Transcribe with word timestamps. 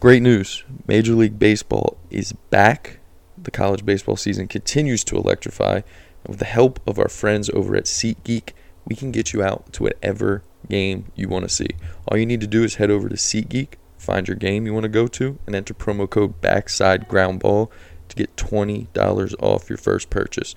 Great 0.00 0.22
news. 0.22 0.62
Major 0.86 1.14
League 1.14 1.40
Baseball 1.40 1.98
is 2.08 2.32
back. 2.50 3.00
The 3.36 3.50
college 3.50 3.84
baseball 3.84 4.14
season 4.14 4.46
continues 4.46 5.02
to 5.02 5.16
electrify. 5.16 5.74
And 5.74 6.28
with 6.28 6.38
the 6.38 6.44
help 6.44 6.78
of 6.86 7.00
our 7.00 7.08
friends 7.08 7.50
over 7.50 7.74
at 7.74 7.86
SeatGeek, 7.86 8.50
we 8.84 8.94
can 8.94 9.10
get 9.10 9.32
you 9.32 9.42
out 9.42 9.72
to 9.72 9.82
whatever 9.82 10.44
game 10.68 11.10
you 11.16 11.28
want 11.28 11.48
to 11.48 11.54
see. 11.54 11.70
All 12.06 12.16
you 12.16 12.26
need 12.26 12.40
to 12.42 12.46
do 12.46 12.62
is 12.62 12.76
head 12.76 12.92
over 12.92 13.08
to 13.08 13.16
SeatGeek, 13.16 13.70
find 13.96 14.28
your 14.28 14.36
game 14.36 14.66
you 14.66 14.72
want 14.72 14.84
to 14.84 14.88
go 14.88 15.08
to, 15.08 15.36
and 15.46 15.56
enter 15.56 15.74
promo 15.74 16.08
code 16.08 16.40
Backside 16.40 17.08
Ground 17.08 17.40
Ball 17.40 17.68
to 18.08 18.14
get 18.14 18.36
$20 18.36 19.34
off 19.42 19.68
your 19.68 19.78
first 19.78 20.10
purchase. 20.10 20.54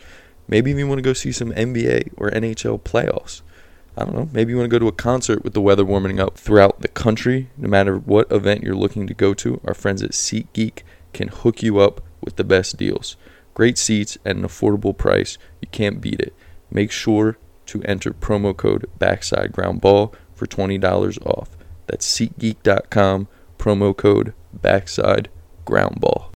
Maybe 0.48 0.70
you 0.70 0.88
want 0.88 1.00
to 1.00 1.04
go 1.04 1.14
see 1.14 1.32
some 1.32 1.52
NBA 1.52 2.14
or 2.16 2.30
NHL 2.30 2.80
playoffs. 2.82 3.42
I 3.98 4.06
don't 4.06 4.16
know, 4.16 4.30
maybe 4.32 4.52
you 4.52 4.58
want 4.58 4.70
to 4.70 4.74
go 4.74 4.80
to 4.80 4.88
a 4.88 4.94
concert 4.94 5.44
with 5.44 5.54
the 5.54 5.62
weather 5.62 5.84
warming 5.84 6.20
up 6.20 6.38
throughout 6.38 6.82
the 6.82 6.88
country. 6.88 7.50
No 7.58 7.68
matter 7.68 7.98
what 7.98 8.32
event 8.32 8.64
you're 8.64 8.76
looking 8.76 9.06
to 9.08 9.14
go 9.14 9.34
to, 9.36 9.60
our 9.66 9.74
friends 9.74 10.02
at 10.02 10.12
SeatGeek 10.12 10.84
can 11.14 11.28
hook 11.28 11.62
you 11.62 11.80
up 11.80 12.02
with 12.22 12.38
the 12.38 12.44
best 12.44 12.78
deals. 12.78 13.18
Great 13.54 13.78
seats 13.78 14.18
at 14.26 14.36
an 14.36 14.44
affordable 14.44 14.98
price. 14.98 15.38
You 15.62 15.68
can't 15.72 16.00
beat 16.00 16.22
it. 16.22 16.34
Make 16.72 16.92
sure 16.92 17.38
to 17.66 17.84
enter 17.84 18.12
promo 18.12 18.56
code 18.56 18.86
Backside 18.98 19.52
Ground 19.52 19.82
Ball 19.82 20.14
for 20.34 20.48
$20 20.48 21.26
off. 21.26 21.58
That's 21.88 22.08
SeatGeek.com, 22.18 23.28
promo 23.58 23.96
code 23.96 24.34
Backside 24.54 25.30
Ground 25.66 26.00
Ball. 26.00 26.32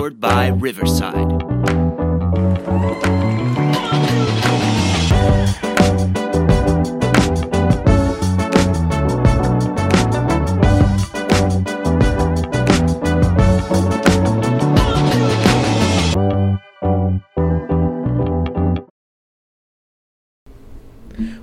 Powered 0.00 0.18
by 0.18 0.48
Riverside. 0.48 1.50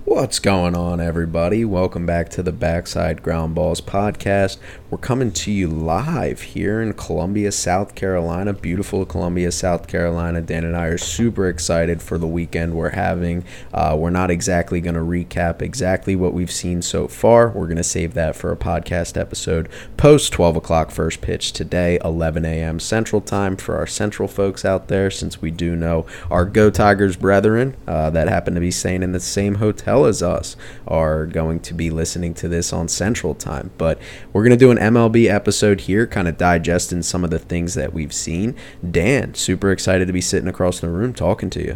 What's 0.03 0.39
going 0.39 0.75
on, 0.75 0.99
everybody? 0.99 1.63
Welcome 1.63 2.07
back 2.07 2.29
to 2.29 2.41
the 2.41 2.51
Backside 2.51 3.21
Ground 3.21 3.53
Balls 3.53 3.81
podcast. 3.81 4.57
We're 4.89 4.97
coming 4.97 5.31
to 5.33 5.51
you 5.51 5.67
live 5.67 6.41
here 6.41 6.81
in 6.81 6.93
Columbia, 6.93 7.51
South 7.51 7.93
Carolina. 7.93 8.53
Beautiful 8.53 9.05
Columbia, 9.05 9.51
South 9.51 9.85
Carolina. 9.85 10.39
Dan 10.39 10.63
and 10.63 10.77
I 10.77 10.85
are 10.85 10.97
super 10.97 11.49
excited 11.49 12.01
for 12.01 12.17
the 12.17 12.25
weekend 12.25 12.73
we're 12.73 12.91
having. 12.91 13.43
Uh, 13.73 13.97
we're 13.99 14.11
not 14.11 14.31
exactly 14.31 14.79
going 14.79 14.95
to 14.95 15.01
recap 15.01 15.61
exactly 15.61 16.15
what 16.15 16.33
we've 16.33 16.49
seen 16.49 16.81
so 16.81 17.09
far. 17.09 17.49
We're 17.49 17.65
going 17.67 17.75
to 17.75 17.83
save 17.83 18.13
that 18.13 18.37
for 18.37 18.49
a 18.49 18.55
podcast 18.55 19.19
episode 19.19 19.67
post 19.97 20.31
12 20.31 20.55
o'clock 20.55 20.89
first 20.89 21.19
pitch 21.19 21.51
today, 21.51 21.99
11 22.05 22.45
a.m. 22.45 22.79
Central 22.79 23.19
Time 23.19 23.57
for 23.57 23.75
our 23.75 23.87
Central 23.87 24.29
folks 24.29 24.63
out 24.63 24.87
there, 24.87 25.11
since 25.11 25.41
we 25.41 25.51
do 25.51 25.75
know 25.75 26.05
our 26.31 26.45
Go 26.45 26.69
Tigers 26.69 27.17
brethren 27.17 27.75
uh, 27.89 28.09
that 28.11 28.29
happen 28.29 28.53
to 28.53 28.61
be 28.61 28.71
staying 28.71 29.03
in 29.03 29.11
the 29.11 29.19
same 29.19 29.55
hotel 29.55 30.05
as 30.05 30.23
us 30.23 30.55
are 30.87 31.25
going 31.25 31.59
to 31.59 31.73
be 31.73 31.89
listening 31.89 32.33
to 32.35 32.47
this 32.47 32.71
on 32.71 32.87
Central 32.87 33.35
Time. 33.35 33.71
But 33.77 33.99
we're 34.31 34.43
going 34.43 34.51
to 34.51 34.57
do 34.57 34.71
an 34.71 34.76
MLB 34.77 35.29
episode 35.29 35.81
here, 35.81 36.07
kind 36.07 36.27
of 36.27 36.37
digesting 36.37 37.01
some 37.01 37.23
of 37.23 37.29
the 37.29 37.39
things 37.39 37.73
that 37.73 37.93
we've 37.93 38.13
seen. 38.13 38.55
Dan, 38.89 39.33
super 39.33 39.71
excited 39.71 40.07
to 40.07 40.13
be 40.13 40.21
sitting 40.21 40.47
across 40.47 40.79
the 40.79 40.89
room 40.89 41.13
talking 41.13 41.49
to 41.51 41.63
you. 41.63 41.75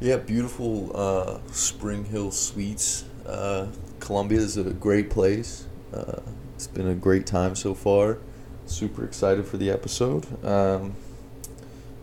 Yeah, 0.00 0.16
beautiful 0.16 0.90
uh, 0.94 1.38
Spring 1.52 2.04
Hill 2.04 2.30
Suites. 2.30 3.04
Uh, 3.26 3.66
Columbia 3.98 4.38
is 4.38 4.56
a 4.56 4.64
great 4.64 5.10
place. 5.10 5.66
Uh, 5.92 6.20
it's 6.54 6.66
been 6.66 6.88
a 6.88 6.94
great 6.94 7.26
time 7.26 7.54
so 7.54 7.74
far. 7.74 8.18
Super 8.66 9.04
excited 9.04 9.46
for 9.46 9.56
the 9.56 9.70
episode. 9.70 10.26
Um, 10.44 10.94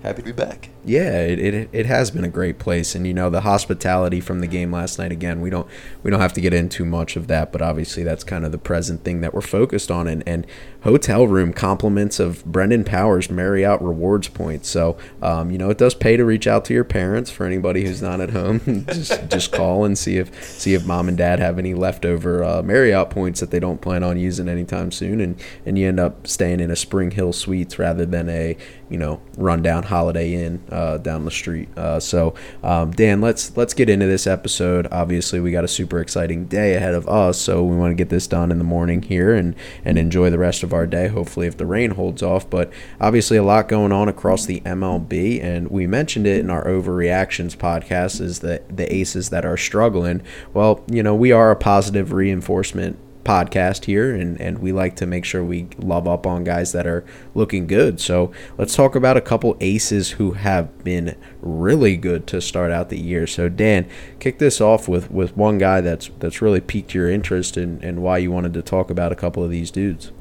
happy 0.07 0.21
to 0.21 0.25
be 0.25 0.31
back. 0.31 0.69
Yeah, 0.85 1.19
it, 1.19 1.39
it 1.39 1.69
it 1.73 1.85
has 1.85 2.11
been 2.11 2.23
a 2.23 2.29
great 2.29 2.59
place, 2.59 2.95
and 2.95 3.05
you 3.05 3.13
know 3.13 3.29
the 3.29 3.41
hospitality 3.41 4.21
from 4.21 4.39
the 4.39 4.47
game 4.47 4.71
last 4.71 4.97
night. 4.97 5.11
Again, 5.11 5.41
we 5.41 5.49
don't 5.49 5.67
we 6.01 6.09
don't 6.09 6.21
have 6.21 6.31
to 6.33 6.41
get 6.41 6.53
into 6.53 6.85
much 6.85 7.17
of 7.17 7.27
that, 7.27 7.51
but 7.51 7.61
obviously 7.61 8.03
that's 8.03 8.23
kind 8.23 8.45
of 8.45 8.53
the 8.53 8.57
present 8.57 9.03
thing 9.03 9.19
that 9.19 9.33
we're 9.33 9.41
focused 9.41 9.91
on. 9.91 10.07
And, 10.07 10.23
and 10.25 10.47
hotel 10.83 11.27
room 11.27 11.51
compliments 11.51 12.21
of 12.21 12.45
Brendan 12.45 12.85
Powers 12.85 13.29
Marriott 13.29 13.81
rewards 13.81 14.29
points. 14.29 14.69
So 14.69 14.97
um, 15.21 15.51
you 15.51 15.57
know 15.57 15.69
it 15.69 15.77
does 15.77 15.93
pay 15.93 16.15
to 16.15 16.23
reach 16.23 16.47
out 16.47 16.63
to 16.65 16.73
your 16.73 16.85
parents 16.85 17.29
for 17.29 17.45
anybody 17.45 17.83
who's 17.83 18.01
not 18.01 18.21
at 18.21 18.29
home. 18.29 18.85
just 18.87 19.29
just 19.29 19.51
call 19.51 19.83
and 19.83 19.97
see 19.97 20.17
if 20.17 20.33
see 20.41 20.73
if 20.73 20.85
mom 20.85 21.09
and 21.09 21.17
dad 21.17 21.39
have 21.39 21.59
any 21.59 21.73
leftover 21.73 22.45
uh, 22.45 22.63
Marriott 22.63 23.09
points 23.09 23.41
that 23.41 23.51
they 23.51 23.59
don't 23.59 23.81
plan 23.81 24.03
on 24.03 24.17
using 24.17 24.47
anytime 24.47 24.93
soon, 24.93 25.19
and 25.19 25.37
and 25.65 25.77
you 25.77 25.85
end 25.85 25.99
up 25.99 26.27
staying 26.27 26.61
in 26.61 26.71
a 26.71 26.77
Spring 26.77 27.11
Hill 27.11 27.33
Suites 27.33 27.77
rather 27.77 28.05
than 28.05 28.29
a 28.29 28.55
you 28.89 28.97
know 28.97 29.21
rundown 29.37 29.83
Holiday 29.83 30.33
Inn 30.33 30.61
uh, 30.71 30.97
down 30.97 31.25
the 31.25 31.31
street. 31.31 31.69
Uh, 31.77 31.99
so, 31.99 32.33
um, 32.63 32.91
Dan, 32.91 33.21
let's 33.21 33.55
let's 33.57 33.73
get 33.73 33.89
into 33.89 34.05
this 34.05 34.27
episode. 34.27 34.87
Obviously, 34.91 35.39
we 35.39 35.51
got 35.51 35.63
a 35.63 35.67
super 35.67 35.99
exciting 35.99 36.45
day 36.45 36.75
ahead 36.75 36.93
of 36.93 37.07
us, 37.07 37.39
so 37.39 37.63
we 37.63 37.75
want 37.75 37.91
to 37.91 37.95
get 37.95 38.09
this 38.09 38.27
done 38.27 38.51
in 38.51 38.57
the 38.57 38.63
morning 38.63 39.01
here 39.01 39.33
and 39.33 39.55
and 39.83 39.97
enjoy 39.97 40.29
the 40.29 40.37
rest 40.37 40.63
of 40.63 40.73
our 40.73 40.87
day. 40.87 41.07
Hopefully, 41.07 41.47
if 41.47 41.57
the 41.57 41.65
rain 41.65 41.91
holds 41.91 42.23
off. 42.23 42.49
But 42.49 42.71
obviously, 42.99 43.37
a 43.37 43.43
lot 43.43 43.67
going 43.67 43.91
on 43.91 44.07
across 44.07 44.45
the 44.45 44.61
MLB, 44.61 45.43
and 45.43 45.69
we 45.69 45.87
mentioned 45.87 46.27
it 46.27 46.39
in 46.39 46.49
our 46.49 46.65
overreactions 46.65 47.55
podcast. 47.55 48.21
Is 48.21 48.39
that 48.39 48.75
the 48.75 48.93
aces 48.93 49.29
that 49.29 49.45
are 49.45 49.57
struggling? 49.57 50.21
Well, 50.53 50.83
you 50.89 51.03
know, 51.03 51.15
we 51.15 51.31
are 51.31 51.51
a 51.51 51.55
positive 51.55 52.13
reinforcement 52.13 52.99
podcast 53.27 53.85
here 53.85 54.15
and, 54.15 54.39
and 54.39 54.59
we 54.59 54.71
like 54.71 54.95
to 54.95 55.05
make 55.05 55.25
sure 55.25 55.43
we 55.43 55.67
love 55.77 56.07
up 56.07 56.25
on 56.25 56.45
guys 56.45 56.71
that 56.71 56.87
are 56.87 57.03
looking 57.35 57.67
good. 57.67 57.99
So 57.99 58.31
let's 58.57 58.75
talk 58.75 58.95
about 58.95 59.17
a 59.17 59.21
couple 59.21 59.57
aces 59.59 60.11
who 60.11 60.31
have 60.31 60.83
been 60.83 61.17
really 61.41 61.97
good 61.97 62.25
to 62.27 62.39
start 62.39 62.71
out 62.71 62.87
the 62.87 62.99
year. 62.99 63.27
So 63.27 63.49
Dan, 63.49 63.89
kick 64.19 64.39
this 64.39 64.61
off 64.61 64.87
with, 64.87 65.11
with 65.11 65.35
one 65.35 65.57
guy 65.57 65.81
that's 65.81 66.09
that's 66.19 66.41
really 66.41 66.61
piqued 66.61 66.93
your 66.93 67.09
interest 67.11 67.57
and, 67.57 67.83
and 67.83 68.01
why 68.01 68.17
you 68.19 68.31
wanted 68.31 68.53
to 68.53 68.61
talk 68.61 68.89
about 68.89 69.11
a 69.11 69.15
couple 69.15 69.43
of 69.43 69.51
these 69.51 69.71
dudes. 69.71 70.11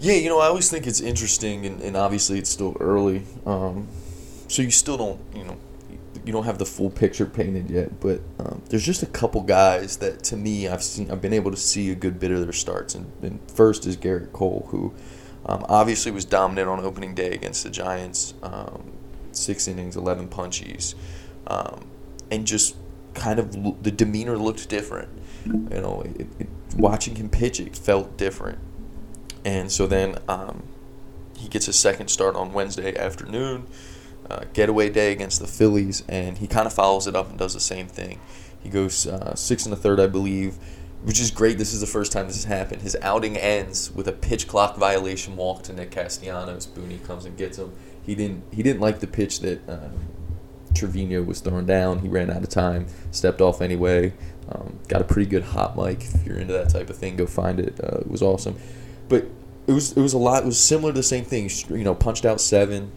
Yeah, 0.00 0.14
you 0.14 0.28
know, 0.28 0.40
I 0.40 0.46
always 0.46 0.68
think 0.68 0.86
it's 0.86 1.00
interesting, 1.00 1.64
and, 1.64 1.80
and 1.80 1.96
obviously 1.96 2.38
it's 2.38 2.50
still 2.50 2.76
early, 2.80 3.22
um, 3.46 3.88
so 4.48 4.60
you 4.60 4.70
still 4.70 4.98
don't, 4.98 5.20
you 5.34 5.44
know, 5.44 5.56
you 6.24 6.32
don't 6.32 6.44
have 6.44 6.58
the 6.58 6.66
full 6.66 6.90
picture 6.90 7.26
painted 7.26 7.70
yet, 7.70 8.00
but 8.00 8.20
um, 8.38 8.62
there's 8.70 8.84
just 8.84 9.02
a 9.02 9.06
couple 9.06 9.42
guys 9.42 9.98
that 9.98 10.24
to 10.24 10.36
me 10.36 10.66
I've 10.66 10.82
seen 10.82 11.10
I've 11.10 11.20
been 11.20 11.34
able 11.34 11.50
to 11.50 11.56
see 11.56 11.90
a 11.90 11.94
good 11.94 12.18
bit 12.18 12.30
of 12.30 12.40
their 12.40 12.52
starts, 12.52 12.94
and, 12.94 13.12
and 13.22 13.40
first 13.50 13.86
is 13.86 13.96
Gerrit 13.96 14.32
Cole, 14.32 14.66
who 14.70 14.94
um, 15.46 15.66
obviously 15.68 16.10
was 16.10 16.24
dominant 16.24 16.68
on 16.68 16.80
opening 16.80 17.14
day 17.14 17.32
against 17.32 17.62
the 17.62 17.70
Giants, 17.70 18.34
um, 18.42 18.92
six 19.32 19.68
innings, 19.68 19.96
eleven 19.96 20.28
punchies, 20.28 20.94
um, 21.46 21.86
and 22.30 22.46
just 22.46 22.76
kind 23.12 23.38
of 23.38 23.82
the 23.82 23.90
demeanor 23.90 24.38
looked 24.38 24.68
different. 24.68 25.10
You 25.44 25.52
know, 25.52 26.02
it, 26.06 26.26
it, 26.38 26.48
watching 26.74 27.16
him 27.16 27.28
pitch, 27.28 27.60
it 27.60 27.76
felt 27.76 28.16
different, 28.16 28.58
and 29.44 29.70
so 29.70 29.86
then 29.86 30.16
um, 30.26 30.62
he 31.36 31.48
gets 31.48 31.68
a 31.68 31.72
second 31.74 32.08
start 32.08 32.34
on 32.34 32.54
Wednesday 32.54 32.96
afternoon 32.96 33.66
uh, 34.30 34.44
getaway 34.52 34.90
day 34.90 35.12
against 35.12 35.40
the 35.40 35.46
Phillies, 35.46 36.02
and 36.08 36.38
he 36.38 36.46
kind 36.46 36.66
of 36.66 36.72
follows 36.72 37.06
it 37.06 37.14
up 37.14 37.28
and 37.28 37.38
does 37.38 37.54
the 37.54 37.60
same 37.60 37.86
thing. 37.86 38.20
He 38.62 38.68
goes 38.68 39.06
uh, 39.06 39.34
six 39.34 39.66
and 39.66 39.72
a 39.72 39.76
third, 39.76 40.00
I 40.00 40.06
believe, 40.06 40.56
which 41.02 41.20
is 41.20 41.30
great. 41.30 41.58
This 41.58 41.74
is 41.74 41.80
the 41.80 41.86
first 41.86 42.12
time 42.12 42.26
this 42.26 42.36
has 42.36 42.44
happened. 42.44 42.82
His 42.82 42.96
outing 43.02 43.36
ends 43.36 43.90
with 43.92 44.08
a 44.08 44.12
pitch 44.12 44.48
clock 44.48 44.76
violation 44.76 45.36
walk 45.36 45.62
to 45.64 45.72
Nick 45.72 45.90
Castellanos. 45.90 46.66
Booney 46.66 47.04
comes 47.04 47.26
and 47.26 47.36
gets 47.36 47.58
him. 47.58 47.72
He 48.04 48.14
didn't. 48.14 48.42
He 48.52 48.62
didn't 48.62 48.80
like 48.80 49.00
the 49.00 49.06
pitch 49.06 49.40
that 49.40 49.68
uh, 49.68 49.88
Trevino 50.74 51.22
was 51.22 51.40
throwing 51.40 51.66
down. 51.66 51.98
He 51.98 52.08
ran 52.08 52.30
out 52.30 52.42
of 52.42 52.48
time, 52.48 52.86
stepped 53.10 53.40
off 53.40 53.60
anyway. 53.60 54.14
Um, 54.48 54.78
got 54.88 55.00
a 55.00 55.04
pretty 55.04 55.28
good 55.28 55.42
hot 55.42 55.76
mic. 55.76 56.02
If 56.02 56.26
you're 56.26 56.38
into 56.38 56.52
that 56.54 56.70
type 56.70 56.90
of 56.90 56.96
thing, 56.96 57.16
go 57.16 57.26
find 57.26 57.60
it. 57.60 57.78
Uh, 57.82 57.98
it 57.98 58.10
was 58.10 58.22
awesome, 58.22 58.56
but 59.08 59.26
it 59.66 59.72
was 59.72 59.92
it 59.92 60.00
was 60.00 60.14
a 60.14 60.18
lot. 60.18 60.42
It 60.42 60.46
was 60.46 60.58
similar 60.58 60.92
to 60.92 60.96
the 60.96 61.02
same 61.02 61.24
thing. 61.24 61.50
You 61.68 61.84
know, 61.84 61.94
punched 61.94 62.24
out 62.24 62.40
seven 62.40 62.92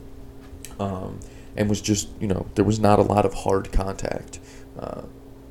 um, 0.79 1.19
and 1.56 1.69
was 1.69 1.81
just 1.81 2.09
you 2.19 2.27
know 2.27 2.47
there 2.56 2.65
was 2.65 2.79
not 2.79 3.00
a 3.00 3.03
lot 3.03 3.25
of 3.25 3.33
hard 3.33 3.71
contact. 3.71 4.39
Uh, 4.79 5.03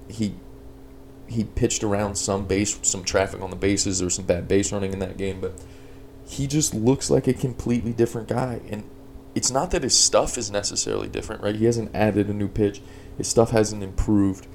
he 0.08 0.34
he 1.28 1.44
pitched 1.44 1.82
around 1.82 2.16
some 2.16 2.46
base, 2.46 2.78
some 2.82 3.02
traffic 3.02 3.40
on 3.40 3.50
the 3.50 3.56
bases. 3.56 4.02
Was 4.02 4.14
some 4.14 4.26
bad 4.26 4.48
base 4.48 4.72
running 4.72 4.92
in 4.92 4.98
that 5.00 5.16
game, 5.16 5.40
but 5.40 5.60
he 6.28 6.46
just 6.46 6.74
looks 6.74 7.10
like 7.10 7.26
a 7.26 7.34
completely 7.34 7.92
different 7.92 8.28
guy. 8.28 8.60
And 8.68 8.84
it's 9.34 9.50
not 9.50 9.70
that 9.72 9.82
his 9.82 9.96
stuff 9.96 10.38
is 10.38 10.50
necessarily 10.50 11.08
different, 11.08 11.42
right? 11.42 11.54
He 11.54 11.66
hasn't 11.66 11.94
added 11.94 12.28
a 12.28 12.32
new 12.32 12.48
pitch. 12.48 12.80
His 13.16 13.28
stuff 13.28 13.50
hasn't 13.50 13.82
improved. 13.82 14.46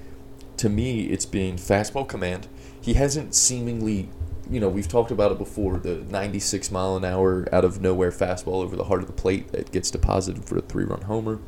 To 0.58 0.70
me, 0.70 1.06
it's 1.06 1.26
been 1.26 1.56
fastball 1.56 2.08
command. 2.08 2.48
He 2.80 2.94
hasn't 2.94 3.36
seemingly 3.36 4.10
you 4.52 4.60
know, 4.60 4.68
we've 4.68 4.88
talked 4.88 5.12
about 5.12 5.32
it 5.32 5.38
before 5.38 5.78
the 5.78 5.96
96 5.96 6.72
mile 6.72 6.98
an 6.98 7.06
hour 7.06 7.48
out 7.54 7.64
of 7.64 7.82
nowhere 7.82 8.12
fastball 8.12 8.62
over 8.62 8.76
the 8.76 8.84
heart 8.84 9.02
of 9.02 9.08
the 9.08 9.14
plate 9.14 9.52
that 9.54 9.72
gets 9.72 9.90
deposited 9.90 10.44
for 10.44 10.58
a 10.58 10.62
three 10.62 10.84
run 10.84 11.04
homer. 11.04 11.40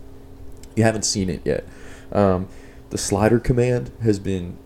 You 0.76 0.84
haven't 0.84 1.04
seen 1.04 1.30
it 1.30 1.42
yet. 1.44 1.68
Um, 2.14 2.48
the 2.90 2.98
slider 2.98 3.40
command 3.40 3.92
has 4.02 4.20
been 4.20 4.58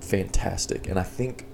fantastic. 0.00 0.88
And 0.88 0.98
I 0.98 1.02
think 1.02 1.44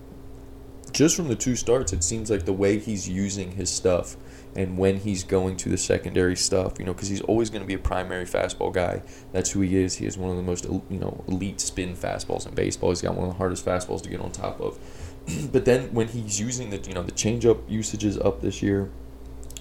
just 0.93 1.17
from 1.17 1.29
the 1.29 1.35
two 1.35 1.57
starts, 1.57 1.95
it 1.95 2.05
seems 2.05 2.31
like 2.31 2.45
the 2.45 2.53
way 2.53 2.79
he's 2.79 3.09
using 3.09 3.53
his 3.53 3.71
stuff 3.71 4.17
and 4.55 4.77
when 4.77 4.99
he's 4.99 5.25
going 5.25 5.57
to 5.57 5.71
the 5.71 5.79
secondary 5.79 6.37
stuff, 6.37 6.75
you 6.79 6.85
know, 6.85 6.93
because 6.93 7.09
he's 7.09 7.23
always 7.23 7.49
going 7.49 7.63
to 7.63 7.67
be 7.67 7.73
a 7.75 7.79
primary 7.79 8.27
fastball 8.27 8.71
guy. 8.71 9.01
That's 9.33 9.51
who 9.53 9.63
he 9.63 9.79
is. 9.79 9.97
He 9.97 10.05
is 10.05 10.19
one 10.19 10.31
of 10.31 10.37
the 10.37 10.43
most, 10.43 10.65
you 10.67 10.99
know, 10.99 11.25
elite 11.27 11.61
spin 11.61 11.97
fastballs 11.97 12.47
in 12.47 12.55
baseball. 12.55 12.91
He's 12.91 13.01
got 13.01 13.15
one 13.15 13.29
of 13.29 13.33
the 13.33 13.39
hardest 13.39 13.65
fastballs 13.65 14.03
to 14.03 14.11
get 14.11 14.21
on 14.21 14.31
top 14.31 14.61
of. 14.61 14.79
but 15.53 15.65
then 15.65 15.93
when 15.93 16.09
he's 16.09 16.41
using 16.41 16.71
the, 16.71 16.79
you 16.79 16.95
know, 16.95 17.03
the 17.03 17.13
changeup 17.13 17.69
usage 17.69 18.05
is 18.05 18.19
up 18.19 18.41
this 18.41 18.63
year. 18.63 18.91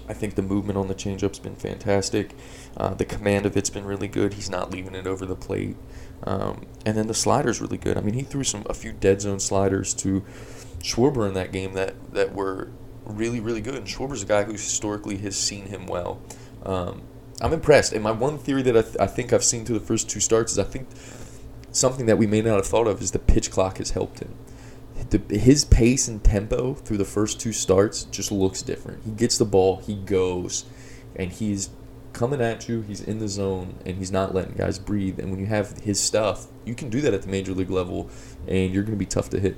I 0.08 0.14
think 0.14 0.34
the 0.34 0.42
movement 0.42 0.76
on 0.76 0.88
the 0.88 0.94
changeup's 0.94 1.38
been 1.38 1.54
fantastic. 1.54 2.34
Uh, 2.76 2.92
the 2.92 3.04
command 3.04 3.46
of 3.46 3.56
it's 3.56 3.70
been 3.70 3.84
really 3.84 4.08
good. 4.08 4.34
He's 4.34 4.50
not 4.50 4.70
leaving 4.72 4.94
it 4.94 5.06
over 5.06 5.24
the 5.24 5.36
plate. 5.36 5.76
Um, 6.24 6.66
and 6.84 6.96
then 6.96 7.06
the 7.06 7.14
slider's 7.14 7.60
really 7.60 7.78
good. 7.78 7.96
I 7.96 8.00
mean, 8.00 8.14
he 8.14 8.22
threw 8.22 8.44
some 8.44 8.64
a 8.68 8.74
few 8.74 8.92
dead 8.92 9.20
zone 9.20 9.40
sliders 9.40 9.94
to 9.94 10.24
Schwarber 10.80 11.26
in 11.28 11.34
that 11.34 11.52
game 11.52 11.74
that, 11.74 11.94
that 12.12 12.34
were 12.34 12.68
really, 13.04 13.40
really 13.40 13.60
good. 13.60 13.74
And 13.74 13.86
Schwarber's 13.86 14.22
a 14.22 14.26
guy 14.26 14.42
who 14.42 14.52
historically 14.52 15.18
has 15.18 15.36
seen 15.36 15.66
him 15.66 15.86
well. 15.86 16.20
Um, 16.64 17.02
I'm 17.40 17.52
impressed. 17.52 17.92
And 17.92 18.02
my 18.02 18.12
one 18.12 18.38
theory 18.38 18.62
that 18.62 18.76
I, 18.76 18.82
th- 18.82 18.96
I 19.00 19.06
think 19.06 19.32
I've 19.32 19.44
seen 19.44 19.64
through 19.64 19.78
the 19.78 19.84
first 19.84 20.10
two 20.10 20.20
starts 20.20 20.52
is 20.52 20.58
I 20.58 20.64
think 20.64 20.88
something 21.72 22.06
that 22.06 22.18
we 22.18 22.26
may 22.26 22.42
not 22.42 22.56
have 22.56 22.66
thought 22.66 22.86
of 22.86 23.00
is 23.00 23.12
the 23.12 23.18
pitch 23.18 23.50
clock 23.50 23.78
has 23.78 23.90
helped 23.90 24.20
him. 24.20 24.34
The, 25.10 25.36
his 25.36 25.64
pace 25.64 26.08
and 26.08 26.22
tempo 26.22 26.74
through 26.74 26.98
the 26.98 27.04
first 27.04 27.40
two 27.40 27.52
starts 27.52 28.04
just 28.04 28.32
looks 28.32 28.62
different. 28.62 29.04
He 29.04 29.10
gets 29.10 29.38
the 29.38 29.44
ball, 29.44 29.76
he 29.76 29.94
goes, 29.94 30.64
and 31.16 31.30
he's 31.30 31.70
coming 32.12 32.40
at 32.40 32.68
you. 32.68 32.82
He's 32.82 33.00
in 33.00 33.18
the 33.18 33.28
zone, 33.28 33.74
and 33.84 33.96
he's 33.96 34.12
not 34.12 34.34
letting 34.34 34.54
guys 34.54 34.78
breathe. 34.78 35.18
And 35.18 35.30
when 35.30 35.40
you 35.40 35.46
have 35.46 35.78
his 35.78 36.00
stuff, 36.00 36.46
you 36.64 36.74
can 36.74 36.90
do 36.90 37.00
that 37.00 37.14
at 37.14 37.22
the 37.22 37.28
major 37.28 37.52
league 37.52 37.70
level, 37.70 38.10
and 38.46 38.72
you're 38.72 38.82
going 38.82 38.94
to 38.94 38.98
be 38.98 39.06
tough 39.06 39.30
to 39.30 39.40
hit. 39.40 39.56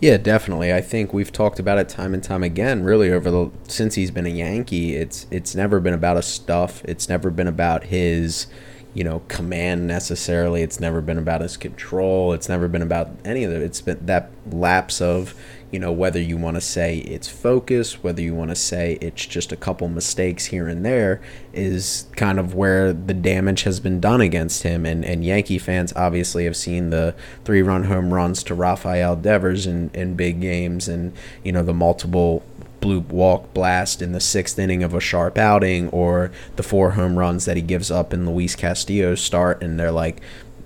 Yeah, 0.00 0.16
definitely. 0.16 0.72
I 0.72 0.80
think 0.80 1.12
we've 1.12 1.32
talked 1.32 1.58
about 1.58 1.78
it 1.78 1.88
time 1.88 2.14
and 2.14 2.22
time 2.22 2.42
again. 2.42 2.82
Really, 2.82 3.12
over 3.12 3.30
the 3.30 3.50
since 3.68 3.94
he's 3.94 4.10
been 4.10 4.26
a 4.26 4.30
Yankee, 4.30 4.96
it's 4.96 5.26
it's 5.30 5.54
never 5.54 5.80
been 5.80 5.94
about 5.94 6.16
his 6.16 6.26
stuff. 6.26 6.82
It's 6.84 7.08
never 7.08 7.30
been 7.30 7.46
about 7.46 7.84
his, 7.84 8.46
you 8.94 9.04
know, 9.04 9.22
command 9.28 9.86
necessarily. 9.86 10.62
It's 10.62 10.80
never 10.80 11.00
been 11.00 11.18
about 11.18 11.40
his 11.40 11.56
control. 11.56 12.32
It's 12.32 12.48
never 12.48 12.68
been 12.68 12.82
about 12.82 13.10
any 13.24 13.44
of 13.44 13.52
it. 13.52 13.62
It's 13.62 13.80
been 13.80 14.04
that 14.06 14.30
lapse 14.50 15.00
of 15.00 15.34
you 15.70 15.78
know, 15.78 15.92
whether 15.92 16.20
you 16.20 16.36
want 16.36 16.56
to 16.56 16.60
say 16.60 16.98
it's 16.98 17.28
focus, 17.28 18.02
whether 18.02 18.20
you 18.20 18.34
want 18.34 18.50
to 18.50 18.56
say 18.56 18.98
it's 19.00 19.24
just 19.24 19.52
a 19.52 19.56
couple 19.56 19.88
mistakes 19.88 20.46
here 20.46 20.66
and 20.66 20.84
there, 20.84 21.20
is 21.52 22.06
kind 22.16 22.40
of 22.40 22.54
where 22.54 22.92
the 22.92 23.14
damage 23.14 23.62
has 23.62 23.78
been 23.78 24.00
done 24.00 24.20
against 24.20 24.64
him. 24.64 24.84
And, 24.84 25.04
and 25.04 25.24
Yankee 25.24 25.58
fans 25.58 25.92
obviously 25.94 26.44
have 26.44 26.56
seen 26.56 26.90
the 26.90 27.14
three 27.44 27.62
run 27.62 27.84
home 27.84 28.12
runs 28.12 28.42
to 28.44 28.54
Rafael 28.54 29.14
Devers 29.14 29.66
in, 29.66 29.90
in 29.94 30.14
big 30.14 30.40
games 30.40 30.88
and, 30.88 31.12
you 31.44 31.52
know, 31.52 31.62
the 31.62 31.74
multiple 31.74 32.42
blue 32.80 33.00
walk 33.00 33.52
blast 33.54 34.02
in 34.02 34.12
the 34.12 34.20
sixth 34.20 34.58
inning 34.58 34.82
of 34.82 34.94
a 34.94 35.00
sharp 35.00 35.38
outing 35.38 35.88
or 35.90 36.30
the 36.56 36.62
four 36.62 36.92
home 36.92 37.18
runs 37.18 37.44
that 37.44 37.56
he 37.56 37.62
gives 37.62 37.90
up 37.90 38.12
in 38.12 38.28
Luis 38.28 38.56
Castillo's 38.56 39.20
start. 39.20 39.62
And 39.62 39.78
they're 39.78 39.92
like, 39.92 40.20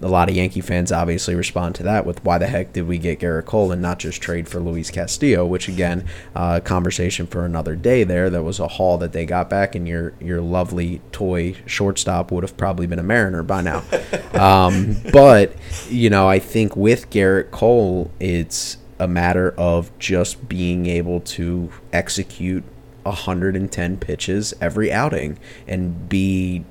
a 0.04 0.08
lot 0.08 0.28
of 0.28 0.36
Yankee 0.36 0.60
fans 0.60 0.92
obviously 0.92 1.34
respond 1.34 1.74
to 1.76 1.82
that 1.84 2.04
with 2.04 2.22
why 2.24 2.38
the 2.38 2.46
heck 2.46 2.72
did 2.72 2.86
we 2.86 2.98
get 2.98 3.20
Gerrit 3.20 3.46
Cole 3.46 3.72
and 3.72 3.80
not 3.80 3.98
just 3.98 4.20
trade 4.20 4.48
for 4.48 4.60
Luis 4.60 4.90
Castillo, 4.90 5.46
which 5.46 5.68
again, 5.68 6.06
uh, 6.34 6.60
conversation 6.60 7.26
for 7.26 7.44
another 7.44 7.74
day. 7.74 8.04
There, 8.04 8.28
that 8.28 8.42
was 8.42 8.60
a 8.60 8.68
haul 8.68 8.98
that 8.98 9.12
they 9.12 9.24
got 9.24 9.48
back, 9.48 9.74
and 9.74 9.88
your 9.88 10.12
your 10.20 10.40
lovely 10.40 11.00
toy 11.12 11.56
shortstop 11.66 12.30
would 12.30 12.42
have 12.42 12.56
probably 12.56 12.86
been 12.86 12.98
a 12.98 13.04
Mariner 13.04 13.42
by 13.42 13.62
now. 13.62 13.82
um, 14.34 14.96
but 15.12 15.54
you 15.88 16.10
know, 16.10 16.28
I 16.28 16.38
think 16.38 16.76
with 16.76 17.10
Gerrit 17.10 17.50
Cole, 17.50 18.10
it's 18.20 18.76
a 18.98 19.08
matter 19.08 19.54
of 19.56 19.96
just 19.98 20.48
being 20.48 20.86
able 20.86 21.20
to 21.20 21.70
execute 21.92 22.64
110 23.02 23.96
pitches 23.98 24.54
every 24.60 24.90
outing 24.92 25.38
and 25.66 26.08
be 26.08 26.64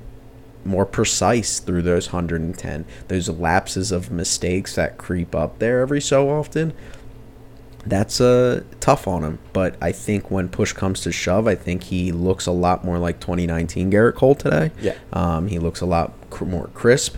more 0.66 0.86
precise 0.86 1.60
through 1.60 1.82
those 1.82 2.08
110. 2.14 2.86
Those 3.08 3.30
lapses 3.30 3.92
of 3.92 4.12
mistakes 4.12 4.76
that 4.76 4.98
creep 4.98 5.36
up 5.36 5.60
there 5.60 5.82
every 5.82 6.02
so 6.02 6.30
often. 6.30 6.74
That's 7.86 8.22
uh, 8.22 8.64
tough 8.80 9.10
on 9.10 9.24
him, 9.24 9.40
but 9.52 9.76
I 9.82 9.92
think 9.92 10.32
when 10.32 10.48
push 10.48 10.72
comes 10.72 11.02
to 11.02 11.12
shove, 11.12 11.48
I 11.48 11.56
think 11.56 11.84
he 11.84 12.14
looks 12.14 12.46
a 12.46 12.52
lot 12.52 12.86
more 12.86 12.98
like 12.98 13.20
2019 13.20 13.92
Gerrit 13.92 14.16
Cole 14.16 14.36
today. 14.36 14.72
Yeah, 14.82 14.96
um, 15.12 15.48
he 15.48 15.60
looks 15.60 15.82
a 15.82 15.86
lot 15.86 16.14
cr- 16.30 16.46
more 16.46 16.68
crisp. 16.74 17.18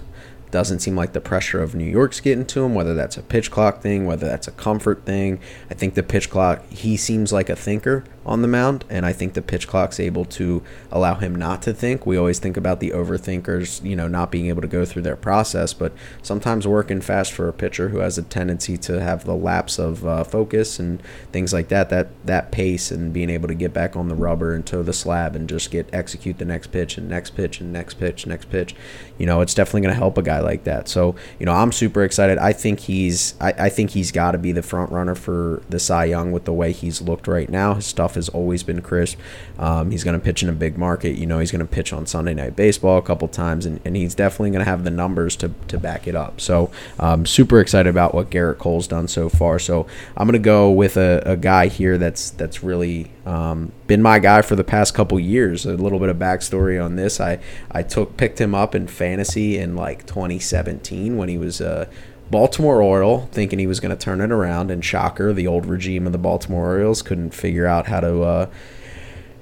Doesn't 0.52 0.80
seem 0.80 0.96
like 0.96 1.14
the 1.14 1.22
pressure 1.22 1.62
of 1.62 1.76
New 1.76 1.86
York's 1.86 2.20
getting 2.20 2.46
to 2.48 2.64
him, 2.64 2.74
whether 2.74 2.94
that's 2.94 3.18
a 3.18 3.22
pitch 3.24 3.52
clock 3.52 3.82
thing, 3.82 4.06
whether 4.06 4.28
that's 4.28 4.48
a 4.48 4.52
comfort 4.52 5.06
thing. 5.06 5.40
I 5.70 5.74
think 5.74 5.96
the 5.96 6.04
pitch 6.04 6.30
clock, 6.30 6.66
he 6.70 6.98
seems 6.98 7.34
like 7.34 7.50
a 7.50 7.56
thinker 7.56 8.04
on 8.25 8.42
the 8.42 8.48
mound, 8.48 8.86
and 8.89 9.06
I 9.06 9.13
think 9.13 9.33
the 9.33 9.42
pitch 9.42 9.68
clock's 9.68 10.00
able 10.00 10.25
to 10.25 10.63
allow 10.92 11.16
him 11.16 11.36
not 11.36 11.62
to 11.63 11.74
think. 11.74 12.06
We 12.06 12.18
always 12.18 12.39
think 12.39 12.57
about 12.57 12.80
the 12.80 12.89
overthinkers, 12.89 13.83
you 13.88 13.95
know, 13.95 14.07
not 14.07 14.31
being 14.31 14.48
able 14.48 14.62
to 14.62 14.68
go 14.68 14.83
through 14.83 15.04
their 15.04 15.16
process, 15.16 15.74
but 15.74 15.94
sometimes 16.24 16.68
working 16.68 17.01
fast 17.01 17.31
for 17.31 17.48
a 17.48 17.54
pitcher 17.54 17.89
who 17.89 18.00
has 18.00 18.18
a 18.18 18.24
tendency 18.24 18.77
to 18.77 19.01
have 19.01 19.25
the 19.25 19.36
lapse 19.36 19.77
of 19.77 20.06
uh, 20.06 20.24
focus 20.24 20.80
and 20.80 21.01
things 21.31 21.54
like 21.54 21.68
that, 21.68 21.89
that 21.89 22.07
that 22.25 22.51
pace 22.51 22.92
and 22.92 23.13
being 23.13 23.30
able 23.30 23.48
to 23.48 23.54
get 23.54 23.74
back 23.74 23.95
on 23.95 24.07
the 24.07 24.16
rubber 24.16 24.56
and 24.56 24.66
toe 24.66 24.81
the 24.81 24.94
slab 24.94 25.36
and 25.36 25.48
just 25.48 25.69
get 25.69 25.88
execute 25.94 26.39
the 26.39 26.45
next 26.45 26.68
pitch 26.68 26.98
and 26.98 27.07
next 27.07 27.31
pitch 27.31 27.62
and 27.62 27.72
next 27.72 27.95
pitch, 27.95 28.25
next 28.25 28.50
pitch. 28.50 28.75
You 29.18 29.25
know, 29.25 29.42
it's 29.42 29.54
definitely 29.54 29.81
going 29.81 29.94
to 29.94 30.00
help 30.00 30.18
a 30.18 30.24
guy 30.24 30.39
like 30.39 30.63
that. 30.63 30.88
So, 30.88 31.16
you 31.39 31.45
know, 31.45 31.54
I'm 31.54 31.72
super 31.72 32.04
excited. 32.04 32.38
I 32.38 32.54
think 32.54 32.80
he's 32.81 33.36
I, 33.39 33.54
I 33.57 33.69
think 33.69 33.92
he's 33.92 34.12
got 34.12 34.31
to 34.31 34.38
be 34.38 34.51
the 34.51 34.63
front 34.63 34.92
runner 34.92 35.16
for 35.16 35.62
the 35.69 35.80
Cy 35.80 36.06
Young 36.06 36.31
with 36.31 36.45
the 36.45 36.54
way 36.54 36.72
he's 36.72 37.01
looked 37.01 37.27
right 37.27 37.50
now. 37.50 37.75
His 37.75 37.86
stuff 37.86 38.15
has 38.16 38.30
always 38.30 38.64
been 38.64 38.82
crisp. 38.82 39.20
Um, 39.60 39.92
he's 39.92 40.04
going 40.04 40.18
to 40.20 40.24
pitch 40.24 40.44
in 40.44 40.50
a 40.50 40.54
big 40.54 40.78
market. 40.78 41.18
You 41.18 41.26
know, 41.26 41.40
he's 41.40 41.52
going 41.52 41.66
to 41.66 41.72
pitch 41.72 41.94
on 41.94 42.06
Sunday 42.06 42.34
Night 42.34 42.56
Baseball 42.56 42.98
a 42.98 43.02
couple 43.02 43.28
times, 43.28 43.66
and, 43.66 43.80
and 43.86 43.96
he's 43.96 44.16
definitely 44.16 44.52
going 44.52 44.66
to 44.66 44.70
have 44.70 44.84
the 44.84 44.92
numbers 44.92 45.36
to, 45.38 45.52
to 45.68 45.78
back 45.78 46.08
it 46.08 46.16
up. 46.16 46.42
So, 46.42 46.72
um, 47.00 47.26
super 47.26 47.60
excited 47.60 47.90
about 47.90 48.14
what 48.14 48.30
Gerrit 48.30 48.58
Cole's 48.58 48.88
done 48.88 49.08
so 49.08 49.30
far. 49.30 49.60
So, 49.60 49.88
I'm 50.18 50.28
going 50.28 50.34
to 50.34 50.40
go 50.40 50.72
with 50.72 50.98
a, 50.98 51.22
a 51.26 51.38
guy 51.38 51.68
here 51.68 51.98
that's 51.98 52.32
that's 52.32 52.64
really 52.64 53.12
um, 53.26 53.72
been 53.88 54.02
my 54.02 54.20
guy 54.20 54.42
for 54.42 54.56
the 54.56 54.64
past 54.64 54.94
couple 54.94 55.20
years. 55.20 55.66
A 55.66 55.74
little 55.74 56.00
bit 56.00 56.10
of 56.10 56.18
backstory 56.18 56.84
on 56.84 56.96
this: 56.96 57.20
I 57.20 57.40
I 57.72 57.84
took 57.84 58.18
picked 58.18 58.40
him 58.40 58.56
up 58.56 58.76
in 58.76 58.88
fantasy 58.88 59.58
in 59.58 59.76
like 59.76 60.06
2017 60.06 61.18
when 61.18 61.30
he 61.30 61.38
was 61.38 61.62
a 61.62 61.90
Baltimore 62.31 62.81
Oriole, 62.81 63.30
thinking 63.31 63.60
he 63.60 63.68
was 63.68 63.80
going 63.80 63.95
to 63.95 64.04
turn 64.04 64.22
it 64.22 64.31
around, 64.31 64.72
and 64.72 64.83
shocker, 64.83 65.32
the 65.32 65.48
old 65.48 65.65
regime 65.65 66.05
of 66.05 66.12
the 66.12 66.17
Baltimore 66.17 66.67
Orioles 66.67 67.01
couldn't 67.01 67.34
figure 67.34 67.67
out 67.67 67.88
how 67.88 68.00
to 68.00 68.24
uh, 68.24 68.50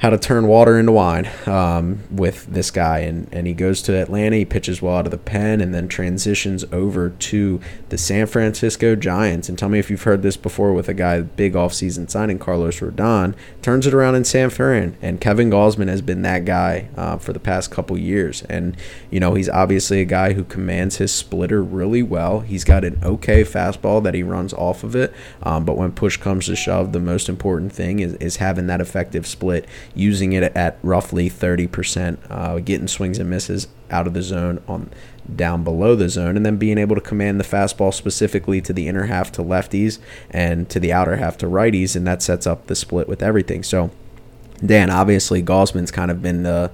how 0.04 0.10
to 0.10 0.18
turn 0.18 0.48
water 0.48 0.78
into 0.78 0.92
wine 0.92 1.30
um, 1.46 2.04
with 2.12 2.46
this 2.48 2.70
guy. 2.72 3.00
And, 3.00 3.30
and 3.32 3.48
he 3.48 3.54
goes 3.54 3.82
to 3.84 3.94
Atlanta, 3.94 4.36
he 4.36 4.44
pitches 4.44 4.82
well 4.82 4.98
out 4.98 5.06
of 5.06 5.12
the 5.12 5.18
pen, 5.18 5.62
and 5.62 5.74
then 5.74 5.88
transitions 5.88 6.66
over 6.74 7.12
to 7.12 7.62
the 7.88 7.98
San 7.98 8.26
Francisco 8.26 8.98
Giants. 8.98 9.48
And 9.48 9.58
tell 9.58 9.70
me 9.70 9.80
if 9.80 9.90
you've 9.90 10.04
heard 10.04 10.22
this 10.22 10.36
before 10.36 10.74
with 10.74 10.90
a 10.90 10.94
guy, 10.94 11.22
big 11.22 11.54
offseason 11.54 12.10
signing, 12.10 12.38
Carlos 12.38 12.82
Rodon, 12.82 13.34
turns 13.62 13.88
it 13.88 13.94
around 13.94 14.16
in 14.16 14.26
San 14.26 14.50
Fran. 14.50 14.98
And 15.02 15.22
Kevin 15.22 15.50
Gausman 15.50 15.88
has 15.88 16.02
been 16.02 16.22
that 16.24 16.44
guy 16.44 16.90
uh, 16.98 17.18
for 17.18 17.32
the 17.32 17.40
past 17.40 17.72
couple 17.72 17.98
years. 17.98 18.42
And, 18.50 18.76
you 19.10 19.22
know, 19.22 19.36
he's 19.36 19.48
obviously 19.48 20.02
a 20.02 20.06
guy 20.06 20.34
who 20.34 20.44
commands 20.44 20.98
his 20.98 21.14
splitter 21.14 21.64
really 21.64 22.04
well. 22.04 22.42
He's 22.42 22.66
got 22.66 22.84
an 22.84 23.00
okay 23.06 23.46
fastball 23.46 24.04
that 24.04 24.16
he 24.16 24.22
runs 24.22 24.52
off 24.52 24.84
of 24.84 24.98
it. 24.98 25.14
Um, 25.44 25.64
but 25.64 25.78
when 25.78 25.94
push 25.94 26.18
comes 26.18 26.48
to 26.48 26.58
shove, 26.58 26.92
the 26.92 27.00
most 27.00 27.30
important 27.30 27.72
thing 27.72 28.02
is, 28.02 28.16
is 28.16 28.36
having 28.36 28.68
that 28.68 28.82
effective 28.82 29.26
split 29.26 29.66
using 29.96 30.34
it 30.34 30.44
at 30.56 30.78
roughly 30.82 31.30
30%, 31.30 32.18
uh, 32.30 32.60
getting 32.60 32.88
swings 32.88 33.20
and 33.20 33.30
misses 33.30 33.68
out 33.92 34.08
of 34.08 34.14
the 34.14 34.22
zone 34.22 34.62
on 34.68 34.90
down 35.36 35.64
below 35.64 35.96
the 35.96 36.10
zone, 36.10 36.36
and 36.36 36.46
then 36.46 36.58
being 36.58 36.78
able 36.78 36.96
to 36.96 37.02
command 37.02 37.40
the 37.40 37.46
fastball 37.46 37.94
specifically 37.94 38.60
to 38.60 38.74
the 38.74 38.88
inner 38.88 39.06
half 39.06 39.32
to 39.32 39.42
lefties 39.42 40.00
and 40.30 40.70
to 40.70 40.80
the 40.80 40.92
outer 40.92 41.16
half 41.16 41.38
to 41.38 41.46
righties, 41.46 41.96
and 41.96 42.06
that 42.06 42.22
sets 42.22 42.46
up 42.46 42.68
the 42.68 42.76
split 42.76 43.08
with 43.08 43.24
everything. 43.24 43.64
So, 43.64 43.92
Dan, 44.66 44.90
obviously, 44.90 45.42
Gausman's 45.42 45.92
kind 45.92 46.12
of 46.12 46.22
been 46.22 46.44
the 46.44 46.72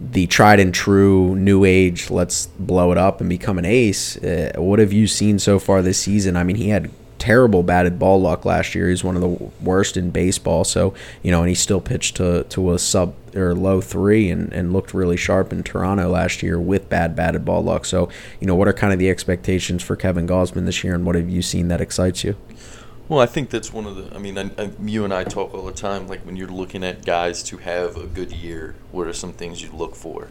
the 0.00 0.26
tried 0.26 0.60
and 0.60 0.74
true 0.74 1.36
new 1.36 1.64
age. 1.64 2.10
Let's 2.10 2.46
blow 2.46 2.92
it 2.92 2.98
up 2.98 3.20
and 3.20 3.28
become 3.28 3.58
an 3.58 3.64
ace. 3.64 4.16
Uh, 4.16 4.52
what 4.56 4.78
have 4.78 4.92
you 4.92 5.06
seen 5.06 5.38
so 5.38 5.58
far 5.58 5.82
this 5.82 5.98
season? 5.98 6.36
I 6.36 6.44
mean, 6.44 6.56
he 6.56 6.70
had 6.70 6.90
terrible 7.24 7.62
batted 7.62 7.98
ball 7.98 8.20
luck 8.20 8.44
last 8.44 8.74
year. 8.74 8.90
He's 8.90 9.02
one 9.02 9.16
of 9.16 9.22
the 9.22 9.50
worst 9.62 9.96
in 9.96 10.10
baseball. 10.10 10.62
So 10.62 10.92
you 11.22 11.30
know, 11.30 11.40
and 11.40 11.48
he 11.48 11.54
still 11.54 11.80
pitched 11.80 12.16
to 12.16 12.44
to 12.44 12.74
a 12.74 12.78
sub 12.78 13.14
or 13.34 13.54
low 13.54 13.80
three 13.80 14.28
and, 14.28 14.52
and 14.52 14.74
looked 14.74 14.92
really 14.92 15.16
sharp 15.16 15.50
in 15.50 15.62
Toronto 15.62 16.10
last 16.10 16.42
year 16.42 16.60
with 16.60 16.90
bad 16.90 17.16
batted 17.16 17.42
ball 17.42 17.64
luck. 17.64 17.86
So 17.86 18.10
you 18.40 18.46
know, 18.46 18.54
what 18.54 18.68
are 18.68 18.74
kind 18.74 18.92
of 18.92 18.98
the 18.98 19.08
expectations 19.08 19.82
for 19.82 19.96
Kevin 19.96 20.26
Gausman 20.26 20.66
this 20.66 20.84
year, 20.84 20.94
and 20.94 21.06
what 21.06 21.14
have 21.14 21.30
you 21.30 21.40
seen 21.40 21.68
that 21.68 21.80
excites 21.80 22.24
you? 22.24 22.36
Well, 23.08 23.20
I 23.20 23.26
think 23.26 23.48
that's 23.48 23.72
one 23.72 23.86
of 23.86 23.96
the. 23.96 24.14
I 24.14 24.18
mean, 24.18 24.36
I, 24.36 24.50
I, 24.58 24.70
you 24.82 25.04
and 25.04 25.12
I 25.12 25.24
talk 25.24 25.54
all 25.54 25.64
the 25.64 25.72
time. 25.72 26.06
Like 26.06 26.26
when 26.26 26.36
you're 26.36 26.48
looking 26.48 26.84
at 26.84 27.06
guys 27.06 27.42
to 27.44 27.56
have 27.56 27.96
a 27.96 28.06
good 28.06 28.32
year, 28.32 28.74
what 28.92 29.06
are 29.06 29.14
some 29.14 29.32
things 29.32 29.62
you 29.62 29.72
look 29.72 29.94
for? 29.94 30.28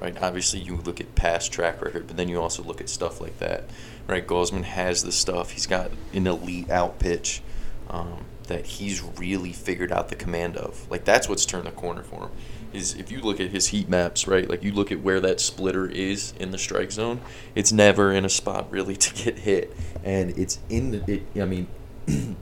Right? 0.00 0.20
Obviously, 0.22 0.60
you 0.60 0.76
look 0.76 1.00
at 1.00 1.14
past 1.14 1.52
track 1.52 1.82
record, 1.82 2.06
but 2.06 2.16
then 2.16 2.28
you 2.28 2.40
also 2.40 2.62
look 2.62 2.80
at 2.80 2.88
stuff 2.88 3.20
like 3.20 3.38
that, 3.38 3.64
right? 4.06 4.26
Gausman 4.26 4.64
has 4.64 5.02
the 5.02 5.12
stuff. 5.12 5.50
He's 5.50 5.66
got 5.66 5.90
an 6.12 6.26
elite 6.26 6.70
out 6.70 6.98
pitch 6.98 7.42
um, 7.90 8.24
that 8.44 8.66
he's 8.66 9.02
really 9.02 9.52
figured 9.52 9.92
out 9.92 10.08
the 10.08 10.16
command 10.16 10.56
of. 10.56 10.88
Like 10.90 11.04
that's 11.04 11.28
what's 11.28 11.44
turned 11.44 11.66
the 11.66 11.72
corner 11.72 12.02
for 12.02 12.24
him. 12.24 12.30
Is 12.72 12.94
if 12.94 13.10
you 13.10 13.20
look 13.20 13.40
at 13.40 13.50
his 13.50 13.68
heat 13.68 13.88
maps, 13.88 14.28
right? 14.28 14.48
Like 14.48 14.62
you 14.62 14.72
look 14.72 14.92
at 14.92 15.00
where 15.00 15.20
that 15.20 15.40
splitter 15.40 15.86
is 15.86 16.34
in 16.38 16.50
the 16.50 16.58
strike 16.58 16.92
zone, 16.92 17.20
it's 17.54 17.72
never 17.72 18.12
in 18.12 18.24
a 18.24 18.28
spot 18.28 18.70
really 18.70 18.96
to 18.96 19.24
get 19.24 19.38
hit, 19.40 19.74
and 20.04 20.30
it's 20.38 20.58
in 20.68 20.90
the. 20.92 21.12
It, 21.12 21.22
I 21.40 21.44
mean. 21.44 21.66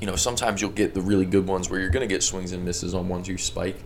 you 0.00 0.06
know, 0.06 0.16
sometimes 0.16 0.60
you'll 0.60 0.70
get 0.70 0.92
the 0.92 1.00
really 1.00 1.24
good 1.24 1.46
ones 1.46 1.70
where 1.70 1.80
you're 1.80 1.88
going 1.88 2.06
to 2.06 2.14
get 2.14 2.22
swings 2.22 2.52
and 2.52 2.62
misses 2.62 2.94
on 2.94 3.08
ones 3.08 3.26
you 3.28 3.38
spike 3.38 3.76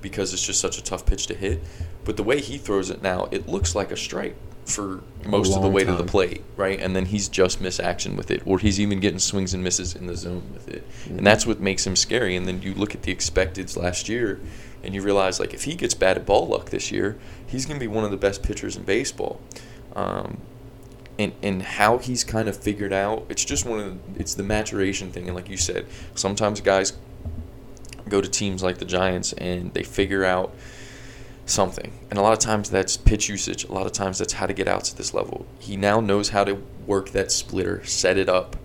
because 0.00 0.32
it's 0.32 0.44
just 0.44 0.60
such 0.60 0.78
a 0.78 0.82
tough 0.82 1.06
pitch 1.06 1.26
to 1.26 1.34
hit. 1.34 1.62
But 2.04 2.16
the 2.16 2.22
way 2.22 2.40
he 2.40 2.58
throws 2.58 2.90
it 2.90 3.02
now, 3.02 3.28
it 3.30 3.48
looks 3.48 3.74
like 3.74 3.90
a 3.90 3.96
strike 3.96 4.36
for 4.66 5.02
most 5.26 5.54
of 5.54 5.62
the 5.62 5.68
way 5.68 5.84
to 5.84 5.92
the 5.92 6.04
plate, 6.04 6.42
right? 6.56 6.80
And 6.80 6.94
then 6.94 7.06
he's 7.06 7.28
just 7.28 7.60
miss 7.60 7.80
action 7.80 8.16
with 8.16 8.30
it, 8.30 8.42
or 8.44 8.58
he's 8.58 8.80
even 8.80 9.00
getting 9.00 9.18
swings 9.18 9.52
and 9.54 9.62
misses 9.62 9.94
in 9.94 10.06
the 10.06 10.16
zone 10.16 10.50
with 10.52 10.68
it, 10.68 10.86
and 11.06 11.26
that's 11.26 11.46
what 11.46 11.60
makes 11.60 11.86
him 11.86 11.96
scary. 11.96 12.36
And 12.36 12.46
then 12.46 12.62
you 12.62 12.74
look 12.74 12.94
at 12.94 13.02
the 13.02 13.14
expecteds 13.14 13.76
last 13.76 14.08
year, 14.08 14.40
and 14.82 14.94
you 14.94 15.02
realize 15.02 15.40
like 15.40 15.52
if 15.54 15.64
he 15.64 15.74
gets 15.74 15.94
bad 15.94 16.16
at 16.16 16.26
ball 16.26 16.46
luck 16.46 16.70
this 16.70 16.90
year, 16.90 17.18
he's 17.46 17.66
going 17.66 17.78
to 17.78 17.84
be 17.84 17.88
one 17.88 18.04
of 18.04 18.10
the 18.10 18.16
best 18.16 18.42
pitchers 18.42 18.76
in 18.76 18.84
baseball. 18.84 19.40
Um, 19.94 20.38
and 21.18 21.32
and 21.42 21.62
how 21.62 21.98
he's 21.98 22.24
kind 22.24 22.48
of 22.48 22.56
figured 22.56 22.92
out 22.92 23.26
it's 23.28 23.44
just 23.44 23.66
one 23.66 23.78
of 23.78 24.14
the, 24.14 24.20
it's 24.20 24.34
the 24.34 24.42
maturation 24.42 25.12
thing 25.12 25.26
and 25.26 25.34
like 25.34 25.50
you 25.50 25.56
said 25.56 25.84
sometimes 26.14 26.60
guys 26.60 26.94
go 28.10 28.20
to 28.20 28.28
teams 28.28 28.62
like 28.62 28.78
the 28.78 28.84
Giants 28.84 29.32
and 29.34 29.72
they 29.72 29.82
figure 29.82 30.24
out 30.24 30.54
something. 31.46 31.92
And 32.10 32.18
a 32.18 32.22
lot 32.22 32.32
of 32.32 32.38
times 32.38 32.70
that's 32.70 32.96
pitch 32.96 33.28
usage. 33.28 33.64
A 33.64 33.72
lot 33.72 33.86
of 33.86 33.92
times 33.92 34.18
that's 34.18 34.34
how 34.34 34.46
to 34.46 34.52
get 34.52 34.68
out 34.68 34.84
to 34.84 34.96
this 34.96 35.14
level. 35.14 35.46
He 35.58 35.76
now 35.76 36.00
knows 36.00 36.30
how 36.30 36.44
to 36.44 36.62
work 36.86 37.10
that 37.10 37.32
splitter 37.32 37.84
set 37.84 38.16
it 38.16 38.28
up 38.28 38.56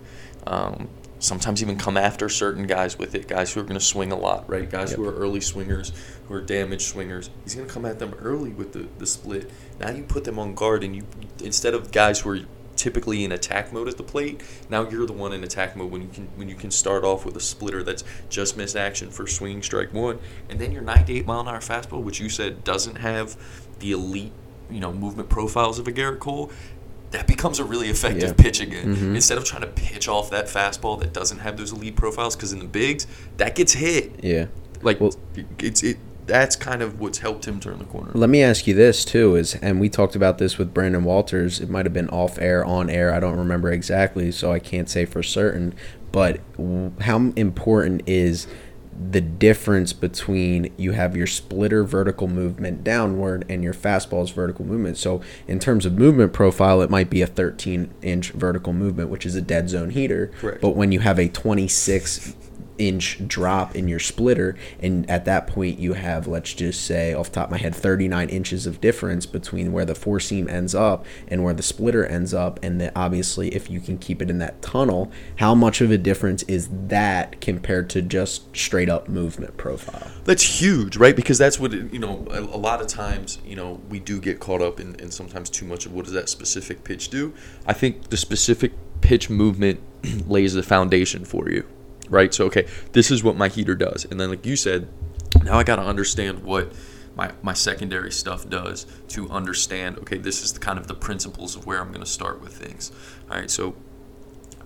um, 0.46 0.88
sometimes 1.18 1.62
even 1.62 1.76
come 1.76 1.96
after 1.96 2.28
certain 2.28 2.66
guys 2.66 2.98
with 2.98 3.14
it. 3.14 3.26
Guys 3.26 3.52
who 3.52 3.60
are 3.60 3.64
going 3.64 3.78
to 3.78 3.84
swing 3.84 4.12
a 4.12 4.16
lot 4.16 4.48
right? 4.48 4.70
Guys 4.70 4.92
who 4.92 5.06
are 5.08 5.14
early 5.14 5.40
swingers 5.40 5.92
who 6.28 6.34
are 6.34 6.40
damaged 6.40 6.82
swingers. 6.82 7.30
He's 7.44 7.54
going 7.54 7.66
to 7.66 7.72
come 7.72 7.84
at 7.84 7.98
them 7.98 8.14
early 8.20 8.50
with 8.50 8.72
the, 8.72 8.86
the 8.98 9.06
split. 9.06 9.50
Now 9.80 9.90
you 9.90 10.02
put 10.02 10.24
them 10.24 10.38
on 10.38 10.54
guard 10.54 10.84
and 10.84 10.94
you 10.94 11.04
instead 11.42 11.74
of 11.74 11.92
guys 11.92 12.20
who 12.20 12.30
are 12.30 12.40
typically 12.86 13.24
in 13.24 13.32
attack 13.32 13.72
mode 13.72 13.88
at 13.88 13.96
the 13.96 14.02
plate 14.04 14.40
now 14.70 14.88
you're 14.88 15.06
the 15.06 15.12
one 15.12 15.32
in 15.32 15.42
attack 15.42 15.74
mode 15.74 15.90
when 15.90 16.02
you 16.02 16.08
can 16.08 16.28
when 16.36 16.48
you 16.48 16.54
can 16.54 16.70
start 16.70 17.02
off 17.02 17.24
with 17.26 17.34
a 17.34 17.40
splitter 17.40 17.82
that's 17.82 18.04
just 18.28 18.56
miss 18.56 18.76
action 18.76 19.10
for 19.10 19.26
swinging 19.26 19.60
strike 19.60 19.92
one 19.92 20.20
and 20.48 20.60
then 20.60 20.70
your 20.70 20.82
98 20.82 21.26
mile 21.26 21.40
an 21.40 21.48
hour 21.48 21.58
fastball 21.58 22.00
which 22.00 22.20
you 22.20 22.28
said 22.28 22.62
doesn't 22.62 22.94
have 22.98 23.36
the 23.80 23.90
elite 23.90 24.30
you 24.70 24.78
know 24.78 24.92
movement 24.92 25.28
profiles 25.28 25.80
of 25.80 25.88
a 25.88 25.92
Gerrit 25.92 26.20
Cole 26.20 26.48
that 27.10 27.26
becomes 27.26 27.58
a 27.58 27.64
really 27.64 27.88
effective 27.88 28.22
Yeah. 28.36 28.44
pitch 28.44 28.60
again. 28.60 28.94
Mhm. 28.96 29.14
Instead 29.16 29.38
of 29.38 29.44
trying 29.44 29.62
to 29.62 29.68
pitch 29.68 30.06
off 30.08 30.30
that 30.30 30.46
fastball 30.46 30.98
that 31.00 31.12
doesn't 31.12 31.38
have 31.38 31.56
those 31.56 31.70
elite 31.72 31.94
profiles, 31.96 32.34
because 32.36 32.52
in 32.52 32.58
the 32.58 32.64
bigs 32.66 33.06
that 33.36 33.54
gets 33.54 33.72
hit. 33.74 34.12
Yeah. 34.22 34.46
Like 34.82 35.00
Well- 35.00 35.14
it's 35.60 35.82
it. 35.84 35.98
That's 36.26 36.56
kind 36.56 36.82
of 36.82 37.00
what's 37.00 37.18
helped 37.18 37.46
him 37.46 37.60
turn 37.60 37.78
the 37.78 37.84
corner. 37.84 38.10
Let 38.14 38.30
me 38.30 38.42
ask 38.42 38.66
you 38.66 38.74
this 38.74 39.04
too: 39.04 39.36
is 39.36 39.54
and 39.56 39.80
we 39.80 39.88
talked 39.88 40.16
about 40.16 40.38
this 40.38 40.58
with 40.58 40.74
Brandon 40.74 41.04
Walters. 41.04 41.60
It 41.60 41.70
might 41.70 41.86
have 41.86 41.92
been 41.92 42.08
off 42.10 42.38
air, 42.38 42.64
on 42.64 42.90
air. 42.90 43.12
I 43.12 43.20
don't 43.20 43.38
remember 43.38 43.70
exactly, 43.70 44.32
so 44.32 44.52
I 44.52 44.58
can't 44.58 44.88
say 44.88 45.04
for 45.04 45.22
certain. 45.22 45.74
But 46.12 46.40
how 47.00 47.32
important 47.36 48.02
is 48.06 48.46
the 48.98 49.20
difference 49.20 49.92
between 49.92 50.72
you 50.78 50.92
have 50.92 51.14
your 51.14 51.26
splitter 51.26 51.84
vertical 51.84 52.26
movement 52.26 52.82
downward 52.82 53.44
and 53.48 53.62
your 53.62 53.74
fastball's 53.74 54.30
vertical 54.30 54.64
movement? 54.64 54.96
So 54.96 55.20
in 55.46 55.58
terms 55.58 55.84
of 55.84 55.92
movement 55.92 56.32
profile, 56.32 56.80
it 56.80 56.90
might 56.90 57.10
be 57.10 57.22
a 57.22 57.26
13 57.26 57.92
inch 58.02 58.30
vertical 58.30 58.72
movement, 58.72 59.10
which 59.10 59.26
is 59.26 59.34
a 59.34 59.42
dead 59.42 59.68
zone 59.68 59.90
heater. 59.90 60.32
Correct. 60.38 60.62
But 60.62 60.70
when 60.70 60.92
you 60.92 61.00
have 61.00 61.18
a 61.18 61.28
26 61.28 62.34
inch 62.78 63.26
drop 63.26 63.74
in 63.74 63.88
your 63.88 63.98
splitter 63.98 64.56
and 64.80 65.08
at 65.10 65.24
that 65.24 65.46
point 65.46 65.78
you 65.78 65.94
have 65.94 66.26
let's 66.26 66.52
just 66.54 66.84
say 66.84 67.14
off 67.14 67.32
top 67.32 67.46
of 67.46 67.50
my 67.50 67.58
head 67.58 67.74
39 67.74 68.28
inches 68.28 68.66
of 68.66 68.80
difference 68.80 69.26
between 69.26 69.72
where 69.72 69.84
the 69.84 69.94
four 69.94 70.20
seam 70.20 70.48
ends 70.48 70.74
up 70.74 71.04
and 71.28 71.42
where 71.42 71.54
the 71.54 71.62
splitter 71.62 72.04
ends 72.06 72.34
up 72.34 72.58
and 72.62 72.80
then 72.80 72.92
obviously 72.94 73.54
if 73.54 73.70
you 73.70 73.80
can 73.80 73.98
keep 73.98 74.20
it 74.20 74.30
in 74.30 74.38
that 74.38 74.60
tunnel 74.62 75.10
how 75.36 75.54
much 75.54 75.80
of 75.80 75.90
a 75.90 75.98
difference 75.98 76.42
is 76.44 76.68
that 76.72 77.40
compared 77.40 77.88
to 77.90 78.02
just 78.02 78.54
straight 78.56 78.88
up 78.88 79.08
movement 79.08 79.56
profile 79.56 80.10
That's 80.26 80.42
huge, 80.60 80.96
right? 80.96 81.14
Because 81.14 81.38
that's 81.38 81.60
what 81.60 81.72
you 81.72 81.98
know. 82.00 82.26
A, 82.30 82.40
a 82.40 82.58
lot 82.58 82.80
of 82.80 82.88
times, 82.88 83.38
you 83.44 83.54
know, 83.54 83.80
we 83.88 84.00
do 84.00 84.20
get 84.20 84.40
caught 84.40 84.60
up 84.60 84.80
in, 84.80 84.96
in 84.96 85.10
sometimes 85.12 85.48
too 85.48 85.64
much 85.64 85.86
of 85.86 85.92
what 85.92 86.04
does 86.04 86.14
that 86.14 86.28
specific 86.28 86.82
pitch 86.82 87.10
do. 87.10 87.32
I 87.64 87.72
think 87.72 88.08
the 88.10 88.16
specific 88.16 88.72
pitch 89.00 89.30
movement 89.30 89.80
lays 90.26 90.54
the 90.54 90.64
foundation 90.64 91.24
for 91.24 91.48
you, 91.48 91.64
right? 92.08 92.32
So, 92.32 92.46
okay, 92.46 92.66
this 92.92 93.10
is 93.10 93.22
what 93.22 93.36
my 93.36 93.48
heater 93.48 93.74
does, 93.74 94.04
and 94.10 94.20
then 94.20 94.30
like 94.30 94.46
you 94.46 94.56
said, 94.56 94.88
now 95.42 95.58
I 95.58 95.64
got 95.64 95.76
to 95.76 95.82
understand 95.82 96.44
what 96.44 96.72
my 97.16 97.32
my 97.42 97.54
secondary 97.54 98.12
stuff 98.12 98.48
does 98.48 98.86
to 99.08 99.28
understand. 99.30 99.98
Okay, 99.98 100.18
this 100.18 100.42
is 100.42 100.52
the 100.52 100.60
kind 100.60 100.78
of 100.78 100.86
the 100.86 100.94
principles 100.94 101.56
of 101.56 101.66
where 101.66 101.80
I'm 101.80 101.88
going 101.88 102.00
to 102.00 102.06
start 102.06 102.40
with 102.40 102.52
things. 102.52 102.92
All 103.30 103.38
right, 103.38 103.50
so 103.50 103.74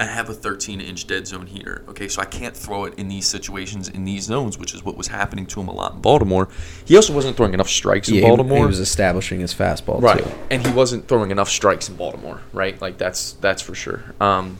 I 0.00 0.04
have 0.04 0.30
a 0.30 0.34
13 0.34 0.80
inch 0.80 1.06
dead 1.06 1.26
zone 1.26 1.46
heater. 1.46 1.84
Okay, 1.88 2.08
so 2.08 2.22
I 2.22 2.24
can't 2.24 2.56
throw 2.56 2.84
it 2.84 2.94
in 2.98 3.08
these 3.08 3.26
situations 3.26 3.88
in 3.88 4.04
these 4.04 4.24
zones, 4.24 4.58
which 4.58 4.74
is 4.74 4.82
what 4.82 4.96
was 4.96 5.08
happening 5.08 5.46
to 5.46 5.60
him 5.60 5.68
a 5.68 5.72
lot 5.72 5.92
in 5.94 6.00
Baltimore. 6.00 6.48
He 6.86 6.96
also 6.96 7.12
wasn't 7.14 7.36
throwing 7.36 7.52
enough 7.54 7.68
strikes 7.68 8.08
in 8.08 8.14
yeah, 8.14 8.22
he- 8.22 8.26
Baltimore. 8.28 8.58
he 8.58 8.66
was 8.66 8.80
establishing 8.80 9.40
his 9.40 9.54
fastball 9.54 10.00
right, 10.00 10.24
too 10.24 10.30
and 10.50 10.66
he 10.66 10.72
wasn't 10.72 11.06
throwing 11.06 11.30
enough 11.30 11.50
strikes 11.50 11.88
in 11.88 11.96
Baltimore. 11.96 12.40
Right, 12.52 12.80
like 12.80 12.96
that's 12.98 13.32
that's 13.34 13.60
for 13.62 13.74
sure. 13.74 14.14
Um, 14.20 14.58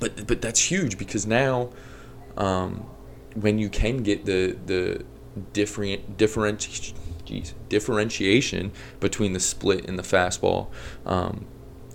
but 0.00 0.26
but 0.26 0.40
that's 0.40 0.70
huge 0.70 0.98
because 0.98 1.26
now, 1.26 1.70
um, 2.36 2.86
when 3.34 3.58
you 3.58 3.68
can 3.68 4.02
get 4.02 4.24
the 4.24 4.56
the 4.66 5.04
different 5.52 6.16
different 6.16 6.94
geez, 7.24 7.54
differentiation 7.68 8.72
between 9.00 9.32
the 9.32 9.40
split 9.40 9.88
and 9.88 9.98
the 9.98 10.02
fastball. 10.02 10.68
Um, 11.06 11.46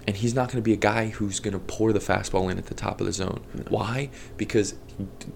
and 0.05 0.17
he's 0.17 0.33
not 0.33 0.49
going 0.49 0.57
to 0.57 0.61
be 0.61 0.73
a 0.73 0.77
guy 0.77 1.07
who's 1.07 1.39
going 1.39 1.53
to 1.53 1.59
pour 1.59 1.93
the 1.93 1.99
fastball 1.99 2.51
in 2.51 2.57
at 2.57 2.65
the 2.65 2.73
top 2.73 2.99
of 2.99 3.07
the 3.07 3.13
zone. 3.13 3.41
Why? 3.69 4.09
Because 4.35 4.75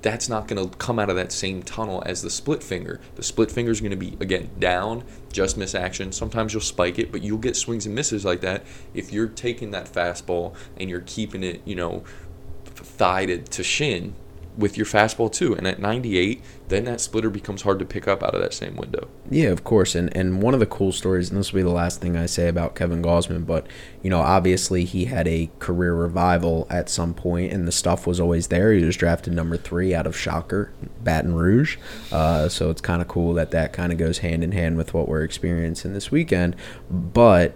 that's 0.01 0.27
not 0.27 0.47
going 0.47 0.69
to 0.69 0.77
come 0.77 0.99
out 0.99 1.09
of 1.09 1.15
that 1.15 1.31
same 1.31 1.63
tunnel 1.63 2.03
as 2.05 2.21
the 2.21 2.29
split 2.29 2.61
finger. 2.61 2.99
The 3.15 3.23
split 3.23 3.49
finger 3.49 3.71
is 3.71 3.79
going 3.79 3.91
to 3.91 3.97
be 3.97 4.17
again 4.19 4.49
down, 4.59 5.05
just 5.31 5.57
miss 5.57 5.73
action. 5.73 6.11
Sometimes 6.11 6.53
you'll 6.53 6.61
spike 6.61 6.99
it, 6.99 7.11
but 7.11 7.21
you'll 7.21 7.37
get 7.37 7.55
swings 7.55 7.85
and 7.85 7.95
misses 7.95 8.25
like 8.25 8.41
that 8.41 8.65
if 8.93 9.13
you're 9.13 9.27
taking 9.27 9.71
that 9.71 9.85
fastball 9.85 10.53
and 10.77 10.89
you're 10.89 11.01
keeping 11.01 11.43
it, 11.43 11.61
you 11.65 11.75
know, 11.75 12.03
thigh 12.79 13.25
to, 13.25 13.37
to 13.37 13.63
shin 13.63 14.15
with 14.57 14.75
your 14.75 14.85
fastball 14.85 15.31
too. 15.31 15.53
And 15.53 15.67
at 15.67 15.79
98, 15.79 16.41
then 16.67 16.85
that 16.85 16.99
splitter 16.99 17.29
becomes 17.29 17.61
hard 17.61 17.79
to 17.79 17.85
pick 17.85 18.07
up 18.07 18.23
out 18.23 18.33
of 18.33 18.41
that 18.41 18.53
same 18.53 18.75
window. 18.75 19.07
Yeah, 19.29 19.49
of 19.49 19.63
course. 19.63 19.95
And 19.95 20.15
and 20.15 20.41
one 20.41 20.53
of 20.53 20.59
the 20.59 20.65
cool 20.65 20.91
stories, 20.91 21.29
and 21.29 21.39
this 21.39 21.53
will 21.53 21.59
be 21.59 21.63
the 21.63 21.69
last 21.69 22.01
thing 22.01 22.17
I 22.17 22.25
say 22.25 22.47
about 22.47 22.75
Kevin 22.75 23.01
Gausman, 23.01 23.45
but 23.45 23.67
you 24.01 24.09
know, 24.09 24.19
obviously 24.19 24.83
he 24.83 25.05
had 25.05 25.27
a 25.27 25.49
career 25.59 25.93
revival 25.93 26.67
at 26.69 26.89
some 26.89 27.13
point, 27.13 27.53
and 27.53 27.67
the 27.67 27.71
stuff 27.71 28.07
was 28.07 28.19
always 28.19 28.47
there. 28.47 28.73
He 28.73 28.83
was 28.83 28.97
drafted 28.97 29.33
number 29.33 29.57
three 29.57 29.93
out 29.93 30.07
of 30.07 30.17
Shocker, 30.17 30.71
Baton 31.03 31.35
Rouge. 31.35 31.77
Uh, 32.11 32.49
so 32.49 32.69
it's 32.69 32.81
kind 32.81 33.01
of 33.01 33.07
cool 33.07 33.33
that 33.35 33.51
that 33.51 33.73
kind 33.73 33.91
of 33.91 33.97
goes 33.97 34.19
hand 34.19 34.43
in 34.43 34.51
hand 34.51 34.77
with 34.77 34.93
what 34.93 35.07
we're 35.07 35.23
experiencing 35.23 35.93
this 35.93 36.11
weekend. 36.11 36.55
But 36.89 37.55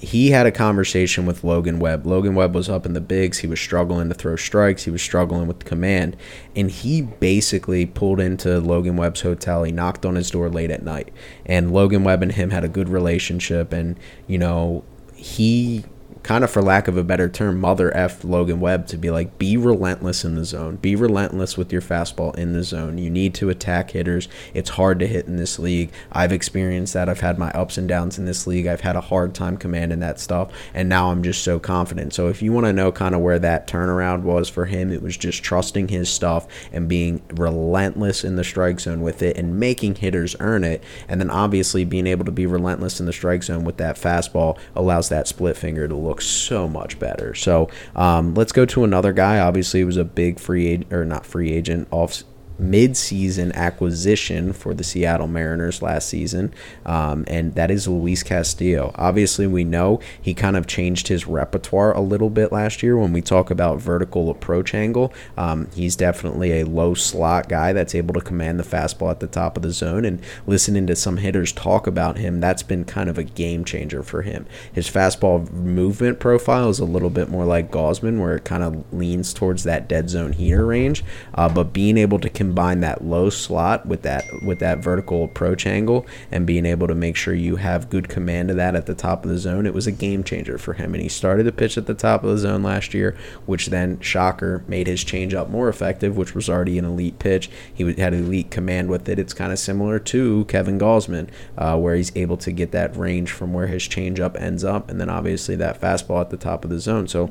he 0.00 0.30
had 0.30 0.46
a 0.46 0.52
conversation 0.52 1.26
with 1.26 1.42
Logan 1.42 1.80
Webb. 1.80 2.06
Logan 2.06 2.34
Webb 2.34 2.54
was 2.54 2.68
up 2.68 2.86
in 2.86 2.92
the 2.92 3.00
bigs. 3.00 3.38
He 3.38 3.48
was 3.48 3.60
struggling 3.60 4.08
to 4.08 4.14
throw 4.14 4.36
strikes. 4.36 4.84
He 4.84 4.90
was 4.90 5.02
struggling 5.02 5.48
with 5.48 5.64
command. 5.64 6.16
And 6.54 6.70
he 6.70 7.02
basically 7.02 7.84
pulled 7.84 8.20
into 8.20 8.60
Logan 8.60 8.96
Webb's 8.96 9.22
hotel. 9.22 9.64
He 9.64 9.72
knocked 9.72 10.06
on 10.06 10.14
his 10.14 10.30
door 10.30 10.48
late 10.48 10.70
at 10.70 10.84
night. 10.84 11.12
And 11.44 11.72
Logan 11.72 12.04
Webb 12.04 12.22
and 12.22 12.32
him 12.32 12.50
had 12.50 12.62
a 12.62 12.68
good 12.68 12.88
relationship. 12.88 13.72
And, 13.72 13.98
you 14.28 14.38
know, 14.38 14.84
he 15.16 15.84
kind 16.22 16.44
of 16.44 16.50
for 16.50 16.62
lack 16.62 16.88
of 16.88 16.96
a 16.96 17.04
better 17.04 17.28
term, 17.28 17.60
mother 17.60 17.94
F 17.96 18.22
Logan 18.24 18.60
Webb 18.60 18.86
to 18.88 18.96
be 18.96 19.10
like, 19.10 19.38
be 19.38 19.56
relentless 19.56 20.24
in 20.24 20.34
the 20.34 20.44
zone. 20.44 20.76
Be 20.76 20.94
relentless 20.94 21.56
with 21.56 21.72
your 21.72 21.80
fastball 21.80 22.34
in 22.36 22.52
the 22.52 22.62
zone. 22.62 22.98
You 22.98 23.10
need 23.10 23.34
to 23.34 23.50
attack 23.50 23.92
hitters. 23.92 24.28
It's 24.52 24.70
hard 24.70 24.98
to 24.98 25.06
hit 25.06 25.26
in 25.26 25.36
this 25.36 25.58
league. 25.58 25.90
I've 26.12 26.32
experienced 26.32 26.94
that. 26.94 27.08
I've 27.08 27.20
had 27.20 27.38
my 27.38 27.50
ups 27.52 27.78
and 27.78 27.88
downs 27.88 28.18
in 28.18 28.26
this 28.26 28.46
league. 28.46 28.66
I've 28.66 28.82
had 28.82 28.96
a 28.96 29.00
hard 29.00 29.34
time 29.34 29.56
commanding 29.56 30.00
that 30.00 30.20
stuff. 30.20 30.52
And 30.74 30.88
now 30.88 31.10
I'm 31.10 31.22
just 31.22 31.42
so 31.42 31.58
confident. 31.58 32.12
So 32.12 32.28
if 32.28 32.42
you 32.42 32.52
want 32.52 32.66
to 32.66 32.72
know 32.72 32.92
kind 32.92 33.14
of 33.14 33.20
where 33.20 33.38
that 33.38 33.66
turnaround 33.66 34.22
was 34.22 34.48
for 34.48 34.66
him, 34.66 34.92
it 34.92 35.02
was 35.02 35.16
just 35.16 35.42
trusting 35.42 35.88
his 35.88 36.10
stuff 36.10 36.46
and 36.72 36.88
being 36.88 37.22
relentless 37.30 38.24
in 38.24 38.36
the 38.36 38.44
strike 38.44 38.80
zone 38.80 39.00
with 39.00 39.22
it 39.22 39.36
and 39.36 39.58
making 39.58 39.94
hitters 39.96 40.36
earn 40.40 40.64
it. 40.64 40.82
And 41.08 41.20
then 41.20 41.30
obviously 41.30 41.84
being 41.84 42.06
able 42.06 42.24
to 42.26 42.32
be 42.32 42.46
relentless 42.46 43.00
in 43.00 43.06
the 43.06 43.12
strike 43.12 43.44
zone 43.44 43.64
with 43.64 43.78
that 43.78 43.96
fastball 43.96 44.58
allows 44.74 45.08
that 45.08 45.26
split 45.26 45.56
finger 45.56 45.88
to 45.88 45.94
look 45.94 46.17
so 46.20 46.68
much 46.68 46.98
better. 46.98 47.34
So 47.34 47.68
um, 47.96 48.34
let's 48.34 48.52
go 48.52 48.64
to 48.66 48.84
another 48.84 49.12
guy. 49.12 49.38
Obviously, 49.38 49.80
he 49.80 49.84
was 49.84 49.96
a 49.96 50.04
big 50.04 50.38
free 50.38 50.66
agent 50.66 50.92
or 50.92 51.04
not 51.04 51.26
free 51.26 51.52
agent 51.52 51.88
off 51.90 52.22
mid-season 52.58 53.52
acquisition 53.52 54.52
for 54.52 54.74
the 54.74 54.84
Seattle 54.84 55.28
Mariners 55.28 55.82
last 55.82 56.08
season, 56.08 56.52
um, 56.84 57.24
and 57.28 57.54
that 57.54 57.70
is 57.70 57.86
Luis 57.86 58.22
Castillo. 58.22 58.92
Obviously, 58.96 59.46
we 59.46 59.64
know 59.64 60.00
he 60.20 60.34
kind 60.34 60.56
of 60.56 60.66
changed 60.66 61.08
his 61.08 61.26
repertoire 61.26 61.92
a 61.92 62.00
little 62.00 62.30
bit 62.30 62.52
last 62.52 62.82
year 62.82 62.96
when 62.96 63.12
we 63.12 63.22
talk 63.22 63.50
about 63.50 63.80
vertical 63.80 64.30
approach 64.30 64.74
angle. 64.74 65.12
Um, 65.36 65.68
he's 65.74 65.96
definitely 65.96 66.60
a 66.60 66.66
low 66.66 66.94
slot 66.94 67.48
guy 67.48 67.72
that's 67.72 67.94
able 67.94 68.14
to 68.14 68.20
command 68.20 68.58
the 68.58 68.64
fastball 68.64 69.10
at 69.10 69.20
the 69.20 69.26
top 69.26 69.56
of 69.56 69.62
the 69.62 69.70
zone. 69.70 70.04
And 70.04 70.20
listening 70.46 70.86
to 70.88 70.96
some 70.96 71.18
hitters 71.18 71.52
talk 71.52 71.86
about 71.86 72.18
him, 72.18 72.40
that's 72.40 72.62
been 72.62 72.84
kind 72.84 73.08
of 73.08 73.18
a 73.18 73.24
game 73.24 73.64
changer 73.64 74.02
for 74.02 74.22
him. 74.22 74.46
His 74.72 74.90
fastball 74.90 75.50
movement 75.52 76.20
profile 76.20 76.68
is 76.68 76.78
a 76.78 76.84
little 76.84 77.10
bit 77.10 77.28
more 77.28 77.44
like 77.44 77.70
Gausman, 77.70 78.18
where 78.18 78.36
it 78.36 78.44
kind 78.44 78.62
of 78.62 78.92
leans 78.92 79.32
towards 79.32 79.64
that 79.64 79.88
dead 79.88 80.10
zone 80.10 80.32
heater 80.32 80.66
range, 80.66 81.04
uh, 81.34 81.48
but 81.48 81.72
being 81.72 81.96
able 81.96 82.18
to 82.18 82.28
combine 82.48 82.80
that 82.80 83.04
low 83.04 83.28
slot 83.28 83.84
with 83.84 84.00
that 84.02 84.24
with 84.42 84.58
that 84.58 84.78
vertical 84.78 85.22
approach 85.22 85.66
angle 85.66 86.06
and 86.32 86.46
being 86.46 86.64
able 86.64 86.86
to 86.88 86.94
make 86.94 87.14
sure 87.14 87.34
you 87.34 87.56
have 87.56 87.90
good 87.90 88.08
command 88.08 88.48
of 88.48 88.56
that 88.56 88.74
at 88.74 88.86
the 88.86 88.94
top 88.94 89.22
of 89.22 89.30
the 89.30 89.36
zone, 89.36 89.66
it 89.66 89.74
was 89.74 89.86
a 89.86 89.92
game 89.92 90.24
changer 90.24 90.56
for 90.56 90.72
him. 90.72 90.94
And 90.94 91.02
he 91.02 91.10
started 91.10 91.42
to 91.44 91.52
pitch 91.52 91.76
at 91.76 91.86
the 91.86 91.92
top 91.92 92.24
of 92.24 92.30
the 92.30 92.38
zone 92.38 92.62
last 92.62 92.94
year, 92.94 93.14
which 93.44 93.66
then 93.66 94.00
shocker 94.00 94.64
made 94.66 94.86
his 94.86 95.04
changeup 95.04 95.50
more 95.50 95.68
effective, 95.68 96.16
which 96.16 96.34
was 96.34 96.48
already 96.48 96.78
an 96.78 96.86
elite 96.86 97.18
pitch. 97.18 97.50
He 97.72 97.92
had 97.92 98.14
elite 98.14 98.50
command 98.50 98.88
with 98.88 99.06
it. 99.10 99.18
It's 99.18 99.34
kind 99.34 99.52
of 99.52 99.58
similar 99.58 99.98
to 99.98 100.46
Kevin 100.46 100.78
Gausman, 100.78 101.28
uh, 101.58 101.76
where 101.76 101.96
he's 101.96 102.16
able 102.16 102.38
to 102.38 102.50
get 102.50 102.72
that 102.72 102.96
range 102.96 103.30
from 103.30 103.52
where 103.52 103.66
his 103.66 103.82
changeup 103.82 104.40
ends 104.40 104.64
up, 104.64 104.88
and 104.88 104.98
then 104.98 105.10
obviously 105.10 105.54
that 105.56 105.80
fastball 105.80 106.22
at 106.22 106.30
the 106.30 106.38
top 106.38 106.64
of 106.64 106.70
the 106.70 106.80
zone. 106.80 107.08
So 107.08 107.30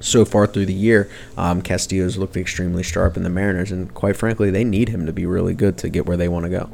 so 0.00 0.24
far 0.24 0.46
through 0.46 0.66
the 0.66 0.74
year, 0.74 1.10
um, 1.36 1.62
Castillo's 1.62 2.16
looked 2.16 2.36
extremely 2.36 2.82
sharp 2.82 3.16
in 3.16 3.22
the 3.22 3.30
Mariners, 3.30 3.72
and 3.72 3.92
quite 3.94 4.16
frankly, 4.16 4.50
they 4.50 4.64
need 4.64 4.88
him 4.88 5.06
to 5.06 5.12
be 5.12 5.26
really 5.26 5.54
good 5.54 5.78
to 5.78 5.88
get 5.88 6.06
where 6.06 6.16
they 6.16 6.28
want 6.28 6.44
to 6.44 6.50
go. 6.50 6.70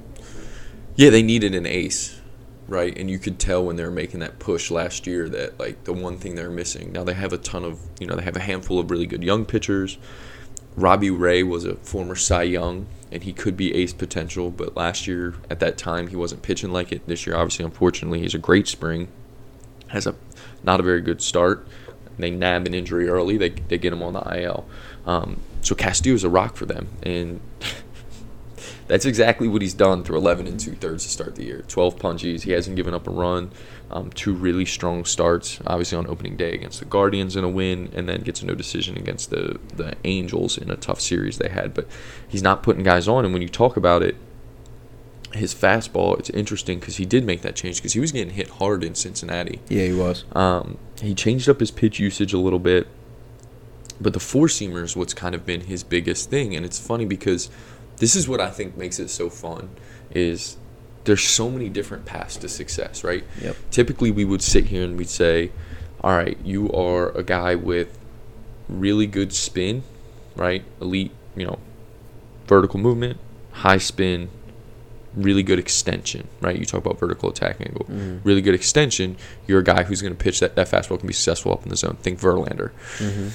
Yeah, 0.97 1.11
they 1.11 1.23
needed 1.23 1.55
an 1.55 1.67
ace, 1.67 2.21
right? 2.69 2.97
And 2.97 3.11
you 3.11 3.19
could 3.19 3.39
tell 3.39 3.65
when 3.65 3.77
they 3.77 3.85
were 3.85 3.91
making 3.91 4.21
that 4.21 4.39
push 4.39 4.71
last 4.71 5.07
year 5.07 5.29
that 5.29 5.59
like 5.59 5.85
the 5.85 5.93
one 5.93 6.19
thing 6.19 6.35
they're 6.35 6.51
missing. 6.51 6.93
Now 6.93 7.05
they 7.05 7.15
have 7.15 7.33
a 7.33 7.39
ton 7.39 7.65
of, 7.65 7.81
you 7.99 8.07
know, 8.07 8.17
they 8.17 8.23
have 8.23 8.37
a 8.37 8.41
handful 8.41 8.79
of 8.79 8.91
really 8.91 9.07
good 9.07 9.23
young 9.23 9.45
pitchers. 9.45 9.99
Robbie 10.77 11.11
Ray 11.11 11.43
was 11.43 11.65
a 11.65 11.77
former 11.77 12.17
Cy 12.17 12.43
Young, 12.45 12.87
and 13.11 13.23
he 13.23 13.33
could 13.33 13.57
be 13.57 13.75
ace 13.75 13.93
potential, 13.93 14.51
but 14.51 14.77
last 14.77 15.07
year 15.07 15.35
at 15.51 15.61
that 15.61 15.77
time 15.77 16.09
he 16.09 16.17
wasn't 16.17 16.43
pitching 16.43 16.73
like 16.73 16.93
it. 16.93 17.07
This 17.07 17.27
year, 17.27 17.37
obviously, 17.37 17.65
unfortunately, 17.65 18.21
he's 18.21 18.35
a 18.35 18.39
great 18.39 18.67
spring, 18.67 19.09
has 19.89 20.07
a 20.07 20.15
not 20.65 20.81
a 20.81 20.83
very 20.83 21.01
good 21.01 21.21
start 21.21 21.67
they 22.23 22.31
nab 22.31 22.67
an 22.67 22.75
injury 22.75 23.09
early, 23.09 23.37
they, 23.37 23.51
they 23.51 23.79
get 23.79 23.93
him 23.93 24.03
on 24.03 24.13
the 24.15 24.43
IL. 24.43 24.67
Um, 25.07 25.41
so 25.61 25.75
Castillo 25.75 26.15
is 26.15 26.25
a 26.25 26.29
rock 26.31 26.57
for 26.57 26.67
them, 26.67 26.89
and 27.03 27.41
that's 28.87 29.05
exactly 29.05 29.49
what 29.49 29.63
he's 29.63 29.75
done 29.75 30.05
through 30.05 30.19
11 30.19 30.47
and 30.47 30.59
two 30.59 30.75
thirds 30.75 31.05
to 31.05 31.11
start 31.11 31.37
the 31.37 31.45
year. 31.45 31.65
12 31.69 31.97
punchies, 31.97 32.43
he 32.43 32.53
hasn't 32.53 32.77
given 32.77 32.95
up 32.95 33.07
a 33.07 33.11
run. 33.11 33.51
Um, 33.91 34.11
two 34.11 34.33
really 34.33 34.65
strong 34.65 35.05
starts, 35.05 35.61
obviously 35.67 35.99
on 35.99 36.07
opening 36.07 36.37
day 36.37 36.55
against 36.55 36.79
the 36.79 36.87
Guardians 36.87 37.37
in 37.37 37.45
a 37.45 37.49
win, 37.49 37.91
and 37.95 38.09
then 38.09 38.23
gets 38.23 38.41
a 38.41 38.47
no 38.47 38.55
decision 38.55 38.97
against 38.97 39.29
the 39.29 39.61
the 39.77 39.95
Angels 40.05 40.57
in 40.57 40.71
a 40.71 40.77
tough 40.77 41.01
series 41.01 41.37
they 41.37 41.51
had. 41.51 41.75
But 41.75 41.87
he's 42.27 42.43
not 42.43 42.63
putting 42.63 42.85
guys 42.85 43.07
on, 43.07 43.27
and 43.27 43.35
when 43.35 43.43
you 43.43 43.51
talk 43.51 43.77
about 43.77 44.03
it, 44.03 44.17
his 45.35 45.55
fastball, 45.55 46.19
it's 46.19 46.31
interesting 46.31 46.79
because 46.79 46.97
he 46.97 47.07
did 47.07 47.25
make 47.25 47.43
that 47.43 47.57
change 47.57 47.77
because 47.77 47.93
he 47.93 48.01
was 48.01 48.13
getting 48.13 48.35
hit 48.35 48.49
hard 48.49 48.85
in 48.85 48.95
Cincinnati. 48.95 49.61
Yeah, 49.69 49.87
he 49.87 49.93
was. 49.93 50.25
Um, 50.33 50.79
he 51.01 51.15
changed 51.15 51.49
up 51.49 51.61
his 51.61 51.71
pitch 51.71 51.99
usage 51.99 52.33
a 52.33 52.39
little 52.39 52.59
bit, 52.59 52.87
but 54.01 54.13
the 54.13 54.21
four 54.21 54.47
seamer 54.47 54.83
is 54.83 54.97
what's 54.97 55.15
kind 55.15 55.35
of 55.35 55.47
been 55.47 55.63
his 55.63 55.85
biggest 55.85 56.31
thing, 56.31 56.55
and 56.55 56.65
it's 56.65 56.79
funny 56.79 57.05
because 57.05 57.51
this 57.97 58.17
is 58.17 58.29
what 58.29 58.41
I 58.41 58.51
think 58.51 58.77
makes 58.77 58.99
it 58.99 59.09
so 59.09 59.31
fun 59.31 59.71
is 60.11 60.57
there's 61.05 61.23
so 61.23 61.51
many 61.51 61.69
different 61.69 62.05
paths 62.05 62.37
to 62.39 62.49
success, 62.49 63.05
right? 63.05 63.25
Yep. 63.41 63.57
Typically, 63.71 64.11
we 64.11 64.25
would 64.25 64.43
sit 64.43 64.67
here 64.67 64.85
and 64.85 64.97
we'd 64.97 65.09
say, 65.09 65.51
"All 66.01 66.17
right, 66.17 66.39
you 66.45 66.71
are 66.73 67.11
a 67.17 67.23
guy 67.23 67.55
with 67.55 67.99
really 68.69 69.07
good 69.07 69.33
spin, 69.33 69.83
right? 70.37 70.65
Elite, 70.81 71.13
you 71.37 71.47
know, 71.47 71.59
vertical 72.47 72.79
movement, 72.81 73.19
high 73.53 73.79
spin, 73.79 74.31
really 75.15 75.43
good 75.43 75.59
extension, 75.59 76.29
right? 76.41 76.59
You 76.59 76.65
talk 76.65 76.85
about 76.85 76.99
vertical 76.99 77.29
attack 77.29 77.61
angle. 77.61 77.85
Mm-hmm. 77.85 78.19
Really 78.27 78.43
good 78.43 78.55
extension. 78.55 79.17
You're 79.47 79.61
a 79.61 79.65
guy 79.65 79.83
who's 79.85 80.01
going 80.01 80.15
to 80.15 80.19
pitch 80.19 80.41
that, 80.41 80.57
that 80.57 80.69
fastball 80.69 80.99
can 80.99 81.07
be 81.07 81.13
successful 81.13 81.53
up 81.53 81.63
in 81.63 81.69
the 81.69 81.77
zone. 81.77 81.97
Think 82.01 82.21
Verlander. 82.21 82.71
Mm-hmm. 82.99 83.29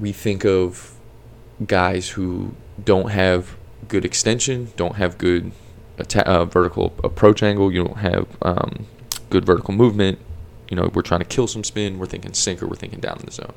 We 0.00 0.12
think 0.12 0.44
of 0.44 0.94
guys 1.66 2.10
who 2.10 2.54
don't 2.82 3.10
have 3.10 3.56
good 3.88 4.04
extension, 4.04 4.72
don't 4.76 4.96
have 4.96 5.18
good 5.18 5.52
atta- 5.98 6.28
uh, 6.28 6.44
vertical 6.44 6.94
approach 7.02 7.42
angle, 7.42 7.72
you 7.72 7.84
don't 7.84 7.98
have 7.98 8.26
um, 8.42 8.86
good 9.30 9.44
vertical 9.44 9.74
movement. 9.74 10.18
You 10.70 10.76
know, 10.76 10.90
we're 10.92 11.02
trying 11.02 11.20
to 11.20 11.26
kill 11.26 11.46
some 11.46 11.64
spin. 11.64 11.98
We're 11.98 12.06
thinking 12.06 12.34
sinker. 12.34 12.66
We're 12.66 12.76
thinking 12.76 13.00
down 13.00 13.18
in 13.20 13.24
the 13.24 13.32
zone. 13.32 13.54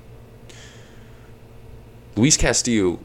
Luis 2.15 2.38
Castillo 2.38 3.00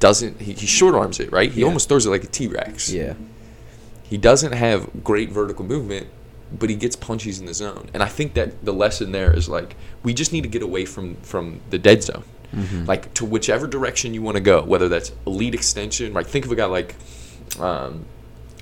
doesn't 0.00 0.40
he, 0.40 0.52
he 0.54 0.66
short 0.66 0.94
arms 0.94 1.20
it 1.20 1.30
right? 1.30 1.50
He 1.52 1.60
Yeah. 1.60 1.66
almost 1.68 1.88
throws 1.88 2.04
it 2.06 2.10
like 2.10 2.24
a 2.24 2.28
t-rex. 2.38 2.90
Yeah. 2.92 3.14
he 4.02 4.18
doesn't 4.18 4.52
have 4.52 5.04
great 5.04 5.30
vertical 5.30 5.64
movement 5.64 6.08
but 6.58 6.68
he 6.68 6.74
gets 6.74 6.96
punchies 6.96 7.38
in 7.38 7.46
the 7.46 7.54
zone. 7.54 7.88
And 7.94 8.02
i 8.02 8.08
think 8.08 8.34
that 8.34 8.64
the 8.64 8.72
lesson 8.72 9.12
there 9.12 9.32
is 9.32 9.48
like 9.48 9.76
we 10.02 10.12
just 10.12 10.32
need 10.32 10.42
to 10.42 10.48
get 10.48 10.62
away 10.62 10.84
from 10.84 11.14
from 11.32 11.60
the 11.70 11.78
dead 11.78 12.02
zone. 12.02 12.24
Like 12.92 13.14
to 13.14 13.24
whichever 13.24 13.68
direction 13.68 14.12
you 14.12 14.22
want 14.22 14.36
to 14.36 14.40
go 14.40 14.56
whether 14.64 14.88
that's 14.88 15.12
elite 15.26 15.54
extension 15.54 16.12
right? 16.12 16.26
Think 16.26 16.44
of 16.46 16.50
a 16.50 16.56
guy 16.56 16.64
like 16.64 16.96
um, 17.60 18.04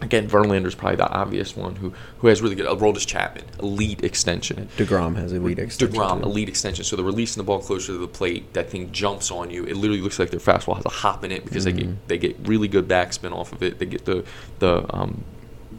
again 0.01 0.29
verlander's 0.29 0.75
probably 0.77 0.97
the 0.97 1.09
obvious 1.11 1.57
one 1.57 1.75
who 1.77 1.93
who 2.19 2.29
has 2.29 2.41
really 2.41 2.55
good 2.55 2.67
Aroldis 2.67 3.07
Chapman 3.07 3.45
elite 3.61 4.05
extension 4.05 4.69
Degrom 4.77 5.17
has 5.17 5.33
elite 5.33 5.59
extension. 5.59 5.97
DeGrom, 5.99 6.19
too. 6.23 6.29
elite 6.29 6.49
extension. 6.49 6.85
So 6.85 6.95
they're 6.97 7.05
releasing 7.05 7.41
the 7.41 7.45
ball 7.45 7.61
closer 7.61 7.89
to 7.89 7.99
the 7.99 8.07
plate. 8.07 8.53
That 8.55 8.71
thing 8.71 8.93
jumps 8.93 9.31
on 9.31 9.51
you. 9.51 9.65
It 9.65 9.77
literally 9.77 10.01
looks 10.01 10.19
like 10.19 10.31
their 10.31 10.39
fastball 10.41 10.77
has 10.77 10.85
a 10.85 10.89
hop 10.91 11.25
in 11.25 11.33
it 11.33 11.45
because 11.45 11.65
they 11.65 11.73
Mm-hmm. 11.73 11.91
get 11.91 12.09
they 12.09 12.19
get 12.19 12.37
really 12.49 12.69
good 12.69 12.87
backspin 12.89 13.33
off 13.33 13.53
of 13.53 13.63
it. 13.63 13.79
They 13.81 13.87
get 13.87 14.05
the 14.05 14.25
the 14.61 14.85
um, 14.95 15.25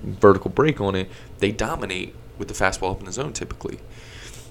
vertical 0.04 0.50
break 0.52 0.82
on 0.82 0.96
it. 0.96 1.10
They 1.40 1.52
dominate 1.52 2.14
with 2.38 2.48
the 2.50 2.54
fastball 2.54 2.92
up 2.92 3.00
in 3.00 3.06
the 3.06 3.12
zone 3.14 3.34
typically. 3.34 3.80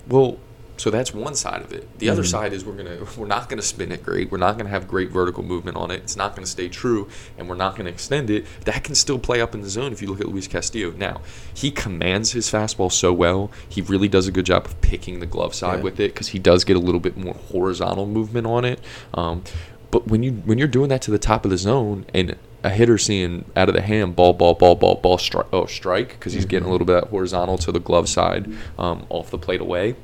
Well, 0.07 0.38
so 0.79 0.91
that's 0.91 1.12
one 1.12 1.35
side 1.35 1.61
of 1.62 1.73
it. 1.73 1.99
The 1.99 2.09
other 2.09 2.23
Mm-hmm. 2.23 2.31
side 2.31 2.53
is 2.53 2.64
we're 2.64 2.77
gonna 2.77 2.99
we're 3.19 3.27
not 3.27 3.49
gonna 3.49 3.62
spin 3.62 3.93
it 3.93 4.03
great. 4.03 4.31
We're 4.31 4.38
not 4.38 4.57
gonna 4.57 4.71
have 4.71 4.88
great 4.88 5.11
vertical 5.11 5.43
movement 5.43 5.77
on 5.77 5.91
it. 5.91 5.97
It's 6.03 6.17
not 6.17 6.35
gonna 6.35 6.47
stay 6.47 6.69
true, 6.69 7.09
and 7.37 7.49
we're 7.49 7.55
not 7.57 7.77
gonna 7.77 7.91
extend 7.91 8.31
it. 8.31 8.47
That 8.64 8.85
can 8.85 8.95
still 8.95 9.19
play 9.19 9.41
up 9.41 9.55
in 9.55 9.61
the 9.62 9.69
zone 9.69 9.93
if 9.93 10.01
you 10.01 10.09
look 10.09 10.21
at 10.21 10.29
Luis 10.29 10.47
Castillo. 10.49 10.91
Now 10.93 11.21
he 11.53 11.71
commands 11.71 12.33
his 12.33 12.51
fastball 12.51 12.91
so 12.91 13.12
well. 13.12 13.51
He 13.69 13.83
really 13.83 14.09
does 14.09 14.27
a 14.29 14.33
good 14.33 14.47
job 14.47 14.64
of 14.67 14.81
picking 14.81 15.21
the 15.21 15.27
glove 15.27 15.55
side 15.55 15.79
Yeah. 15.79 15.85
with 15.85 16.01
it 16.01 16.14
because 16.14 16.29
he 16.29 16.38
does 16.38 16.64
get 16.64 16.77
a 16.77 16.81
little 16.81 17.01
bit 17.01 17.17
more 17.17 17.35
horizontal 17.35 18.07
movement 18.07 18.47
on 18.47 18.64
it. 18.64 18.81
Um, 19.14 19.43
but 19.91 20.07
when 20.07 20.23
you 20.23 20.33
when 20.45 20.59
you're 20.59 20.69
doing 20.69 20.88
that 20.91 21.03
to 21.03 21.11
the 21.11 21.19
top 21.19 21.45
of 21.45 21.51
the 21.51 21.59
zone 21.59 22.05
and 22.14 22.37
a 22.64 22.71
hitter 22.71 22.99
seeing 22.99 23.45
out 23.57 23.69
of 23.69 23.75
the 23.75 23.81
hand 23.81 24.17
ball 24.17 24.33
ball 24.33 24.53
ball 24.55 24.75
ball 24.75 24.97
ball 24.97 25.17
strike 25.17 25.47
oh 25.53 25.64
strike 25.67 26.09
because 26.09 26.33
he's 26.33 26.45
getting 26.45 26.69
a 26.69 26.73
little 26.73 26.85
bit 26.87 27.05
horizontal 27.05 27.57
to 27.57 27.71
the 27.71 27.79
glove 27.79 28.09
side 28.09 28.53
um, 28.79 29.07
off 29.11 29.31
the 29.31 29.38
plate 29.38 29.61
away 29.61 29.95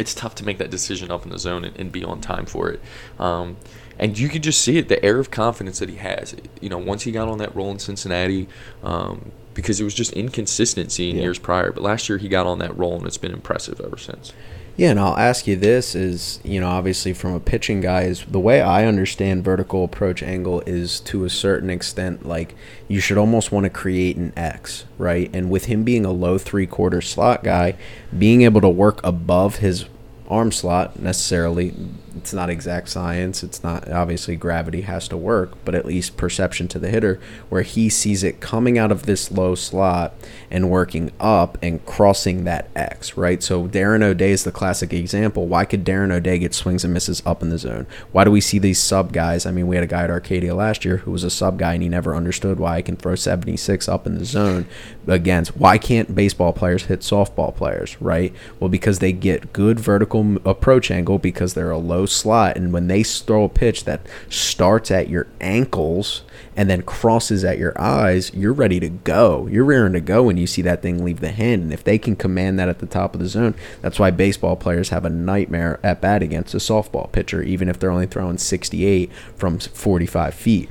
it's 0.00 0.14
tough 0.14 0.34
to 0.36 0.44
make 0.44 0.58
that 0.58 0.70
decision 0.70 1.10
up 1.10 1.24
in 1.24 1.30
the 1.30 1.38
zone 1.38 1.64
and, 1.64 1.76
and 1.78 1.92
be 1.92 2.02
on 2.02 2.20
time 2.20 2.46
for 2.46 2.70
it. 2.70 2.80
Um, 3.18 3.56
and 3.98 4.18
you 4.18 4.28
could 4.30 4.42
just 4.42 4.62
see 4.62 4.78
it, 4.78 4.88
the 4.88 5.04
air 5.04 5.18
of 5.18 5.30
confidence 5.30 5.78
that 5.78 5.90
he 5.90 5.96
has. 5.96 6.34
You 6.60 6.70
know, 6.70 6.78
once 6.78 7.02
he 7.02 7.12
got 7.12 7.28
on 7.28 7.38
that 7.38 7.54
roll 7.54 7.70
in 7.70 7.78
Cincinnati, 7.78 8.48
um, 8.82 9.30
because 9.52 9.78
it 9.80 9.84
was 9.84 9.94
just 9.94 10.12
inconsistency 10.14 11.10
in 11.10 11.16
Yeah. 11.16 11.22
years 11.22 11.38
prior. 11.38 11.70
But 11.70 11.82
last 11.82 12.08
year 12.08 12.16
he 12.18 12.28
got 12.28 12.46
on 12.46 12.58
that 12.60 12.76
roll, 12.78 12.96
and 12.96 13.06
it's 13.06 13.18
been 13.18 13.32
impressive 13.32 13.80
ever 13.84 13.98
since. 13.98 14.32
Yeah, 14.80 14.92
and 14.92 14.98
I'll 14.98 15.18
ask 15.18 15.46
you 15.46 15.56
this 15.56 15.94
is, 15.94 16.40
you 16.42 16.58
know, 16.58 16.66
obviously 16.66 17.12
from 17.12 17.34
a 17.34 17.38
pitching 17.40 17.82
guy 17.82 18.04
is 18.04 18.24
the 18.24 18.40
way 18.40 18.62
I 18.62 18.86
understand 18.86 19.44
vertical 19.44 19.84
approach 19.84 20.22
angle 20.22 20.62
is 20.62 21.00
to 21.00 21.26
a 21.26 21.28
certain 21.28 21.68
extent 21.68 22.24
like 22.24 22.54
you 22.88 22.98
should 22.98 23.18
almost 23.18 23.52
want 23.52 23.64
to 23.64 23.70
create 23.70 24.16
an 24.16 24.32
X, 24.36 24.86
right? 24.96 25.28
And 25.34 25.50
with 25.50 25.66
him 25.66 25.84
being 25.84 26.06
a 26.06 26.10
low 26.10 26.38
three 26.38 26.66
quarter 26.66 27.02
slot 27.02 27.44
guy, 27.44 27.76
being 28.18 28.40
able 28.40 28.62
to 28.62 28.70
work 28.70 29.02
above 29.04 29.56
his 29.56 29.84
arm 30.30 30.50
slot 30.50 30.98
necessarily 30.98 31.74
it's 32.16 32.32
not 32.32 32.50
exact 32.50 32.88
science. 32.88 33.42
It's 33.42 33.62
not 33.62 33.90
obviously 33.90 34.36
gravity 34.36 34.82
has 34.82 35.08
to 35.08 35.16
work 35.16 35.52
but 35.64 35.74
at 35.74 35.86
least 35.86 36.16
perception 36.16 36.68
to 36.68 36.78
the 36.78 36.90
hitter 36.90 37.20
where 37.48 37.62
he 37.62 37.88
sees 37.88 38.22
it 38.22 38.40
coming 38.40 38.78
out 38.78 38.90
of 38.92 39.06
this 39.06 39.30
low 39.30 39.54
slot 39.54 40.14
and 40.50 40.70
working 40.70 41.12
up 41.20 41.58
and 41.62 41.84
crossing 41.86 42.44
that 42.44 42.68
x 42.74 43.16
right? 43.16 43.42
So 43.42 43.68
darren 43.68 44.02
o'day 44.02 44.30
is 44.30 44.44
the 44.44 44.52
classic 44.52 44.92
example. 44.92 45.46
Why 45.46 45.64
could 45.64 45.84
darren 45.84 46.12
o'day 46.12 46.38
get 46.38 46.54
swings 46.54 46.84
and 46.84 46.92
misses 46.92 47.22
up 47.24 47.42
in 47.42 47.50
the 47.50 47.58
zone? 47.58 47.86
Why 48.12 48.24
do 48.24 48.30
we 48.30 48.40
see 48.40 48.58
these 48.58 48.78
sub 48.78 49.12
guys? 49.12 49.46
I 49.46 49.50
mean 49.50 49.66
we 49.66 49.76
had 49.76 49.84
a 49.84 49.88
guy 49.88 50.04
at 50.04 50.10
arcadia 50.10 50.54
last 50.54 50.84
year 50.84 50.98
who 50.98 51.10
was 51.10 51.24
a 51.24 51.30
sub 51.30 51.58
guy 51.58 51.74
and 51.74 51.82
he 51.82 51.88
never 51.88 52.14
understood 52.14 52.58
why 52.58 52.76
i 52.76 52.82
can 52.82 52.96
throw 52.96 53.14
76 53.14 53.88
up 53.88 54.06
in 54.06 54.18
the 54.18 54.24
zone 54.24 54.66
against 55.06 55.56
why 55.56 55.78
can't 55.78 56.14
baseball 56.14 56.52
players 56.52 56.84
hit 56.84 57.00
softball 57.00 57.54
players 57.54 58.00
right? 58.00 58.32
Well 58.58 58.68
because 58.68 58.98
they 58.98 59.12
get 59.12 59.52
good 59.52 59.78
vertical 59.78 60.36
approach 60.44 60.90
angle 60.90 61.18
because 61.18 61.54
they're 61.54 61.70
a 61.70 61.78
low 61.78 61.99
low 62.00 62.06
slot, 62.06 62.56
and 62.56 62.72
when 62.72 62.86
they 62.86 63.02
throw 63.02 63.44
a 63.44 63.48
pitch 63.48 63.84
that 63.84 64.06
starts 64.28 64.90
at 64.90 65.08
your 65.08 65.26
ankles 65.40 66.22
and 66.56 66.68
then 66.68 66.82
crosses 66.82 67.44
at 67.44 67.58
your 67.58 67.78
eyes, 67.80 68.32
you're 68.34 68.52
ready 68.52 68.80
to 68.80 68.88
go. 68.88 69.46
You're 69.46 69.64
rearing 69.64 69.92
to 69.92 70.00
go 70.00 70.24
when 70.24 70.36
you 70.36 70.46
see 70.46 70.62
that 70.62 70.82
thing 70.82 71.04
leave 71.04 71.20
the 71.20 71.30
hand. 71.30 71.62
And 71.62 71.72
if 71.72 71.84
they 71.84 71.98
can 71.98 72.16
command 72.16 72.58
that 72.58 72.68
at 72.68 72.78
the 72.78 72.86
top 72.86 73.14
of 73.14 73.20
the 73.20 73.28
zone, 73.28 73.54
that's 73.82 73.98
why 73.98 74.10
baseball 74.10 74.56
players 74.56 74.88
have 74.88 75.04
a 75.04 75.10
nightmare 75.10 75.78
at 75.82 76.00
bat 76.00 76.22
against 76.22 76.54
a 76.54 76.58
softball 76.58 77.12
pitcher, 77.12 77.42
even 77.42 77.68
if 77.68 77.78
they're 77.78 77.90
only 77.90 78.06
throwing 78.06 78.38
68 78.38 79.12
from 79.36 79.58
45 79.58 80.34
feet 80.34 80.70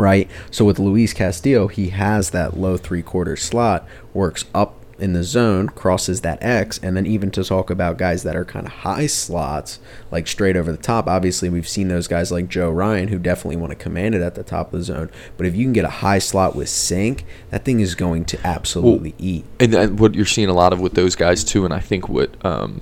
right? 0.00 0.30
So 0.52 0.64
with 0.64 0.78
Luis 0.78 1.12
Castillo, 1.12 1.66
he 1.66 1.88
has 1.88 2.30
that 2.30 2.56
low 2.56 2.76
three 2.76 3.02
quarter 3.02 3.34
slot, 3.34 3.84
works 4.14 4.44
up 4.54 4.77
in 4.98 5.12
the 5.12 5.22
zone, 5.22 5.68
crosses 5.68 6.20
that 6.22 6.42
X, 6.42 6.78
and 6.82 6.96
then 6.96 7.06
even 7.06 7.30
to 7.32 7.44
talk 7.44 7.70
about 7.70 7.98
guys 7.98 8.22
that 8.22 8.36
are 8.36 8.44
kind 8.44 8.66
of 8.66 8.72
high 8.72 9.06
slots, 9.06 9.78
like 10.10 10.26
straight 10.26 10.56
over 10.56 10.72
the 10.72 10.78
top. 10.78 11.06
Obviously, 11.06 11.48
we've 11.48 11.68
seen 11.68 11.88
those 11.88 12.08
guys 12.08 12.32
like 12.32 12.48
Joe 12.48 12.70
Ryan 12.70 13.08
who 13.08 13.18
definitely 13.18 13.56
want 13.56 13.70
to 13.70 13.76
command 13.76 14.14
it 14.14 14.22
at 14.22 14.34
the 14.34 14.42
top 14.42 14.72
of 14.72 14.80
the 14.80 14.84
zone. 14.84 15.10
But 15.36 15.46
if 15.46 15.54
you 15.54 15.64
can 15.64 15.72
get 15.72 15.84
a 15.84 15.90
high 15.90 16.18
slot 16.18 16.56
with 16.56 16.68
sink, 16.68 17.24
that 17.50 17.64
thing 17.64 17.80
is 17.80 17.94
going 17.94 18.24
to 18.26 18.46
absolutely 18.46 19.10
well, 19.10 19.28
eat. 19.28 19.44
And, 19.60 19.74
and, 19.74 20.00
what 20.00 20.14
you're 20.14 20.26
seeing 20.26 20.48
a 20.48 20.54
lot 20.54 20.72
of 20.72 20.80
with 20.80 20.94
those 20.94 21.14
guys 21.14 21.44
too, 21.44 21.64
and 21.64 21.72
I 21.72 21.80
think 21.80 22.08
what 22.08 22.30
um, 22.44 22.80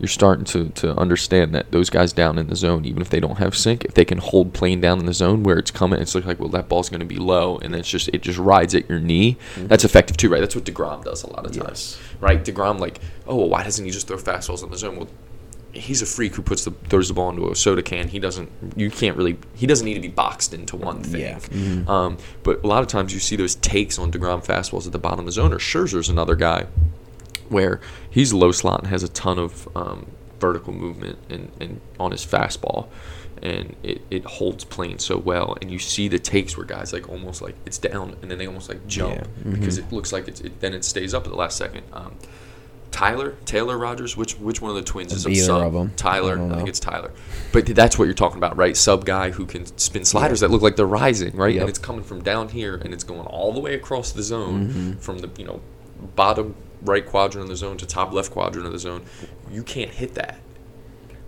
you're 0.00 0.08
starting 0.08 0.46
to, 0.46 0.70
to 0.70 0.96
understand 0.96 1.54
that 1.54 1.70
those 1.72 1.90
guys 1.90 2.12
down 2.12 2.38
in 2.38 2.46
the 2.46 2.56
zone, 2.56 2.86
even 2.86 3.02
if 3.02 3.10
they 3.10 3.20
don't 3.20 3.36
have 3.36 3.54
sink, 3.54 3.84
if 3.84 3.92
they 3.92 4.04
can 4.04 4.18
hold 4.18 4.54
plane 4.54 4.80
down 4.80 4.98
in 4.98 5.04
the 5.04 5.12
zone 5.12 5.42
where 5.42 5.58
it's 5.58 5.70
coming, 5.70 6.00
it's 6.00 6.14
like, 6.14 6.40
well, 6.40 6.48
that 6.48 6.68
ball's 6.68 6.88
going 6.88 7.00
to 7.00 7.06
be 7.06 7.16
low, 7.16 7.58
and 7.58 7.74
then 7.74 7.80
it's 7.80 7.90
just 7.90 8.08
it 8.08 8.22
just 8.22 8.38
rides 8.38 8.74
at 8.74 8.88
your 8.88 8.98
knee. 8.98 9.36
Mm-hmm. 9.54 9.66
That's 9.66 9.84
effective 9.84 10.16
too, 10.16 10.30
right? 10.30 10.40
That's 10.40 10.54
what 10.54 10.64
Degrom 10.64 11.04
does 11.04 11.22
a 11.22 11.30
lot 11.30 11.44
of 11.44 11.52
times, 11.52 11.98
yes. 12.00 12.00
right? 12.20 12.42
Degrom, 12.42 12.80
like, 12.80 13.00
oh, 13.26 13.36
well, 13.36 13.48
why 13.48 13.62
doesn't 13.62 13.84
he 13.84 13.90
just 13.90 14.08
throw 14.08 14.16
fastballs 14.16 14.64
in 14.64 14.70
the 14.70 14.78
zone? 14.78 14.96
Well, 14.96 15.08
he's 15.72 16.00
a 16.02 16.06
freak 16.06 16.34
who 16.34 16.42
puts 16.42 16.64
the 16.64 16.70
throws 16.88 17.08
the 17.08 17.14
ball 17.14 17.28
into 17.28 17.50
a 17.50 17.54
soda 17.54 17.82
can. 17.82 18.08
He 18.08 18.18
doesn't. 18.18 18.50
You 18.76 18.90
can't 18.90 19.18
really. 19.18 19.36
He 19.54 19.66
doesn't 19.66 19.84
need 19.84 19.94
to 19.94 20.00
be 20.00 20.08
boxed 20.08 20.54
into 20.54 20.76
one 20.76 21.02
thing. 21.02 21.20
Yeah. 21.20 21.38
Mm-hmm. 21.38 21.90
Um, 21.90 22.16
but 22.42 22.64
a 22.64 22.66
lot 22.66 22.80
of 22.80 22.88
times 22.88 23.12
you 23.12 23.20
see 23.20 23.36
those 23.36 23.54
takes 23.56 23.98
on 23.98 24.10
Degrom 24.10 24.44
fastballs 24.44 24.86
at 24.86 24.92
the 24.92 24.98
bottom 24.98 25.20
of 25.20 25.26
the 25.26 25.32
zone. 25.32 25.52
Or 25.52 25.58
Scherzer's 25.58 26.08
another 26.08 26.36
guy 26.36 26.66
where 27.48 27.80
he's 28.08 28.32
low 28.32 28.52
slot 28.52 28.80
and 28.80 28.88
has 28.88 29.02
a 29.02 29.08
ton 29.08 29.38
of 29.38 29.68
um, 29.76 30.06
vertical 30.38 30.72
movement 30.72 31.18
and, 31.28 31.50
and 31.60 31.80
on 31.98 32.10
his 32.10 32.24
fastball 32.24 32.88
and 33.42 33.74
it, 33.82 34.02
it 34.10 34.24
holds 34.24 34.64
plane 34.64 34.98
so 34.98 35.16
well 35.16 35.56
and 35.60 35.70
you 35.70 35.78
see 35.78 36.08
the 36.08 36.18
takes 36.18 36.56
where 36.56 36.66
guys 36.66 36.92
like 36.92 37.08
almost 37.08 37.40
like 37.40 37.54
it's 37.64 37.78
down 37.78 38.16
and 38.22 38.30
then 38.30 38.38
they 38.38 38.46
almost 38.46 38.68
like 38.68 38.86
jump 38.86 39.14
yeah. 39.14 39.22
mm-hmm. 39.22 39.52
because 39.52 39.78
it 39.78 39.90
looks 39.92 40.12
like 40.12 40.28
it's, 40.28 40.40
it 40.40 40.60
then 40.60 40.74
it 40.74 40.84
stays 40.84 41.14
up 41.14 41.24
at 41.24 41.30
the 41.30 41.36
last 41.36 41.56
second 41.56 41.82
um, 41.92 42.14
Tyler 42.90 43.36
Taylor 43.44 43.78
Rogers 43.78 44.16
which 44.16 44.38
which 44.38 44.60
one 44.60 44.70
of 44.70 44.76
the 44.76 44.82
twins 44.82 45.12
is 45.12 45.26
a 45.26 45.34
sub 45.34 45.62
of 45.62 45.72
them. 45.72 45.92
Tyler 45.96 46.38
I, 46.38 46.50
I, 46.50 46.56
think 46.56 46.68
it's 46.68 46.80
Tyler 46.80 47.12
but 47.52 47.66
that's 47.66 47.98
what 47.98 48.04
you're 48.04 48.14
talking 48.14 48.38
about 48.38 48.56
right 48.56 48.76
sub 48.76 49.04
guy 49.06 49.30
who 49.30 49.46
can 49.46 49.64
spin 49.78 50.04
sliders 50.04 50.42
yeah. 50.42 50.48
that 50.48 50.52
look 50.52 50.62
like 50.62 50.76
they're 50.76 50.86
rising 50.86 51.34
right 51.36 51.54
yep. 51.54 51.62
and 51.62 51.70
it's 51.70 51.78
coming 51.78 52.02
from 52.02 52.22
down 52.22 52.48
here 52.48 52.74
and 52.74 52.92
it's 52.92 53.04
going 53.04 53.26
all 53.26 53.52
the 53.52 53.60
way 53.60 53.74
across 53.74 54.12
the 54.12 54.22
zone 54.22 54.68
mm-hmm. 54.68 54.92
from 54.98 55.18
the 55.18 55.30
you 55.38 55.46
know 55.46 55.60
bottom 56.14 56.54
right 56.82 57.04
quadrant 57.04 57.44
of 57.44 57.48
the 57.48 57.56
zone 57.56 57.76
to 57.78 57.86
top 57.86 58.12
left 58.12 58.32
quadrant 58.32 58.66
of 58.66 58.72
the 58.72 58.78
zone, 58.78 59.04
you 59.50 59.62
can't 59.62 59.90
hit 59.90 60.14
that. 60.14 60.38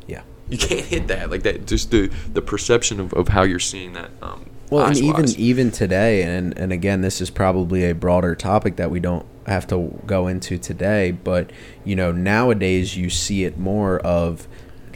Yeah. 0.07 0.23
You 0.49 0.59
can't 0.59 0.85
hit 0.85 1.09
that 1.09 1.31
like 1.31 1.43
that. 1.45 1.67
Just 1.67 1.91
the 1.91 2.09
the 2.33 2.43
perception 2.43 3.01
of, 3.01 3.13
of 3.15 3.29
how 3.29 3.43
you're 3.43 3.59
seeing 3.59 3.93
that. 3.95 4.11
Um, 4.21 4.51
well, 4.71 4.87
and 4.87 4.97
even 4.99 5.29
even 5.31 5.71
today, 5.71 6.23
and 6.23 6.57
and 6.59 6.73
again, 6.73 7.01
this 7.01 7.21
is 7.21 7.31
probably 7.31 7.89
a 7.89 7.95
broader 7.95 8.35
topic 8.35 8.77
that 8.77 8.91
we 8.91 9.01
don't 9.01 9.27
have 9.47 9.67
to 9.69 10.01
go 10.07 10.29
into 10.29 10.59
today. 10.59 11.11
But 11.13 11.51
you 11.85 11.97
know, 11.97 12.13
nowadays 12.13 12.97
you 12.97 13.09
see 13.09 13.45
it 13.45 13.59
more 13.59 13.99
of 14.01 14.49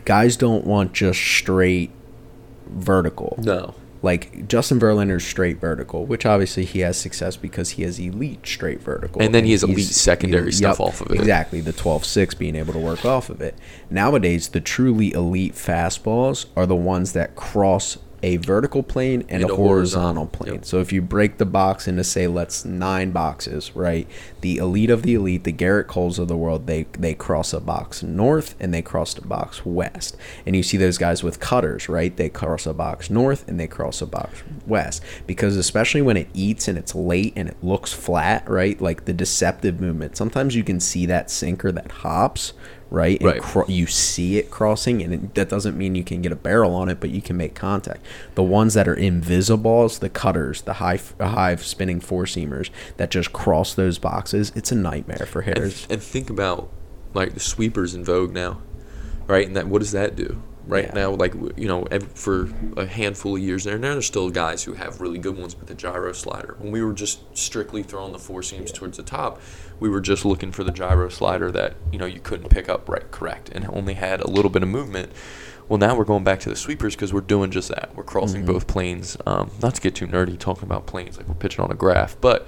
guys 0.05 0.37
don't 0.37 0.65
want 0.65 0.93
just 0.93 1.21
straight 1.21 1.91
vertical. 2.67 3.39
No 3.43 3.75
like 4.07 4.47
Justin 4.47 4.79
Verlander's 4.79 5.27
straight 5.27 5.59
vertical, 5.59 6.07
which 6.07 6.25
obviously 6.25 6.65
he 6.65 6.79
has 6.79 6.97
success 6.97 7.37
because 7.37 7.71
he 7.71 7.83
has 7.83 7.99
elite 7.99 8.47
straight 8.47 8.81
vertical. 8.81 9.21
And 9.21 9.35
then 9.35 9.45
he 9.45 9.51
has 9.51 9.65
elite 9.65 9.85
secondary 9.85 10.53
stuff 10.53 10.79
yep, 10.79 10.87
off 10.87 11.01
of 11.01 11.11
it. 11.11 11.19
Exactly, 11.19 11.61
the 11.61 11.73
12-6 11.73 12.39
being 12.39 12.55
able 12.55 12.73
to 12.73 12.79
work 12.79 13.05
off 13.05 13.29
of 13.31 13.41
it. 13.41 13.57
Nowadays, 13.91 14.51
the 14.51 14.61
truly 14.61 15.13
elite 15.13 15.55
fastballs 15.55 16.47
are 16.57 16.67
the 16.67 16.77
ones 16.77 17.15
that 17.15 17.35
cross 17.35 17.99
a 18.23 18.37
vertical 18.39 18.83
plane 18.83 19.23
and, 19.29 19.43
and 19.43 19.51
a, 19.51 19.55
horizontal, 19.55 19.67
horizontal 19.67 20.27
plane. 20.27 20.55
Yep. 20.55 20.65
So 20.65 20.81
if 20.81 20.93
you 20.93 21.03
break 21.03 21.39
the 21.39 21.47
box 21.47 21.87
into 21.87 22.05
say 22.05 22.27
let's 22.27 22.65
nine 22.65 23.11
boxes, 23.11 23.75
right? 23.75 24.09
The 24.41 24.59
elite 24.59 24.91
of 24.91 25.03
the 25.03 25.15
elite, 25.15 25.45
the 25.45 25.53
Gerrit 25.53 25.87
Coles 25.87 26.19
of 26.19 26.29
the 26.29 26.37
world, 26.37 26.67
they 26.67 26.85
they 26.93 27.15
cross 27.15 27.53
a 27.53 27.61
box 27.61 28.03
north 28.03 28.55
and 28.61 28.73
they 28.73 28.83
cross 28.83 29.17
a 29.19 29.23
box 29.23 29.65
west. 29.65 30.17
And 30.45 30.57
you 30.57 30.63
see 30.63 30.77
those 30.77 30.99
guys 30.99 31.23
with 31.23 31.41
cutters, 31.41 31.89
right? 31.89 32.17
They 32.17 32.29
cross 32.29 32.67
a 32.67 32.75
box 32.75 33.11
north 33.11 33.47
and 33.49 33.61
they 33.61 33.67
cross 33.67 34.01
a 34.01 34.07
box 34.07 34.43
west 34.67 35.03
because 35.27 35.57
especially 35.57 36.03
when 36.03 36.17
it 36.17 36.29
eats 36.35 36.69
and 36.69 36.79
it's 36.79 36.95
late 36.95 37.33
and 37.37 37.49
it 37.49 37.57
looks 37.63 37.93
flat, 37.93 38.49
right? 38.49 38.81
Like 38.81 39.05
the 39.05 39.13
deceptive 39.13 39.81
movement. 39.81 40.17
Sometimes 40.17 40.55
you 40.55 40.65
can 40.65 40.81
see 40.81 41.07
that 41.07 41.31
sinker 41.31 41.73
that 41.73 41.91
hops, 41.91 42.53
right? 42.91 43.19
And 43.21 43.27
right. 43.27 43.43
Cro- 43.43 43.67
you 43.67 43.87
see 43.87 44.39
it 44.39 44.51
crossing, 44.51 45.03
and 45.03 45.15
it, 45.15 45.35
that 45.35 45.49
doesn't 45.49 45.77
mean 45.77 45.95
you 45.95 46.05
can 46.05 46.23
get 46.23 46.33
a 46.33 46.37
barrel 46.37 46.75
on 46.75 46.89
it, 46.89 47.01
but 47.01 47.11
you 47.11 47.23
can 47.23 47.37
make 47.37 47.55
contact. 47.55 48.05
The 48.35 48.43
ones 48.43 48.75
that 48.75 48.89
are 48.89 48.95
invisible, 48.95 49.85
is 49.85 49.99
the 49.99 50.09
cutters, 50.09 50.63
the 50.63 50.75
high 50.75 51.01
high 51.21 51.57
spinning 51.57 52.01
four 52.01 52.25
seamers 52.25 52.71
that 52.97 53.11
just 53.11 53.33
cross 53.33 53.75
those 53.75 53.99
boxes. 53.99 54.53
It's 54.55 54.73
a 54.73 54.77
nightmare 54.77 55.27
for 55.27 55.43
hitters. 55.43 55.85
And, 55.85 55.93
and 55.93 56.03
think 56.03 56.31
about 56.31 56.71
like 57.15 57.35
the 57.35 57.41
sweepers 57.41 57.95
in 57.95 58.05
vogue 58.05 58.33
now, 58.33 58.61
right? 59.27 59.47
And 59.47 59.57
that 59.57 59.67
what 59.67 59.81
does 59.81 59.93
that 59.93 60.17
do? 60.17 60.43
right 60.67 60.87
yeah. 60.87 60.95
now, 60.95 61.11
like 61.13 61.35
you 61.57 61.69
know, 61.69 61.87
for 62.15 62.51
a 62.77 62.87
handful 62.87 63.37
of 63.37 63.43
years 63.43 63.65
there, 63.65 63.77
and 63.77 63.85
there's 63.85 64.07
still 64.07 64.31
guys 64.31 64.65
who 64.65 64.75
have 64.75 65.01
really 65.01 65.19
good 65.19 65.37
ones 65.37 65.57
with 65.57 65.69
the 65.69 65.75
gyro 65.75 66.13
slider. 66.13 66.57
When 66.59 66.73
we 66.73 66.83
were 66.83 66.93
just 66.93 67.21
strictly 67.37 67.83
throwing 67.83 68.13
the 68.13 68.19
four 68.19 68.43
seams 68.43 68.71
yeah. 68.71 68.77
towards 68.77 68.97
the 68.97 69.03
top, 69.03 69.41
we 69.81 69.89
were 69.89 70.01
just 70.01 70.25
looking 70.25 70.53
for 70.53 70.65
the 70.65 70.73
gyro 70.73 71.09
slider 71.09 71.51
that 71.53 71.75
you 71.93 71.99
know 71.99 72.07
you 72.07 72.21
couldn't 72.21 72.49
pick 72.49 72.69
up 72.69 72.89
right 72.89 73.11
correct 73.11 73.49
and 73.51 73.67
only 73.69 73.95
had 73.95 74.21
a 74.21 74.29
little 74.29 74.51
bit 74.51 74.63
of 74.63 74.69
movement. 74.69 75.13
Well, 75.69 75.79
now 75.79 75.97
we're 75.97 76.05
going 76.05 76.23
back 76.23 76.39
to 76.41 76.49
the 76.49 76.55
sweepers 76.55 76.95
because 76.95 77.13
we're 77.13 77.23
doing 77.23 77.51
just 77.51 77.69
that. 77.71 77.91
We're 77.97 78.05
crossing 78.05 78.43
mm-hmm. 78.43 78.53
both 78.53 78.69
planes. 78.69 79.17
Um, 79.27 79.51
not 79.61 79.75
to 79.75 79.81
get 79.81 79.97
too 79.97 80.07
nerdy 80.07 80.39
talking 80.39 80.63
about 80.63 80.87
planes, 80.87 81.17
like 81.17 81.27
we're 81.27 81.35
pitching 81.35 81.65
on 81.65 81.73
a 81.73 81.75
graph, 81.75 82.17
but 82.21 82.47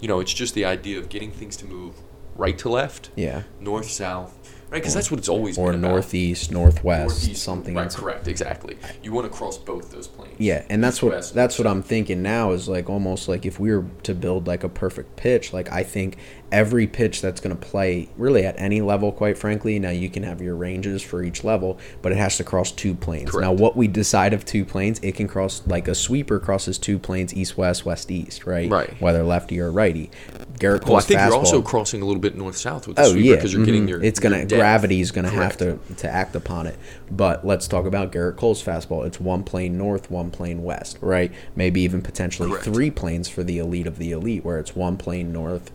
you 0.00 0.08
know, 0.08 0.20
it's 0.20 0.32
just 0.32 0.54
the 0.54 0.64
idea 0.64 0.98
of 0.98 1.08
getting 1.08 1.30
things 1.32 1.56
to 1.58 1.66
move 1.66 1.94
right 2.36 2.56
to 2.58 2.68
left, 2.68 3.10
yeah, 3.16 3.42
north 3.60 3.90
south, 3.90 4.34
right? 4.70 4.78
Because 4.78 4.94
that's 4.94 5.10
what 5.10 5.18
it's 5.18 5.28
always 5.28 5.58
or 5.58 5.72
been 5.72 5.80
northeast, 5.82 6.50
northwest, 6.50 7.20
northeast, 7.22 7.42
something. 7.42 7.74
Right, 7.74 7.90
correct, 7.90 8.28
exactly. 8.28 8.78
You 9.02 9.12
want 9.12 9.30
to 9.30 9.36
cross 9.36 9.58
both 9.58 9.90
those 9.90 10.08
planes. 10.08 10.36
Yeah, 10.38 10.64
and 10.70 10.82
that's 10.82 11.02
what 11.02 11.12
west, 11.12 11.34
that's 11.34 11.58
what 11.58 11.66
I'm 11.66 11.82
thinking 11.82 12.22
now 12.22 12.52
is 12.52 12.68
like 12.68 12.88
almost 12.88 13.28
like 13.28 13.44
if 13.44 13.60
we 13.60 13.74
were 13.74 13.84
to 14.04 14.14
build 14.14 14.46
like 14.46 14.64
a 14.64 14.68
perfect 14.68 15.16
pitch, 15.16 15.52
like 15.52 15.70
I 15.70 15.82
think 15.82 16.16
every 16.52 16.86
pitch 16.86 17.20
that's 17.20 17.40
going 17.40 17.56
to 17.56 17.60
play 17.60 18.08
really 18.16 18.44
at 18.44 18.58
any 18.58 18.80
level, 18.80 19.12
quite 19.12 19.38
frankly. 19.38 19.78
Now 19.78 19.90
you 19.90 20.08
can 20.08 20.22
have 20.22 20.40
your 20.40 20.56
ranges 20.56 21.02
for 21.02 21.22
each 21.22 21.44
level, 21.44 21.78
but 22.02 22.12
it 22.12 22.18
has 22.18 22.36
to 22.38 22.44
cross 22.44 22.72
two 22.72 22.94
planes. 22.94 23.30
Correct. 23.30 23.42
Now, 23.42 23.52
what 23.52 23.76
we 23.76 23.88
decide 23.88 24.32
of 24.32 24.44
two 24.44 24.64
planes, 24.64 24.98
it 25.00 25.14
can 25.14 25.28
cross 25.28 25.66
like 25.66 25.88
a 25.88 25.94
sweeper 25.94 26.38
crosses 26.38 26.78
two 26.78 26.98
planes, 26.98 27.34
east 27.34 27.56
west, 27.56 27.84
west 27.84 28.10
east, 28.10 28.46
right? 28.46 28.70
Right. 28.70 29.00
Whether 29.00 29.22
lefty 29.22 29.60
or 29.60 29.70
righty. 29.70 30.10
Gerrit 30.58 30.82
Cole's 30.82 30.88
well, 30.88 30.96
I 30.96 31.00
think 31.00 31.20
fastball, 31.20 31.28
you're 31.28 31.36
also 31.36 31.62
crossing 31.62 32.02
a 32.02 32.04
little 32.04 32.20
bit 32.20 32.36
north 32.36 32.56
south 32.56 32.86
with 32.86 32.96
the 32.96 33.02
oh, 33.02 33.12
sweeper 33.12 33.36
because 33.36 33.52
yeah. 33.52 33.56
you're 33.56 33.66
mm-hmm. 33.66 33.72
getting 33.72 33.88
your. 33.88 34.02
It's 34.02 34.20
gonna 34.20 34.44
gravity 34.44 35.00
is 35.00 35.10
gonna 35.10 35.30
have 35.30 35.56
to 35.58 35.78
to 35.96 36.08
act 36.08 36.36
upon 36.36 36.66
it. 36.66 36.76
But 37.10 37.46
let's 37.46 37.66
talk 37.66 37.86
about 37.86 38.12
Gerrit 38.12 38.36
Cole's 38.36 38.62
fastball. 38.62 39.06
It's 39.06 39.18
one 39.18 39.42
plane 39.42 39.78
north, 39.78 40.10
one 40.10 40.30
plane 40.30 40.62
west, 40.62 40.98
right? 41.00 41.32
Maybe 41.56 41.80
even 41.80 42.02
potentially 42.02 42.50
Correct. 42.50 42.64
three 42.64 42.90
planes 42.90 43.28
for 43.28 43.42
the 43.42 43.58
elite 43.58 43.86
of 43.86 43.98
the 43.98 44.12
elite, 44.12 44.44
where 44.44 44.58
it's 44.58 44.76
one 44.76 44.96
plane 44.96 45.32
north, 45.32 45.70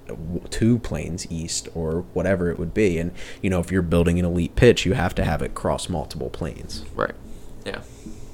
two 0.50 0.64
planes 0.80 1.25
east 1.32 1.45
east 1.45 1.69
or 1.75 2.01
whatever 2.13 2.49
it 2.49 2.60
would 2.60 2.73
be. 2.73 2.97
And 2.97 3.12
you 3.41 3.49
know, 3.49 3.60
if 3.60 3.71
you're 3.71 3.82
building 3.82 4.19
an 4.19 4.25
elite 4.25 4.56
pitch, 4.56 4.86
you 4.86 4.93
have 4.93 5.15
to 5.15 5.23
have 5.23 5.41
it 5.41 5.54
cross 5.54 5.88
multiple 5.89 6.30
planes. 6.30 6.84
Right. 6.95 7.15
Yeah. 7.65 7.82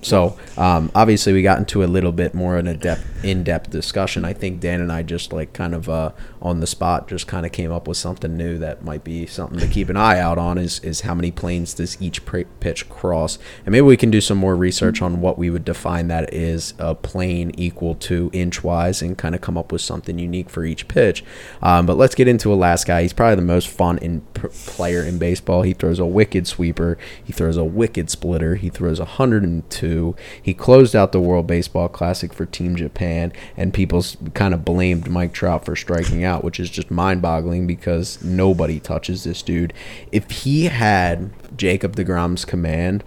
So 0.02 0.38
um, 0.58 0.92
obviously, 0.96 1.34
we 1.34 1.42
got 1.42 1.60
into 1.60 1.84
a 1.84 1.86
little 1.86 2.12
bit 2.12 2.34
more 2.34 2.58
in 2.58 2.68
a 2.68 2.76
depth, 2.76 3.24
in-depth 3.24 3.70
discussion. 3.70 4.26
I 4.26 4.34
think 4.34 4.60
Dan 4.60 4.82
and 4.82 4.92
I 4.92 5.04
just 5.04 5.32
like 5.32 5.54
kind 5.54 5.76
of 5.76 5.88
uh, 5.88 6.12
on 6.42 6.60
the 6.60 6.68
spot, 6.68 7.08
just 7.08 7.28
kind 7.28 7.46
of 7.46 7.52
came 7.52 7.72
up 7.72 7.88
with 7.88 7.98
something 7.98 8.36
new 8.36 8.58
that 8.58 8.84
might 8.84 9.04
be 9.04 9.26
something 9.28 9.60
to 9.60 9.68
keep 9.68 9.90
an 9.90 9.98
eye 9.98 10.20
out 10.20 10.38
on. 10.38 10.58
Is 10.58 10.80
is 10.80 11.02
how 11.02 11.14
many 11.14 11.32
planes 11.32 11.74
does 11.76 12.02
each 12.02 12.26
pitch 12.60 12.90
cross? 12.90 13.38
And 13.66 13.72
maybe 13.74 13.82
we 13.82 13.98
can 13.98 14.10
do 14.10 14.22
some 14.22 14.38
more 14.38 14.56
research 14.56 15.02
on 15.02 15.22
what 15.22 15.38
we 15.38 15.50
would 15.50 15.66
define 15.66 16.08
that 16.08 16.34
is 16.34 16.74
a 16.80 16.96
plane 16.96 17.52
equal 17.58 17.96
to 17.96 18.30
inch-wise, 18.34 19.02
and 19.02 19.18
kind 19.18 19.36
of 19.36 19.42
come 19.42 19.58
up 19.58 19.72
with 19.72 19.82
something 19.82 20.18
unique 20.18 20.50
for 20.50 20.66
each 20.66 20.88
pitch. 20.88 21.24
Um, 21.62 21.86
but 21.86 21.98
let's 21.98 22.16
get 22.16 22.28
into 22.28 22.52
a 22.52 22.56
last 22.56 22.88
guy. 22.88 23.04
He's 23.04 23.14
probably 23.14 23.36
the 23.36 23.42
most 23.44 23.68
fun 23.68 24.00
in 24.00 24.22
p- 24.34 24.48
player 24.48 25.04
in 25.04 25.20
baseball. 25.20 25.62
He 25.62 25.74
throws 25.74 26.00
a 26.00 26.06
wicked 26.06 26.48
sweeper. 26.48 26.98
He 27.24 27.32
throws 27.32 27.58
a 27.58 27.64
wicked 27.64 28.10
splitter. 28.10 28.56
He 28.56 28.70
throws 28.70 29.00
a 29.00 29.04
102 29.04 29.91
102. 29.92 30.16
He 30.42 30.54
closed 30.54 30.96
out 30.96 31.12
the 31.12 31.20
World 31.20 31.48
Baseball 31.48 31.88
Classic 31.90 32.34
for 32.34 32.46
Team 32.46 32.76
Japan, 32.76 33.32
and 33.58 33.74
people 33.74 34.04
kind 34.34 34.54
of 34.54 34.66
blamed 34.66 35.10
Mike 35.10 35.34
Trout 35.34 35.66
for 35.66 35.76
striking 35.76 36.24
out, 36.24 36.44
which 36.44 36.60
is 36.60 36.70
just 36.70 36.92
mind 36.92 37.22
boggling 37.22 37.68
because 37.68 38.24
nobody 38.24 38.80
touches 38.80 39.24
this 39.24 39.42
dude. 39.42 39.74
If 40.12 40.30
he 40.32 40.66
had 40.66 41.32
Jacob 41.58 41.96
DeGrom's 41.96 42.46
command, 42.46 43.04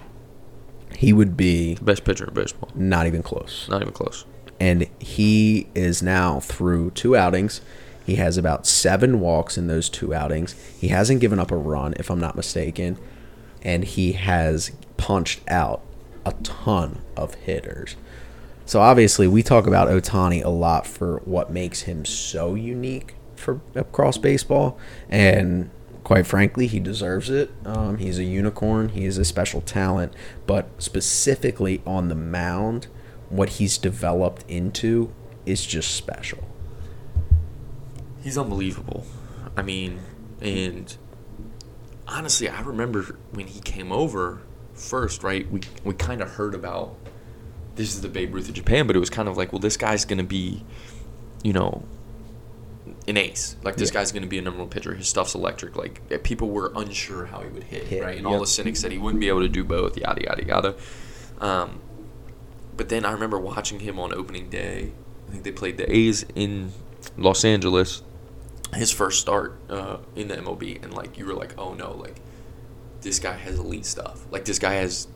he 0.97 1.13
would 1.13 1.37
be 1.37 1.75
the 1.75 1.85
Best 1.85 2.05
pitcher 2.05 2.27
in 2.27 2.35
baseball. 2.35 2.71
not 2.75 3.07
even 3.07 3.23
close. 3.23 3.69
Not 3.69 3.83
even 3.83 3.93
close. 3.93 4.25
And 4.61 4.89
he 5.01 5.67
is 5.75 6.03
now 6.03 6.41
through 6.41 6.93
two 6.93 7.17
outings. 7.17 7.61
He 8.07 8.17
has 8.17 8.37
about 8.37 8.67
seven 8.67 9.19
walks 9.19 9.59
in 9.59 9.67
those 9.67 9.89
two 9.89 10.15
outings. 10.15 10.55
He 10.79 10.89
hasn't 10.89 11.21
given 11.21 11.39
up 11.39 11.51
a 11.51 11.57
run, 11.57 11.95
if 11.97 12.11
I'm 12.11 12.21
not 12.21 12.37
mistaken. 12.37 12.99
And 13.63 13.85
he 13.85 14.13
has 14.13 14.71
punched 14.97 15.41
out 15.49 15.83
a 16.25 16.33
ton 16.43 17.03
of 17.17 17.35
hitters. 17.35 17.97
So 18.67 18.81
obviously, 18.81 19.29
we 19.29 19.43
talk 19.43 19.67
about 19.67 19.89
Ohtani 19.89 20.43
a 20.43 20.49
lot 20.49 20.87
for 20.87 21.19
what 21.25 21.51
makes 21.51 21.83
him 21.83 22.05
so 22.05 22.55
unique 22.55 23.15
for 23.37 23.61
across 23.75 24.17
baseball, 24.17 24.79
and 25.09 25.71
quite 26.03 26.27
frankly, 26.27 26.67
he 26.67 26.81
deserves 26.81 27.29
it. 27.29 27.51
Um, 27.65 27.99
he's 27.99 28.19
a 28.19 28.25
unicorn. 28.25 28.91
He 28.91 29.05
is 29.05 29.19
a 29.19 29.25
special 29.25 29.61
talent, 29.61 30.15
but 30.47 30.69
specifically 30.79 31.83
on 31.87 32.09
the 32.09 32.15
mound, 32.15 32.87
what 33.29 33.51
he's 33.51 33.77
developed 33.77 34.45
into 34.49 35.13
is 35.45 35.67
just 35.67 35.95
special. 35.95 36.49
He's 38.23 38.39
unbelievable. 38.39 39.05
I 39.57 39.63
mean, 39.63 40.01
and 40.41 40.97
honestly, 42.09 42.49
I 42.49 42.61
remember 42.63 43.19
when 43.33 43.47
he 43.47 43.61
came 43.61 43.93
over 43.93 44.41
first, 44.75 45.23
right? 45.23 45.51
We 45.51 45.61
we 45.85 45.95
kind 45.95 46.21
of 46.21 46.31
heard 46.31 46.55
about 46.55 46.97
this 47.77 47.95
is 47.95 48.01
the 48.03 48.09
Babe 48.09 48.35
Ruth 48.35 48.49
of 48.49 48.55
Japan, 48.55 48.87
but 48.87 48.95
it 48.97 49.01
was 49.01 49.11
kind 49.11 49.29
of 49.29 49.37
like, 49.37 49.53
well, 49.53 49.59
this 49.61 49.77
guy's 49.77 50.05
gonna 50.05 50.23
be, 50.25 50.63
you 51.43 51.53
know, 51.53 51.83
an 53.09 53.17
ace. 53.17 53.57
Like 53.63 53.77
this 53.77 53.91
Yeah. 53.91 53.95
guy's 54.01 54.13
gonna 54.13 54.27
be 54.27 54.39
a 54.39 54.43
number 54.43 54.61
one 54.61 54.69
pitcher. 54.69 54.95
His 54.95 55.09
stuff's 55.09 55.35
electric. 55.35 55.77
Like 55.77 56.01
eh, 56.11 56.19
people 56.23 56.51
were 56.51 56.73
unsure 56.77 57.27
how 57.27 57.41
he 57.41 57.49
would 57.49 57.65
hit, 57.65 57.85
Hit, 57.85 58.03
right? 58.03 58.17
And 58.17 58.27
all 58.27 58.39
the 58.41 58.47
cynics 58.47 58.81
said 58.81 58.93
he 58.93 58.99
wouldn't 58.99 59.21
be 59.21 59.29
able 59.29 59.41
to 59.41 59.49
do 59.49 59.65
both. 59.65 59.97
Yada 59.97 60.23
yada 60.23 60.45
yada. 60.45 60.75
Um, 61.41 61.81
but 62.77 62.89
then 62.89 63.05
I 63.05 63.13
remember 63.13 63.39
watching 63.39 63.81
him 63.81 63.99
on 63.99 64.13
opening 64.15 64.49
day. 64.51 64.93
I 65.29 65.33
think 65.33 65.45
they 65.45 65.53
played 65.53 65.77
the 65.79 65.95
A's 65.95 66.25
in 66.35 66.73
Los 67.17 67.45
Angeles. 67.45 68.03
His 68.75 68.91
first 68.91 69.21
start 69.21 69.59
uh, 69.69 69.99
in 70.17 70.29
the 70.29 70.37
MLB, 70.37 70.83
and 70.83 70.93
like 70.95 71.17
you 71.19 71.27
were 71.27 71.35
like, 71.35 71.55
oh 71.59 71.75
no, 71.75 71.93
like 71.93 72.17
this 73.05 73.19
guy 73.21 73.35
has 73.35 73.59
elite 73.59 73.87
stuff. 73.87 74.27
Like 74.33 74.45
this 74.45 74.59
guy 74.59 74.75
has 74.75 75.07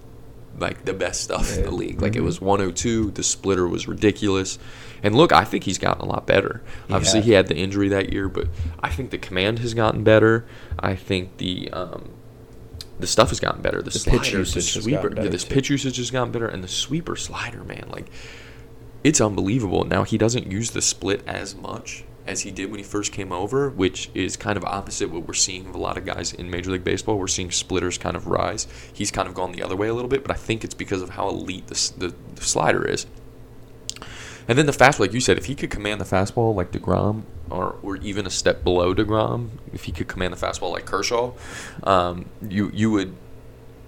like 0.58 0.84
the 0.84 0.92
best 0.94 1.20
stuff 1.22 1.50
in 1.56 1.62
the 1.64 1.70
Yeah. 1.70 1.74
league. 1.74 2.02
Like 2.02 2.16
it 2.16 2.20
was 2.22 2.40
102. 2.40 3.10
The 3.12 3.22
splitter 3.22 3.66
was 3.68 3.86
ridiculous. 3.88 4.58
And 5.02 5.14
look, 5.14 5.32
I 5.32 5.44
think 5.44 5.64
he's 5.64 5.78
gotten 5.78 6.02
a 6.02 6.06
lot 6.08 6.26
better. 6.26 6.62
He 6.88 6.94
Obviously, 6.94 7.20
has. 7.20 7.26
he 7.26 7.32
had 7.32 7.46
the 7.48 7.56
injury 7.56 7.88
that 7.88 8.12
year, 8.12 8.28
but 8.28 8.48
I 8.80 8.88
think 8.90 9.10
the 9.10 9.18
command 9.18 9.58
has 9.60 9.74
gotten 9.74 10.02
better. 10.04 10.44
I 10.78 10.94
think 10.96 11.36
the 11.38 11.70
um, 11.72 12.10
the 12.98 13.06
stuff 13.06 13.28
has 13.28 13.38
gotten 13.40 13.62
better. 13.62 13.78
The, 13.82 13.90
The 13.90 13.98
slider, 13.98 14.18
pitch 14.18 14.32
the 14.32 14.38
usage 14.38 14.74
has 14.74 14.82
sweeper, 14.84 15.12
yeah, 15.16 15.28
this 15.28 15.44
too. 15.44 15.54
pitch 15.54 15.70
usage 15.70 15.96
has 15.98 16.10
gotten 16.10 16.32
better, 16.32 16.48
and 16.48 16.64
the 16.64 16.68
sweeper 16.68 17.14
slider, 17.16 17.62
man, 17.62 17.88
like 17.92 18.06
it's 19.04 19.20
unbelievable. 19.20 19.84
Now 19.84 20.02
he 20.02 20.18
doesn't 20.18 20.50
use 20.50 20.72
the 20.72 20.82
split 20.82 21.22
as 21.26 21.54
much 21.54 22.02
as 22.28 22.42
he 22.42 22.50
did 22.50 22.70
when 22.70 22.78
he 22.78 22.84
first 22.84 23.10
came 23.10 23.32
over, 23.32 23.70
which 23.70 24.10
is 24.14 24.36
kind 24.36 24.56
of 24.56 24.64
opposite 24.64 25.10
what 25.10 25.26
we're 25.26 25.34
seeing 25.34 25.64
with 25.64 25.74
a 25.74 25.78
lot 25.78 25.96
of 25.96 26.04
guys 26.04 26.32
in 26.32 26.50
Major 26.50 26.70
League 26.70 26.84
Baseball. 26.84 27.18
We're 27.18 27.26
seeing 27.26 27.50
splitters 27.50 27.96
kind 27.96 28.14
of 28.14 28.26
rise. 28.26 28.68
He's 28.92 29.10
kind 29.10 29.26
of 29.26 29.34
gone 29.34 29.52
the 29.52 29.62
other 29.62 29.74
way 29.74 29.88
a 29.88 29.94
little 29.94 30.10
bit, 30.10 30.22
but 30.22 30.30
I 30.30 30.34
think 30.34 30.62
it's 30.62 30.74
because 30.74 31.00
of 31.00 31.10
how 31.10 31.28
elite 31.28 31.68
the, 31.68 31.92
the, 31.96 32.14
the 32.34 32.44
slider 32.44 32.86
is. 32.86 33.06
And 34.46 34.58
then 34.58 34.66
the 34.66 34.72
fastball, 34.72 35.00
like 35.00 35.12
you 35.14 35.20
said, 35.20 35.38
if 35.38 35.46
he 35.46 35.54
could 35.54 35.70
command 35.70 36.00
the 36.00 36.04
fastball 36.04 36.54
like 36.54 36.70
DeGrom, 36.70 37.24
or, 37.50 37.76
or 37.82 37.96
even 37.96 38.26
a 38.26 38.30
step 38.30 38.62
below 38.62 38.94
DeGrom, 38.94 39.48
if 39.72 39.84
he 39.84 39.92
could 39.92 40.08
command 40.08 40.34
the 40.34 40.46
fastball 40.46 40.70
like 40.70 40.84
Kershaw, 40.84 41.32
um, 41.82 42.26
you 42.46 42.70
you 42.74 42.90
would 42.90 43.14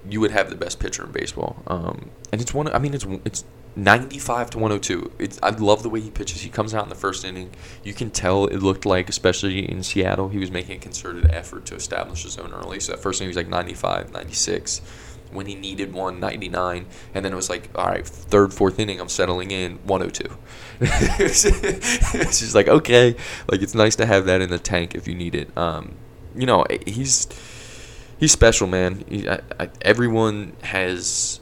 you 0.09 0.21
would 0.21 0.31
have 0.31 0.49
the 0.51 0.57
best 0.57 0.79
pitcher 0.79 1.05
in 1.05 1.13
baseball. 1.13 1.63
Um, 1.67 2.11
and 2.33 2.41
it's 2.41 2.55
one. 2.55 2.69
I 2.69 2.79
mean, 2.79 2.95
it's 2.95 3.07
it's 3.25 3.45
ninety 3.77 4.19
five 4.19 4.51
to 4.51 4.59
one 4.59 4.71
hundred 4.71 4.83
two. 4.83 5.13
It's 5.19 5.39
I 5.43 5.51
love 5.51 5.83
the 5.83 5.91
way 5.91 6.01
he 6.01 6.11
pitches. 6.11 6.43
He 6.43 6.51
comes 6.51 6.75
out 6.75 6.85
in 6.85 6.89
the 6.89 6.95
first 6.95 7.25
inning. 7.25 7.51
You 7.85 7.95
can 7.95 8.11
tell 8.11 8.47
it 8.47 8.59
looked 8.59 8.85
like, 8.85 9.09
especially 9.09 9.71
in 9.71 9.83
Seattle, 9.83 10.29
he 10.29 10.39
was 10.39 10.51
making 10.51 10.77
a 10.77 10.81
concerted 10.81 11.31
effort 11.31 11.67
to 11.67 11.75
establish 11.75 12.25
his 12.25 12.39
own 12.39 12.53
early. 12.53 12.81
So 12.81 12.93
that 12.93 13.01
first 13.01 13.21
inning 13.21 13.29
he 13.29 13.37
was 13.37 13.45
like 13.45 13.49
95, 13.49 14.13
96. 14.13 14.81
When 15.33 15.47
he 15.47 15.55
needed 15.55 15.93
one, 15.93 16.19
99. 16.19 16.87
And 17.15 17.25
then 17.25 17.33
it 17.33 17.37
was 17.37 17.49
like, 17.49 17.71
all 17.77 17.87
right, 17.87 18.05
third, 18.05 18.53
fourth 18.53 18.81
inning, 18.81 19.01
I'm 19.01 19.09
settling 19.09 19.53
in 19.53 19.79
102. 19.85 20.37
it's 20.81 22.41
just 22.41 22.55
like, 22.57 22.67
okay. 22.67 23.15
Like, 23.49 23.63
it's 23.63 23.75
nice 23.75 23.95
to 23.97 24.07
have 24.07 24.27
that 24.27 24.41
in 24.41 24.51
the 24.51 24.59
tank 24.59 24.97
if 24.97 25.07
you 25.07 25.15
need 25.15 25.37
it. 25.37 25.57
Um, 25.57 25.95
you 26.35 26.47
know, 26.47 26.65
he's 26.85 27.29
he's 28.19 28.33
special, 28.33 28.67
man. 28.67 29.05
He, 29.09 29.29
I, 29.29 29.41
I, 29.59 29.71
everyone 29.83 30.55
has 30.63 31.41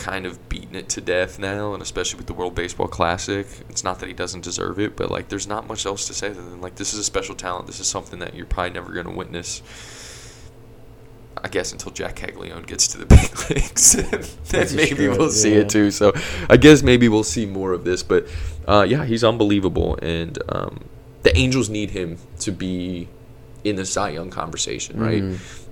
kind 0.00 0.26
of 0.26 0.48
beaten 0.48 0.74
it 0.74 0.88
to 0.88 1.00
death 1.00 1.38
now, 1.38 1.74
and 1.74 1.82
especially 1.82 2.16
with 2.16 2.26
the 2.26 2.32
World 2.32 2.54
Baseball 2.54 2.88
Classic. 2.88 3.46
It's 3.68 3.84
not 3.84 4.00
that 4.00 4.06
he 4.08 4.14
doesn't 4.14 4.42
deserve 4.42 4.80
it, 4.80 4.96
but 4.96 5.10
like, 5.10 5.28
there's 5.28 5.46
not 5.46 5.68
much 5.68 5.86
else 5.86 6.06
to 6.08 6.14
say 6.14 6.30
other 6.30 6.42
than 6.42 6.60
like, 6.60 6.74
this 6.76 6.92
is 6.92 6.98
a 6.98 7.04
special 7.04 7.34
talent. 7.34 7.66
This 7.66 7.78
is 7.80 7.86
something 7.86 8.18
that 8.18 8.34
you're 8.34 8.46
probably 8.46 8.72
never 8.72 8.92
going 8.92 9.06
to 9.06 9.12
witness. 9.12 9.62
I 11.42 11.48
guess 11.48 11.72
until 11.72 11.92
Jac 11.92 12.16
Caglianone 12.16 12.66
gets 12.66 12.88
to 12.88 12.98
the 12.98 13.06
big 13.16 13.50
leagues, 13.50 13.92
then 14.48 14.76
maybe 14.76 14.94
true, 15.06 15.16
we'll 15.16 15.30
see 15.30 15.54
it 15.54 15.68
too. 15.70 15.90
So 15.90 16.12
I 16.50 16.56
guess 16.56 16.82
maybe 16.82 17.08
we'll 17.08 17.22
see 17.24 17.46
more 17.46 17.72
of 17.72 17.84
this. 17.84 18.02
But 18.02 18.26
uh, 18.68 18.84
yeah, 18.88 19.04
he's 19.04 19.24
unbelievable, 19.24 19.98
and 20.02 20.38
um, 20.50 20.80
the 21.22 21.34
Angels 21.36 21.70
need 21.70 21.90
him 21.90 22.18
to 22.40 22.52
be 22.52 23.08
in 23.64 23.76
the 23.76 23.86
Cy 23.86 24.10
Young 24.10 24.30
conversation, 24.30 25.00
right? 25.00 25.22
Mhm. 25.22 25.66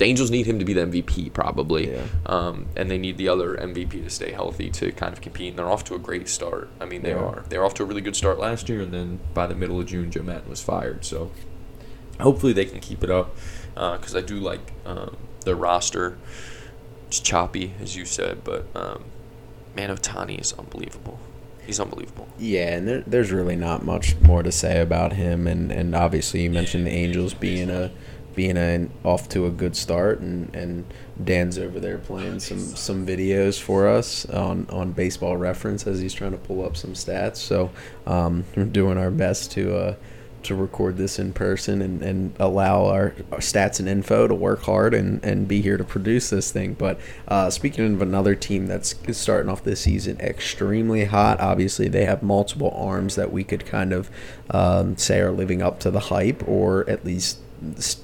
The 0.00 0.06
Angels 0.06 0.30
need 0.30 0.46
him 0.46 0.58
to 0.58 0.64
be 0.64 0.72
the 0.72 0.80
MVP 0.86 1.28
probably, 1.34 1.92
Yeah. 1.92 2.04
um, 2.24 2.66
and 2.74 2.90
they 2.90 2.96
need 2.96 3.18
the 3.18 3.28
other 3.28 3.54
MVP 3.56 4.02
to 4.02 4.08
stay 4.08 4.32
healthy 4.32 4.70
to 4.70 4.92
kind 4.92 5.12
of 5.12 5.20
compete. 5.20 5.50
And 5.50 5.58
they're 5.58 5.68
off 5.70 5.84
to 5.84 5.94
a 5.94 5.98
great 5.98 6.26
start. 6.26 6.70
I 6.80 6.86
mean, 6.86 7.02
they 7.02 7.10
Yeah. 7.10 7.16
are. 7.18 7.44
They're 7.50 7.62
off 7.66 7.74
to 7.74 7.82
a 7.82 7.86
really 7.86 8.00
good 8.00 8.16
start 8.16 8.38
last 8.38 8.70
year, 8.70 8.80
and 8.80 8.92
then 8.94 9.20
by 9.34 9.46
the 9.46 9.54
middle 9.54 9.78
of 9.78 9.84
June, 9.84 10.10
Joe 10.10 10.22
Maddon 10.22 10.48
was 10.48 10.62
fired. 10.62 11.04
So 11.04 11.30
hopefully 12.18 12.54
they 12.54 12.64
can 12.64 12.80
keep 12.80 13.04
it 13.04 13.10
up 13.10 13.36
because 13.74 14.16
I 14.16 14.22
do 14.22 14.36
like 14.40 14.72
um, 14.86 15.18
their 15.44 15.54
roster. 15.54 16.16
It's 17.08 17.20
choppy, 17.20 17.74
as 17.82 17.94
you 17.94 18.06
said, 18.06 18.42
but 18.42 18.64
um, 18.74 19.04
man, 19.76 19.94
Ohtani 19.94 20.40
is 20.40 20.54
unbelievable. 20.58 21.18
He's 21.66 21.78
unbelievable. 21.78 22.26
Yeah, 22.38 22.74
and 22.76 22.88
there, 22.88 23.04
there's 23.06 23.30
really 23.32 23.54
not 23.56 23.84
much 23.84 24.16
more 24.22 24.42
to 24.42 24.50
say 24.50 24.80
about 24.80 25.12
him, 25.12 25.46
and, 25.46 25.70
and 25.70 25.94
obviously 25.94 26.44
you 26.44 26.50
mentioned 26.50 26.86
the 26.86 26.90
Angels 26.90 27.34
being 27.34 27.68
a 27.68 27.90
being 28.40 28.90
off 29.04 29.28
to 29.28 29.44
a 29.44 29.50
good 29.50 29.76
start, 29.76 30.20
and, 30.20 30.54
and 30.54 30.82
Dan's 31.22 31.58
over 31.58 31.78
there 31.78 31.98
playing 31.98 32.40
some, 32.40 32.58
some 32.58 33.06
videos 33.06 33.60
for 33.60 33.86
us 33.86 34.24
on, 34.30 34.66
on 34.70 34.92
Baseball 34.92 35.36
Reference 35.36 35.86
as 35.86 36.00
he's 36.00 36.14
trying 36.14 36.30
to 36.30 36.38
pull 36.38 36.64
up 36.64 36.74
some 36.74 36.94
stats. 36.94 37.36
So 37.36 37.70
um, 38.06 38.44
we're 38.56 38.64
doing 38.64 38.96
our 38.96 39.10
best 39.10 39.52
to 39.52 39.76
uh, 39.76 39.94
to 40.42 40.54
record 40.54 40.96
this 40.96 41.18
in 41.18 41.34
person 41.34 41.82
and, 41.82 42.00
and 42.00 42.34
allow 42.40 42.86
our, 42.86 43.14
our 43.30 43.40
stats 43.40 43.78
and 43.78 43.86
info 43.86 44.26
to 44.26 44.34
work 44.34 44.62
hard 44.62 44.94
and, 44.94 45.22
and 45.22 45.46
be 45.46 45.60
here 45.60 45.76
to 45.76 45.84
produce 45.84 46.30
this 46.30 46.50
thing. 46.50 46.72
But 46.72 46.98
uh, 47.28 47.50
speaking 47.50 47.92
of 47.92 48.00
another 48.00 48.34
team 48.34 48.66
that's 48.66 48.94
starting 49.12 49.50
off 49.50 49.62
this 49.62 49.82
season 49.82 50.18
extremely 50.18 51.04
hot, 51.04 51.40
obviously 51.40 51.88
they 51.88 52.06
have 52.06 52.22
multiple 52.22 52.72
arms 52.74 53.16
that 53.16 53.30
we 53.30 53.44
could 53.44 53.66
kind 53.66 53.92
of 53.92 54.10
um, 54.48 54.96
say 54.96 55.20
are 55.20 55.30
living 55.30 55.60
up 55.60 55.78
to 55.80 55.90
the 55.90 56.00
hype 56.00 56.42
or 56.48 56.88
at 56.88 57.04
least 57.04 57.40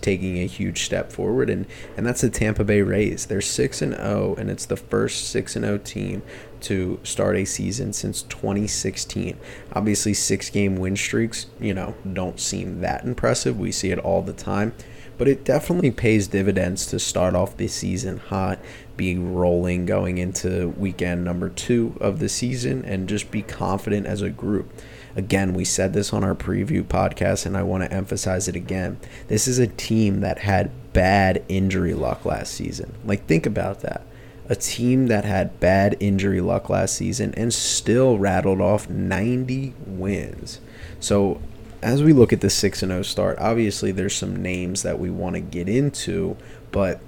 taking 0.00 0.38
a 0.38 0.46
huge 0.46 0.84
step 0.84 1.10
forward 1.10 1.48
and 1.48 1.66
and 1.96 2.06
that's 2.06 2.20
the 2.20 2.30
Tampa 2.30 2.64
Bay 2.64 2.82
Rays. 2.82 3.26
They're 3.26 3.40
6 3.40 3.82
and 3.82 3.94
0 3.94 4.34
and 4.38 4.50
it's 4.50 4.66
the 4.66 4.76
first 4.76 5.28
6 5.28 5.56
and 5.56 5.64
0 5.64 5.78
team 5.78 6.22
to 6.62 6.98
start 7.02 7.36
a 7.36 7.44
season 7.44 7.92
since 7.92 8.22
2016. 8.22 9.36
Obviously 9.72 10.14
6 10.14 10.50
game 10.50 10.76
win 10.76 10.96
streaks, 10.96 11.46
you 11.60 11.74
know, 11.74 11.94
don't 12.12 12.40
seem 12.40 12.80
that 12.80 13.04
impressive. 13.04 13.58
We 13.58 13.72
see 13.72 13.90
it 13.90 13.98
all 13.98 14.22
the 14.22 14.32
time, 14.32 14.74
but 15.18 15.28
it 15.28 15.44
definitely 15.44 15.90
pays 15.90 16.28
dividends 16.28 16.86
to 16.86 16.98
start 16.98 17.34
off 17.34 17.56
the 17.56 17.68
season 17.68 18.18
hot, 18.18 18.58
be 18.96 19.16
rolling 19.16 19.86
going 19.86 20.18
into 20.18 20.68
weekend 20.76 21.24
number 21.24 21.48
2 21.48 21.98
of 22.00 22.18
the 22.18 22.28
season 22.28 22.84
and 22.84 23.08
just 23.08 23.30
be 23.30 23.42
confident 23.42 24.06
as 24.06 24.22
a 24.22 24.30
group. 24.30 24.70
Again, 25.16 25.54
we 25.54 25.64
said 25.64 25.94
this 25.94 26.12
on 26.12 26.22
our 26.22 26.34
preview 26.34 26.82
podcast, 26.82 27.46
and 27.46 27.56
I 27.56 27.62
want 27.62 27.82
to 27.82 27.92
emphasize 27.92 28.48
it 28.48 28.54
again. 28.54 28.98
This 29.28 29.48
is 29.48 29.58
a 29.58 29.66
team 29.66 30.20
that 30.20 30.40
had 30.40 30.70
bad 30.92 31.42
injury 31.48 31.94
luck 31.94 32.26
last 32.26 32.52
season. 32.52 32.94
Like, 33.02 33.26
think 33.26 33.46
about 33.46 33.80
that. 33.80 34.02
A 34.48 34.54
team 34.54 35.06
that 35.06 35.24
had 35.24 35.58
bad 35.58 35.96
injury 36.00 36.42
luck 36.42 36.68
last 36.68 36.94
season 36.96 37.32
and 37.34 37.52
still 37.52 38.18
rattled 38.18 38.60
off 38.60 38.90
90 38.90 39.72
wins. 39.86 40.60
So, 41.00 41.40
as 41.82 42.02
we 42.02 42.12
look 42.12 42.32
at 42.32 42.42
the 42.42 42.50
6 42.50 42.78
0 42.78 43.02
start, 43.02 43.38
obviously 43.38 43.92
there's 43.92 44.14
some 44.14 44.36
names 44.42 44.82
that 44.82 44.98
we 44.98 45.08
want 45.08 45.34
to 45.34 45.40
get 45.40 45.68
into, 45.68 46.36
but 46.72 47.00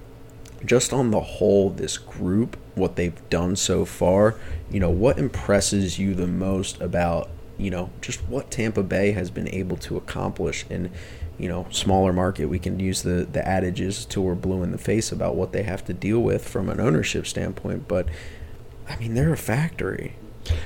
just 0.65 0.93
on 0.93 1.11
the 1.11 1.21
whole, 1.21 1.71
this 1.71 1.99
group 1.99 2.57
what 2.75 2.97
they've 2.97 3.29
done 3.29 3.57
so 3.57 3.85
far, 3.85 4.37
you 4.71 4.81
know, 4.81 4.91
what 4.91 5.19
impresses 5.19 5.99
you 5.99 6.15
the 6.15 6.27
most 6.27 6.81
about, 6.81 7.29
you 7.59 7.71
know, 7.71 7.91
just 8.01 8.21
what 8.23 8.51
Tampa 8.51 8.83
Bay 8.83 9.13
has 9.13 9.31
been 9.31 9.49
able 9.49 9.77
to 9.79 9.97
accomplish 9.97 10.65
in, 10.71 10.91
you 11.39 11.49
know, 11.49 11.67
smaller 11.71 12.13
market. 12.13 12.47
We 12.47 12.59
can 12.59 12.79
use 12.79 13.03
the 13.03 13.27
the 13.31 13.47
adages 13.47 14.05
till 14.05 14.23
we're 14.23 14.35
blue 14.35 14.63
in 14.63 14.73
the 14.73 14.79
face 14.79 15.13
about 15.13 15.35
what 15.35 15.53
they 15.53 15.65
have 15.65 15.85
to 15.87 15.93
deal 15.93 16.21
with 16.21 16.47
from 16.47 16.69
an 16.69 16.81
ownership 16.81 17.27
standpoint, 17.27 17.89
but 17.89 18.07
I 18.89 18.97
mean, 18.97 19.15
they're 19.15 19.33
a 19.33 19.37
factory. 19.37 20.15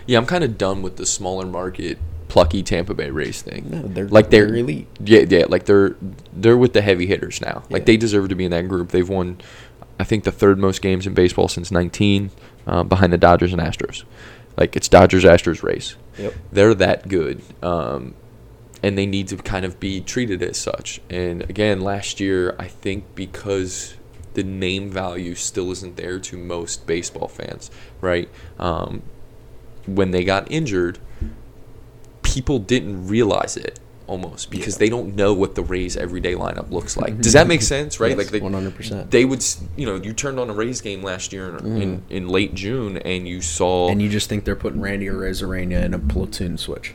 Yeah, 0.07 0.19
I'm 0.19 0.27
kind 0.27 0.45
of 0.45 0.57
done 0.57 0.83
with 0.83 0.97
the 0.97 1.07
smaller 1.07 1.47
market 1.47 1.99
plucky 2.29 2.63
Tampa 2.63 2.95
Bay 2.95 3.11
Rays 3.11 3.43
thing. 3.43 3.69
No, 3.69 3.83
they're 3.83 4.09
like 4.09 4.31
they're 4.31 4.47
they're 4.47 4.57
elite. 4.57 4.89
Yeah, 5.01 5.25
yeah, 5.29 5.45
like 5.49 5.65
they're 5.65 5.97
they're 6.33 6.57
with 6.57 6.73
the 6.73 6.81
heavy 6.81 7.07
hitters 7.07 7.41
now. 7.41 7.63
Like 7.69 7.85
they 7.85 7.97
deserve 7.97 8.29
to 8.31 8.35
be 8.35 8.45
in 8.45 8.51
that 8.53 8.69
group. 8.69 8.89
They've 8.91 9.09
won, 9.09 9.41
I 9.99 10.05
think, 10.05 10.25
the 10.25 10.33
third 10.33 10.59
most 10.59 10.81
games 10.81 11.07
in 11.07 11.15
baseball 11.15 11.49
since 11.49 11.71
19, 11.71 12.31
uh, 12.67 12.85
behind 12.85 13.13
the 13.13 13.19
Dodgers 13.19 13.53
and 13.53 13.61
Astros. 13.61 14.05
Like 14.57 14.77
it's 14.77 14.89
Dodgers, 14.89 15.25
Astros, 15.25 15.63
Rays. 15.63 15.97
Yep. 16.19 16.35
They're 16.53 16.75
that 16.75 17.09
good, 17.09 17.41
um, 17.63 18.15
and 18.83 18.99
they 18.99 19.07
need 19.07 19.29
to 19.29 19.37
kind 19.37 19.65
of 19.65 19.81
be 19.81 20.01
treated 20.01 20.43
as 20.43 20.59
such. 20.59 21.01
And 21.09 21.43
again, 21.43 21.81
last 21.81 22.21
year, 22.21 22.55
I 22.59 22.69
think 22.69 23.15
because 23.15 23.95
the 24.35 24.43
name 24.43 24.91
value 24.91 25.35
still 25.35 25.71
isn't 25.71 25.97
there 25.97 26.19
to 26.19 26.37
most 26.37 26.87
baseball 26.87 27.29
fans, 27.29 27.71
right? 28.01 28.29
Um, 28.59 29.03
when 29.87 30.11
they 30.11 30.25
got 30.25 30.51
injured, 30.51 30.99
people 32.23 32.59
didn't 32.59 33.09
realize 33.09 33.57
it 33.57 33.79
almost 34.07 34.51
because 34.51 34.75
Yeah. 34.75 34.81
they 34.81 34.89
don't 34.89 35.15
know 35.17 35.33
what 35.33 35.55
the 35.55 35.63
Rays 35.63 35.97
everyday 35.97 36.35
lineup 36.35 36.71
looks 36.71 36.97
like. 36.97 37.21
Does 37.21 37.33
that 37.33 37.47
make 37.47 37.63
sense, 37.63 38.01
right? 38.01 38.11
Yes, 38.17 38.19
like 38.19 38.29
they, 38.31 38.41
100%. 38.41 39.11
They 39.11 39.25
would, 39.25 39.45
you 39.77 39.87
know, 39.87 39.97
you 39.97 40.13
turned 40.13 40.39
on 40.39 40.51
a 40.51 40.53
Rays 40.53 40.81
game 40.81 41.03
last 41.03 41.33
year 41.33 41.57
in, 41.57 41.83
in, 41.83 42.03
in 42.11 42.29
late 42.29 42.55
June 42.55 42.97
and 42.99 43.27
you 43.29 43.41
saw 43.41 43.89
And 43.89 44.01
you 44.03 44.09
just 44.09 44.29
think 44.29 44.45
they're 44.45 44.57
putting 44.57 44.81
Randy 44.81 45.07
Arozarena 45.07 45.85
in 45.85 45.95
a 45.95 45.99
platoon 45.99 46.59
switch, 46.59 46.95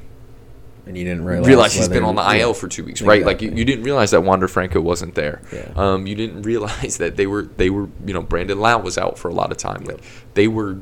and 0.85 0.97
you 0.97 1.03
didn't 1.03 1.25
realize, 1.25 1.47
realize 1.47 1.73
he's 1.73 1.89
been 1.89 2.03
on 2.03 2.15
the. 2.15 2.21
IL 2.37 2.53
for 2.53 2.67
two 2.67 2.83
weeks, 2.85 3.01
right? 3.01 3.25
Like 3.25 3.41
you, 3.41 3.51
you 3.51 3.65
didn't 3.65 3.83
realize 3.83 4.11
that 4.11 4.21
Wander 4.21 4.47
Franco 4.47 4.79
wasn't 4.79 5.15
there. 5.15 5.41
Yeah. 5.51 5.71
Um, 5.75 6.07
you 6.07 6.15
didn't 6.15 6.41
realize 6.53 6.97
that 6.97 7.17
they 7.17 7.27
were 7.27 7.43
they 7.43 7.69
were 7.69 7.89
you 8.05 8.13
know 8.13 8.21
Brandon 8.21 8.59
Lowe 8.59 8.77
was 8.77 8.97
out 8.97 9.17
for 9.19 9.27
a 9.27 9.33
lot 9.33 9.51
of 9.51 9.57
time. 9.57 9.83
Like 9.83 9.99
they 10.33 10.47
were 10.47 10.77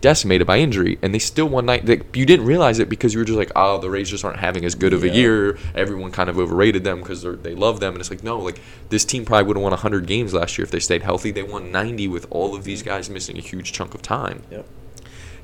decimated 0.00 0.46
by 0.46 0.58
injury, 0.58 0.98
and 1.02 1.14
they 1.14 1.18
still 1.18 1.48
won 1.48 1.66
night. 1.66 1.86
Like, 1.86 2.16
you 2.16 2.26
didn't 2.26 2.46
realize 2.46 2.78
it 2.78 2.88
because 2.88 3.12
you 3.12 3.20
were 3.20 3.24
just 3.24 3.38
like, 3.38 3.52
oh, 3.56 3.78
the 3.78 3.90
Rays 3.90 4.08
just 4.10 4.24
aren't 4.24 4.38
having 4.38 4.64
as 4.64 4.74
good 4.74 4.92
of 4.92 5.02
a 5.02 5.08
year. 5.08 5.58
Everyone 5.74 6.10
kind 6.10 6.30
of 6.30 6.38
overrated 6.38 6.84
them 6.84 7.00
because 7.00 7.22
they 7.22 7.54
love 7.54 7.80
them, 7.80 7.94
and 7.94 8.00
it's 8.00 8.10
like 8.10 8.22
no, 8.22 8.38
like 8.38 8.60
this 8.88 9.04
team 9.04 9.24
probably 9.24 9.46
would 9.46 9.56
have 9.56 9.62
won 9.62 9.72
hundred 9.72 10.06
games 10.06 10.34
last 10.34 10.58
year 10.58 10.64
if 10.64 10.70
they 10.70 10.80
stayed 10.80 11.02
healthy. 11.02 11.30
They 11.30 11.42
won 11.42 11.70
ninety 11.72 12.08
with 12.08 12.26
all 12.30 12.54
of 12.54 12.64
these 12.64 12.82
guys 12.82 13.10
missing 13.10 13.36
a 13.38 13.42
huge 13.42 13.72
chunk 13.72 13.94
of 13.94 14.02
time. 14.02 14.42
Yep. 14.50 14.66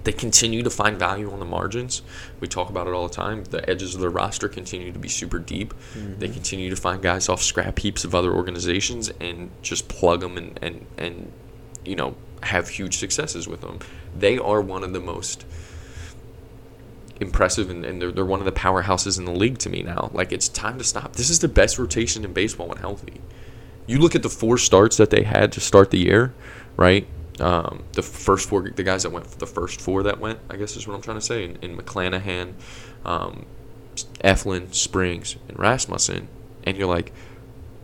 They 0.06 0.12
continue 0.12 0.62
to 0.62 0.70
find 0.70 0.96
value 0.96 1.32
on 1.32 1.40
the 1.40 1.44
margins. 1.44 2.00
We 2.38 2.46
talk 2.46 2.70
about 2.70 2.86
it 2.86 2.90
all 2.90 3.08
the 3.08 3.14
time. 3.14 3.42
The 3.42 3.68
edges 3.68 3.96
of 3.96 4.00
the 4.00 4.08
roster 4.08 4.48
continue 4.48 4.92
to 4.92 5.00
be 5.00 5.08
super 5.08 5.40
deep. 5.40 5.74
Mm-hmm. 5.94 6.20
They 6.20 6.28
continue 6.28 6.70
to 6.70 6.76
find 6.76 7.02
guys 7.02 7.28
off 7.28 7.42
scrap 7.42 7.80
heaps 7.80 8.04
of 8.04 8.14
other 8.14 8.32
organizations 8.32 9.10
and 9.20 9.50
just 9.62 9.88
plug 9.88 10.20
them 10.20 10.36
and, 10.36 10.56
and, 10.62 10.86
and 10.96 11.32
you 11.84 11.96
know, 11.96 12.14
have 12.44 12.68
huge 12.68 12.98
successes 12.98 13.48
with 13.48 13.62
them. 13.62 13.80
They 14.18 14.38
are 14.38 14.60
one 14.60 14.82
of 14.82 14.92
the 14.92 15.00
most 15.00 15.44
impressive 17.20 17.70
and, 17.70 17.84
and 17.84 18.00
they're, 18.00 18.12
they're 18.12 18.24
one 18.24 18.40
of 18.40 18.46
the 18.46 18.52
powerhouses 18.52 19.18
in 19.18 19.24
the 19.24 19.32
league 19.32 19.58
to 19.58 19.70
me 19.70 19.82
now. 19.82 20.10
Like, 20.12 20.32
it's 20.32 20.48
time 20.48 20.78
to 20.78 20.84
stop. 20.84 21.14
This 21.14 21.30
is 21.30 21.38
the 21.40 21.48
best 21.48 21.78
rotation 21.78 22.24
in 22.24 22.32
baseball 22.32 22.68
when 22.68 22.78
healthy. 22.78 23.20
You 23.86 23.98
look 23.98 24.14
at 24.14 24.22
the 24.22 24.28
four 24.28 24.58
starts 24.58 24.96
that 24.96 25.10
they 25.10 25.22
had 25.22 25.52
to 25.52 25.60
start 25.60 25.90
the 25.90 25.98
year, 25.98 26.34
right? 26.76 27.06
Um, 27.38 27.84
the 27.92 28.02
first 28.02 28.48
four, 28.48 28.68
the 28.68 28.82
guys 28.82 29.02
that 29.02 29.12
went, 29.12 29.26
the 29.38 29.46
first 29.46 29.80
four 29.80 30.02
that 30.02 30.18
went, 30.18 30.40
I 30.50 30.56
guess 30.56 30.76
is 30.76 30.88
what 30.88 30.94
I'm 30.94 31.02
trying 31.02 31.18
to 31.18 31.24
say. 31.24 31.44
In, 31.44 31.56
in 31.62 31.76
McClanahan, 31.76 32.54
um, 33.04 33.46
Eflin, 34.24 34.74
Springs, 34.74 35.36
and 35.48 35.58
Rasmussen, 35.58 36.28
and 36.64 36.76
you're 36.76 36.88
like, 36.88 37.12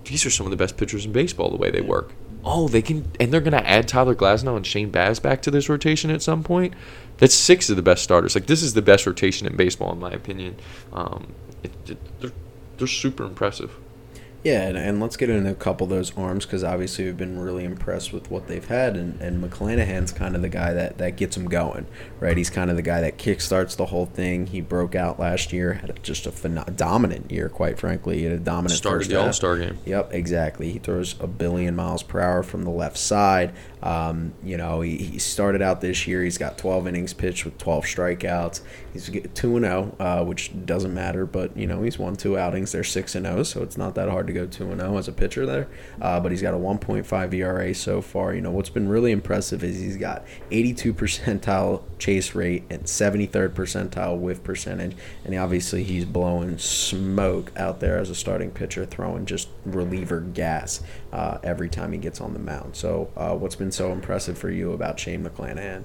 these 0.04 0.26
are 0.26 0.30
some 0.30 0.46
of 0.46 0.50
the 0.50 0.56
best 0.56 0.76
pitchers 0.76 1.04
in 1.04 1.12
baseball. 1.12 1.50
The 1.50 1.56
way 1.56 1.70
they 1.70 1.80
work. 1.80 2.12
Oh, 2.44 2.68
they 2.68 2.82
can, 2.82 3.10
and 3.20 3.32
they're 3.32 3.40
gonna 3.40 3.58
add 3.58 3.86
Tyler 3.86 4.14
Glasnow 4.14 4.56
and 4.56 4.66
Shane 4.66 4.90
Baz 4.90 5.20
back 5.20 5.42
to 5.42 5.50
this 5.50 5.68
rotation 5.68 6.10
at 6.10 6.22
some 6.22 6.42
point. 6.42 6.74
That's 7.18 7.34
six 7.34 7.70
of 7.70 7.76
the 7.76 7.82
best 7.82 8.02
starters. 8.02 8.34
Like 8.34 8.46
this 8.46 8.62
is 8.62 8.74
the 8.74 8.82
best 8.82 9.06
rotation 9.06 9.46
in 9.46 9.56
baseball, 9.56 9.92
in 9.92 10.00
my 10.00 10.10
opinion. 10.10 10.56
Um, 10.92 11.34
it, 11.62 11.70
it, 11.88 12.20
they're, 12.20 12.32
they're 12.78 12.88
super 12.88 13.24
impressive. 13.24 13.70
Yeah, 14.44 14.62
and, 14.62 14.76
and 14.76 15.00
let's 15.00 15.16
get 15.16 15.30
into 15.30 15.50
a 15.50 15.54
couple 15.54 15.84
of 15.84 15.90
those 15.90 16.16
arms 16.16 16.44
because 16.44 16.64
obviously 16.64 17.04
we've 17.04 17.16
been 17.16 17.38
really 17.38 17.64
impressed 17.64 18.12
with 18.12 18.28
what 18.28 18.48
they've 18.48 18.66
had, 18.66 18.96
and, 18.96 19.20
and 19.20 19.42
McClanahan's 19.42 20.10
kind 20.10 20.34
of 20.34 20.42
the 20.42 20.48
guy 20.48 20.72
that, 20.72 20.98
that 20.98 21.16
gets 21.16 21.36
them 21.36 21.48
going, 21.48 21.86
right? 22.18 22.36
He's 22.36 22.50
kind 22.50 22.68
of 22.68 22.74
the 22.74 22.82
guy 22.82 23.00
that 23.02 23.18
kickstarts 23.18 23.76
the 23.76 23.86
whole 23.86 24.06
thing. 24.06 24.48
He 24.48 24.60
broke 24.60 24.96
out 24.96 25.20
last 25.20 25.52
year, 25.52 25.74
had 25.74 26.02
just 26.02 26.26
a 26.26 26.32
phenom- 26.32 26.76
dominant 26.76 27.30
year, 27.30 27.48
quite 27.48 27.78
frankly. 27.78 28.18
He 28.18 28.24
had 28.24 28.32
a 28.32 28.38
dominant 28.38 28.78
Started 28.78 29.08
the. 29.08 29.22
All-Star 29.22 29.58
game. 29.58 29.78
Yep, 29.86 30.12
exactly. 30.12 30.72
He 30.72 30.80
throws 30.80 31.14
a 31.20 31.28
billion 31.28 31.76
miles 31.76 32.02
per 32.02 32.18
hour 32.18 32.42
from 32.42 32.64
the 32.64 32.70
left 32.70 32.98
side. 32.98 33.52
Um, 33.82 34.32
you 34.42 34.56
know, 34.56 34.80
he, 34.80 34.96
he 34.96 35.18
started 35.18 35.62
out 35.62 35.80
this 35.80 36.06
year. 36.06 36.22
He's 36.22 36.38
got 36.38 36.58
12 36.58 36.88
innings 36.88 37.12
pitched 37.12 37.44
with 37.44 37.58
12 37.58 37.84
strikeouts. 37.84 38.60
He's 38.92 39.10
two 39.34 39.56
and 39.56 39.64
zero, 39.64 39.96
uh, 39.98 40.24
which 40.24 40.52
doesn't 40.66 40.92
matter. 40.92 41.26
But 41.26 41.56
you 41.56 41.66
know, 41.66 41.82
he's 41.82 41.98
won 41.98 42.16
two 42.16 42.36
outings. 42.36 42.72
They're 42.72 42.84
six 42.84 43.14
and 43.14 43.26
zero, 43.26 43.42
so 43.42 43.62
it's 43.62 43.76
not 43.76 43.94
that 43.94 44.08
hard 44.08 44.26
to 44.26 44.31
go 44.32 44.46
two 44.46 44.70
and 44.70 44.80
zero 44.80 44.96
as 44.96 45.08
a 45.08 45.12
pitcher 45.12 45.46
there. 45.46 45.68
Uh, 46.00 46.20
but 46.20 46.30
he's 46.32 46.42
got 46.42 46.54
a 46.54 46.56
1.5 46.56 47.34
ERA 47.34 47.74
so 47.74 48.00
far. 48.00 48.34
You 48.34 48.40
know, 48.40 48.50
what's 48.50 48.70
been 48.70 48.88
really 48.88 49.12
impressive 49.12 49.62
is 49.64 49.78
he's 49.78 49.96
got 49.96 50.24
82 50.50 50.94
percentile 50.94 51.82
chase 51.98 52.34
rate 52.34 52.64
and 52.70 52.84
73rd 52.84 53.50
percentile 53.50 54.18
whiff 54.18 54.42
percentage, 54.42 54.96
and 55.24 55.34
obviously 55.34 55.84
he's 55.84 56.04
blowing 56.04 56.58
smoke 56.58 57.52
out 57.56 57.80
there 57.80 57.98
as 57.98 58.10
a 58.10 58.14
starting 58.14 58.50
pitcher, 58.50 58.84
throwing 58.84 59.26
just 59.26 59.48
reliever 59.64 60.20
gas 60.20 60.82
uh, 61.12 61.38
every 61.42 61.68
time 61.68 61.92
he 61.92 61.98
gets 61.98 62.20
on 62.20 62.32
the 62.32 62.38
mound. 62.38 62.76
So, 62.76 63.10
uh, 63.16 63.34
what's 63.34 63.56
been 63.56 63.72
so 63.72 63.92
impressive 63.92 64.38
for 64.38 64.50
you 64.50 64.72
about 64.72 64.98
Shane 64.98 65.24
McClanahan? 65.24 65.84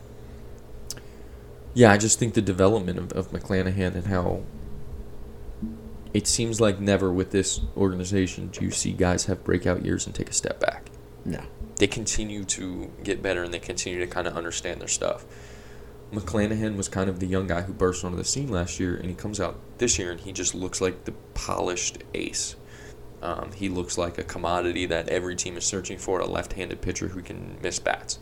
Yeah, 1.74 1.92
I 1.92 1.98
just 1.98 2.18
think 2.18 2.34
the 2.34 2.42
development 2.42 2.98
of, 2.98 3.12
of 3.12 3.32
McClanahan 3.32 3.94
and 3.94 4.08
how 4.08 4.42
it 6.13 6.28
seems 6.28 6.60
like 6.62 6.80
never 6.80 7.12
with 7.12 7.32
this 7.32 7.62
organization 7.76 8.48
do 8.48 8.63
you 8.63 8.72
see 8.72 8.91
guys 8.91 9.26
have 9.26 9.43
breakout 9.43 9.86
years 9.86 10.06
and 10.06 10.15
take 10.15 10.30
a 10.30 10.34
step 10.34 10.60
back. 10.60 10.89
No. 11.26 11.41
They 11.78 11.88
continue 11.88 12.43
to 12.46 12.91
get 13.04 13.22
better 13.22 13.43
and 13.43 13.54
they 13.54 13.60
continue 13.60 14.00
to 14.00 14.08
kind 14.08 14.28
of 14.28 14.36
understand 14.36 14.82
their 14.82 14.88
stuff. 14.88 15.26
McClanahan 16.12 16.78
was 16.78 16.88
kind 16.88 17.10
of 17.10 17.20
the 17.20 17.26
young 17.26 17.48
guy 17.48 17.62
who 17.62 17.74
burst 17.74 18.06
onto 18.06 18.17
the 18.17 18.24
scene 18.24 18.50
last 18.50 18.80
year, 18.80 18.96
and 18.96 19.10
he 19.10 19.13
comes 19.13 19.39
out 19.39 19.60
this 19.78 20.00
year 20.00 20.12
and 20.12 20.22
he 20.22 20.32
just 20.32 20.56
looks 20.56 20.80
like 20.80 21.04
the 21.04 21.12
polished 21.34 21.98
ace. 22.13 22.56
Um, 23.19 23.51
he 23.51 23.67
looks 23.67 23.97
like 23.97 24.19
a 24.19 24.23
commodity 24.23 24.86
that 24.86 25.10
every 25.10 25.36
team 25.36 25.58
is 25.58 25.65
searching 25.65 25.97
for, 25.97 26.19
a 26.19 26.27
left-handed 26.27 26.82
pitcher 26.82 27.08
who 27.08 27.21
can 27.23 27.58
miss 27.63 27.80
bats. 27.80 28.19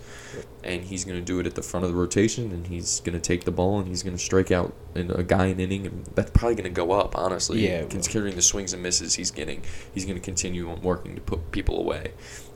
And 0.64 0.86
he's 0.86 1.04
going 1.04 1.18
to 1.18 1.24
do 1.24 1.40
it 1.40 1.46
at 1.46 1.56
the 1.56 1.62
front 1.62 1.86
of 1.86 1.92
the 1.92 1.98
rotation, 1.98 2.52
and 2.52 2.68
he's 2.68 3.02
going 3.02 3.14
to 3.14 3.20
take 3.20 3.44
the 3.44 3.52
ball, 3.52 3.80
and 3.80 3.88
he's 3.88 4.04
going 4.04 4.16
to 4.16 4.24
strike 4.24 4.52
out 4.52 4.74
in 4.96 5.12
a 5.12 5.24
guy 5.24 5.48
in 5.48 5.54
an 5.54 5.60
inning, 5.60 5.86
and 5.88 6.06
that's 6.16 6.32
probably 6.32 6.56
going 6.56 6.64
to 6.64 6.70
go 6.70 6.92
up, 6.92 7.18
honestly. 7.18 7.68
Yeah, 7.68 7.84
considering 7.86 8.36
the 8.36 8.42
swings 8.42 8.72
and 8.72 8.82
misses 8.82 9.16
he's 9.16 9.32
getting, 9.32 9.64
he's 9.94 10.06
going 10.06 10.16
to 10.16 10.24
continue 10.24 10.70
on 10.70 10.82
working 10.82 11.16
to 11.16 11.22
put 11.22 11.52
people 11.52 11.78
away. 11.78 12.14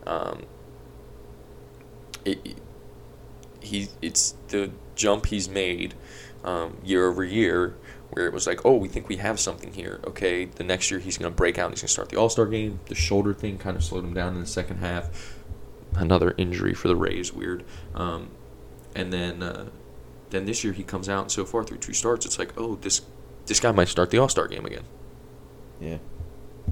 Um, 0.08 0.43
it, 2.23 2.60
he 3.60 3.89
it's 4.02 4.36
the 4.47 4.71
jump 4.95 5.28
he's 5.28 5.49
made 5.49 5.93
um, 6.43 6.78
year 6.84 7.08
over 7.08 7.23
year 7.23 7.75
where 8.12 8.26
it 8.26 8.34
was 8.34 8.48
like 8.48 8.65
oh 8.65 8.76
we 8.76 8.88
think 8.88 9.08
we 9.08 9.17
have 9.17 9.39
something 9.39 9.74
here. 9.74 10.00
Okay 10.06 10.45
the 10.45 10.63
next 10.63 10.91
year 10.91 11.00
he's 11.00 11.17
going 11.17 11.32
to 11.32 11.36
break 11.36 11.58
out 11.58 11.65
and 11.65 11.74
he's 11.74 11.82
going 11.82 11.88
to 11.88 11.93
start 11.93 12.10
the 12.10 12.17
all-star 12.17 12.45
game. 12.45 12.80
The 12.88 12.95
shoulder 12.95 13.34
thing 13.34 13.58
kind 13.58 13.76
of 13.78 13.84
slowed 13.84 14.04
him 14.04 14.13
down 14.13 14.34
in 14.34 14.39
the 14.39 14.48
second 14.48 14.78
half. 14.78 15.38
Another 15.95 16.36
injury 16.38 16.74
for 16.74 16.88
the 16.88 16.95
rays 16.95 17.34
weird. 17.34 17.63
Um, 17.95 18.30
and 18.95 19.12
then 19.12 19.43
uh, 19.43 19.69
then 20.30 20.45
this 20.45 20.63
year 20.63 20.74
he 20.74 20.84
comes 20.84 21.10
out 21.10 21.24
and 21.24 21.32
so 21.32 21.45
far 21.45 21.63
through 21.63 21.78
two 21.78 21.93
starts 21.93 22.26
it's 22.26 22.38
like 22.39 22.54
oh 22.58 22.76
this 22.76 23.02
this 23.45 23.60
guy 23.60 23.72
might 23.72 23.88
start 23.88 24.12
the 24.12 24.19
all-star 24.19 24.48
game 24.48 24.65
again. 24.65 24.84
Yeah, 25.82 25.98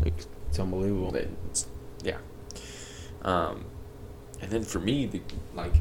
like 0.04 0.14
it's 0.48 0.60
unbelievable. 0.60 1.16
it's, 1.16 1.68
yeah. 2.04 2.18
Um, 3.24 3.66
and 4.42 4.52
then 4.52 4.64
for 4.64 4.80
me, 4.80 5.08
the, 5.08 5.22
like 5.56 5.74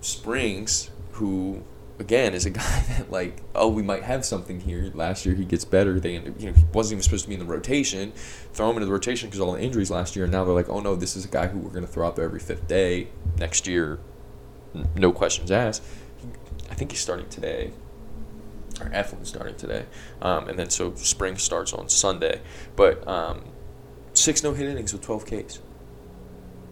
Springs, 0.00 0.90
who 1.12 1.64
again 1.98 2.34
is 2.34 2.46
a 2.46 2.50
guy 2.62 2.84
that 2.88 3.10
like, 3.10 3.42
oh, 3.54 3.68
we 3.68 3.82
might 3.82 4.02
have 4.02 4.24
something 4.24 4.60
here. 4.60 4.90
Last 4.94 5.26
year 5.26 5.34
he 5.34 5.44
gets 5.44 5.64
better. 5.64 5.98
They 6.00 6.14
you 6.14 6.20
know 6.20 6.52
he 6.52 6.64
wasn't 6.72 6.92
even 6.92 7.02
supposed 7.02 7.24
to 7.24 7.28
be 7.28 7.34
in 7.34 7.40
the 7.40 7.46
rotation. 7.46 8.12
Throw 8.52 8.70
him 8.70 8.76
into 8.76 8.86
the 8.86 8.92
rotation 8.92 9.28
because 9.28 9.40
all 9.40 9.52
the 9.52 9.60
injuries 9.60 9.90
last 9.90 10.16
year. 10.16 10.24
And 10.24 10.32
now 10.32 10.44
they're 10.44 10.54
like, 10.54 10.68
oh 10.68 10.80
no, 10.80 10.96
this 10.96 11.16
is 11.16 11.24
a 11.24 11.28
guy 11.28 11.46
who 11.46 11.58
we're 11.58 11.70
going 11.70 11.86
to 11.86 11.92
throw 11.92 12.06
out 12.06 12.16
there 12.16 12.24
every 12.24 12.40
fifth 12.40 12.66
day 12.66 13.08
next 13.38 13.66
year. 13.66 13.98
No 14.94 15.12
questions 15.12 15.50
asked. 15.50 15.82
I 16.70 16.74
think 16.74 16.90
he's 16.90 17.00
starting 17.00 17.28
today 17.28 17.72
or 18.80 18.90
Eflin's 18.90 19.28
starting 19.28 19.56
today, 19.56 19.86
um, 20.20 20.48
and 20.48 20.58
then 20.58 20.70
so 20.70 20.94
spring 20.96 21.36
starts 21.38 21.72
on 21.72 21.88
Sunday. 21.88 22.40
But 22.74 23.06
um, 23.08 23.44
six 24.12 24.42
no 24.42 24.52
hit 24.52 24.68
innings 24.68 24.92
with 24.92 25.02
twelve 25.02 25.24
Ks, 25.24 25.60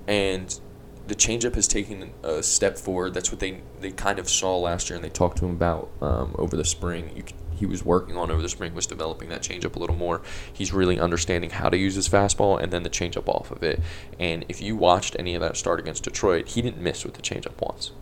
and 0.06 0.58
the 1.06 1.14
changeup 1.14 1.54
has 1.54 1.68
taken 1.68 2.12
a 2.22 2.42
step 2.42 2.78
forward. 2.78 3.14
That's 3.14 3.30
what 3.30 3.40
they 3.40 3.60
they 3.80 3.90
kind 3.90 4.18
of 4.18 4.28
saw 4.28 4.58
last 4.58 4.88
year, 4.88 4.96
and 4.96 5.04
they 5.04 5.10
talked 5.10 5.38
to 5.38 5.46
him 5.46 5.52
about 5.52 5.90
um, 6.00 6.34
over 6.38 6.56
the 6.56 6.64
spring. 6.64 7.10
You, 7.14 7.24
he 7.56 7.66
was 7.66 7.84
working 7.84 8.16
on 8.16 8.30
over 8.30 8.42
the 8.42 8.48
spring 8.48 8.74
was 8.74 8.86
developing 8.86 9.28
that 9.28 9.42
changeup 9.42 9.76
a 9.76 9.78
little 9.78 9.96
more. 9.96 10.22
He's 10.52 10.72
really 10.72 10.98
understanding 10.98 11.50
how 11.50 11.68
to 11.68 11.76
use 11.76 11.94
his 11.94 12.08
fastball 12.08 12.60
and 12.60 12.72
then 12.72 12.82
the 12.82 12.90
changeup 12.90 13.28
off 13.28 13.50
of 13.50 13.62
it. 13.62 13.80
And 14.18 14.44
if 14.48 14.60
you 14.60 14.76
watched 14.76 15.14
any 15.18 15.34
of 15.34 15.40
that 15.40 15.56
start 15.56 15.78
against 15.78 16.04
Detroit, 16.04 16.48
he 16.48 16.62
didn't 16.62 16.82
miss 16.82 17.04
with 17.04 17.14
the 17.14 17.22
changeup 17.22 17.60
once. 17.60 17.92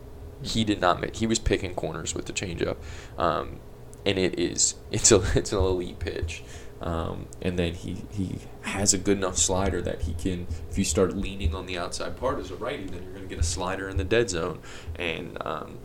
He 0.43 0.65
did 0.65 0.81
not 0.81 1.01
miss. 1.01 1.19
He 1.19 1.27
was 1.27 1.39
picking 1.39 1.75
corners 1.75 2.15
with 2.15 2.27
the 2.27 2.33
changeup, 2.33 2.77
um, 3.19 3.61
and 4.05 4.19
it 4.19 4.39
is 4.39 4.77
it's 4.91 5.13
a 5.13 5.23
it's 5.35 5.53
an 5.53 5.59
elite 5.59 5.99
pitch. 5.99 6.43
Um, 6.83 7.27
and 7.41 7.59
then 7.59 7.75
he, 7.75 8.05
he 8.11 8.39
has 8.63 8.93
a 8.93 8.99
good 8.99 9.17
enough 9.17 9.39
slider 9.39 9.81
that 9.83 10.03
he 10.03 10.15
can, 10.15 10.47
if 10.69 10.77
you 10.77 10.85
start 10.85 11.17
leaning 11.17 11.55
on 11.55 11.67
the 11.67 11.79
outside 11.79 12.17
part 12.17 12.39
as 12.41 12.51
a 12.51 12.57
righty, 12.57 12.85
then 12.87 13.03
you're 13.05 13.13
going 13.13 13.23
to 13.23 13.29
get 13.29 13.39
a 13.39 13.47
slider 13.47 13.89
in 13.89 13.97
the 13.99 14.05
dead 14.05 14.31
zone. 14.31 14.59
And 14.97 15.37
um, 15.47 15.79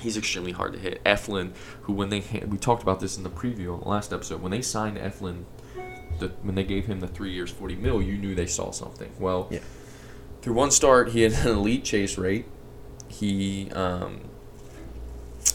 he's 0.00 0.16
extremely 0.16 0.52
hard 0.52 0.74
to 0.74 0.78
hit. 0.78 1.02
Eflin, 1.04 1.52
who 1.82 1.92
when 1.94 2.10
they 2.10 2.20
we 2.46 2.58
talked 2.58 2.82
about 2.82 3.00
this 3.00 3.16
in 3.16 3.22
the 3.22 3.30
preview 3.30 3.72
on 3.74 3.80
the 3.80 3.88
last 3.88 4.12
episode, 4.12 4.42
when 4.42 4.50
they 4.50 4.62
signed 4.62 4.98
Eflin, 4.98 5.44
the, 6.18 6.28
when 6.42 6.54
they 6.54 6.64
gave 6.64 6.84
him 6.86 7.00
the 7.00 7.08
three 7.08 7.32
years 7.32 7.50
forty 7.50 7.74
mil, 7.76 8.02
you 8.02 8.18
knew 8.18 8.34
they 8.34 8.46
saw 8.46 8.70
something. 8.72 9.10
Well, 9.18 9.48
Yeah. 9.50 9.60
through 10.42 10.54
one 10.54 10.70
start, 10.70 11.10
he 11.10 11.22
had 11.22 11.32
an 11.32 11.48
elite 11.48 11.84
chase 11.84 12.18
rate. 12.18 12.44
He 13.08 13.70
um, 13.72 14.20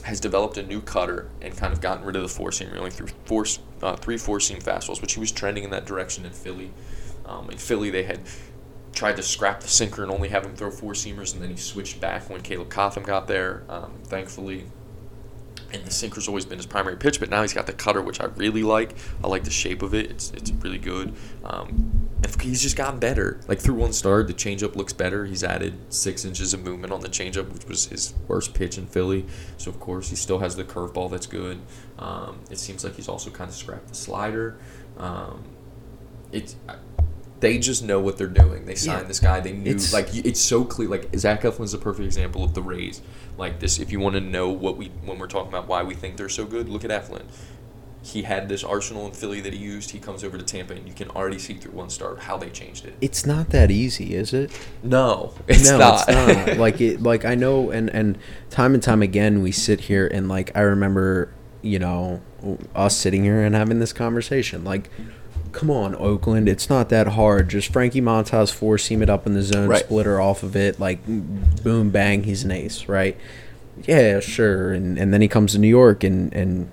has 0.04 0.20
developed 0.20 0.58
a 0.58 0.64
new 0.64 0.82
cutter 0.82 1.30
and 1.42 1.56
kind 1.56 1.74
of 1.74 1.82
gotten 1.82 2.06
rid 2.06 2.16
of 2.16 2.22
the 2.22 2.30
four 2.30 2.52
seam. 2.52 2.70
Only 2.76 2.92
threw 2.92 3.08
four, 3.26 3.46
uh, 3.82 3.96
three 3.96 4.18
four 4.18 4.40
seam 4.40 4.60
fastballs, 4.60 5.02
which 5.02 5.14
he 5.14 5.20
was 5.20 5.32
trending 5.32 5.64
in 5.64 5.70
that 5.72 5.86
direction 5.86 6.26
in 6.26 6.32
Philly. 6.32 6.72
Um, 7.26 7.50
in 7.50 7.58
Philly, 7.58 7.90
they 7.90 8.04
had 8.04 8.22
tried 8.94 9.18
to 9.18 9.24
scrap 9.24 9.60
the 9.60 9.68
sinker 9.68 10.04
and 10.04 10.12
only 10.12 10.30
have 10.30 10.46
him 10.46 10.56
throw 10.56 10.72
four 10.72 10.94
seamers, 10.94 11.34
and 11.34 11.42
then 11.42 11.50
he 11.50 11.58
switched 11.58 12.00
back 12.00 12.30
when 12.30 12.42
Caleb 12.42 12.70
Cotham 12.70 13.04
got 13.04 13.28
there. 13.28 13.64
Um, 13.68 13.94
thankfully, 14.06 14.66
and 15.72 15.84
the 15.84 15.92
sinker's 15.92 16.28
always 16.28 16.46
been 16.46 16.58
his 16.58 16.66
primary 16.66 16.98
pitch, 16.98 17.20
but 17.20 17.30
now 17.30 17.42
he's 17.42 17.54
got 17.54 17.68
the 17.68 17.74
cutter, 17.74 18.02
which 18.02 18.22
I 18.22 18.26
really 18.26 18.64
like. 18.64 18.96
I 19.24 19.28
like 19.28 19.44
the 19.44 19.52
shape 19.52 19.82
of 19.82 19.94
it; 19.94 20.10
it's 20.12 20.32
it's 20.32 20.52
really 20.52 20.78
good. 20.78 21.14
Um, 21.44 22.10
he's 22.42 22.62
just 22.62 22.76
gotten 22.76 23.00
better. 23.00 23.40
Like 23.48 23.60
through 23.60 23.76
one 23.76 23.94
start, 23.94 24.28
the 24.28 24.34
changeup 24.34 24.76
looks 24.76 24.94
better. 24.94 25.26
He's 25.26 25.44
added 25.44 25.78
six 25.90 26.26
inches 26.26 26.54
of 26.54 26.64
movement 26.64 26.94
on 26.94 27.02
the 27.02 27.10
changeup, 27.10 27.52
which 27.52 27.66
was 27.66 27.88
his 27.88 28.14
worst 28.28 28.54
pitch 28.54 28.78
in 28.78 28.88
Philly. 28.88 29.26
So 29.58 29.70
of 29.70 29.80
course, 29.80 30.10
he 30.10 30.16
still 30.16 30.40
has 30.40 30.56
the 30.56 30.64
curveball 30.64 31.12
that's 31.12 31.28
good. 31.28 31.60
Um, 32.00 32.40
it 32.50 32.58
seems 32.58 32.84
like 32.84 32.96
he's 32.96 33.10
also 33.10 33.30
kind 33.30 33.50
of 33.50 33.56
scrapped 33.56 33.88
the 33.88 33.96
slider. 33.96 34.58
Um, 34.98 35.44
it's 36.32 36.56
they 37.42 37.58
just 37.58 37.84
know 37.84 38.00
what 38.00 38.18
they're 38.18 38.28
doing. 38.28 38.66
They 38.66 38.76
signed 38.76 39.02
Yeah. 39.02 39.08
this 39.08 39.20
guy. 39.20 39.40
They 39.42 39.52
knew 39.52 39.72
It's- 39.72 39.94
like 39.94 40.08
it's 40.14 40.40
so 40.40 40.64
clear. 40.64 40.88
Like 40.90 41.10
Zach 41.18 41.42
Eflin's 41.44 41.74
a 41.74 41.78
perfect 41.78 42.06
example 42.06 42.44
of 42.44 42.54
the 42.54 42.62
Rays. 42.62 43.02
Like 43.38 43.60
this, 43.60 43.78
if 43.80 43.92
you 43.92 44.00
want 44.00 44.16
to 44.16 44.22
know 44.22 44.50
what 44.50 44.78
we 44.78 44.92
when 45.06 45.20
we're 45.20 45.28
talking 45.28 45.50
about 45.50 45.68
why 45.68 45.84
we 45.84 45.94
think 45.96 46.16
they're 46.18 46.30
so 46.30 46.46
good, 46.46 46.70
look 46.70 46.86
at 46.86 46.92
Eflin. 46.92 47.24
He 48.02 48.22
had 48.22 48.48
this 48.50 48.64
arsenal 48.64 49.08
in 49.08 49.14
Philly 49.14 49.42
that 49.42 49.52
he 49.52 49.58
used. 49.60 49.90
He 49.90 49.98
comes 49.98 50.24
over 50.24 50.38
to 50.38 50.44
Tampa, 50.44 50.74
and 50.76 50.88
you 50.88 50.94
can 50.94 51.10
already 51.10 51.40
see 51.40 51.56
through 51.56 51.72
one 51.72 51.90
start 51.90 52.20
how 52.20 52.38
they 52.38 52.52
changed 52.52 52.86
it. 52.86 52.94
It's 53.02 53.26
not 53.26 53.50
that 53.50 53.72
easy, 53.72 54.14
is 54.14 54.32
it? 54.32 54.52
No, 54.84 55.34
it's 55.48 55.68
no, 55.72 55.80
not. 55.80 56.06
it's 56.08 56.48
not. 56.48 56.58
like 56.66 56.80
it, 56.82 57.02
like 57.02 57.26
I 57.26 57.34
know, 57.34 57.72
and 57.72 57.90
and 57.90 58.18
time 58.52 58.76
and 58.76 58.84
time 58.84 59.02
again, 59.02 59.42
we 59.42 59.52
sit 59.52 59.82
here 59.82 60.06
and 60.08 60.30
like 60.30 60.56
I 60.56 60.62
remember, 60.62 61.30
you 61.64 61.80
know, 61.80 62.22
us 62.76 62.96
sitting 62.96 63.24
here 63.24 63.42
and 63.44 63.56
having 63.56 63.80
this 63.80 63.92
conversation. 63.92 64.64
Like, 64.64 64.92
come 65.56 65.72
on, 65.72 65.96
Oakland, 65.96 66.48
it's 66.50 66.70
not 66.70 66.90
that 66.90 67.08
hard. 67.08 67.50
Just 67.50 67.72
Frankie 67.74 68.02
Montas 68.02 68.52
four 68.54 68.78
seam 68.78 69.02
it 69.02 69.10
up 69.10 69.26
in 69.26 69.34
the 69.34 69.42
zone, 69.42 69.68
Right. 69.70 69.84
splitter 69.84 70.20
off 70.22 70.44
of 70.44 70.56
it, 70.56 70.80
like 70.80 71.00
boom 71.08 71.90
bang, 71.90 72.24
he's 72.24 72.44
an 72.44 72.52
ace, 72.52 72.88
right? 72.88 73.18
Yeah, 73.88 74.20
sure. 74.20 74.72
And 74.74 74.98
and 74.98 75.14
then 75.14 75.22
he 75.22 75.28
comes 75.28 75.54
to 75.54 75.60
New 75.60 75.68
York 75.68 76.04
and 76.04 76.34
and 76.34 76.68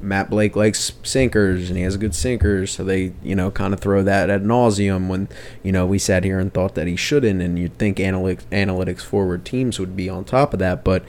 Matt 0.00 0.28
Blake 0.28 0.54
likes 0.54 0.92
sinkers 1.02 1.68
and 1.70 1.76
he 1.78 1.82
has 1.82 1.96
good 1.96 2.14
sinkers, 2.14 2.70
so 2.70 2.84
they, 2.84 3.12
you 3.22 3.34
know, 3.34 3.50
kind 3.50 3.72
of 3.72 3.80
throw 3.80 4.02
that 4.02 4.28
at 4.28 4.42
nauseum 4.42 5.08
when, 5.08 5.26
you 5.62 5.72
know, 5.72 5.86
we 5.86 5.98
sat 5.98 6.22
here 6.22 6.38
and 6.38 6.52
thought 6.52 6.74
that 6.74 6.86
he 6.86 6.96
shouldn't, 6.96 7.40
and 7.40 7.58
you'd 7.58 7.78
think 7.78 7.96
analytics 7.96 8.44
analytics 8.52 9.00
forward 9.00 9.44
teams 9.46 9.80
would 9.80 9.96
be 9.96 10.08
on 10.10 10.22
top 10.24 10.52
of 10.52 10.58
that, 10.58 10.84
but 10.84 11.02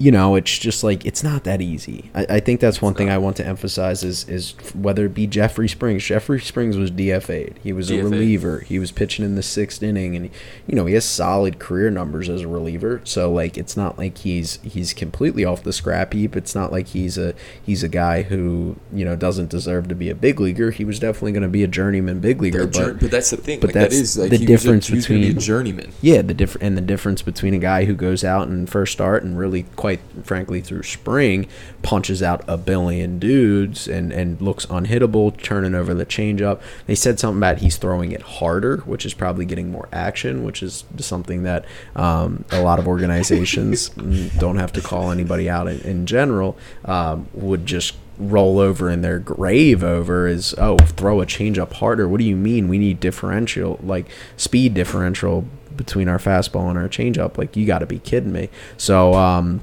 you 0.00 0.12
know, 0.12 0.36
it's 0.36 0.56
just 0.58 0.84
like 0.84 1.04
it's 1.04 1.24
not 1.24 1.42
that 1.42 1.60
easy. 1.60 2.08
I, 2.14 2.26
I 2.36 2.40
think 2.40 2.60
that's 2.60 2.80
one 2.80 2.94
thing 2.94 3.10
I 3.10 3.18
want 3.18 3.36
to 3.38 3.46
emphasize 3.46 4.04
is 4.04 4.28
is 4.28 4.54
whether 4.74 5.06
it 5.06 5.14
be 5.14 5.26
Jeffrey 5.26 5.68
Springs. 5.68 6.04
Jeffrey 6.04 6.40
Springs 6.40 6.76
was 6.76 6.92
DFA'd. 6.92 7.58
He 7.64 7.72
was 7.72 7.90
a 7.90 7.94
DFA'd. 7.94 8.04
reliever. 8.04 8.60
He 8.60 8.78
was 8.78 8.92
pitching 8.92 9.24
in 9.24 9.34
the 9.34 9.42
sixth 9.42 9.82
inning, 9.82 10.14
and 10.14 10.30
you 10.68 10.76
know 10.76 10.86
he 10.86 10.94
has 10.94 11.04
solid 11.04 11.58
career 11.58 11.90
numbers 11.90 12.28
as 12.28 12.42
a 12.42 12.48
reliever. 12.48 13.00
So 13.02 13.32
like 13.32 13.58
it's 13.58 13.76
not 13.76 13.98
like 13.98 14.18
he's 14.18 14.60
he's 14.62 14.92
completely 14.94 15.44
off 15.44 15.64
the 15.64 15.72
scrap 15.72 16.12
heap. 16.12 16.36
It's 16.36 16.54
not 16.54 16.70
like 16.70 16.86
he's 16.88 17.18
a 17.18 17.34
he's 17.60 17.82
a 17.82 17.88
guy 17.88 18.22
who 18.22 18.76
you 18.92 19.04
know 19.04 19.16
doesn't 19.16 19.50
deserve 19.50 19.88
to 19.88 19.96
be 19.96 20.10
a 20.10 20.14
big 20.14 20.38
leaguer. 20.38 20.70
He 20.70 20.84
was 20.84 21.00
definitely 21.00 21.32
going 21.32 21.42
to 21.42 21.48
be 21.48 21.64
a 21.64 21.68
journeyman 21.68 22.20
big 22.20 22.40
leaguer, 22.40 22.62
A 22.62 22.66
jour- 22.70 22.92
but 22.92 23.00
but 23.00 23.10
that's 23.10 23.30
the 23.30 23.36
thing. 23.36 23.58
but 23.58 23.68
like, 23.68 23.74
that 23.74 23.90
that's 23.90 24.16
like 24.16 24.30
the 24.30 24.36
a- 24.44 24.46
difference 24.46 24.90
was 24.90 25.08
gonna 25.08 25.18
be 25.18 25.24
a 25.24 25.28
between- 25.30 25.40
journeyman. 25.44 25.92
yeah, 26.02 26.22
the 26.22 26.34
diff- 26.34 26.56
and 26.60 26.76
the 26.76 26.80
difference 26.82 27.20
between 27.22 27.52
a 27.52 27.58
guy 27.58 27.84
who 27.84 27.94
goes 27.94 28.22
out 28.22 28.46
and 28.46 28.70
first 28.70 28.92
start 28.92 29.24
and 29.24 29.36
really, 29.36 29.64
quite 29.74 29.87
frankly, 30.22 30.60
through 30.60 30.82
spring, 30.82 31.46
punches 31.82 32.22
out 32.22 32.44
a 32.46 32.56
billion 32.56 33.18
dudes 33.18 33.88
and 33.88 34.12
and 34.12 34.40
looks 34.40 34.66
unhittable, 34.66 35.40
turning 35.42 35.74
over 35.74 35.94
the 35.94 36.06
changeup. 36.06 36.60
They 36.86 36.94
said 36.94 37.18
something 37.18 37.38
about 37.38 37.58
he's 37.58 37.76
throwing 37.76 38.12
it 38.12 38.22
harder, 38.22 38.78
which 38.78 39.04
is 39.06 39.14
probably 39.14 39.44
getting 39.44 39.70
more 39.70 39.88
action, 39.92 40.44
which 40.44 40.62
is 40.62 40.84
something 40.98 41.42
that 41.44 41.64
um, 41.96 42.44
a 42.50 42.60
lot 42.60 42.78
of 42.78 42.86
organizations 42.88 43.88
don't 44.38 44.58
have 44.58 44.72
to 44.72 44.80
call 44.80 45.10
anybody 45.10 45.48
out 45.48 45.68
in, 45.68 45.80
in 45.80 46.06
general 46.06 46.56
um, 46.84 47.28
would 47.32 47.66
just 47.66 47.94
roll 48.18 48.58
over 48.58 48.90
in 48.90 49.00
their 49.00 49.18
grave 49.20 49.84
over 49.84 50.26
is 50.26 50.54
oh 50.58 50.76
throw 50.76 51.20
a 51.20 51.26
changeup 51.26 51.72
harder. 51.74 52.08
What 52.08 52.18
do 52.18 52.24
you 52.24 52.36
mean? 52.36 52.68
We 52.68 52.78
need 52.78 53.00
differential 53.00 53.78
like 53.82 54.06
speed 54.36 54.74
differential 54.74 55.46
between 55.76 56.08
our 56.08 56.18
fastball 56.18 56.68
and 56.68 56.78
our 56.78 56.88
changeup. 56.88 57.38
Like 57.38 57.56
you 57.56 57.66
got 57.66 57.78
to 57.78 57.86
be 57.86 58.00
kidding 58.00 58.32
me. 58.32 58.50
So 58.76 59.14
um, 59.14 59.62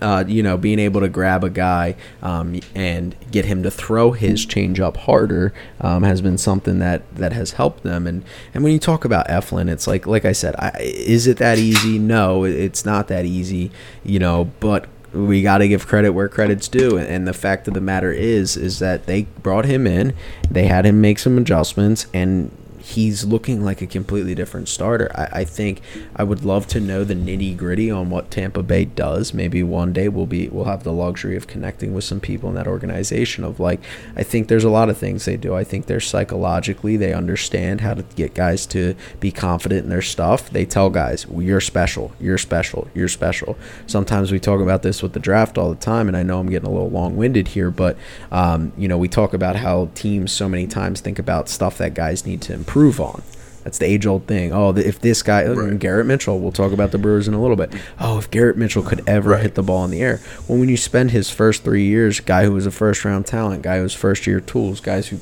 uh, 0.00 0.24
you 0.26 0.42
know, 0.42 0.56
being 0.56 0.78
able 0.78 1.00
to 1.00 1.08
grab 1.08 1.44
a 1.44 1.50
guy 1.50 1.96
um, 2.22 2.60
and 2.74 3.14
get 3.30 3.44
him 3.44 3.62
to 3.62 3.70
throw 3.70 4.12
his 4.12 4.46
changeup 4.46 4.96
harder 4.96 5.52
um, 5.80 6.02
has 6.02 6.20
been 6.20 6.38
something 6.38 6.78
that, 6.78 7.14
that 7.14 7.32
has 7.32 7.52
helped 7.52 7.82
them. 7.82 8.06
And, 8.06 8.24
and 8.52 8.64
when 8.64 8.72
you 8.72 8.78
talk 8.78 9.04
about 9.04 9.28
Eflin, 9.28 9.70
it's 9.70 9.86
like 9.86 10.06
like 10.06 10.24
I 10.24 10.32
said, 10.32 10.54
I, 10.56 10.72
is 10.80 11.26
it 11.26 11.38
that 11.38 11.58
easy? 11.58 11.98
No, 11.98 12.44
it's 12.44 12.84
not 12.84 13.08
that 13.08 13.24
easy. 13.24 13.70
You 14.04 14.18
know, 14.18 14.50
but 14.60 14.86
we 15.12 15.42
got 15.42 15.58
to 15.58 15.68
give 15.68 15.86
credit 15.86 16.10
where 16.10 16.28
credit's 16.28 16.68
due. 16.68 16.96
And, 16.96 17.06
and 17.06 17.26
the 17.26 17.32
fact 17.32 17.68
of 17.68 17.74
the 17.74 17.80
matter 17.80 18.12
is, 18.12 18.56
is 18.56 18.80
that 18.80 19.06
they 19.06 19.22
brought 19.42 19.64
him 19.64 19.86
in, 19.86 20.14
they 20.50 20.66
had 20.66 20.84
him 20.84 21.00
make 21.00 21.18
some 21.18 21.38
adjustments, 21.38 22.06
and 22.12 22.50
he's 22.84 23.24
looking 23.24 23.64
like 23.64 23.80
a 23.80 23.86
completely 23.86 24.34
different 24.34 24.68
starter. 24.68 25.10
I, 25.14 25.40
I 25.40 25.44
think 25.44 25.80
I 26.14 26.22
would 26.22 26.44
love 26.44 26.66
to 26.68 26.80
know 26.80 27.02
the 27.02 27.14
nitty 27.14 27.56
gritty 27.56 27.90
on 27.90 28.10
what 28.10 28.30
Tampa 28.30 28.62
Bay 28.62 28.84
does. 28.84 29.32
Maybe 29.32 29.62
one 29.62 29.94
day 29.94 30.08
we'll 30.08 30.26
be 30.26 30.48
we'll 30.48 30.66
have 30.66 30.84
the 30.84 30.92
luxury 30.92 31.34
of 31.34 31.46
connecting 31.46 31.94
with 31.94 32.04
some 32.04 32.20
people 32.20 32.50
in 32.50 32.54
that 32.56 32.66
organization. 32.66 33.42
Of 33.42 33.58
like, 33.58 33.80
I 34.16 34.22
think 34.22 34.48
there's 34.48 34.64
a 34.64 34.70
lot 34.70 34.90
of 34.90 34.98
things 34.98 35.24
they 35.24 35.38
do. 35.38 35.54
I 35.54 35.64
think 35.64 35.86
they're 35.86 35.98
psychologically 35.98 36.98
they 36.98 37.14
understand 37.14 37.80
how 37.80 37.94
to 37.94 38.02
get 38.16 38.34
guys 38.34 38.66
to 38.66 38.94
be 39.18 39.32
confident 39.32 39.84
in 39.84 39.88
their 39.88 40.02
stuff. 40.02 40.50
They 40.50 40.66
tell 40.66 40.90
guys, 40.90 41.26
well, 41.26 41.42
"You're 41.42 41.62
special. 41.62 42.12
You're 42.20 42.38
special. 42.38 42.88
You're 42.92 43.08
special." 43.08 43.56
Sometimes 43.86 44.30
we 44.30 44.38
talk 44.38 44.60
about 44.60 44.82
this 44.82 45.02
with 45.02 45.14
the 45.14 45.20
draft 45.20 45.56
all 45.56 45.70
the 45.70 45.80
time, 45.80 46.06
and 46.06 46.16
I 46.16 46.22
know 46.22 46.38
I'm 46.38 46.50
getting 46.50 46.68
a 46.68 46.72
little 46.72 46.90
long-winded 46.90 47.48
here, 47.48 47.70
but 47.70 47.96
um, 48.30 48.74
you 48.76 48.88
know 48.88 48.98
we 48.98 49.08
talk 49.08 49.32
about 49.32 49.56
how 49.56 49.88
teams 49.94 50.32
so 50.32 50.50
many 50.50 50.66
times 50.66 51.00
think 51.00 51.18
about 51.18 51.48
stuff 51.48 51.78
that 51.78 51.94
guys 51.94 52.26
need 52.26 52.42
to 52.42 52.52
improve 52.52 52.73
on. 52.76 53.22
That's 53.62 53.78
the 53.78 53.86
age-old 53.86 54.26
thing. 54.26 54.52
Oh, 54.52 54.74
if 54.76 55.00
this 55.00 55.22
guy, 55.22 55.46
Right. 55.46 55.56
Mm, 55.56 55.78
Garrett 55.78 56.04
Mitchell, 56.06 56.38
we'll 56.38 56.52
talk 56.52 56.72
about 56.72 56.90
the 56.90 56.98
Brewers 56.98 57.26
in 57.26 57.32
a 57.32 57.40
little 57.40 57.56
bit. 57.56 57.72
Oh, 57.98 58.18
if 58.18 58.30
Garrett 58.30 58.58
Mitchell 58.58 58.82
could 58.82 59.02
ever 59.06 59.30
Right. 59.30 59.42
hit 59.42 59.54
the 59.54 59.62
ball 59.62 59.84
in 59.86 59.90
the 59.90 60.02
air. 60.02 60.20
Well, 60.46 60.58
when 60.58 60.68
you 60.68 60.76
spend 60.76 61.12
his 61.12 61.30
first 61.30 61.64
three 61.64 61.84
years, 61.84 62.20
guy 62.20 62.44
who 62.44 62.52
was 62.52 62.66
a 62.66 62.70
first-round 62.70 63.24
talent, 63.24 63.62
guy 63.62 63.78
who 63.78 63.82
was 63.84 63.94
first-year 63.94 64.40
tools, 64.40 64.80
guys 64.80 65.06
who 65.08 65.16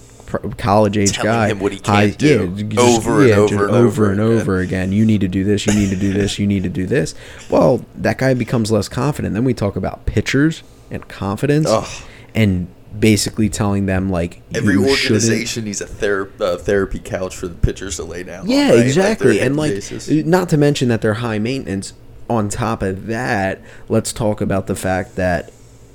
college-age 0.56 1.12
Telling 1.12 1.30
guy, 1.30 1.48
him 1.50 1.60
what 1.60 1.72
he 1.72 1.78
can't 1.78 2.16
do 2.18 2.52
yeah, 2.56 2.62
just- 2.64 2.80
over 3.06 3.20
and 3.20 3.28
yeah, 3.28 3.36
over 3.36 3.64
and 3.64 3.70
over 3.74 4.10
over 4.10 4.10
and 4.56 4.64
again. 4.64 4.82
again. 4.88 4.92
You 4.92 5.04
need 5.04 5.20
to 5.20 5.28
do 5.28 5.44
this. 5.44 5.66
You 5.66 5.74
need 5.74 5.90
to 5.90 5.96
do 5.96 6.12
this. 6.14 6.38
You 6.38 6.46
need 6.46 6.62
to 6.64 6.68
do 6.70 6.86
this. 6.86 7.14
Well, 7.50 7.84
that 7.96 8.18
guy 8.18 8.34
becomes 8.34 8.72
less 8.72 8.88
confident. 8.88 9.34
Then 9.34 9.44
we 9.44 9.54
talk 9.54 9.76
about 9.76 10.06
pitchers 10.06 10.62
and 10.90 11.06
confidence, 11.06 11.68
Ugh. 11.68 11.86
and 12.34 12.66
basically 12.98 13.48
telling 13.48 13.86
them 13.86 14.10
like 14.10 14.42
Every 14.54 14.74
shouldn't- 14.74 14.90
organization 15.02 15.64
needs 15.64 15.80
a 15.80 15.86
ther- 15.86 16.30
uh, 16.40 16.56
therapy 16.58 16.98
couch 16.98 17.34
for 17.34 17.48
the 17.48 17.54
pitchers 17.54 17.96
to 17.96 18.04
lay 18.04 18.22
down. 18.22 18.40
on, 18.42 18.50
Yeah, 18.50 18.70
right? 18.70 18.78
Exactly. 18.86 19.38
their 19.38 19.46
and 19.46 19.56
like, 19.56 19.72
basis. 19.74 20.08
not 20.08 20.48
to 20.50 20.56
mention 20.56 20.88
that 20.88 21.00
they're 21.00 21.14
high 21.14 21.38
maintenance. 21.38 21.94
On 22.30 22.48
top 22.48 22.82
of 22.82 23.06
that, 23.08 23.60
let's 23.88 24.12
talk 24.12 24.40
about 24.40 24.66
the 24.66 24.76
fact 24.76 25.16
that 25.16 25.52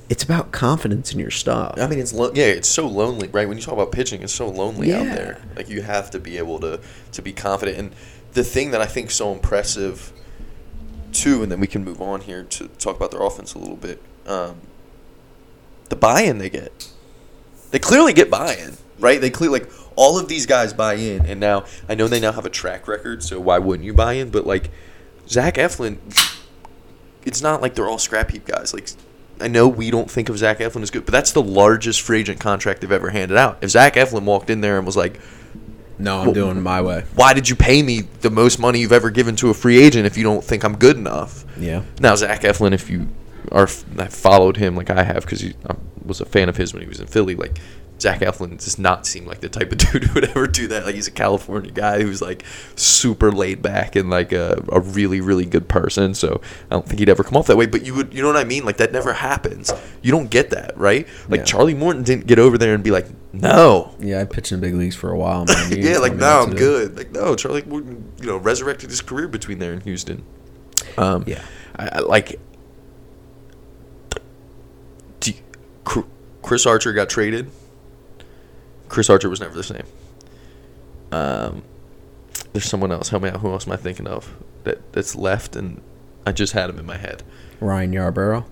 it's 0.09 0.23
about 0.23 0.51
confidence 0.51 1.11
in 1.11 1.19
your 1.19 1.31
stuff. 1.31 1.75
I 1.79 1.87
mean, 1.87 1.99
it's 1.99 2.13
lo- 2.13 2.31
yeah, 2.33 2.45
it's 2.45 2.67
so 2.67 2.85
lonely, 2.87 3.27
right? 3.29 3.47
When 3.47 3.57
you 3.57 3.63
talk 3.63 3.73
about 3.73 3.91
pitching, 3.91 4.21
it's 4.21 4.33
so 4.33 4.47
lonely 4.47 4.93
out 4.93 5.05
there. 5.05 5.39
Like 5.55 5.67
you 5.69 5.81
have 5.81 6.11
to 6.11 6.19
be 6.19 6.37
able 6.37 6.59
to 6.59 6.79
to 7.13 7.21
be 7.21 7.33
confident. 7.33 7.77
And 7.77 7.91
the 8.33 8.43
thing 8.43 8.71
that 8.71 8.81
I 8.81 8.85
think 8.85 9.07
is 9.09 9.15
so 9.15 9.31
impressive 9.33 10.11
too, 11.11 11.41
and 11.43 11.51
then 11.51 11.59
we 11.59 11.67
can 11.67 11.83
move 11.83 12.01
on 12.01 12.21
here 12.21 12.43
to 12.43 12.67
talk 12.77 12.95
about 12.95 13.11
their 13.11 13.21
offense 13.23 13.53
a 13.53 13.59
little 13.59 13.75
bit. 13.77 14.01
Um, 14.27 14.57
the 15.89 15.95
buy-in 15.95 16.37
they 16.37 16.49
get, 16.49 16.89
they 17.71 17.79
clearly 17.79 18.13
get 18.13 18.29
buy-in, 18.29 18.77
right? 18.99 19.19
They 19.21 19.29
clearly 19.29 19.59
like 19.59 19.69
all 19.95 20.19
of 20.19 20.27
these 20.27 20.45
guys 20.45 20.73
buy 20.73 20.93
in, 20.95 21.25
and 21.25 21.39
now 21.39 21.65
I 21.89 21.95
know 21.95 22.07
they 22.07 22.19
now 22.19 22.31
have 22.31 22.45
a 22.45 22.49
track 22.49 22.87
record, 22.87 23.23
so 23.23 23.39
why 23.39 23.57
wouldn't 23.59 23.85
you 23.85 23.93
buy 23.93 24.13
in? 24.13 24.29
But 24.29 24.45
like 24.45 24.69
Zach 25.27 25.55
Eflin, 25.55 25.97
it's 27.25 27.41
not 27.41 27.61
like 27.61 27.75
they're 27.75 27.87
all 27.89 27.97
scrap 27.97 28.31
heap 28.31 28.45
guys. 28.45 28.73
Like 28.73 28.89
I 29.39 29.47
know 29.47 29.67
we 29.67 29.91
don't 29.91 30.09
think 30.09 30.29
of 30.29 30.37
Zach 30.37 30.59
Eflin 30.59 30.81
as 30.81 30.91
good, 30.91 31.05
but 31.05 31.11
that's 31.11 31.31
the 31.31 31.41
largest 31.43 32.01
free 32.01 32.19
agent 32.21 32.39
contract 32.39 32.81
they've 32.81 32.91
ever 32.91 33.09
handed 33.09 33.37
out. 33.37 33.57
If 33.61 33.71
Zach 33.71 33.95
Eflin 33.95 34.23
walked 34.23 34.49
in 34.49 34.61
there 34.61 34.77
and 34.77 34.85
was 34.85 34.97
like, 34.97 35.19
No, 35.99 36.19
I'm 36.19 36.25
Well- 36.27 36.33
doing 36.35 36.57
it 36.57 36.61
my 36.61 36.79
way. 36.81 37.05
"Why 37.15 37.33
did 37.33 37.49
you 37.49 37.55
pay 37.55 37.81
me 37.81 38.03
the 38.21 38.29
most 38.29 38.59
money 38.59 38.79
you've 38.79 38.91
ever 38.91 39.09
given 39.09 39.35
to 39.37 39.49
a 39.49 39.53
free 39.55 39.81
agent 39.83 40.05
if 40.05 40.15
you 40.15 40.23
don't 40.23 40.43
think 40.43 40.63
I'm 40.63 40.75
good 40.77 40.95
enough?" 40.95 41.43
Yeah. 41.59 41.81
Now 41.99 42.13
Zach 42.15 42.41
Eflin, 42.43 42.71
if 42.71 42.87
you 42.89 43.07
are 43.51 43.67
have 43.97 44.13
followed 44.13 44.57
him 44.57 44.75
like 44.75 44.89
I 44.89 45.03
have, 45.03 45.23
because 45.23 45.43
I 45.43 45.75
was 46.05 46.21
a 46.21 46.25
fan 46.25 46.49
of 46.49 46.57
his 46.57 46.73
when 46.73 46.81
he 46.83 46.87
was 46.89 46.99
in 46.99 47.07
Philly, 47.07 47.35
like 47.35 47.59
Zach 47.99 48.19
Eflin 48.19 48.51
does 48.63 48.77
not 48.77 49.07
seem 49.07 49.25
like 49.25 49.39
the 49.39 49.49
type 49.49 49.71
of 49.71 49.77
dude 49.91 50.03
who 50.03 50.13
would 50.13 50.25
ever 50.29 50.45
do 50.45 50.67
that. 50.67 50.85
Like 50.85 50.93
he's 50.93 51.07
a 51.07 51.11
California 51.11 51.71
guy 51.71 52.01
who's 52.03 52.21
like 52.21 52.43
super 52.75 53.31
laid 53.31 53.61
back 53.63 53.95
and 53.95 54.09
like 54.09 54.31
a, 54.31 54.63
a 54.71 54.79
really 54.79 55.19
really 55.19 55.45
good 55.45 55.67
person. 55.67 56.13
So 56.13 56.39
I 56.69 56.75
don't 56.75 56.85
think 56.87 56.99
he'd 56.99 57.09
ever 57.09 57.23
come 57.23 57.35
off 57.37 57.47
that 57.47 57.57
way. 57.57 57.65
But 57.65 57.83
you 57.85 57.95
would, 57.95 58.13
you 58.13 58.21
know 58.21 58.27
what 58.27 58.37
I 58.37 58.43
mean? 58.43 58.65
Like 58.65 58.77
that 58.77 58.91
never 58.91 59.13
happens. 59.13 59.73
You 60.03 60.11
don't 60.11 60.29
get 60.29 60.51
that, 60.51 60.77
right? 60.77 61.07
Like 61.27 61.39
Yeah. 61.39 61.45
Charlie 61.45 61.73
Morton 61.73 62.03
didn't 62.03 62.27
get 62.27 62.37
over 62.37 62.57
there 62.59 62.75
and 62.75 62.83
be 62.83 62.91
like, 62.91 63.07
no. 63.33 63.95
Yeah, 63.99 64.21
I 64.21 64.25
pitched 64.25 64.51
in 64.51 64.59
big 64.59 64.75
leagues 64.75 64.95
for 64.95 65.09
a 65.11 65.17
while, 65.17 65.45
man. 65.45 65.71
Yeah, 65.81 65.97
like 65.97 66.13
no, 66.15 66.43
I'm 66.43 66.51
good. 66.53 66.95
Like 66.97 67.11
no, 67.11 67.35
Charlie 67.35 67.63
Morton, 67.63 68.13
you 68.21 68.27
know, 68.27 68.37
resurrected 68.37 68.91
his 68.91 69.01
career 69.01 69.27
between 69.27 69.57
there 69.59 69.73
and 69.73 69.81
Houston. 69.83 70.23
Um, 70.99 71.23
Yeah. 71.25 71.41
I, 71.75 71.87
I 71.93 71.99
like. 71.99 72.39
Do 75.19 75.31
you- 75.31 75.37
Cr- 75.37 75.41
Chris 76.41 76.65
Archer 76.65 76.93
got 76.93 77.09
traded. 77.09 77.49
Chris 78.89 79.09
Archer 79.09 79.29
was 79.29 79.39
never 79.39 79.53
the 79.55 79.63
same. 79.63 79.83
Um, 81.11 81.63
there's 82.53 82.65
someone 82.65 82.91
else. 82.91 83.09
Help 83.09 83.23
me 83.23 83.29
out. 83.29 83.41
Who 83.41 83.51
else 83.51 83.67
am 83.67 83.73
I 83.73 83.77
thinking 83.77 84.07
of 84.07 84.35
that 84.63 84.93
that's 84.93 85.15
left? 85.15 85.55
And 85.55 85.81
I 86.25 86.31
just 86.31 86.53
had 86.53 86.69
him 86.69 86.79
in 86.79 86.85
my 86.85 86.97
head. 86.97 87.23
Ryan 87.59 87.91
Yarbrough. 87.93 88.45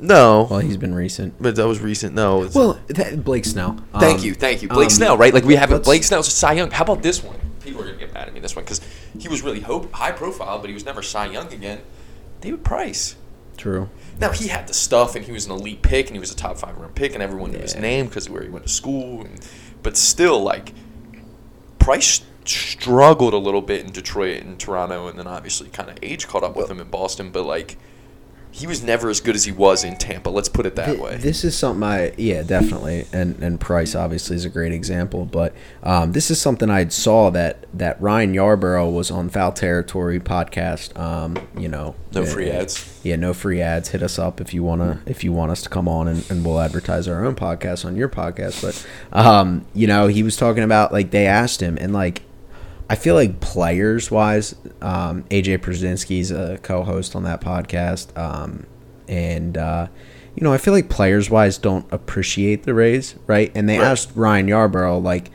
No, 0.00 0.48
Well, 0.50 0.58
he's 0.58 0.76
been 0.76 0.94
recent. 0.94 1.34
but 1.40 1.54
that 1.56 1.66
was 1.68 1.80
recent. 1.80 2.14
No, 2.14 2.42
it's, 2.42 2.54
Well, 2.54 2.80
that, 2.88 3.22
Blake 3.24 3.44
Snell. 3.44 3.76
Thank 3.98 4.18
Um, 4.18 4.24
you, 4.24 4.34
thank 4.34 4.60
you, 4.60 4.68
Blake 4.68 4.86
um, 4.86 4.90
Snell. 4.90 5.16
Right, 5.16 5.32
like 5.32 5.44
we 5.44 5.54
have 5.54 5.70
let's- 5.70 5.84
Blake 5.84 6.02
Snell's 6.02 6.26
a 6.26 6.32
Cy 6.32 6.54
Young. 6.54 6.70
How 6.72 6.82
about 6.82 7.02
this 7.02 7.22
one? 7.22 7.36
People 7.60 7.80
are 7.82 7.84
gonna 7.86 7.96
get 7.98 8.12
mad 8.12 8.26
at 8.26 8.34
me 8.34 8.40
this 8.40 8.56
one 8.56 8.64
because 8.64 8.80
he 9.18 9.28
was 9.28 9.42
really 9.42 9.60
hope, 9.60 9.92
high 9.92 10.10
profile, 10.10 10.58
but 10.58 10.68
he 10.68 10.74
was 10.74 10.84
never 10.84 11.00
Cy 11.00 11.26
Young 11.26 11.50
again. 11.52 11.80
David 12.40 12.64
Price. 12.64 13.14
True. 13.56 13.88
Now 14.20 14.30
he 14.30 14.48
had 14.48 14.68
the 14.68 14.74
stuff, 14.74 15.16
and 15.16 15.24
he 15.24 15.32
was 15.32 15.46
an 15.46 15.52
elite 15.52 15.82
pick, 15.82 16.06
and 16.06 16.16
he 16.16 16.20
was 16.20 16.30
a 16.30 16.36
top 16.36 16.56
five 16.56 16.76
round 16.78 16.94
pick, 16.94 17.14
and 17.14 17.22
everyone 17.22 17.52
knew 17.52 17.58
his 17.58 17.76
name 17.76 18.06
because 18.06 18.30
where 18.30 18.42
he 18.42 18.48
went 18.48 18.66
to 18.66 18.72
school. 18.72 19.22
And, 19.22 19.46
but 19.82 19.96
still, 19.96 20.42
like 20.42 20.72
Price 21.78 22.22
struggled 22.44 23.34
a 23.34 23.38
little 23.38 23.62
bit 23.62 23.84
in 23.84 23.92
Detroit 23.92 24.42
and 24.42 24.58
Toronto, 24.58 25.08
and 25.08 25.18
then 25.18 25.26
obviously 25.26 25.68
kind 25.68 25.90
of 25.90 25.98
age 26.02 26.28
caught 26.28 26.42
up 26.42 26.56
with 26.56 26.70
him 26.70 26.80
in 26.80 26.88
Boston. 26.88 27.30
But 27.30 27.44
like, 27.44 27.76
he 28.54 28.68
was 28.68 28.84
never 28.84 29.10
as 29.10 29.20
good 29.20 29.34
as 29.34 29.44
he 29.44 29.50
was 29.50 29.82
in 29.82 29.96
Tampa. 29.96 30.30
Let's 30.30 30.48
put 30.48 30.64
it 30.64 30.76
that 30.76 30.86
Th- 30.86 31.00
way. 31.00 31.16
This 31.16 31.42
is 31.42 31.56
something 31.58 31.82
I 31.82 32.12
yeah 32.16 32.44
definitely 32.44 33.04
and 33.12 33.36
and 33.42 33.58
Price 33.60 33.96
obviously 33.96 34.36
is 34.36 34.44
a 34.44 34.48
great 34.48 34.70
example, 34.72 35.24
but 35.24 35.52
um, 35.82 36.12
this 36.12 36.30
is 36.30 36.40
something 36.40 36.70
I 36.70 36.86
saw 36.86 37.30
that 37.30 37.66
that 37.74 38.00
Ryan 38.00 38.32
Yarbrough 38.32 38.92
was 38.92 39.10
on 39.10 39.28
Foul 39.28 39.50
Territory 39.50 40.20
podcast. 40.20 40.96
Um, 40.96 41.36
you 41.58 41.68
know, 41.68 41.96
No 42.12 42.22
uh, 42.22 42.26
free 42.26 42.48
ads. 42.48 43.00
Yeah, 43.02 43.16
no 43.16 43.34
free 43.34 43.60
ads. 43.60 43.88
Hit 43.88 44.04
us 44.04 44.20
up 44.20 44.40
if 44.40 44.54
you 44.54 44.62
wanna 44.62 45.00
if 45.04 45.24
you 45.24 45.32
want 45.32 45.50
us 45.50 45.60
to 45.62 45.68
come 45.68 45.88
on 45.88 46.06
and, 46.06 46.24
and 46.30 46.44
we'll 46.46 46.60
advertise 46.60 47.08
our 47.08 47.24
own 47.24 47.34
podcast 47.34 47.84
on 47.84 47.96
your 47.96 48.08
podcast. 48.08 48.62
But 48.62 49.18
um, 49.18 49.66
you 49.74 49.88
know, 49.88 50.06
he 50.06 50.22
was 50.22 50.36
talking 50.36 50.62
about 50.62 50.92
like 50.92 51.10
they 51.10 51.26
asked 51.26 51.60
him 51.60 51.76
and 51.80 51.92
like 51.92 52.22
I 52.88 52.96
feel 52.96 53.14
like 53.14 53.40
players 53.40 54.10
wise, 54.10 54.54
um, 54.82 55.24
AJ 55.30 55.58
Pierzynski's 55.58 56.30
a 56.30 56.58
co-host 56.62 57.16
on 57.16 57.22
that 57.24 57.40
podcast, 57.40 58.16
um, 58.18 58.66
and 59.08 59.56
uh, 59.56 59.88
you 60.34 60.42
know 60.42 60.52
I 60.52 60.58
feel 60.58 60.74
like 60.74 60.88
players 60.88 61.30
wise 61.30 61.56
don't 61.58 61.86
appreciate 61.92 62.64
the 62.64 62.74
Rays, 62.74 63.14
right? 63.26 63.50
And 63.54 63.68
they 63.68 63.78
Right. 63.78 63.86
asked 63.86 64.10
Ryan 64.14 64.46
Yarbrough 64.48 65.02
like, 65.02 65.30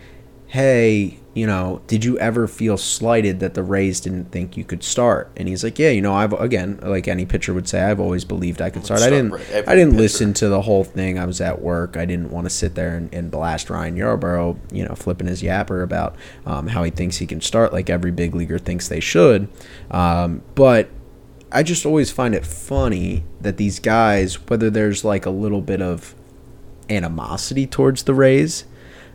"Hey, 0.48 1.19
you 1.34 1.46
know, 1.46 1.82
did 1.88 2.04
you 2.04 2.18
ever 2.20 2.48
feel 2.48 2.78
slighted 2.78 3.40
that 3.40 3.54
the 3.54 3.64
Rays 3.64 4.00
didn't 4.00 4.32
think 4.32 4.58
you 4.58 4.64
could 4.64 4.84
start?" 4.84 5.32
And 5.38 5.48
he's 5.48 5.64
like, 5.64 5.78
"Yeah, 5.78 5.90
you 5.90 6.02
know, 6.02 6.14
I've 6.14 6.34
again, 6.34 6.80
like 6.82 7.08
any 7.08 7.26
pitcher 7.26 7.54
would 7.54 7.68
say, 7.68 7.82
I've 7.82 8.00
always 8.00 8.26
believed 8.26 8.62
I 8.62 8.70
could 8.70 8.86
start. 8.86 9.02
I 9.02 9.10
didn't, 9.10 9.32
right, 9.32 9.68
I 9.68 9.76
didn't 9.76 9.92
pitcher. 9.92 10.02
listen 10.02 10.34
to 10.36 10.50
the 10.50 10.62
whole 10.62 10.84
thing. 10.84 11.20
I 11.20 11.26
was 11.26 11.40
at 11.40 11.62
work. 11.62 11.98
I 11.98 12.06
didn't 12.06 12.32
want 12.32 12.46
to 12.46 12.50
sit 12.50 12.76
there 12.76 12.96
and, 12.96 13.14
and 13.14 13.30
blast 13.30 13.70
Ryan 13.70 13.96
Yarbrough, 13.96 14.58
you 14.72 14.86
know, 14.86 14.96
flipping 14.96 15.28
his 15.28 15.42
yapper 15.42 15.84
about 15.84 16.16
um, 16.46 16.68
how 16.68 16.84
he 16.84 16.92
thinks 16.92 17.18
he 17.18 17.28
can 17.28 17.42
start, 17.42 17.74
like 17.74 17.90
every 17.90 18.12
big 18.12 18.34
leaguer 18.36 18.60
thinks 18.60 18.88
they 18.88 19.00
should. 19.00 19.48
Um, 19.92 20.42
but 20.56 20.90
I 21.52 21.64
just 21.64 21.86
always 21.86 22.12
find 22.12 22.36
it 22.36 22.46
funny 22.46 23.24
that 23.42 23.58
these 23.58 23.80
guys, 23.80 24.36
whether 24.48 24.70
there's 24.70 25.04
like 25.04 25.26
a 25.26 25.32
little 25.32 25.62
bit 25.62 25.82
of 25.82 26.16
animosity 26.90 27.66
towards 27.66 28.04
the 28.04 28.14
Rays, 28.14 28.66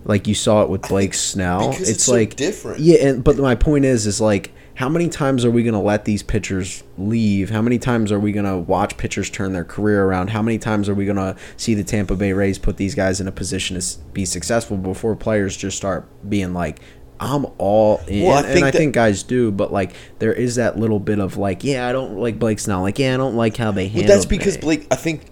like 0.05 0.27
you 0.27 0.35
saw 0.35 0.63
it 0.63 0.69
with 0.69 0.83
Blake 0.83 1.15
Snell, 1.15 1.71
it's, 1.73 1.89
it's 1.89 2.05
so 2.05 2.13
like 2.13 2.37
different. 2.37 2.81
Yeah, 2.81 3.07
and 3.09 3.25
but 3.25 3.37
my 3.39 3.55
point 3.55 3.85
is, 3.85 4.07
is 4.07 4.21
like. 4.21 4.53
How 4.77 4.89
many 4.89 5.09
times 5.09 5.45
are 5.45 5.53
we 5.53 5.63
going 5.63 5.75
to 5.75 5.79
let 5.79 6.05
these 6.05 6.25
pitchers 6.25 6.83
leave? 6.99 7.49
How 7.49 7.63
many 7.63 7.79
times 7.79 8.11
are 8.11 8.19
we 8.19 8.33
going 8.33 8.45
to 8.45 8.57
watch 8.57 8.97
pitchers 8.97 9.31
turn 9.31 9.53
their 9.53 9.63
career 9.63 10.03
around? 10.03 10.31
How 10.31 10.43
many 10.43 10.59
times 10.59 10.89
are 10.89 10.95
we 10.97 11.05
going 11.05 11.15
to 11.15 11.37
see 11.57 11.75
the 11.75 11.85
Tampa 11.85 12.17
Bay 12.17 12.33
Rays 12.33 12.59
put 12.59 12.77
these 12.77 12.93
guys 12.97 13.21
in 13.21 13.29
a 13.29 13.31
position 13.31 13.79
to 13.79 13.99
be 14.13 14.25
successful 14.25 14.77
before 14.77 15.15
players 15.15 15.57
just 15.57 15.77
start 15.77 16.09
being 16.29 16.55
like, 16.55 16.81
I'm 17.21 17.47
all 17.59 17.99
in? 18.09 18.25
Well, 18.25 18.39
I 18.45 18.49
and 18.49 18.65
I 18.65 18.73
that- 18.73 18.75
think 18.77 18.95
guys 18.95 19.23
do, 19.23 19.53
but 19.53 19.73
like 19.73 19.95
there 20.19 20.33
is 20.33 20.57
that 20.57 20.77
little 20.77 20.99
bit 20.99 21.21
of 21.21 21.37
like, 21.37 21.63
yeah, 21.63 21.87
I 21.87 21.93
don't 21.93 22.17
like 22.19 22.41
Blake 22.41 22.59
Snell. 22.59 22.81
Like, 22.83 22.99
yeah, 22.99 23.15
I 23.15 23.17
don't 23.17 23.37
like 23.37 23.57
how 23.57 23.71
they 23.71 23.87
But 23.87 23.93
handle. 23.93 24.09
that's 24.13 24.27
because 24.27 24.57
Blake. 24.57 24.89
I 24.91 24.97
think, 24.97 25.27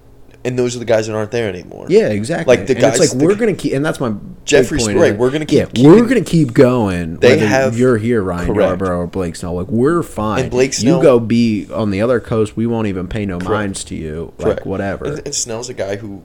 and 0.45 0.59
those 0.59 0.74
are 0.76 0.78
the 0.80 0.84
guys 0.84 1.07
that 1.07 1.14
aren't 1.14 1.30
there 1.30 1.49
anymore. 1.49 1.86
Yeah, 1.88 2.09
exactly. 2.09 2.57
Like 2.57 2.66
the 2.66 2.72
and 2.74 2.80
guys, 2.80 2.99
it's 3.01 3.12
like 3.12 3.18
the- 3.18 3.24
we're 3.26 3.34
gonna 3.36 3.55
keep, 3.55 3.72
and 3.74 3.84
that's 3.84 4.01
my 4.01 4.12
Jeffrey's 4.45 4.84
point, 4.84 4.99
right, 4.99 5.16
we're 5.16 5.30
gonna 5.30 5.47
keep 5.47 5.57
yeah, 5.59 5.64
keeping- 5.66 5.84
we're 5.90 6.07
gonna 6.07 6.20
keep 6.22 6.53
going. 6.53 7.16
They 7.18 7.38
have- 7.38 7.78
you're 7.78 7.97
here, 7.99 8.22
Ryan 8.22 8.47
correct. 8.55 8.80
Yarbrough 8.80 8.88
or 8.99 9.07
Blake 9.07 9.36
Snell. 9.36 9.55
Like 9.55 9.68
we're 9.68 10.03
fine. 10.03 10.40
And 10.43 10.51
Blake 10.51 10.72
Snell- 10.74 10.97
you 10.99 11.03
go 11.03 11.20
be 11.20 11.68
on 11.72 11.90
the 11.90 12.01
other 12.03 12.18
coast. 12.20 12.57
We 12.57 12.66
won't 12.66 12.88
even 12.88 13.07
pay 13.09 13.24
no 13.26 13.38
Correct. 13.38 13.51
minds 13.51 13.84
to 13.84 13.95
you. 13.95 14.32
Correct. 14.38 14.66
Whatever. 14.66 15.05
And, 15.07 15.18
and 15.26 15.34
Snell's 15.34 15.68
a 15.68 15.74
guy 15.74 15.97
who, 15.97 16.22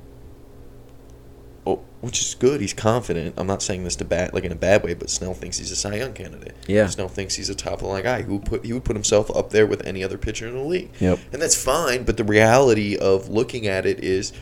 which 2.02 2.22
is 2.22 2.36
good. 2.36 2.62
He's 2.62 2.74
confident. 2.74 3.36
I'm 3.38 3.48
not 3.48 3.62
saying 3.64 3.84
this 3.84 3.95
to 3.98 4.06
bad, 4.06 4.34
like 4.34 4.43
in 4.43 4.52
a 4.52 4.56
bad 4.56 4.84
way, 4.84 4.93
but 4.93 5.10
Snell 5.10 5.34
thinks 5.34 5.58
he's 5.58 5.72
a 5.72 5.76
Cy 5.76 5.95
Young 5.95 6.14
candidate. 6.14 6.56
Yeah. 6.68 6.88
Snell 6.88 7.08
thinks 7.08 7.36
he's 7.36 7.50
a 7.50 7.56
top 7.56 7.74
of 7.74 7.80
the 7.80 7.88
line 7.88 8.04
guy 8.04 8.22
who 8.22 8.39
put 8.39 8.66
he 8.66 8.74
would 8.74 8.84
put 8.84 8.95
himself 8.95 9.36
up 9.36 9.50
there 9.50 9.66
with 9.66 9.86
any 9.86 10.04
other 10.04 10.18
pitcher 10.18 10.48
in 10.48 10.54
the 10.56 10.62
league. 10.62 10.91
Yep. 11.00 11.20
And 11.34 11.41
that's 11.41 11.62
fine. 11.62 12.04
But 12.04 12.18
the 12.18 12.24
reality 12.24 12.95
of 12.98 13.30
looking 13.30 13.68
at 13.68 13.86
it 13.86 14.04
is. 14.04 14.34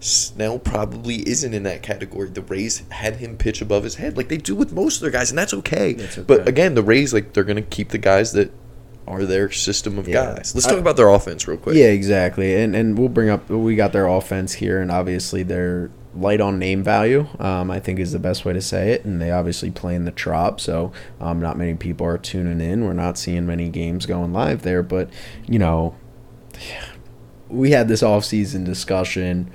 Snell 0.00 0.58
probably 0.58 1.26
isn't 1.26 1.54
in 1.54 1.62
that 1.62 1.82
category. 1.82 2.28
The 2.28 2.42
Rays 2.42 2.82
had 2.90 3.16
him 3.16 3.38
pitch 3.38 3.62
above 3.62 3.84
his 3.84 3.94
head, 3.94 4.18
like 4.18 4.28
they 4.28 4.36
do 4.36 4.54
with 4.54 4.70
most 4.70 4.96
of 4.96 5.00
their 5.00 5.10
guys, 5.10 5.30
and 5.30 5.38
that's 5.38 5.54
okay. 5.54 5.94
That's 5.94 6.16
But 6.18 6.46
again, 6.46 6.74
the 6.74 6.82
Rays 6.82 7.14
like 7.14 7.32
they're 7.32 7.42
gonna 7.44 7.62
keep 7.62 7.88
the 7.88 7.96
guys 7.96 8.32
that 8.32 8.52
are 9.06 9.24
their 9.24 9.50
system 9.50 9.98
of 9.98 10.06
Yeah. 10.06 10.34
guys. 10.34 10.52
Let's 10.54 10.66
I- 10.66 10.70
talk 10.72 10.78
about 10.78 10.96
their 10.98 11.08
offense 11.08 11.48
real 11.48 11.56
quick. 11.56 11.76
Yeah, 11.76 11.86
exactly. 11.86 12.54
And 12.54 12.76
and 12.76 12.98
we'll 12.98 13.08
bring 13.08 13.30
up 13.30 13.48
we 13.48 13.76
got 13.76 13.92
their 13.94 14.06
offense 14.06 14.54
here, 14.54 14.78
and 14.78 14.90
obviously 14.90 15.42
they're 15.42 15.90
light 16.16 16.40
on 16.40 16.58
name 16.58 16.82
value. 16.82 17.26
Um, 17.38 17.70
I 17.70 17.80
think 17.80 17.98
is 17.98 18.12
the 18.12 18.18
best 18.18 18.44
way 18.44 18.52
to 18.52 18.60
say 18.60 18.92
it. 18.92 19.04
And 19.04 19.20
they 19.20 19.30
obviously 19.30 19.70
play 19.70 19.94
in 19.94 20.04
the 20.04 20.10
Trop, 20.10 20.60
so 20.60 20.92
um, 21.20 21.40
not 21.40 21.58
many 21.58 21.74
people 21.74 22.06
are 22.06 22.18
tuning 22.18 22.60
in. 22.60 22.84
We're 22.84 22.92
not 22.92 23.18
seeing 23.18 23.46
many 23.46 23.68
games 23.68 24.06
going 24.06 24.32
live 24.32 24.62
there, 24.62 24.82
but 24.82 25.10
you 25.46 25.58
know, 25.58 25.94
we 27.48 27.70
had 27.70 27.88
this 27.88 28.02
off-season 28.02 28.64
discussion, 28.64 29.50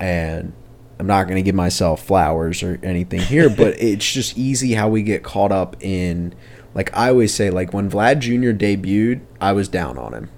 and 0.00 0.52
I'm 0.98 1.06
not 1.06 1.24
going 1.24 1.36
to 1.36 1.42
give 1.42 1.54
myself 1.54 2.04
flowers 2.04 2.62
or 2.62 2.78
anything 2.82 3.20
here, 3.20 3.48
but 3.48 3.74
it's 3.80 4.10
just 4.10 4.38
easy 4.38 4.74
how 4.74 4.88
we 4.88 5.02
get 5.02 5.22
caught 5.22 5.52
up 5.52 5.76
in. 5.80 6.34
Like 6.74 6.96
I 6.96 7.08
always 7.10 7.32
say, 7.32 7.50
like 7.50 7.72
when 7.72 7.90
Vlad 7.90 8.18
Jr. 8.18 8.56
debuted, 8.56 9.20
I 9.40 9.52
was 9.52 9.68
down 9.68 9.96
on 9.96 10.12
him. 10.12 10.30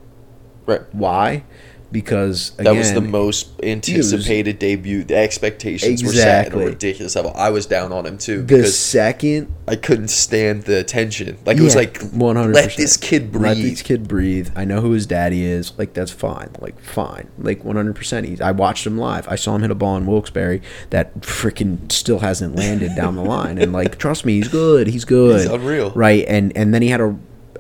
Right. 0.66 0.83
Why? 0.93 1.45
Because 1.93 2.53
again, 2.59 2.64
That 2.64 2.78
was 2.78 2.93
the 2.93 3.01
most 3.01 3.49
anticipated 3.62 4.59
debut. 4.59 5.05
The 5.05 5.16
expectations 5.16 6.03
were 6.03 6.12
set 6.12 6.47
at 6.47 6.53
a 6.53 6.57
ridiculous 6.59 7.14
level. 7.14 7.32
I 7.37 7.51
was 7.51 7.66
down 7.66 7.93
on 7.93 8.05
him 8.07 8.18
too 8.18 8.39
the 8.39 8.57
because 8.57 8.78
second. 8.78 9.55
I 9.68 9.76
couldn't 9.76 10.09
stand 10.09 10.64
the 10.64 10.78
attention. 10.78 11.39
Like 11.45 11.59
it 11.59 11.62
was 11.62 11.74
like, 11.74 11.95
100%. 12.01 12.55
let 12.55 12.76
this 12.76 12.97
kid 12.97 13.32
breathe. 13.32 13.43
Let 13.43 13.57
this 13.57 13.82
kid 13.82 14.09
breathe. 14.09 14.51
I 14.55 14.64
know 14.64 14.80
who 14.80 14.93
his 14.93 15.07
daddy 15.07 15.45
is. 15.45 15.76
Like 15.78 15.95
that's 15.95 16.11
fine. 16.11 16.51
Like 16.61 16.78
fine. 16.80 17.28
Like 17.39 17.64
100. 17.64 17.95
percent 17.95 18.41
I 18.41 18.53
watched 18.53 18.87
him 18.87 18.99
live. 18.99 19.28
I 19.28 19.37
saw 19.37 19.55
him 19.55 19.62
hit 19.62 19.70
a 19.70 19.74
ball 19.74 19.97
in 19.97 20.07
Wilkes-Barre 20.07 20.61
that 20.91 21.20
freaking 21.20 21.91
still 21.91 22.20
hasn't 22.20 22.57
landed 22.57 22.95
down 22.97 23.16
the 23.16 23.24
line. 23.24 23.59
And 23.59 23.72
like, 23.72 23.99
trust 23.99 24.24
me, 24.24 24.34
he's 24.34 24.49
good. 24.49 24.87
He's 24.87 25.05
good. 25.05 25.41
He's 25.41 25.51
unreal. 25.51 25.91
Right. 25.91 26.24
And 26.28 26.57
and 26.57 26.74
then 26.74 26.82
he 26.82 26.89
had 26.89 27.01
a 27.01 27.16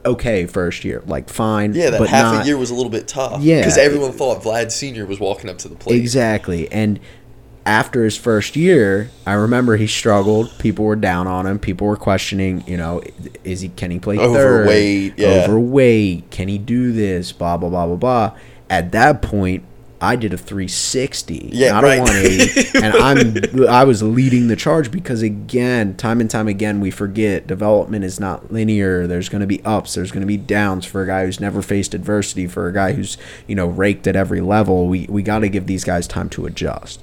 okay 0.06 0.46
first 0.46 0.84
year, 0.84 1.02
like 1.06 1.28
fine. 1.28 1.74
Yeah, 1.74 1.90
that 1.90 1.98
but 1.98 2.08
half 2.08 2.34
not, 2.34 2.44
a 2.44 2.46
year 2.46 2.56
was 2.56 2.70
a 2.70 2.74
little 2.74 2.90
bit 2.90 3.06
tough. 3.08 3.42
Yeah. 3.42 3.60
because 3.60 3.76
everyone 3.78 4.12
thought 4.12 4.42
Vlad 4.42 4.72
Senior 4.72 5.06
was 5.06 5.20
walking 5.20 5.50
up 5.50 5.58
to 5.58 5.68
the 5.68 5.76
plate. 5.76 6.00
Exactly. 6.00 6.70
And 6.72 6.98
after 7.66 8.04
his 8.04 8.16
first 8.16 8.54
year, 8.54 9.10
I 9.26 9.32
remember 9.32 9.76
he 9.76 9.88
struggled. 9.88 10.56
People 10.58 10.84
were 10.84 10.94
down 10.96 11.26
on 11.26 11.46
him. 11.46 11.58
People 11.58 11.88
were 11.88 11.96
questioning, 11.96 12.62
you 12.66 12.76
know, 12.76 13.02
is 13.42 13.60
he 13.60 13.68
can 13.70 13.90
he 13.90 13.98
play 13.98 14.18
Overweight, 14.18 15.16
third? 15.16 15.20
yeah. 15.20 15.44
Overweight. 15.44 16.30
Can 16.30 16.46
he 16.48 16.58
do 16.58 16.92
this? 16.92 17.32
Blah 17.32 17.56
blah 17.56 17.68
blah 17.68 17.86
blah 17.86 17.96
blah. 17.96 18.38
At 18.70 18.92
that 18.92 19.20
point, 19.22 19.64
I 20.00 20.16
did 20.16 20.34
a 20.34 20.36
360, 20.36 21.50
Yeah, 21.52 21.72
not 21.72 21.82
right. 21.84 21.98
a 21.98 22.02
180, 22.02 22.78
and 22.84 22.94
I'm 22.96 23.68
I 23.68 23.84
was 23.84 24.02
leading 24.02 24.48
the 24.48 24.56
charge 24.56 24.90
because 24.90 25.22
again, 25.22 25.96
time 25.96 26.20
and 26.20 26.30
time 26.30 26.48
again, 26.48 26.80
we 26.80 26.90
forget 26.90 27.46
development 27.46 28.04
is 28.04 28.20
not 28.20 28.52
linear. 28.52 29.06
There's 29.06 29.28
going 29.30 29.40
to 29.40 29.46
be 29.46 29.64
ups, 29.64 29.94
there's 29.94 30.10
going 30.12 30.20
to 30.20 30.26
be 30.26 30.36
downs 30.36 30.84
for 30.84 31.02
a 31.02 31.06
guy 31.06 31.24
who's 31.24 31.40
never 31.40 31.62
faced 31.62 31.94
adversity, 31.94 32.46
for 32.46 32.68
a 32.68 32.72
guy 32.72 32.92
who's 32.92 33.16
you 33.46 33.54
know 33.54 33.66
raked 33.66 34.06
at 34.06 34.16
every 34.16 34.40
level. 34.42 34.86
We 34.86 35.06
we 35.08 35.22
got 35.22 35.38
to 35.40 35.48
give 35.48 35.66
these 35.66 35.84
guys 35.84 36.06
time 36.06 36.28
to 36.30 36.46
adjust. 36.46 37.00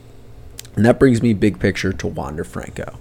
And 0.75 0.85
that 0.85 0.99
brings 0.99 1.21
me 1.21 1.33
big 1.33 1.59
picture 1.59 1.93
to 1.93 2.07
Wander 2.07 2.43
Franco. 2.43 2.97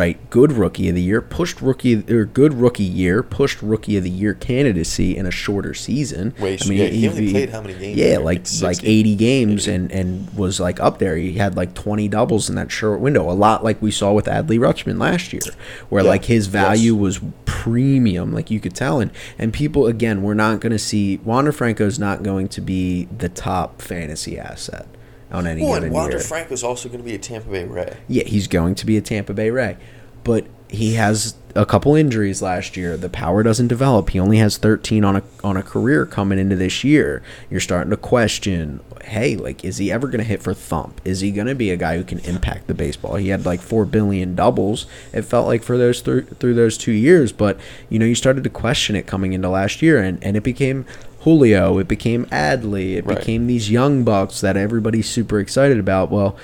Right, 0.00 0.30
good 0.30 0.52
rookie 0.52 0.88
of 0.88 0.94
the 0.94 1.02
year, 1.02 1.20
pushed 1.20 1.60
rookie 1.60 2.10
or 2.10 2.24
good 2.24 2.54
rookie 2.54 2.82
year, 2.84 3.22
pushed 3.22 3.60
rookie 3.60 3.98
of 3.98 4.02
the 4.04 4.08
year 4.08 4.32
candidacy 4.32 5.14
in 5.14 5.26
a 5.26 5.30
shorter 5.30 5.74
season. 5.74 6.32
Wait, 6.40 6.64
yeah, 6.64 6.86
he 6.86 7.06
only 7.06 7.30
played 7.30 7.50
how 7.50 7.60
many 7.60 7.74
games 7.74 7.98
Yeah, 7.98 8.16
like 8.16 8.46
Like 8.62 8.62
like 8.62 8.84
eighty 8.84 9.14
games, 9.14 9.68
and 9.68 9.92
and 9.92 10.32
was 10.32 10.58
like 10.58 10.80
up 10.80 11.00
there. 11.00 11.18
He 11.18 11.34
had 11.34 11.54
like 11.54 11.74
twenty 11.74 12.08
doubles 12.08 12.48
in 12.48 12.56
that 12.56 12.72
short 12.72 13.00
window, 13.00 13.30
a 13.30 13.32
lot 13.32 13.62
like 13.62 13.82
we 13.82 13.90
saw 13.90 14.14
with 14.14 14.24
Adley 14.24 14.58
Rutschman 14.58 14.98
last 14.98 15.34
year, 15.34 15.42
where 15.90 16.02
Yeah, 16.02 16.08
like 16.08 16.24
his 16.24 16.46
value 16.46 16.94
yes. 16.94 17.00
was 17.02 17.20
premium, 17.44 18.32
like 18.32 18.50
you 18.50 18.58
could 18.58 18.74
tell. 18.74 19.00
And 19.00 19.10
and 19.38 19.52
people 19.52 19.86
again, 19.86 20.22
we're 20.22 20.32
not 20.32 20.60
going 20.60 20.72
to 20.72 20.78
see 20.78 21.18
Wander 21.18 21.52
Franco's 21.52 21.98
not 21.98 22.22
going 22.22 22.48
to 22.48 22.62
be 22.62 23.04
the 23.04 23.28
top 23.28 23.82
fantasy 23.82 24.38
asset 24.38 24.86
on 25.32 25.46
any 25.46 25.62
Well, 25.62 25.74
given 25.74 25.84
and 25.84 25.94
Wander 25.94 26.16
year. 26.16 26.24
Franco's 26.24 26.64
also 26.64 26.88
going 26.88 27.00
to 27.00 27.04
be 27.04 27.14
a 27.14 27.18
Tampa 27.18 27.50
Bay 27.50 27.64
Ray. 27.64 27.96
Yeah, 28.08 28.24
he's 28.24 28.48
going 28.48 28.74
to 28.76 28.86
be 28.86 28.96
a 28.96 29.00
Tampa 29.00 29.34
Bay 29.34 29.50
Ray. 29.50 29.76
But 30.22 30.46
he 30.68 30.94
has 30.94 31.34
a 31.56 31.66
couple 31.66 31.96
injuries 31.96 32.42
last 32.42 32.76
year. 32.76 32.96
The 32.96 33.08
power 33.08 33.42
doesn't 33.42 33.68
develop. 33.68 34.10
He 34.10 34.20
only 34.20 34.36
has 34.36 34.56
13 34.56 35.04
on 35.04 35.16
a 35.16 35.22
on 35.42 35.56
a 35.56 35.62
career 35.62 36.06
coming 36.06 36.38
into 36.38 36.56
this 36.56 36.84
year. 36.84 37.22
You're 37.48 37.60
starting 37.60 37.90
to 37.90 37.96
question, 37.96 38.80
hey, 39.04 39.34
like 39.34 39.64
is 39.64 39.78
he 39.78 39.90
ever 39.90 40.06
going 40.06 40.18
to 40.18 40.24
hit 40.24 40.42
for 40.42 40.54
thump? 40.54 41.00
Is 41.04 41.20
he 41.20 41.32
going 41.32 41.48
to 41.48 41.54
be 41.54 41.70
a 41.70 41.76
guy 41.76 41.96
who 41.96 42.04
can 42.04 42.18
impact 42.20 42.66
the 42.66 42.74
baseball? 42.74 43.16
He 43.16 43.30
had 43.30 43.46
like 43.46 43.60
4 43.60 43.84
billion 43.86 44.34
doubles. 44.34 44.86
It 45.12 45.22
felt 45.22 45.46
like 45.46 45.62
for 45.62 45.76
those 45.76 46.02
through 46.02 46.26
through 46.26 46.54
those 46.54 46.76
2 46.78 46.92
years, 46.92 47.32
but 47.32 47.58
you 47.88 47.98
know, 47.98 48.06
you 48.06 48.14
started 48.14 48.44
to 48.44 48.50
question 48.50 48.94
it 48.94 49.06
coming 49.06 49.32
into 49.32 49.48
last 49.48 49.82
year 49.82 50.02
and 50.02 50.22
and 50.22 50.36
it 50.36 50.42
became 50.42 50.84
Julio, 51.20 51.78
it 51.78 51.86
became 51.88 52.24
Adley, 52.26 52.94
it 52.96 53.04
Right. 53.06 53.18
became 53.18 53.46
these 53.46 53.70
young 53.70 54.04
bucks 54.04 54.40
that 54.40 54.56
everybody's 54.56 55.08
super 55.08 55.38
excited 55.38 55.78
about. 55.78 56.10
Well, 56.10 56.36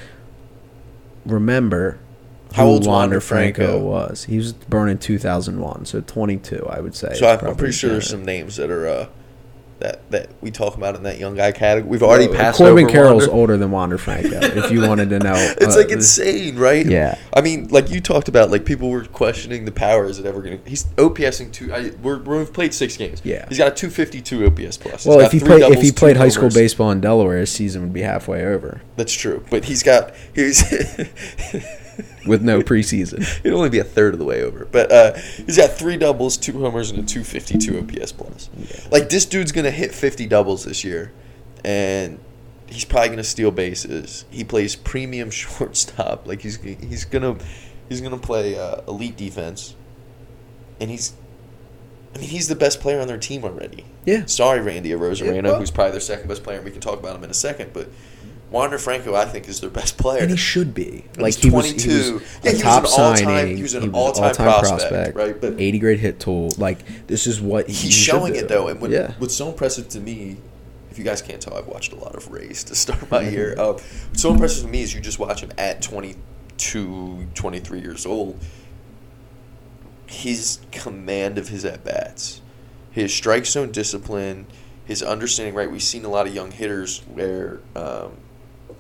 remember 1.24 1.99
How 2.53 2.66
old 2.66 2.87
Wander 2.87 3.20
Franco, 3.20 3.79
was. 3.79 4.24
He 4.24 4.37
was 4.37 4.53
born 4.53 4.89
in 4.89 4.99
2001, 4.99 5.87
so 5.87 6.01
22, 6.01 6.66
I 6.70 6.81
would 6.81 6.95
say. 6.95 7.14
So 7.14 7.29
I'm, 7.29 7.47
I'm 7.47 7.57
pretty 7.57 7.72
sure 7.72 7.91
there's 7.91 8.09
some 8.09 8.24
names 8.24 8.57
that 8.57 8.70
are 8.70 8.87
uh, 8.87 9.07
that 9.81 10.11
that 10.11 10.31
we 10.41 10.51
talk 10.51 10.77
about 10.77 10.97
in 10.97 11.03
that 11.03 11.18
young 11.18 11.35
guy 11.35 11.53
category. 11.53 11.91
We've 11.91 12.03
already 12.03 12.29
passed 12.29 12.59
Corbin 12.59 12.89
Carroll's 12.89 13.29
older 13.29 13.57
than 13.57 13.70
Wander 13.70 13.99
Franco. 13.99 14.39
if 14.41 14.70
you 14.70 14.81
wanted 14.89 15.11
to 15.11 15.18
know, 15.18 15.35
It's 15.61 15.74
Uh, 15.74 15.81
like 15.81 15.91
insane, 15.91 16.57
right? 16.57 16.87
Yeah. 16.87 17.18
I 17.35 17.41
mean, 17.41 17.68
like 17.68 17.91
you 17.91 18.01
talked 18.01 18.29
about, 18.29 18.51
like 18.51 18.64
people 18.64 18.91
were 18.91 19.05
questioning 19.05 19.64
the 19.64 19.72
power. 19.72 20.07
Is 20.07 20.18
it 20.18 20.27
ever 20.27 20.43
going 20.43 20.62
to? 20.62 20.68
He's 20.68 20.85
OPSing 20.97 21.53
two. 21.53 21.72
I, 21.72 21.91
we're, 22.03 22.18
we've 22.18 22.53
played 22.53 22.72
six 22.74 22.97
games. 22.97 23.20
Yeah. 23.24 23.47
He's 23.49 23.59
got 23.59 23.68
a 23.68 23.74
252 23.74 24.47
OPS 24.47 24.77
plus. 24.79 25.05
He's 25.05 25.07
Well, 25.07 25.20
if 25.20 25.33
he 25.33 25.41
played 25.41 25.62
if 25.62 25.83
he 25.83 25.93
played 25.93 26.16
high 26.16 26.29
school 26.29 26.51
baseball 26.51 26.91
in 26.91 27.01
Delaware, 27.01 27.39
his 27.39 27.53
season 27.53 27.83
would 27.83 27.93
be 27.93 28.03
halfway 28.03 28.45
over 28.45 28.81
that's 28.97 29.12
true. 29.12 29.45
But 29.51 29.64
he's 29.66 29.83
got 29.83 30.14
he's. 30.35 30.62
with 32.26 32.42
no 32.42 32.61
preseason. 32.62 33.20
It'd 33.40 33.53
only 33.53 33.70
be 33.70 33.78
a 33.78 33.84
third 33.84 34.12
of 34.14 34.18
the 34.18 34.24
way 34.24 34.42
over. 34.42 34.64
But 34.66 34.90
uh, 34.92 35.14
he's 35.14 35.57
got 35.57 35.70
three 35.70 35.97
doubles, 35.97 36.36
two 36.36 36.61
homers, 36.61 36.90
and 36.90 36.99
a 37.01 37.03
252 37.03 37.78
OPS 38.01 38.12
plus. 38.12 38.51
Like, 38.90 39.09
this 39.09 39.24
dude's 39.26 39.53
going 39.53 39.64
to 39.64 39.70
hit 39.70 39.94
50 39.94 40.26
doubles 40.26 40.64
this 40.64 40.84
year, 40.84 41.12
and 41.64 42.18
he's 42.66 42.84
probably 42.84 43.09
going 43.09 43.18
to 43.18 43.24
steal 43.24 43.51
bases. 43.51 44.24
He 44.30 44.44
plays 44.44 44.76
premium 44.76 45.30
shortstop. 45.30 46.26
Like, 46.26 46.42
he's 46.42 46.57
he's 46.61 47.05
going 47.05 47.38
to 47.38 47.44
he's 47.88 48.01
gonna 48.01 48.18
play 48.18 48.59
uh, 48.59 48.80
elite 48.88 49.16
defense, 49.16 49.74
and 50.80 50.90
he's. 50.90 51.14
I 52.14 52.18
mean, 52.18 52.30
he's 52.30 52.49
the 52.49 52.57
best 52.57 52.80
player 52.80 53.01
on 53.03 53.09
their 53.09 53.18
team 53.18 53.44
already. 53.44 53.84
Yeah. 54.07 54.24
Sorry, 54.24 54.61
Randy 54.62 54.88
Arozarena, 54.90 55.34
Yeah, 55.34 55.40
well- 55.42 55.59
who's 55.59 55.70
probably 55.70 55.90
their 55.92 56.01
second 56.01 56.28
best 56.28 56.42
player. 56.42 56.57
and 56.57 56.64
We 56.64 56.70
can 56.70 56.80
talk 56.80 56.99
about 56.99 57.14
him 57.14 57.24
in 57.24 57.30
a 57.30 57.34
second, 57.34 57.74
but 57.74 57.90
Wander 58.51 58.78
Franco, 58.78 59.14
I 59.14 59.24
think, 59.24 59.49
is 59.49 59.61
their 59.61 59.70
best 59.70 59.99
player. 59.99 60.22
And 60.22 60.30
he 60.30 60.36
should 60.36 60.72
be. 60.72 61.05
And 61.14 61.22
Like 61.22 61.34
he's 61.34 61.42
he 61.44 61.51
was, 61.51 61.66
he 61.66 61.72
22. 61.72 62.14
was 62.14 62.22
Yeah, 62.44 62.51
he 62.51 62.55
was 62.55 62.62
top 62.62 62.84
an 62.84 62.90
all-time- 62.90 63.16
signing. 63.16 63.57
he 63.57 63.62
was 63.62 63.74
an 63.74 63.82
an 63.82 63.90
all-time 63.94 64.34
prospect, 64.36 65.16
right? 65.16 65.40
But- 65.40 65.61
80 65.61 65.78
grade 65.80 65.99
hit 65.99 66.20
tool. 66.20 66.51
Like 66.57 67.07
this 67.09 67.26
is 67.26 67.40
what 67.40 67.66
he 67.66 67.72
he's 67.72 67.94
showing 67.94 68.36
it 68.36 68.49
though, 68.49 68.68
and 68.68 68.80
when, 68.80 68.92
yeah. 68.92 69.12
what's 69.18 69.34
so 69.34 69.49
impressive 69.49 69.88
to 69.90 70.01
me, 70.01 70.36
if 70.92 70.97
you 70.99 71.05
guys 71.05 71.20
can't 71.22 71.40
tell, 71.42 71.55
I've 71.55 71.66
watched 71.66 71.92
a 71.92 71.97
lot 71.97 72.14
of 72.14 72.30
Rays 72.30 72.62
to 72.64 72.74
start 72.76 73.11
my 73.11 73.22
year. 73.28 73.55
Uh, 73.59 73.72
what's 73.72 74.22
so 74.22 74.30
impressive 74.32 74.62
to 74.62 74.68
me 74.70 74.82
is 74.82 74.94
you 74.94 75.01
just 75.01 75.18
watch 75.18 75.40
him 75.42 75.51
at 75.59 75.82
22, 75.82 77.26
23 77.34 77.80
years 77.80 78.07
old. 78.07 78.38
His 80.07 80.61
command 80.70 81.36
of 81.36 81.49
his 81.49 81.64
at 81.64 81.84
bats, 81.84 82.40
his 82.92 83.12
strike 83.12 83.44
zone 83.44 83.72
discipline, 83.72 84.47
his 84.84 85.03
understanding. 85.03 85.53
Right, 85.55 85.68
we've 85.70 85.82
seen 85.82 86.05
a 86.05 86.09
lot 86.09 86.28
of 86.28 86.34
young 86.34 86.53
hitters 86.53 87.01
where. 87.12 87.59
Um, 87.74 88.12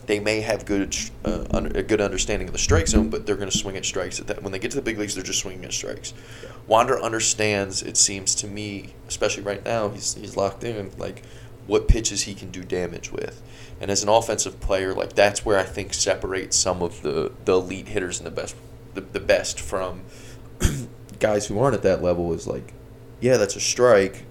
they 0.06 0.20
may 0.20 0.40
have 0.40 0.64
good 0.64 0.96
uh, 1.24 1.44
a 1.52 1.82
good 1.82 2.00
understanding 2.00 2.48
of 2.48 2.52
the 2.52 2.58
strike 2.58 2.86
zone, 2.86 3.10
but 3.10 3.26
they're 3.26 3.36
going 3.36 3.50
to 3.50 3.56
swing 3.56 3.76
at 3.76 3.84
strikes. 3.84 4.20
At 4.20 4.28
that 4.28 4.42
when 4.42 4.52
they 4.52 4.58
get 4.58 4.70
to 4.70 4.76
the 4.76 4.82
big 4.82 4.98
leagues, 4.98 5.14
they're 5.14 5.24
just 5.24 5.40
swinging 5.40 5.64
at 5.64 5.72
strikes. 5.72 6.14
Wander 6.66 7.00
understands. 7.00 7.82
It 7.82 7.96
seems 7.96 8.34
to 8.36 8.46
me, 8.46 8.94
especially 9.08 9.42
right 9.42 9.64
now, 9.64 9.88
he's 9.90 10.14
he's 10.14 10.36
locked 10.36 10.64
in 10.64 10.92
like 10.96 11.22
what 11.66 11.88
pitches 11.88 12.22
he 12.22 12.34
can 12.34 12.50
do 12.50 12.62
damage 12.62 13.10
with. 13.12 13.42
And 13.80 13.90
as 13.90 14.02
an 14.02 14.08
offensive 14.08 14.60
player, 14.60 14.94
like 14.94 15.14
that's 15.14 15.44
where 15.44 15.58
I 15.58 15.64
think 15.64 15.92
separates 15.92 16.56
some 16.56 16.82
of 16.82 17.02
the, 17.02 17.32
the 17.44 17.54
elite 17.54 17.88
hitters 17.88 18.18
and 18.18 18.26
the 18.26 18.30
best 18.30 18.56
the, 18.94 19.00
the 19.00 19.20
best 19.20 19.60
from 19.60 20.02
guys 21.18 21.46
who 21.46 21.58
aren't 21.58 21.74
at 21.74 21.82
that 21.82 22.02
level 22.02 22.32
is 22.32 22.46
like, 22.46 22.72
yeah, 23.20 23.36
that's 23.36 23.56
a 23.56 23.60
strike. 23.60 24.24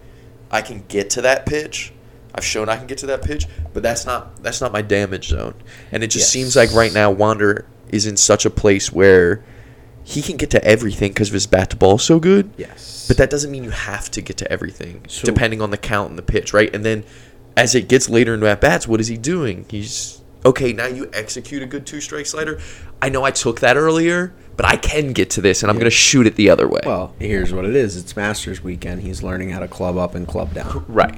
I 0.52 0.62
can 0.62 0.84
get 0.88 1.10
to 1.12 1.22
that 1.22 1.46
pitch. 1.46 1.92
I've 2.36 2.44
shown 2.46 2.70
I 2.70 2.76
can 2.78 2.86
get 2.88 2.98
to 3.00 3.06
that 3.08 3.22
pitch, 3.24 3.48
but 3.74 3.82
that's 3.82 4.06
not 4.06 4.44
that's 4.44 4.62
not 4.62 4.72
my 4.72 4.82
damage 4.82 5.30
zone. 5.30 5.56
And 5.92 6.04
it 6.04 6.08
just 6.08 6.26
Yes. 6.26 6.30
seems 6.32 6.56
like 6.56 6.74
right 6.74 6.94
now 6.94 7.10
Wander 7.12 7.66
is 7.92 8.06
in 8.06 8.18
such 8.18 8.46
a 8.46 8.50
place 8.50 8.92
where 8.92 9.44
he 10.04 10.22
can 10.22 10.38
get 10.38 10.50
to 10.52 10.64
everything 10.64 11.12
because 11.12 11.30
of 11.30 11.34
his 11.34 11.48
bat 11.48 11.70
to 11.72 11.76
ball 11.76 11.98
so 11.98 12.20
good. 12.20 12.52
Yes. 12.58 13.06
But 13.08 13.18
that 13.18 13.30
doesn't 13.30 13.50
mean 13.50 13.64
you 13.64 13.70
have 13.72 14.12
to 14.12 14.22
get 14.22 14.38
to 14.38 14.52
everything, 14.52 15.02
So- 15.08 15.26
depending 15.26 15.62
on 15.62 15.72
the 15.72 15.78
count 15.78 16.10
and 16.10 16.18
the 16.18 16.22
pitch, 16.24 16.54
right? 16.54 16.74
And 16.76 16.86
then 16.86 17.04
as 17.58 17.74
it 17.74 17.88
gets 17.88 18.10
later 18.10 18.34
into 18.34 18.48
at 18.48 18.62
bats, 18.62 18.88
what 18.88 19.00
is 19.00 19.08
he 19.08 19.18
doing? 19.18 19.66
He's 19.70 20.20
okay. 20.46 20.74
Now 20.74 20.88
you 20.88 21.10
execute 21.14 21.64
a 21.64 21.66
good 21.66 21.86
two 21.86 22.02
strike 22.02 22.26
slider. 22.26 22.60
I 23.02 23.10
know 23.10 23.24
I 23.24 23.32
took 23.32 23.62
that 23.62 23.78
earlier, 23.78 24.34
but 24.58 24.66
I 24.66 24.76
can 24.76 25.12
get 25.14 25.30
to 25.32 25.42
this, 25.42 25.64
and 25.64 25.70
I'm 25.72 25.78
going 25.78 25.86
to 25.86 25.90
shoot 25.92 26.28
it 26.28 26.36
the 26.36 26.50
other 26.50 26.68
way. 26.68 26.82
Well, 26.86 27.14
here's 27.20 27.52
what 27.54 27.66
it 27.66 27.76
is. 27.76 27.98
It's 27.98 28.16
Masters 28.16 28.64
weekend. 28.64 29.02
He's 29.02 29.24
learning 29.24 29.50
how 29.52 29.60
to 29.60 29.68
club 29.68 29.98
up 29.98 30.14
and 30.16 30.28
club 30.28 30.54
down. 30.54 30.86
right. 30.88 31.16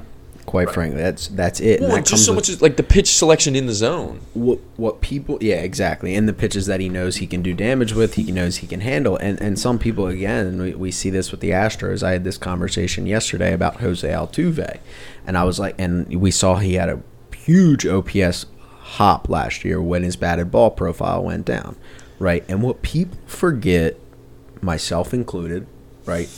Quite 0.47 0.71
frankly, 0.71 1.01
that's 1.01 1.27
that's 1.27 1.59
it. 1.59 1.81
Well, 1.81 1.89
that 1.97 2.05
just 2.05 2.25
so 2.25 2.33
much 2.33 2.47
as 2.47 2.61
like 2.61 2.77
the 2.77 2.83
pitch 2.83 3.09
selection 3.09 3.53
in 3.53 3.65
the 3.65 3.73
zone. 3.73 4.21
what 4.33 4.59
what 4.77 5.01
people 5.01 5.37
yeah 5.41 5.57
exactly 5.57 6.15
and 6.15 6.25
the 6.25 6.31
pitches 6.31 6.67
that 6.67 6.79
he 6.79 6.87
knows 6.87 7.17
he 7.17 7.27
can 7.27 7.41
do 7.41 7.53
damage 7.53 7.91
with 7.91 8.13
he 8.13 8.31
knows 8.31 8.57
he 8.57 8.67
can 8.67 8.79
handle 8.79 9.17
and 9.17 9.41
and 9.41 9.59
some 9.59 9.77
people 9.77 10.07
again 10.07 10.57
we, 10.57 10.73
we 10.73 10.89
see 10.89 11.09
this 11.09 11.31
with 11.31 11.41
the 11.41 11.49
Astros 11.49 12.01
I 12.01 12.13
had 12.13 12.23
this 12.23 12.37
conversation 12.37 13.05
yesterday 13.05 13.51
about 13.51 13.81
Jose 13.81 14.07
Altuve 14.07 14.79
and 15.25 15.37
I 15.37 15.43
was 15.43 15.59
like 15.59 15.75
and 15.77 16.07
we 16.15 16.31
saw 16.31 16.55
he 16.55 16.75
had 16.75 16.87
a 16.87 17.01
huge 17.35 17.85
OPS 17.85 18.45
hop 18.79 19.27
last 19.27 19.65
year 19.65 19.81
when 19.81 20.01
his 20.01 20.15
batted 20.15 20.49
ball 20.49 20.71
profile 20.71 21.25
went 21.25 21.43
down 21.43 21.75
right 22.19 22.45
and 22.47 22.63
what 22.63 22.81
people 22.81 23.17
forget 23.25 23.97
myself 24.61 25.13
included 25.13 25.67
right 26.05 26.29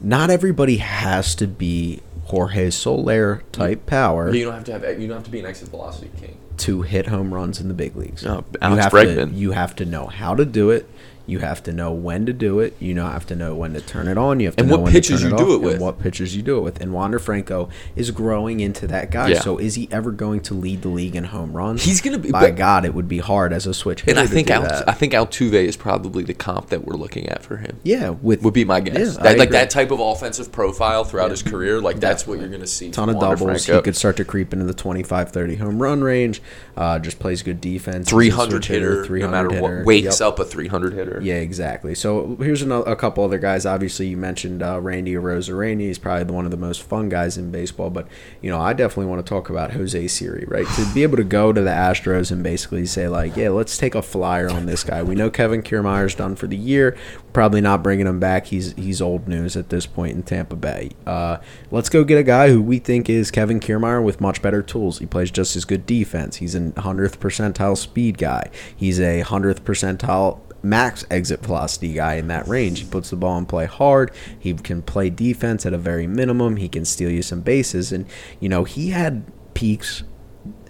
not 0.00 0.30
everybody 0.30 0.78
has 0.78 1.34
to 1.34 1.46
be 1.46 2.00
Jorge 2.24 2.70
Soler 2.70 3.42
type 3.52 3.86
power 3.86 4.32
You 4.34 4.44
don't 4.44 4.54
have 4.54 4.64
to 4.64 4.72
have 4.72 5.00
you 5.00 5.06
don't 5.08 5.16
have 5.18 5.24
to 5.24 5.30
be 5.30 5.40
an 5.40 5.46
exit 5.46 5.68
velocity 5.68 6.10
king. 6.20 6.38
to 6.58 6.82
hit 6.82 7.06
home 7.06 7.32
runs 7.34 7.60
in 7.60 7.68
the 7.68 7.74
big 7.74 7.96
leagues. 7.96 8.24
No, 8.24 8.36
you 8.36 8.44
Alex 8.62 8.84
have 8.84 8.92
Bregman. 8.92 9.30
to 9.30 9.34
you 9.36 9.50
have 9.52 9.76
to 9.76 9.84
know 9.84 10.06
how 10.06 10.34
to 10.34 10.44
do 10.44 10.70
it. 10.70 10.88
You 11.26 11.38
have 11.38 11.62
to 11.62 11.72
know 11.72 11.90
when 11.92 12.26
to 12.26 12.32
do 12.34 12.60
it. 12.60 12.76
You 12.80 12.92
know, 12.94 13.06
have 13.06 13.26
to 13.26 13.34
know 13.36 13.54
when 13.54 13.72
to 13.72 13.80
turn 13.80 14.08
it 14.08 14.18
on. 14.18 14.40
You 14.40 14.46
have 14.48 14.56
to 14.56 14.60
And 14.62 14.68
know 14.70 14.76
what 14.76 14.84
when 14.84 14.92
pitches 14.92 15.22
to 15.22 15.30
turn 15.30 15.38
you 15.38 15.44
it 15.44 15.48
do 15.48 15.54
it 15.54 15.58
with. 15.62 15.72
and 15.74 15.82
what 15.82 15.98
pitches 15.98 16.36
you 16.36 16.42
do 16.42 16.58
it 16.58 16.60
with. 16.60 16.80
And 16.82 16.92
Wander 16.92 17.18
Franco 17.18 17.70
is 17.96 18.10
growing 18.10 18.60
into 18.60 18.86
that 18.88 19.10
guy. 19.10 19.28
Yeah. 19.28 19.40
So 19.40 19.56
is 19.58 19.74
he 19.74 19.88
ever 19.90 20.10
going 20.10 20.40
to 20.40 20.54
lead 20.54 20.82
the 20.82 20.88
league 20.88 21.16
in 21.16 21.24
home 21.24 21.52
runs? 21.54 21.82
He's 21.84 22.00
gonna 22.02 22.18
be- 22.18 22.30
By 22.30 22.50
but- 22.50 22.56
God, 22.56 22.84
it 22.84 22.94
would 22.94 23.08
be 23.08 23.18
hard 23.18 23.52
as 23.54 23.66
a 23.66 23.72
switch 23.72 24.02
hitter. 24.02 24.10
And 24.10 24.18
I 24.20 24.26
to 24.28 24.34
think 24.34 24.50
Al-. 24.50 24.84
I 24.86 24.92
think 24.92 25.12
Altuve 25.14 25.54
is 25.54 25.76
probably 25.76 26.24
the 26.24 26.34
comp 26.34 26.68
that 26.68 26.84
we're 26.86 26.96
looking 26.96 27.28
at 27.28 27.42
for 27.42 27.56
him. 27.56 27.78
yeah, 27.84 28.10
with 28.10 28.42
Would 28.42 28.52
be 28.54 28.64
my 28.66 28.80
guess. 28.80 29.16
Yeah, 29.16 29.22
that, 29.22 29.38
like 29.38 29.50
that 29.50 29.70
type 29.70 29.90
of 29.90 30.00
offensive 30.00 30.52
profile 30.52 31.04
throughout 31.04 31.30
his 31.30 31.42
career, 31.42 31.80
like 31.80 32.00
that's 32.00 32.26
what 32.26 32.38
you're 32.38 32.48
going 32.48 32.60
to 32.60 32.66
see. 32.66 32.90
ton 32.90 33.08
of 33.08 33.16
Wander 33.16 33.36
doubles. 33.36 33.64
Franco. 33.64 33.80
He 33.80 33.82
could 33.84 33.96
start 33.96 34.16
to 34.18 34.24
creep 34.26 34.52
into 34.52 34.66
the 34.66 34.74
25, 34.74 35.30
30 35.30 35.56
home 35.56 35.80
run 35.82 36.02
range. 36.02 36.42
Uh, 36.76 36.98
just 36.98 37.18
plays 37.18 37.42
good 37.42 37.60
defense. 37.62 38.10
300 38.10 38.50
switch 38.50 38.66
hitter, 38.68 39.04
300 39.06 39.26
no 39.26 39.30
matter 39.30 39.48
hitter. 39.54 39.76
what, 39.78 39.86
wakes 39.86 40.20
Yep. 40.20 40.28
up 40.28 40.38
a 40.38 40.44
300 40.44 40.92
hitter. 40.92 41.13
Yeah, 41.22 41.36
exactly. 41.36 41.94
So 41.94 42.36
here's 42.36 42.62
another, 42.62 42.90
a 42.90 42.96
couple 42.96 43.24
other 43.24 43.38
guys. 43.38 43.66
Obviously, 43.66 44.08
you 44.08 44.16
mentioned 44.16 44.62
uh, 44.62 44.80
Randy 44.80 45.14
Arozarena. 45.14 45.80
He's 45.80 45.98
probably 45.98 46.34
one 46.34 46.44
of 46.44 46.50
the 46.50 46.56
most 46.56 46.82
fun 46.82 47.08
guys 47.08 47.36
in 47.36 47.50
baseball. 47.50 47.90
But 47.90 48.08
you 48.40 48.50
know, 48.50 48.60
I 48.60 48.72
definitely 48.72 49.06
want 49.06 49.24
to 49.24 49.28
talk 49.28 49.50
about 49.50 49.72
Jose 49.72 50.08
Siri. 50.08 50.44
Right, 50.46 50.66
to 50.66 50.94
be 50.94 51.02
able 51.02 51.16
to 51.16 51.24
go 51.24 51.52
to 51.52 51.60
the 51.60 51.70
Astros 51.70 52.30
and 52.30 52.42
basically 52.42 52.86
say 52.86 53.08
like, 53.08 53.36
yeah, 53.36 53.50
let's 53.50 53.76
take 53.76 53.94
a 53.94 54.02
flyer 54.02 54.50
on 54.50 54.66
this 54.66 54.84
guy. 54.84 55.02
We 55.02 55.14
know 55.14 55.30
Kevin 55.30 55.62
Kiermaier's 55.62 56.14
done 56.14 56.36
for 56.36 56.46
the 56.46 56.56
year. 56.56 56.96
Probably 57.32 57.60
not 57.60 57.82
bringing 57.82 58.06
him 58.06 58.20
back. 58.20 58.46
He's 58.46 58.72
he's 58.74 59.00
old 59.00 59.26
news 59.26 59.56
at 59.56 59.68
this 59.68 59.86
point 59.86 60.16
in 60.16 60.22
Tampa 60.22 60.56
Bay. 60.56 60.90
Uh, 61.06 61.38
let's 61.70 61.88
go 61.88 62.04
get 62.04 62.18
a 62.18 62.22
guy 62.22 62.50
who 62.50 62.62
we 62.62 62.78
think 62.78 63.10
is 63.10 63.30
Kevin 63.30 63.60
Kiermaier 63.60 64.02
with 64.02 64.20
much 64.20 64.40
better 64.40 64.62
tools. 64.62 64.98
He 64.98 65.06
plays 65.06 65.30
just 65.30 65.56
as 65.56 65.64
good 65.64 65.86
defense. 65.86 66.36
He's 66.36 66.54
a 66.54 66.72
hundredth 66.80 67.20
percentile 67.20 67.76
speed 67.76 68.18
guy. 68.18 68.50
He's 68.74 69.00
a 69.00 69.20
hundredth 69.20 69.64
percentile 69.64 70.40
max 70.64 71.04
exit 71.10 71.40
velocity 71.40 71.92
guy 71.92 72.14
in 72.14 72.28
that 72.28 72.48
range. 72.48 72.80
He 72.80 72.86
puts 72.86 73.10
the 73.10 73.16
ball 73.16 73.38
in 73.38 73.46
play 73.46 73.66
hard. 73.66 74.10
He 74.38 74.54
can 74.54 74.82
play 74.82 75.10
defense 75.10 75.66
at 75.66 75.72
a 75.72 75.78
very 75.78 76.06
minimum. 76.06 76.56
He 76.56 76.68
can 76.68 76.84
steal 76.84 77.10
you 77.10 77.22
some 77.22 77.42
bases. 77.42 77.92
And, 77.92 78.06
you 78.40 78.48
know, 78.48 78.64
he 78.64 78.90
had 78.90 79.24
peaks 79.54 80.02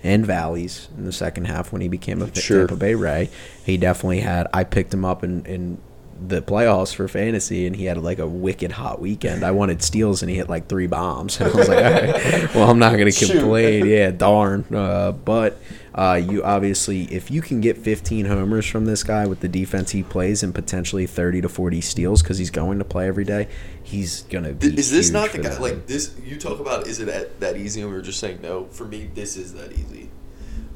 and 0.03 0.26
valleys 0.26 0.88
in 0.97 1.05
the 1.05 1.12
second 1.12 1.47
half 1.47 1.72
when 1.72 1.80
he 1.80 1.88
became 1.88 2.20
a 2.20 2.34
Sure. 2.34 2.66
Tampa 2.66 2.76
Bay 2.76 2.95
Ray. 2.95 3.30
He 3.64 3.76
definitely 3.76 4.20
had. 4.20 4.47
I 4.53 4.64
picked 4.64 4.92
him 4.92 5.05
up 5.05 5.24
in, 5.24 5.45
in 5.47 5.78
the 6.27 6.41
playoffs 6.43 6.95
for 6.95 7.09
fantasy, 7.09 7.67
and 7.67 7.75
he 7.75 7.85
had 7.85 7.99
like 7.99 8.19
a 8.19 8.27
wicked 8.27 8.73
hot 8.73 9.01
weekend. 9.01 9.45
I 9.45 9.51
wanted 9.51 9.83
steals, 9.83 10.23
and 10.23 10.31
he 10.31 10.37
hit 10.37 10.49
like 10.49 10.69
three 10.69 10.87
bombs. 10.87 11.41
And 11.41 11.51
I 11.53 11.57
was 11.57 11.69
like, 11.69 11.85
all 11.85 11.91
right, 11.93 12.55
well, 12.55 12.71
I'm 12.71 12.79
not 12.79 12.97
going 12.97 13.11
to 13.11 13.27
complain. 13.27 13.87
Yeah, 13.87 14.11
darn. 14.17 14.65
Uh, 14.73 15.12
but 15.12 15.59
uh, 15.95 16.21
you 16.25 16.43
obviously, 16.43 17.05
if 17.12 17.31
you 17.31 17.43
can 17.43 17.61
get 17.61 17.79
15 17.79 18.27
homers 18.27 18.67
from 18.67 18.85
this 18.85 19.03
guy 19.03 19.27
with 19.27 19.41
the 19.41 19.49
defense 19.49 19.91
he 19.91 20.03
plays, 20.03 20.43
and 20.43 20.55
potentially 20.55 21.07
30 21.07 21.43
to 21.43 21.49
40 21.49 21.81
steals 21.81 22.23
because 22.23 22.39
he's 22.39 22.51
going 22.51 22.79
to 22.79 22.85
play 22.85 23.09
every 23.09 23.25
day, 23.25 23.49
he's 23.83 24.23
going 24.23 24.45
to 24.45 24.53
be. 24.53 24.79
Is 24.79 24.91
this 24.91 25.11
not 25.11 25.33
the 25.33 25.39
guy? 25.39 25.59
Like 25.59 25.87
this, 25.87 26.15
you 26.25 26.39
talk 26.39 26.61
about 26.61 26.87
is 26.87 27.01
it 27.01 27.07
that, 27.07 27.41
that 27.41 27.57
easy? 27.57 27.81
And 27.81 27.91
we 27.91 27.97
were 27.97 28.03
just 28.03 28.21
saying 28.21 28.41
no. 28.43 28.67
For 28.67 28.85
me, 28.85 29.11
this 29.15 29.37
is 29.37 29.55
that 29.55 29.73
easy. 29.73 30.11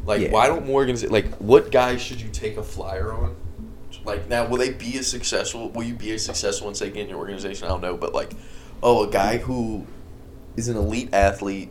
Like, 0.04 0.22
Yeah. 0.22 0.30
why 0.30 0.46
don't 0.46 0.68
organizations 0.68 1.12
like 1.12 1.34
what 1.36 1.70
guys 1.70 2.00
should 2.00 2.20
you 2.20 2.28
take 2.30 2.56
a 2.56 2.62
flyer 2.62 3.12
on? 3.12 3.36
Like 4.04 4.28
now, 4.28 4.46
will 4.46 4.58
they 4.58 4.70
be 4.70 4.96
as 4.98 5.06
successful? 5.06 5.70
Will 5.70 5.84
you 5.84 5.94
be 5.94 6.12
as 6.12 6.24
successful 6.24 6.68
in 6.68 6.74
say 6.74 6.88
in 6.92 7.08
your 7.08 7.18
organization? 7.18 7.66
I 7.66 7.68
don't 7.68 7.82
know, 7.82 7.96
but 7.96 8.14
like, 8.14 8.32
oh, 8.82 9.06
a 9.08 9.10
guy 9.10 9.38
who 9.38 9.86
is 10.56 10.68
an 10.68 10.76
elite 10.76 11.10
athlete 11.12 11.70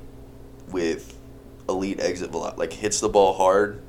with 0.72 1.18
elite 1.70 2.00
exit 2.00 2.32
velocity, 2.32 2.60
like 2.60 2.74
hits 2.74 3.00
the 3.00 3.10
ball 3.10 3.34
hard, 3.34 3.82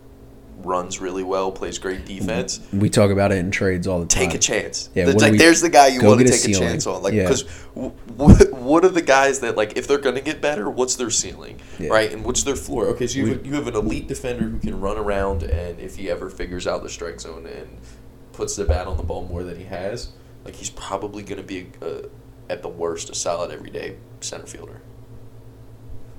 runs 0.62 1.01
really 1.01 1.22
well, 1.22 1.53
plays 1.53 1.78
great 1.78 2.05
defense. 2.05 2.61
we 2.72 2.89
talk 2.91 3.11
about 3.12 3.30
it 3.30 3.39
in 3.39 3.51
trades 3.51 3.86
all 3.86 4.01
the 4.01 4.07
time. 4.07 4.24
Take 4.26 4.34
a 4.34 4.39
chance. 4.39 4.91
Yeah, 4.95 5.05
There's, 5.05 5.16
like, 5.22 5.32
we- 5.32 5.39
there's 5.39 5.61
the 5.61 5.68
guy 5.68 5.86
you 5.89 6.03
want 6.03 6.18
to 6.18 6.24
get 6.24 6.34
a 6.34 6.43
take 6.43 6.57
a, 6.57 6.59
chance 6.59 6.86
on. 6.86 7.03
Like, 7.03 7.14
Yeah. 7.14 7.24
because 7.24 7.43
what, 7.74 8.53
what 8.53 8.84
are 8.84 8.89
the 8.89 9.03
guys 9.03 9.39
that 9.41 9.57
like 9.57 9.76
if 9.76 9.86
they're 9.86 9.99
going 9.99 10.16
to 10.16 10.20
get 10.20 10.41
better, 10.41 10.68
what's 10.68 10.97
their 10.97 11.11
ceiling, 11.11 11.61
Yeah. 11.78 11.91
right? 11.91 12.12
And 12.12 12.24
what's 12.24 12.43
their 12.43 12.57
floor? 12.57 12.86
Okay, 12.89 13.07
so 13.07 13.18
you 13.20 13.24
We- 13.43 13.49
you 13.51 13.55
have 13.55 13.68
an 13.68 13.76
elite 13.76 14.09
defender 14.09 14.45
who 14.49 14.59
can 14.59 14.80
run 14.80 14.97
around, 14.97 15.43
and 15.45 15.78
if 15.78 15.97
he 15.97 16.11
ever 16.11 16.28
figures 16.30 16.66
out 16.66 16.82
the 16.82 16.89
strike 16.89 17.20
zone 17.20 17.47
and 17.47 17.68
puts 18.39 18.55
the 18.55 18.64
bat 18.64 18.86
on 18.86 18.97
the 18.97 19.03
ball 19.03 19.26
more 19.26 19.43
than 19.43 19.57
he 19.59 19.64
has, 19.64 20.11
like 20.45 20.55
he's 20.55 20.70
probably 20.70 21.24
going 21.24 21.39
to 21.39 21.47
be 21.47 21.66
a, 21.82 22.05
at 22.49 22.62
the 22.62 22.68
worst 22.68 23.11
a 23.11 23.14
solid 23.14 23.51
everyday 23.51 23.97
center 24.20 24.47
fielder. 24.47 24.80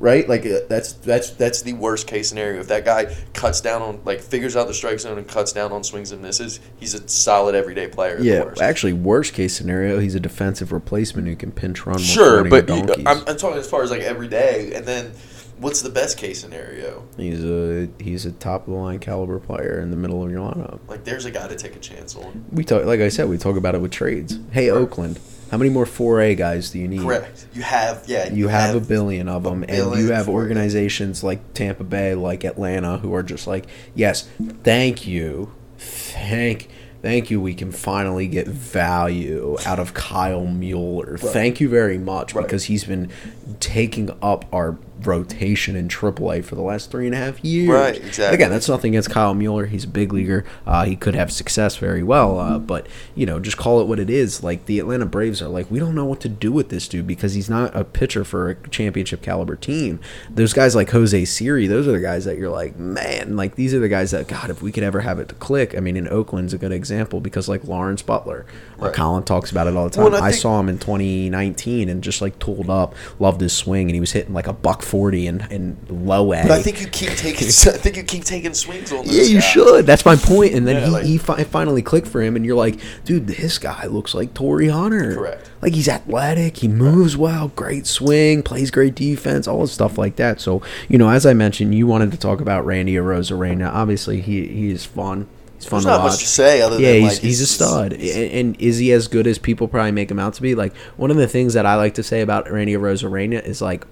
Right, 0.01 0.27
like 0.29 0.45
uh, 0.45 0.59
that's 0.69 0.93
that's 0.93 1.31
that's 1.31 1.61
the 1.61 1.73
worst 1.73 2.07
case 2.07 2.27
scenario. 2.29 2.59
If 2.59 2.67
that 2.67 2.83
guy 2.85 3.13
cuts 3.33 3.61
down 3.61 3.81
on 3.81 4.01
like 4.03 4.19
figures 4.19 4.55
out 4.57 4.67
the 4.67 4.73
strike 4.73 4.99
zone 4.99 5.17
and 5.17 5.27
cuts 5.27 5.53
down 5.53 5.71
on 5.71 5.83
swings 5.83 6.11
and 6.11 6.21
misses, 6.21 6.59
he's 6.77 6.93
a 6.93 7.05
solid 7.07 7.55
everyday 7.55 7.87
player. 7.87 8.13
at 8.13 8.19
the 8.19 8.25
Yeah, 8.25 8.43
worst. 8.43 8.61
actually, 8.61 8.93
worst 8.93 9.33
case 9.33 9.55
scenario, 9.55 9.99
he's 9.99 10.15
a 10.15 10.19
defensive 10.19 10.71
replacement 10.73 11.27
who 11.27 11.35
can 11.37 11.51
pinch 11.51 11.85
run. 11.85 11.95
while 11.95 11.99
Sure, 12.03 12.35
running 12.43 12.49
but 12.49 12.69
you, 12.69 12.85
donkeys. 12.85 13.05
I'm, 13.07 13.23
I'm 13.27 13.37
talking 13.37 13.57
as 13.57 13.69
far 13.69 13.83
as 13.83 13.91
like 13.91 14.01
every 14.01 14.27
day, 14.29 14.73
and 14.73 14.85
then 14.85 15.11
what's 15.59 15.81
the 15.81 15.89
best 15.89 16.17
case 16.17 16.39
scenario? 16.41 17.05
he's 17.17 17.43
a 17.43 17.89
he's 17.99 18.25
a 18.25 18.31
top 18.31 18.67
of 18.67 18.73
the 18.73 18.79
line 18.79 18.99
caliber 18.99 19.39
player 19.39 19.79
in 19.79 19.91
the 19.91 19.97
middle 19.97 20.23
of 20.23 20.31
your 20.31 20.41
lineup. 20.41 20.79
Like, 20.87 21.03
there's 21.03 21.25
a 21.25 21.31
guy 21.31 21.47
to 21.47 21.55
take 21.55 21.75
a 21.75 21.79
chance 21.79 22.15
on. 22.15 22.45
We 22.51 22.63
talk, 22.63 22.85
like 22.85 22.99
I 23.01 23.09
said, 23.09 23.29
we 23.29 23.37
talk 23.37 23.55
about 23.57 23.75
it 23.75 23.81
with 23.81 23.91
trades. 23.91 24.39
Hey, 24.51 24.69
Oakland, 24.69 25.19
how 25.51 25.57
many 25.57 25.69
more 25.69 25.85
four 25.85 26.21
A 26.21 26.35
guys 26.35 26.69
do 26.71 26.79
you 26.79 26.87
need? 26.87 27.01
Correct. 27.01 27.47
You 27.53 27.61
have, 27.63 28.03
yeah. 28.07 28.31
You 28.31 28.47
have 28.47 28.75
a 28.75 28.79
billion 28.79 29.27
of 29.27 29.43
them, 29.43 29.63
and 29.67 29.99
you 29.99 30.11
have 30.11 30.29
organizations 30.29 31.23
like 31.23 31.53
Tampa 31.53 31.83
Bay, 31.83 32.15
like 32.15 32.43
Atlanta, 32.43 32.97
who 32.97 33.13
are 33.13 33.23
just 33.23 33.47
like, 33.47 33.65
yes, 33.95 34.29
thank 34.63 35.07
you, 35.07 35.51
thank, 35.77 36.69
thank 37.01 37.31
you. 37.31 37.41
We 37.41 37.53
can 37.55 37.71
finally 37.71 38.27
get 38.27 38.47
value 38.47 39.57
out 39.65 39.79
of 39.79 39.93
Kyle 39.93 40.45
Mueller. 40.45 41.17
Thank 41.17 41.59
you 41.59 41.69
very 41.69 41.97
much 41.97 42.33
Right. 42.35 42.43
because 42.45 42.65
he's 42.65 42.83
been 42.83 43.09
taking 43.59 44.09
up 44.21 44.45
our 44.53 44.77
rotation 45.03 45.77
in 45.77 45.87
AAA 45.87 46.43
for 46.43 46.55
the 46.55 46.61
last 46.61 46.91
three 46.91 47.05
and 47.05 47.15
a 47.15 47.17
half 47.17 47.41
years. 47.41 47.69
Right, 47.69 47.95
exactly. 47.95 48.35
Again, 48.35 48.49
that's 48.51 48.67
nothing 48.67 48.93
against 48.93 49.09
Kyle 49.09 49.33
Mueller. 49.33 49.65
He's 49.67 49.85
a 49.85 49.87
big 49.87 50.11
leaguer. 50.11 50.43
Uh, 50.67 50.83
he 50.83 50.97
could 50.97 51.15
have 51.15 51.31
success 51.31 51.77
very 51.77 52.03
well, 52.03 52.37
uh, 52.37 52.59
but 52.59 52.85
you 53.15 53.25
know, 53.25 53.39
just 53.39 53.55
call 53.55 53.79
it 53.79 53.87
what 53.87 53.97
it 53.97 54.09
is. 54.09 54.43
Like 54.43 54.65
the 54.65 54.77
Atlanta 54.77 55.05
Braves 55.05 55.41
are 55.41 55.47
like, 55.47 55.71
we 55.71 55.79
don't 55.79 55.95
know 55.95 56.03
what 56.03 56.19
to 56.19 56.27
do 56.27 56.51
with 56.51 56.67
this 56.67 56.85
dude 56.89 57.07
because 57.07 57.33
he's 57.33 57.49
not 57.49 57.73
a 57.73 57.85
pitcher 57.85 58.25
for 58.25 58.49
a 58.49 58.67
championship 58.69 59.21
caliber 59.21 59.55
team. 59.55 60.01
Those 60.29 60.51
guys 60.51 60.75
like 60.75 60.89
Jose 60.89 61.23
Siri, 61.23 61.65
those 61.65 61.87
are 61.87 61.93
the 61.93 62.01
guys 62.01 62.25
that 62.25 62.37
you're 62.37 62.49
like, 62.51 62.77
man, 62.77 63.37
like 63.37 63.55
these 63.55 63.73
are 63.73 63.79
the 63.79 63.87
guys 63.89 64.11
that 64.11 64.27
God, 64.27 64.49
if 64.49 64.61
we 64.61 64.73
could 64.73 64.83
ever 64.83 64.99
have 64.99 65.17
it 65.19 65.29
to 65.29 65.35
click. 65.35 65.77
I 65.77 65.79
mean, 65.79 65.95
in 65.95 66.09
Oakland's 66.09 66.53
a 66.53 66.57
good 66.57 66.73
example 66.73 67.21
because 67.21 67.47
like 67.47 67.63
Lawrence 67.63 68.01
Butler, 68.01 68.45
uh, 68.81 68.85
Right. 68.87 68.93
Colin 68.93 69.23
talks 69.23 69.49
about 69.49 69.67
it 69.67 69.77
all 69.77 69.85
the 69.85 69.91
time. 69.95 70.11
Well, 70.11 70.15
I 70.21 70.27
I, 70.27 70.31
think- 70.31 70.41
saw 70.41 70.59
him 70.59 70.67
in 70.67 70.77
2019 70.77 71.87
and 71.87 72.03
just 72.03 72.21
like 72.21 72.37
tooled 72.39 72.69
up, 72.69 72.95
loved 73.17 73.38
his 73.41 73.53
swing, 73.53 73.83
and 73.87 73.93
he 73.95 73.99
was 73.99 74.11
hitting 74.11 74.33
like 74.33 74.47
a 74.47 74.53
buck 74.53 74.81
forty 74.81 75.27
and 75.27 75.41
and 75.51 75.77
low 75.89 76.33
A. 76.33 76.41
But 76.43 76.51
I 76.51 76.61
think 76.61 76.81
you 76.81 76.87
keep 76.87 77.09
taking. 77.11 77.47
I 77.47 77.51
think 77.77 77.97
you 77.97 78.03
keep 78.03 78.23
taking 78.23 78.53
swings 78.53 78.91
on. 78.91 79.05
Those 79.05 79.15
Yeah, 79.15 79.23
you 79.23 79.33
guys. 79.35 79.43
should. 79.43 79.85
That's 79.85 80.05
my 80.05 80.15
point. 80.15 80.53
And 80.53 80.67
then 80.67 80.75
Yeah, 80.77 80.85
he, 80.85 80.91
like- 80.91 81.05
he 81.05 81.17
fi- 81.17 81.43
finally 81.45 81.81
clicked 81.81 82.07
for 82.07 82.21
him, 82.21 82.35
and 82.35 82.45
you're 82.45 82.55
like, 82.57 82.79
dude, 83.05 83.27
this 83.27 83.57
guy 83.57 83.85
looks 83.87 84.13
like 84.13 84.33
Torii 84.33 84.69
Hunter. 84.69 85.15
Correct. 85.15 85.49
Like 85.61 85.73
he's 85.73 85.89
athletic, 85.89 86.57
he 86.57 86.67
moves 86.69 87.17
well, 87.17 87.49
great 87.49 87.85
swing, 87.85 88.43
plays 88.43 88.71
great 88.71 88.95
defense, 88.95 89.47
all 89.47 89.61
this 89.61 89.73
stuff 89.73 89.97
like 89.97 90.15
that. 90.15 90.39
So 90.39 90.61
you 90.87 90.97
know, 90.97 91.09
as 91.09 91.25
I 91.25 91.33
mentioned, 91.33 91.75
you 91.75 91.85
wanted 91.87 92.11
to 92.11 92.17
talk 92.17 92.39
about 92.41 92.65
Randy 92.65 92.93
Arozarena. 92.95 93.69
Obviously, 93.73 94.21
he 94.21 94.47
he 94.47 94.69
is 94.71 94.85
fun. 94.85 95.27
He's 95.59 95.65
fun 95.65 95.77
There's 95.77 95.83
to 95.85 95.89
not 95.91 96.03
watch. 96.03 96.11
much 96.13 96.19
to 96.21 96.27
say 96.27 96.61
other 96.61 96.79
yeah, 96.79 96.93
than 96.93 97.01
he's, 97.01 97.11
like 97.15 97.19
he's 97.19 97.41
a 97.41 97.45
stud. 97.45 97.91
he's- 97.91 98.15
and, 98.15 98.31
and 98.31 98.61
is 98.61 98.77
he 98.77 98.93
as 98.93 99.09
good 99.09 99.27
as 99.27 99.37
people 99.37 99.67
probably 99.67 99.91
make 99.91 100.09
him 100.09 100.17
out 100.17 100.33
to 100.35 100.41
be? 100.41 100.55
Like 100.55 100.73
one 100.95 101.11
of 101.11 101.17
the 101.17 101.27
things 101.27 101.53
that 101.53 101.65
I 101.65 101.75
like 101.75 101.95
to 101.95 102.03
say 102.03 102.21
about 102.21 102.49
Randy 102.49 102.73
Arozarena 102.73 103.43
is 103.45 103.61
like 103.61 103.85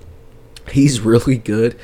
he's 0.71 1.01
really 1.01 1.37
good. 1.37 1.77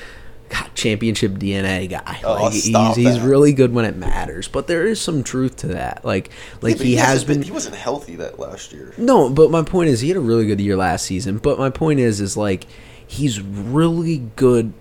God, 0.49 0.69
championship 0.75 1.31
DNA 1.33 1.89
guy. 1.89 2.21
Oh, 2.23 2.33
like, 2.43 2.53
he's 2.53 2.95
he's 2.95 3.19
really 3.19 3.53
good 3.53 3.73
when 3.73 3.85
it 3.85 3.95
matters. 3.97 4.47
But 4.47 4.67
there 4.67 4.85
is 4.85 5.01
some 5.01 5.23
truth 5.23 5.55
to 5.57 5.67
that. 5.69 6.05
Like 6.05 6.29
like 6.61 6.73
Yeah, 6.73 6.77
but 6.77 6.85
he, 6.85 6.95
has 6.95 7.07
hasn't 7.07 7.27
been. 7.27 7.41
He 7.41 7.51
wasn't 7.51 7.75
healthy 7.75 8.15
that 8.17 8.39
last 8.39 8.71
year. 8.71 8.93
No, 8.97 9.29
but 9.29 9.49
my 9.51 9.63
point 9.63 9.89
is 9.89 10.01
he 10.01 10.09
had 10.09 10.17
a 10.17 10.21
really 10.21 10.45
good 10.45 10.61
year 10.61 10.75
last 10.77 11.05
season. 11.05 11.39
But 11.39 11.57
my 11.57 11.69
point 11.71 11.99
is 11.99 12.21
is 12.21 12.37
like 12.37 12.67
he's 13.05 13.41
really 13.41 14.19
good 14.35 14.73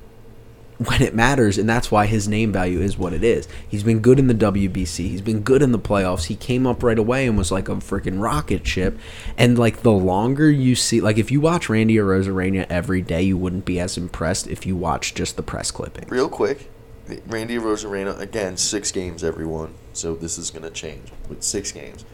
when 0.84 1.02
it 1.02 1.14
matters, 1.14 1.58
and 1.58 1.68
that's 1.68 1.90
why 1.90 2.06
his 2.06 2.28
name 2.28 2.52
value 2.52 2.80
is 2.80 2.98
what 2.98 3.12
it 3.12 3.24
is. 3.24 3.48
He's 3.68 3.82
been 3.82 4.00
good 4.00 4.18
in 4.18 4.26
the 4.26 4.34
WBC. 4.34 5.08
He's 5.08 5.20
been 5.20 5.40
good 5.40 5.62
in 5.62 5.72
the 5.72 5.78
playoffs. 5.78 6.24
He 6.24 6.36
came 6.36 6.66
up 6.66 6.82
right 6.82 6.98
away 6.98 7.26
and 7.26 7.36
was 7.36 7.52
like 7.52 7.68
a 7.68 7.76
freaking 7.76 8.20
rocket 8.20 8.66
ship. 8.66 8.98
And 9.36 9.58
like 9.58 9.82
the 9.82 9.92
longer 9.92 10.50
you 10.50 10.74
see, 10.74 11.00
like 11.00 11.18
if 11.18 11.30
you 11.30 11.40
watch 11.40 11.68
Randy 11.68 11.96
Arozarena 11.96 12.66
every 12.68 13.02
day, 13.02 13.22
you 13.22 13.36
wouldn't 13.36 13.64
be 13.64 13.80
as 13.80 13.96
impressed 13.96 14.46
if 14.46 14.66
you 14.66 14.76
watch 14.76 15.14
just 15.14 15.36
the 15.36 15.42
press 15.42 15.70
clipping. 15.70 16.08
Real 16.08 16.28
quick, 16.28 16.70
Randy 17.26 17.56
Arozarena 17.56 18.18
again 18.18 18.56
six 18.56 18.92
games 18.92 19.24
everyone. 19.24 19.74
So 19.92 20.14
this 20.14 20.38
is 20.38 20.50
gonna 20.50 20.70
change 20.70 21.08
with 21.28 21.42
six 21.42 21.72
games. 21.72 22.04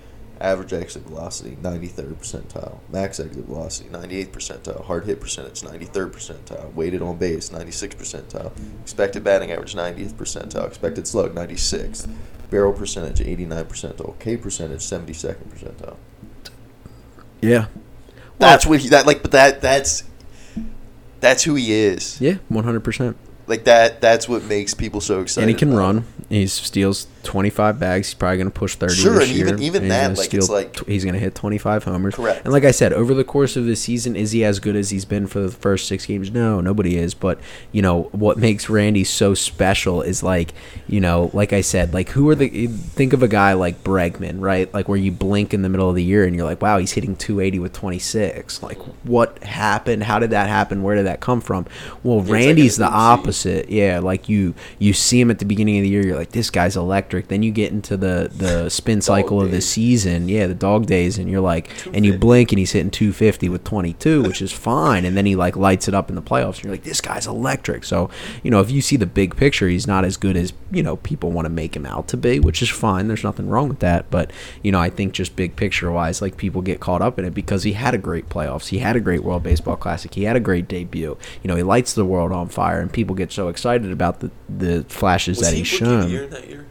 Average 0.40 0.72
exit 0.72 1.02
velocity, 1.02 1.56
93rd 1.62 2.14
percentile. 2.14 2.78
Max 2.90 3.18
exit 3.18 3.44
velocity, 3.44 3.88
98th 3.88 4.28
percentile. 4.28 4.84
Hard 4.84 5.04
hit 5.04 5.20
percentage, 5.20 5.62
93rd 5.62 6.10
percentile. 6.12 6.72
Weighted 6.74 7.02
on 7.02 7.16
base, 7.16 7.48
96th 7.48 7.96
percentile. 7.96 8.52
Expected 8.82 9.24
batting 9.24 9.50
average, 9.50 9.74
90th 9.74 10.14
percentile. 10.14 10.66
Expected 10.66 11.08
slug, 11.08 11.34
96th. 11.34 12.08
Barrel 12.50 12.72
percentage, 12.72 13.20
89 13.20 13.64
percentile. 13.64 14.18
K 14.20 14.36
percentage, 14.36 14.80
72nd 14.80 15.48
percentile. 15.48 15.96
Yeah. 17.40 17.66
That's 18.38 18.66
what 18.66 18.80
he 18.80 18.88
that 18.90 19.06
like 19.06 19.22
but 19.22 19.32
that 19.32 19.60
that's 19.60 20.04
that's 21.20 21.42
who 21.42 21.56
he 21.56 21.72
is. 21.72 22.20
Yeah, 22.20 22.36
100%. 22.50 23.14
Like 23.46 23.64
that 23.64 24.00
that's 24.00 24.28
what 24.28 24.44
makes 24.44 24.74
people 24.74 25.00
so 25.00 25.20
excited. 25.20 25.42
And 25.42 25.50
he 25.50 25.56
can 25.56 25.74
run. 25.74 25.98
him. 25.98 26.04
He 26.28 26.46
steals 26.46 27.06
25 27.28 27.78
bags. 27.78 28.08
He's 28.08 28.14
probably 28.14 28.38
going 28.38 28.50
to 28.50 28.58
push 28.58 28.74
30 28.74 28.94
Sure, 28.94 29.14
this 29.18 29.28
and 29.28 29.36
year. 29.38 29.46
even- 29.48 29.62
even 29.62 29.88
that, 29.88 30.16
like, 30.16 30.32
it's 30.32 30.48
like- 30.48 30.84
he's 30.86 31.04
going 31.04 31.12
to 31.14 31.20
hit 31.20 31.34
25 31.34 31.84
homers. 31.84 32.14
Correct. 32.14 32.40
And 32.44 32.52
like 32.52 32.64
I 32.64 32.70
said, 32.70 32.92
over 32.94 33.12
the 33.12 33.22
course 33.24 33.54
of 33.56 33.66
the 33.66 33.76
season, 33.76 34.16
is 34.16 34.32
he 34.32 34.42
as 34.44 34.58
good 34.60 34.74
as 34.76 34.88
he's 34.90 35.04
been 35.04 35.26
for 35.26 35.40
the 35.40 35.50
first 35.50 35.86
six 35.86 36.06
games? 36.06 36.30
No, 36.32 36.60
nobody 36.62 36.96
is. 36.96 37.12
But 37.12 37.38
you 37.70 37.82
know 37.82 38.08
what 38.12 38.38
makes 38.38 38.70
Randy 38.70 39.04
so 39.04 39.34
special 39.34 40.00
is 40.00 40.22
like, 40.22 40.54
you 40.88 41.00
know, 41.00 41.30
like 41.34 41.52
I 41.52 41.60
said, 41.60 41.92
like 41.92 42.08
who 42.10 42.28
are 42.30 42.34
the? 42.34 42.66
Think 42.68 43.12
of 43.12 43.22
a 43.22 43.28
guy 43.28 43.52
like 43.52 43.84
Bregman, 43.84 44.40
right? 44.40 44.72
Like 44.72 44.88
where 44.88 44.96
you 44.98 45.12
blink 45.12 45.52
in 45.52 45.60
the 45.62 45.68
middle 45.68 45.88
of 45.90 45.94
the 45.96 46.02
year 46.02 46.24
and 46.24 46.34
you're 46.34 46.46
like, 46.46 46.62
wow, 46.62 46.78
he's 46.78 46.92
hitting 46.92 47.14
280 47.14 47.58
with 47.58 47.72
26. 47.74 48.62
Like 48.62 48.78
what 49.04 49.42
happened? 49.44 50.02
How 50.04 50.18
did 50.18 50.30
that 50.30 50.48
happen? 50.48 50.82
Where 50.82 50.96
did 50.96 51.06
that 51.06 51.20
come 51.20 51.40
from? 51.42 51.66
Well, 52.02 52.20
like 52.22 52.30
Randy's 52.30 52.78
an 52.78 52.84
the 52.86 52.90
opposite. 52.90 53.68
Yeah, 53.68 53.98
like 53.98 54.28
you 54.28 54.54
you 54.78 54.92
see 54.94 55.20
him 55.20 55.30
at 55.30 55.38
the 55.40 55.44
beginning 55.44 55.76
of 55.78 55.82
the 55.82 55.88
year, 55.88 56.06
you're 56.06 56.16
like, 56.16 56.30
this 56.32 56.48
guy's 56.50 56.76
electric. 56.76 57.17
Then 57.26 57.42
you 57.42 57.50
get 57.50 57.72
into 57.72 57.96
the 57.96 58.30
the 58.32 58.68
spin 58.68 59.00
cycle 59.00 59.42
of 59.42 59.50
the 59.50 59.60
season, 59.60 60.28
yeah, 60.28 60.46
the 60.46 60.54
dog 60.54 60.86
days, 60.86 61.18
and 61.18 61.28
you're 61.28 61.40
like, 61.40 61.68
and 61.92 62.06
you 62.06 62.16
blink 62.16 62.52
and 62.52 62.60
he's 62.60 62.70
hitting 62.70 62.92
250 62.92 63.48
with 63.48 63.64
22, 63.64 64.22
which 64.22 64.40
is 64.40 64.52
fine. 64.52 65.04
And 65.04 65.16
then 65.16 65.26
he 65.26 65.34
like 65.34 65.56
lights 65.56 65.88
it 65.88 65.94
up 65.94 66.08
in 66.08 66.14
the 66.14 66.22
playoffs, 66.22 66.56
and 66.56 66.64
you're 66.64 66.72
like, 66.72 66.84
this 66.84 67.00
guy's 67.00 67.26
electric. 67.26 67.82
So 67.84 68.08
you 68.42 68.50
know, 68.50 68.60
if 68.60 68.70
you 68.70 68.80
see 68.80 68.96
the 68.96 69.06
big 69.06 69.36
picture, 69.36 69.68
he's 69.68 69.86
not 69.86 70.04
as 70.04 70.16
good 70.16 70.36
as 70.36 70.52
you 70.70 70.82
know 70.82 70.96
people 70.96 71.32
want 71.32 71.46
to 71.46 71.50
make 71.50 71.74
him 71.74 71.86
out 71.86 72.06
to 72.08 72.16
be, 72.16 72.38
which 72.38 72.62
is 72.62 72.68
fine. 72.68 73.08
There's 73.08 73.24
nothing 73.24 73.48
wrong 73.48 73.68
with 73.68 73.80
that. 73.80 74.10
But 74.10 74.30
you 74.62 74.70
know, 74.70 74.78
I 74.78 74.90
think 74.90 75.12
just 75.14 75.34
big 75.34 75.56
picture 75.56 75.90
wise, 75.90 76.22
like 76.22 76.36
people 76.36 76.62
get 76.62 76.78
caught 76.80 77.02
up 77.02 77.18
in 77.18 77.24
it 77.24 77.34
because 77.34 77.62
he 77.64 77.72
had 77.72 77.94
a 77.94 77.98
great 77.98 78.28
playoffs, 78.28 78.68
he 78.68 78.78
had 78.78 78.96
a 78.96 79.00
great 79.00 79.24
World 79.24 79.42
Baseball 79.42 79.76
Classic, 79.76 80.12
he 80.14 80.24
had 80.24 80.36
a 80.36 80.40
great 80.40 80.68
debut. 80.68 81.16
You 81.42 81.48
know, 81.48 81.56
he 81.56 81.62
lights 81.62 81.94
the 81.94 82.04
world 82.04 82.32
on 82.32 82.48
fire, 82.48 82.80
and 82.80 82.92
people 82.92 83.14
get 83.14 83.32
so 83.32 83.48
excited 83.48 83.90
about 83.90 84.20
the 84.20 84.30
the 84.48 84.84
flashes 84.88 85.38
Was 85.38 85.46
that 85.46 85.54
he 85.54 85.60
he's 85.62 85.72
rookie 85.72 85.84
shown. 85.84 86.10
year 86.10 86.26
that 86.26 86.48
year? 86.48 86.66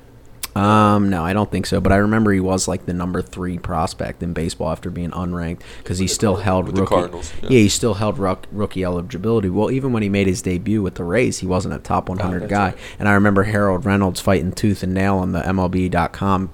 Um, 0.57 1.09
no, 1.09 1.23
I 1.23 1.33
don't 1.33 1.51
think 1.51 1.65
so. 1.65 1.79
But 1.79 1.91
I 1.91 1.97
remember 1.97 2.31
he 2.31 2.39
was 2.39 2.67
like 2.67 2.85
the 2.85 2.93
number 2.93 3.21
three 3.21 3.57
prospect 3.57 4.23
in 4.23 4.33
baseball 4.33 4.71
after 4.71 4.89
being 4.89 5.11
unranked 5.11 5.61
because 5.79 5.99
he 5.99 6.07
still 6.07 6.37
held 6.37 6.65
with 6.67 6.77
rookie. 6.77 6.89
Cardinals, 6.95 7.31
yeah. 7.43 7.49
yeah. 7.51 7.59
he 7.59 7.69
still 7.69 7.93
held 7.95 8.17
rook, 8.17 8.45
rookie 8.51 8.83
eligibility. 8.83 9.49
Well, 9.49 9.69
even 9.71 9.93
when 9.93 10.03
he 10.03 10.09
made 10.09 10.27
his 10.27 10.41
debut 10.41 10.81
with 10.81 10.95
the 10.95 11.03
Rays, 11.03 11.39
he 11.39 11.45
wasn't 11.45 11.75
a 11.75 11.79
top 11.79 12.09
100 12.09 12.43
Oh, 12.43 12.47
guy. 12.47 12.65
right. 12.69 12.77
And 12.99 13.07
I 13.07 13.13
remember 13.13 13.43
Harold 13.43 13.85
Reynolds 13.85 14.19
fighting 14.19 14.51
tooth 14.51 14.83
and 14.83 14.93
nail 14.93 15.17
on 15.17 15.31
the 15.33 15.41
MLB.com 15.41 16.49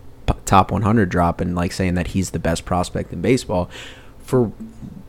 top 0.45 0.71
100 0.71 1.09
drop 1.09 1.41
and 1.41 1.55
like 1.55 1.71
saying 1.71 1.95
that 1.95 2.07
he's 2.07 2.31
the 2.31 2.39
best 2.39 2.65
prospect 2.65 3.11
in 3.13 3.21
baseball. 3.21 3.69
For 4.19 4.51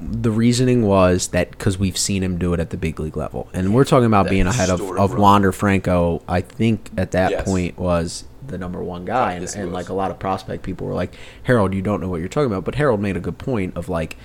the 0.01 0.31
reasoning 0.31 0.83
was 0.87 1.29
that 1.29 1.51
because 1.53 1.79
we've 1.79 1.97
seen 1.97 2.23
him 2.23 2.37
do 2.39 2.53
it 2.53 2.61
at 2.61 2.71
the 2.71 2.77
big 2.77 2.99
league 3.01 3.17
level, 3.17 3.49
and 3.55 3.73
we're 3.75 3.85
talking 3.85 4.07
about 4.07 4.25
That 4.25 4.31
being 4.31 4.47
ahead 4.47 4.71
of, 4.71 4.81
of. 4.81 5.15
Wander 5.17 5.51
Franco. 5.53 6.23
I 6.29 6.41
think 6.41 6.91
at 6.97 7.13
that 7.13 7.31
Yes. 7.31 7.45
point 7.45 7.79
was 7.79 8.25
the 8.49 8.59
number 8.59 8.83
one 8.83 9.05
guy, 9.05 9.33
and, 9.33 9.45
and 9.57 9.73
like 9.73 9.89
a 9.89 9.95
lot 9.95 10.11
of 10.11 10.19
prospect 10.19 10.63
people 10.63 10.87
were 10.87 10.95
like, 10.95 11.15
Harold, 11.45 11.75
you 11.75 11.83
don't 11.83 12.01
know 12.01 12.09
what 12.09 12.21
you're 12.21 12.29
talking 12.29 12.47
about. 12.47 12.65
But 12.65 12.77
Harold 12.77 13.01
made 13.01 13.17
a 13.17 13.21
good 13.21 13.39
point 13.39 13.77
of 13.77 13.89
like, 13.89 14.17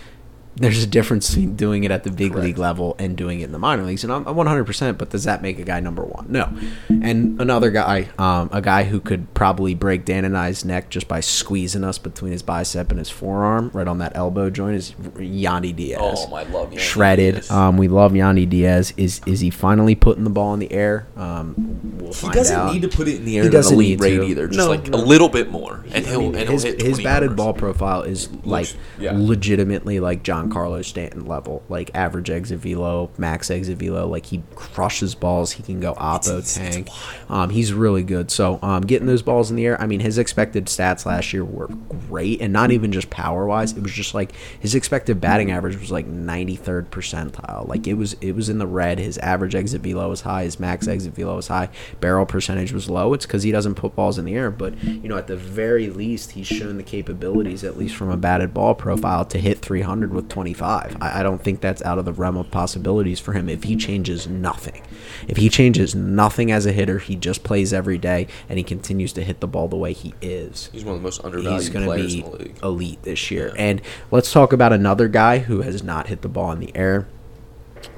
there's 0.59 0.83
a 0.83 0.87
difference 0.87 1.29
between 1.29 1.55
doing 1.55 1.83
it 1.83 1.91
at 1.91 2.03
the 2.03 2.11
big 2.11 2.31
Correct. 2.33 2.45
league 2.45 2.57
level 2.57 2.95
and 2.99 3.15
doing 3.17 3.39
it 3.41 3.45
in 3.45 3.51
the 3.51 3.59
minor 3.59 3.83
leagues. 3.83 4.03
And 4.03 4.11
I'm 4.13 4.27
I'm 4.27 4.35
100%, 4.35 4.97
but 4.97 5.09
does 5.09 5.23
that 5.23 5.41
make 5.41 5.59
a 5.59 5.63
guy 5.63 5.79
number 5.79 6.03
one? 6.03 6.25
No. 6.29 6.49
And 6.89 7.39
another 7.41 7.71
guy, 7.71 8.09
um, 8.17 8.49
a 8.51 8.61
guy 8.61 8.83
who 8.83 8.99
could 8.99 9.33
probably 9.33 9.73
break 9.75 10.05
Dan 10.05 10.25
and 10.25 10.37
I's 10.37 10.65
neck 10.65 10.89
just 10.89 11.07
by 11.07 11.19
squeezing 11.21 11.83
us 11.83 11.97
between 11.97 12.31
his 12.31 12.41
bicep 12.43 12.89
and 12.91 12.99
his 12.99 13.09
forearm, 13.09 13.71
right 13.73 13.87
on 13.87 13.97
that 13.99 14.13
elbow 14.15 14.49
joint, 14.49 14.75
is 14.75 14.91
Yandy 15.17 15.75
Diaz 15.75 15.99
Oh, 16.01 16.33
I 16.35 16.43
love 16.43 16.71
Yandy 16.71 16.79
shredded. 16.79 17.35
Diaz. 17.35 17.51
Um, 17.51 17.77
we 17.77 17.87
love 17.87 18.11
Yandy 18.13 18.47
Diaz. 18.49 18.93
Is 18.97 19.21
is 19.25 19.39
he 19.39 19.49
finally 19.49 19.95
putting 19.95 20.23
the 20.23 20.29
ball 20.29 20.53
in 20.53 20.59
the 20.59 20.71
air? 20.71 21.07
Um, 21.15 21.97
we'll 21.97 22.07
He 22.09 22.13
find 22.13 22.33
doesn't 22.33 22.55
out. 22.55 22.73
need 22.73 22.81
to 22.81 22.89
put 22.89 23.07
it 23.07 23.15
in 23.17 23.25
the 23.25 23.37
air 23.37 23.43
He 23.43 23.49
doesn't 23.49 23.73
elite 23.73 23.99
need 23.99 24.03
rate 24.03 24.17
to. 24.17 24.23
either. 24.23 24.47
Just 24.47 24.57
No, 24.57 24.67
like 24.67 24.87
no. 24.89 24.97
a 24.97 25.01
little 25.01 25.29
bit 25.29 25.49
more, 25.51 25.85
and 25.93 26.05
I 26.05 26.09
he'll 26.09 26.19
mean, 26.21 26.35
and 26.35 26.43
he'll 26.43 26.51
his, 26.53 26.63
hit 26.63 26.81
his 26.81 26.99
batted 27.01 27.29
homers. 27.29 27.37
ball 27.37 27.53
profile 27.53 28.01
is 28.03 28.29
like 28.43 28.73
yeah. 28.99 29.11
legitimately 29.15 29.99
like 29.99 30.23
John 30.23 30.48
Carlos 30.49 30.87
Stanton 30.87 31.25
level, 31.25 31.63
like 31.69 31.91
average 31.93 32.29
exit 32.29 32.59
velo, 32.59 33.09
max 33.17 33.49
exit 33.51 33.77
velo. 33.77 34.07
Like 34.07 34.25
he 34.25 34.41
crushes 34.55 35.15
balls. 35.15 35.51
He 35.51 35.63
can 35.63 35.79
go 35.79 35.93
oppo 35.95 36.39
it's- 36.39 36.57
it's 36.57 36.75
tank. 36.75 36.89
Um, 37.29 37.49
he's 37.49 37.73
really 37.73 38.03
good. 38.03 38.31
So 38.31 38.59
um, 38.61 38.81
getting 38.81 39.07
those 39.07 39.21
balls 39.21 39.49
in 39.49 39.55
the 39.55 39.65
air. 39.65 39.79
I 39.81 39.85
mean, 39.87 39.99
his 39.99 40.17
expected 40.17 40.65
stats 40.65 41.05
last 41.05 41.31
year 41.33 41.45
were 41.45 41.67
great, 42.07 42.41
and 42.41 42.51
not 42.53 42.71
even 42.71 42.91
just 42.91 43.09
power 43.09 43.45
wise. 43.45 43.73
It 43.73 43.83
was 43.83 43.91
just 43.93 44.13
like 44.13 44.31
his 44.59 44.75
expected 44.75 45.21
batting 45.21 45.51
average 45.51 45.79
was 45.79 45.91
like 45.91 46.07
93rd 46.07 46.87
percentile. 46.87 47.67
Like 47.67 47.87
it 47.87 47.93
was 47.95 48.13
it 48.21 48.33
was 48.33 48.49
in 48.49 48.57
the 48.57 48.67
red. 48.67 48.99
His 48.99 49.17
average 49.19 49.55
exit 49.55 49.81
velo 49.81 50.09
was 50.09 50.21
high. 50.21 50.43
His 50.43 50.59
max 50.59 50.87
exit 50.87 51.13
velo 51.15 51.35
was 51.35 51.47
high. 51.47 51.69
Barrel 51.99 52.25
percentage 52.25 52.71
was 52.73 52.89
low. 52.89 53.13
It's 53.13 53.25
because 53.25 53.43
he 53.43 53.51
doesn't 53.51 53.75
put 53.75 53.95
balls 53.95 54.17
in 54.17 54.25
the 54.25 54.35
air. 54.35 54.51
But 54.51 54.81
you 54.83 55.07
know, 55.09 55.17
at 55.17 55.27
the 55.27 55.35
very 55.37 55.89
least, 55.89 56.31
he's 56.31 56.47
shown 56.47 56.77
the 56.77 56.83
capabilities, 56.83 57.63
at 57.63 57.77
least 57.77 57.95
from 57.95 58.09
a 58.09 58.17
batted 58.17 58.53
ball 58.53 58.75
profile, 58.75 59.25
to 59.25 59.37
hit 59.39 59.59
300 59.59 60.13
with 60.13 60.29
25. 60.39 60.97
I, 61.01 61.19
I 61.19 61.23
don't 61.23 61.43
think 61.43 61.59
that's 61.59 61.81
out 61.81 61.99
of 61.99 62.05
the 62.05 62.13
realm 62.13 62.37
of 62.37 62.49
possibilities 62.49 63.19
for 63.19 63.33
him 63.33 63.49
if 63.49 63.63
he 63.63 63.75
changes 63.75 64.25
nothing. 64.25 64.81
If 65.27 65.35
he 65.35 65.49
changes 65.49 65.93
nothing 65.93 66.49
as 66.49 66.65
a 66.65 66.71
hitter, 66.71 66.97
he 66.99 67.17
just 67.17 67.43
plays 67.43 67.73
every 67.73 67.97
day 67.97 68.27
and 68.47 68.57
he 68.57 68.63
continues 68.63 69.11
to 69.13 69.23
hit 69.25 69.41
the 69.41 69.47
ball 69.49 69.67
the 69.67 69.75
way 69.75 69.91
he 69.91 70.13
is 70.21 70.69
He's 70.71 70.85
one 70.85 70.95
of 70.95 71.01
the 71.01 71.03
most 71.03 71.25
undervalued 71.25 71.59
he's 71.61 71.69
going 71.69 71.83
to 71.83 71.91
players 71.91 72.13
be 72.15 72.21
in 72.21 72.31
the 72.31 72.37
league. 72.37 72.59
elite 72.63 73.03
this 73.03 73.29
year. 73.29 73.47
Yeah. 73.49 73.61
And 73.61 73.81
let's 74.11 74.31
talk 74.31 74.53
about 74.53 74.71
another 74.71 75.09
guy 75.09 75.39
who 75.39 75.59
has 75.61 75.83
not 75.83 76.07
hit 76.07 76.21
the 76.21 76.29
ball 76.29 76.53
in 76.53 76.61
the 76.61 76.73
air 76.73 77.05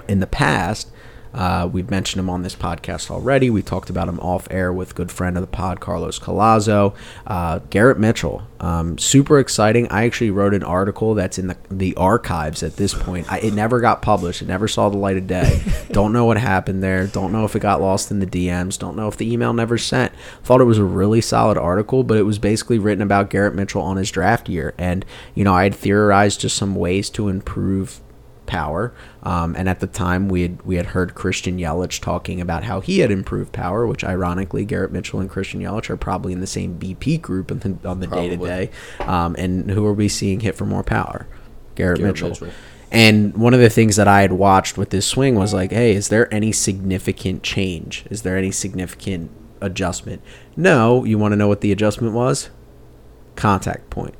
in 0.07 0.19
the 0.19 0.25
past. 0.27 0.89
Uh, 1.33 1.69
we've 1.71 1.89
mentioned 1.89 2.19
him 2.19 2.29
on 2.29 2.43
this 2.43 2.55
podcast 2.55 3.09
already. 3.09 3.49
We 3.49 3.61
talked 3.61 3.89
about 3.89 4.09
him 4.09 4.19
off 4.19 4.47
air 4.51 4.71
with 4.73 4.95
good 4.95 5.11
friend 5.11 5.37
of 5.37 5.41
the 5.41 5.47
pod, 5.47 5.79
Carlos 5.79 6.19
Colazo. 6.19 6.95
Uh, 7.25 7.59
Garrett 7.69 7.97
Mitchell, 7.97 8.43
um, 8.59 8.97
super 8.97 9.39
exciting. 9.39 9.87
I 9.89 10.05
actually 10.05 10.31
wrote 10.31 10.53
an 10.53 10.63
article 10.63 11.13
that's 11.15 11.37
in 11.37 11.47
the, 11.47 11.57
the 11.69 11.95
archives 11.95 12.63
at 12.63 12.75
this 12.75 12.93
point. 12.93 13.31
I, 13.31 13.39
it 13.39 13.53
never 13.53 13.79
got 13.79 14.01
published. 14.01 14.41
It 14.41 14.47
never 14.47 14.67
saw 14.67 14.89
the 14.89 14.97
light 14.97 15.17
of 15.17 15.27
day. 15.27 15.61
Don't 15.91 16.13
know 16.13 16.25
what 16.25 16.37
happened 16.37 16.83
there. 16.83 17.07
Don't 17.07 17.31
know 17.31 17.45
if 17.45 17.55
it 17.55 17.59
got 17.61 17.81
lost 17.81 18.11
in 18.11 18.19
the 18.19 18.27
DMs. 18.27 18.77
Don't 18.77 18.95
know 18.95 19.07
if 19.07 19.17
the 19.17 19.31
email 19.31 19.53
never 19.53 19.77
sent. 19.77 20.13
Thought 20.43 20.61
it 20.61 20.65
was 20.65 20.77
a 20.77 20.83
really 20.83 21.21
solid 21.21 21.57
article, 21.57 22.03
but 22.03 22.17
it 22.17 22.23
was 22.23 22.39
basically 22.39 22.79
written 22.79 23.01
about 23.01 23.29
Garrett 23.29 23.55
Mitchell 23.55 23.81
on 23.81 23.97
his 23.97 24.11
draft 24.11 24.49
year. 24.49 24.73
And, 24.77 25.05
you 25.33 25.43
know, 25.43 25.53
I 25.53 25.63
had 25.63 25.75
theorized 25.75 26.41
just 26.41 26.57
some 26.57 26.75
ways 26.75 27.09
to 27.11 27.29
improve 27.29 28.01
power. 28.51 28.93
Um, 29.23 29.55
and 29.55 29.69
at 29.69 29.79
the 29.79 29.87
time, 29.87 30.27
we 30.27 30.41
had 30.41 30.61
we 30.63 30.75
had 30.75 30.87
heard 30.87 31.15
Christian 31.15 31.57
Yelich 31.57 32.01
talking 32.01 32.41
about 32.41 32.65
how 32.65 32.81
he 32.81 32.99
had 32.99 33.09
improved 33.09 33.53
power, 33.53 33.87
which 33.87 34.03
ironically, 34.03 34.65
Garrett 34.65 34.91
Mitchell 34.91 35.21
and 35.21 35.29
Christian 35.29 35.61
Yelich 35.61 35.89
are 35.89 35.95
probably 35.95 36.33
in 36.33 36.41
the 36.41 36.47
same 36.47 36.77
BP 36.77 37.21
group 37.21 37.47
the, 37.47 37.77
on 37.87 38.01
the 38.01 38.07
day 38.07 38.27
to 38.27 38.35
day. 38.35 38.69
Um, 38.99 39.35
And 39.39 39.71
who 39.71 39.85
are 39.85 39.93
we 39.93 40.09
seeing 40.09 40.41
hit 40.41 40.55
for 40.55 40.65
more 40.65 40.83
power? 40.83 41.27
Garrett, 41.75 41.99
Garrett 41.99 42.15
Mitchell. 42.15 42.29
Mitchell. 42.29 42.49
And 42.91 43.37
one 43.37 43.53
of 43.53 43.61
the 43.61 43.69
things 43.69 43.95
that 43.95 44.09
I 44.09 44.21
had 44.21 44.33
watched 44.33 44.77
with 44.77 44.89
this 44.89 45.05
swing 45.07 45.35
was 45.35 45.53
like, 45.53 45.71
hey, 45.71 45.95
is 45.95 46.09
there 46.09 46.31
any 46.33 46.51
significant 46.51 47.43
change? 47.43 48.03
Is 48.09 48.23
there 48.23 48.37
any 48.37 48.51
significant 48.51 49.31
adjustment? 49.61 50.21
No. 50.57 51.05
You 51.05 51.17
want 51.17 51.31
to 51.31 51.37
know 51.37 51.47
what 51.47 51.61
the 51.61 51.71
adjustment 51.71 52.13
was? 52.13 52.49
Contact 53.37 53.89
point. 53.89 54.15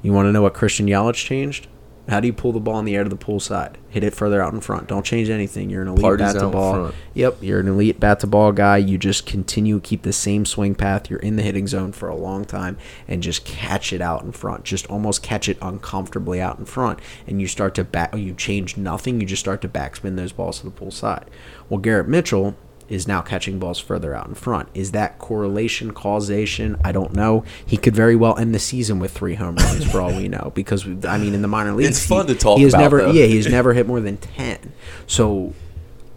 You 0.00 0.12
want 0.12 0.26
to 0.26 0.32
know 0.32 0.42
what 0.42 0.54
Christian 0.54 0.86
Yelich 0.86 1.24
changed? 1.24 1.66
How 2.08 2.20
do 2.20 2.26
you 2.26 2.34
pull 2.34 2.52
the 2.52 2.60
ball 2.60 2.78
in 2.78 2.84
the 2.84 2.94
air 2.94 3.02
to 3.02 3.08
the 3.08 3.16
pull 3.16 3.40
side? 3.40 3.78
Hit 3.88 4.04
it 4.04 4.14
further 4.14 4.42
out 4.42 4.52
in 4.52 4.60
front. 4.60 4.88
Don't 4.88 5.06
change 5.06 5.30
anything. 5.30 5.70
You're 5.70 5.82
an 5.82 5.88
elite 5.88 6.02
Party's 6.02 6.34
bat 6.34 6.40
to 6.42 6.48
ball. 6.48 6.74
front. 6.74 6.94
Yep, 7.14 7.38
you're 7.40 7.60
an 7.60 7.68
elite 7.68 7.98
bat 7.98 8.20
to 8.20 8.26
ball 8.26 8.52
guy. 8.52 8.76
You 8.76 8.98
just 8.98 9.24
continue 9.24 9.80
keep 9.80 10.02
the 10.02 10.12
same 10.12 10.44
swing 10.44 10.74
path. 10.74 11.08
You're 11.08 11.20
in 11.20 11.36
the 11.36 11.42
hitting 11.42 11.66
zone 11.66 11.92
for 11.92 12.08
a 12.08 12.16
long 12.16 12.44
time 12.44 12.76
and 13.08 13.22
just 13.22 13.46
catch 13.46 13.92
it 13.92 14.02
out 14.02 14.22
in 14.22 14.32
front. 14.32 14.64
Just 14.64 14.86
almost 14.88 15.22
catch 15.22 15.48
it 15.48 15.56
uncomfortably 15.62 16.40
out 16.42 16.58
in 16.58 16.66
front, 16.66 16.98
and 17.26 17.40
you 17.40 17.46
start 17.46 17.74
to 17.76 17.84
back. 17.84 18.14
You 18.14 18.34
change 18.34 18.76
nothing. 18.76 19.20
You 19.20 19.26
just 19.26 19.40
start 19.40 19.62
to 19.62 19.68
backspin 19.68 20.16
those 20.16 20.32
balls 20.32 20.58
to 20.58 20.66
the 20.66 20.70
pull 20.72 20.90
side. 20.90 21.30
Well, 21.70 21.80
Garrett 21.80 22.08
Mitchell 22.08 22.54
is 22.88 23.08
now 23.08 23.20
catching 23.22 23.58
balls 23.58 23.78
further 23.78 24.14
out 24.14 24.26
in 24.28 24.34
front. 24.34 24.68
Is 24.74 24.92
that 24.92 25.18
correlation, 25.18 25.92
causation? 25.92 26.76
I 26.84 26.92
don't 26.92 27.12
know. 27.14 27.44
He 27.64 27.76
could 27.76 27.94
very 27.94 28.16
well 28.16 28.36
end 28.38 28.54
the 28.54 28.58
season 28.58 28.98
with 28.98 29.10
three 29.12 29.34
home 29.34 29.56
runs 29.56 29.90
for 29.90 30.00
all 30.00 30.14
we 30.14 30.28
know. 30.28 30.52
Because 30.54 30.86
I 31.06 31.18
mean, 31.18 31.34
in 31.34 31.42
the 31.42 31.48
minor 31.48 31.72
leagues, 31.72 31.90
It's 31.98 32.06
fun 32.06 32.26
he- 32.26 32.34
to 32.34 32.38
talk 32.38 32.58
he 32.58 32.64
has 32.64 32.74
about, 32.74 32.80
Never, 32.82 33.02
though. 33.02 33.10
yeah, 33.12 33.26
he's 33.26 33.48
never 33.48 33.72
hit 33.72 33.86
more 33.86 34.00
than 34.00 34.16
ten. 34.18 34.72
So 35.06 35.54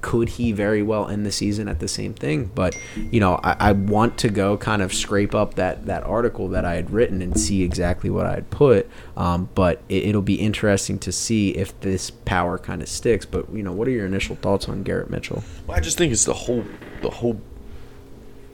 could 0.01 0.29
he 0.29 0.51
very 0.51 0.83
well 0.83 1.07
end 1.07 1.25
the 1.25 1.31
season 1.31 1.67
at 1.67 1.79
the 1.79 1.87
same 1.87 2.13
thing? 2.13 2.51
But 2.53 2.77
you 2.95 3.19
know, 3.19 3.39
I, 3.43 3.55
I 3.59 3.71
want 3.71 4.17
to 4.19 4.29
go 4.29 4.57
kind 4.57 4.81
of 4.81 4.93
scrape 4.93 5.33
up 5.33 5.55
that 5.55 5.85
that 5.85 6.03
article 6.03 6.47
that 6.49 6.65
I 6.65 6.75
had 6.75 6.91
written 6.91 7.21
and 7.21 7.39
see 7.39 7.63
exactly 7.63 8.09
what 8.09 8.25
I 8.25 8.35
had 8.35 8.49
put. 8.49 8.89
Um, 9.15 9.49
but 9.55 9.81
it, 9.89 10.05
it'll 10.05 10.21
be 10.21 10.35
interesting 10.35 10.99
to 10.99 11.11
see 11.11 11.51
if 11.51 11.79
this 11.81 12.09
power 12.11 12.57
kind 12.57 12.81
of 12.81 12.89
sticks. 12.89 13.25
But 13.25 13.51
you 13.51 13.63
know, 13.63 13.71
what 13.71 13.87
are 13.87 13.91
your 13.91 14.05
initial 14.05 14.35
thoughts 14.35 14.69
on 14.69 14.83
Garrett 14.83 15.09
Mitchell? 15.09 15.43
Well, 15.65 15.77
I 15.77 15.81
just 15.81 15.97
think 15.97 16.11
it's 16.13 16.25
the 16.25 16.33
whole, 16.33 16.63
the 17.01 17.09
whole. 17.09 17.41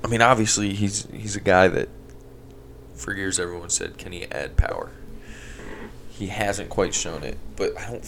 I 0.04 0.08
mean, 0.08 0.22
obviously 0.22 0.74
he's 0.74 1.08
he's 1.12 1.36
a 1.36 1.41
guy 1.41 1.68
that 1.68 1.89
for 2.96 3.14
years 3.14 3.39
everyone 3.39 3.70
said, 3.70 3.98
"Can 3.98 4.12
he 4.12 4.26
add 4.26 4.58
power?" 4.58 4.91
He 6.10 6.28
hasn't 6.28 6.70
quite 6.70 6.94
shown 6.94 7.24
it, 7.24 7.38
but 7.56 7.78
I 7.78 7.89
don't 7.89 8.06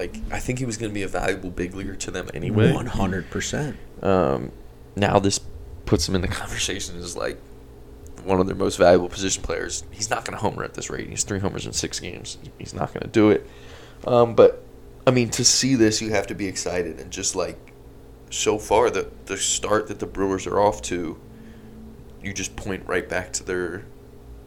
like. 0.00 0.16
I 0.30 0.38
think 0.38 0.58
he 0.58 0.64
was 0.64 0.76
going 0.76 0.90
to 0.90 0.94
be 0.94 1.02
a 1.02 1.08
valuable 1.08 1.50
big 1.50 1.74
leaguer 1.74 1.94
to 1.96 2.10
them 2.10 2.28
anyway. 2.34 2.72
One 2.72 2.86
hundred 2.86 3.30
percent. 3.30 3.76
Um, 4.02 4.52
now 4.96 5.18
this 5.18 5.40
puts 5.86 6.08
him 6.08 6.14
in 6.14 6.20
the 6.20 6.28
conversation 6.42 6.98
as 6.98 7.16
like 7.16 7.38
one 8.24 8.40
of 8.40 8.46
their 8.46 8.56
most 8.56 8.76
valuable 8.76 9.08
position 9.08 9.42
players. 9.42 9.84
He's 9.90 10.10
not 10.10 10.24
going 10.24 10.36
to 10.36 10.42
homer 10.42 10.64
at 10.64 10.74
this 10.74 10.90
rate. 10.90 11.08
He's 11.08 11.24
three 11.24 11.38
homers 11.38 11.66
in 11.66 11.72
six 11.72 12.00
games. 12.00 12.38
He's 12.58 12.74
not 12.74 12.92
going 12.92 13.02
to 13.02 13.08
do 13.08 13.30
it. 13.30 13.48
Um, 14.06 14.34
but 14.34 14.62
I 15.06 15.10
mean, 15.10 15.30
to 15.30 15.44
see 15.44 15.74
this, 15.74 16.00
you 16.00 16.10
have 16.10 16.26
to 16.28 16.34
be 16.34 16.46
excited 16.46 16.98
and 16.98 17.10
just 17.10 17.36
like 17.36 17.58
so 18.30 18.58
far 18.58 18.90
the 18.90 19.10
the 19.26 19.36
start 19.36 19.88
that 19.88 19.98
the 19.98 20.06
Brewers 20.06 20.46
are 20.46 20.60
off 20.60 20.82
to, 20.82 21.18
you 22.22 22.32
just 22.32 22.56
point 22.56 22.86
right 22.86 23.08
back 23.08 23.32
to 23.34 23.44
their 23.44 23.84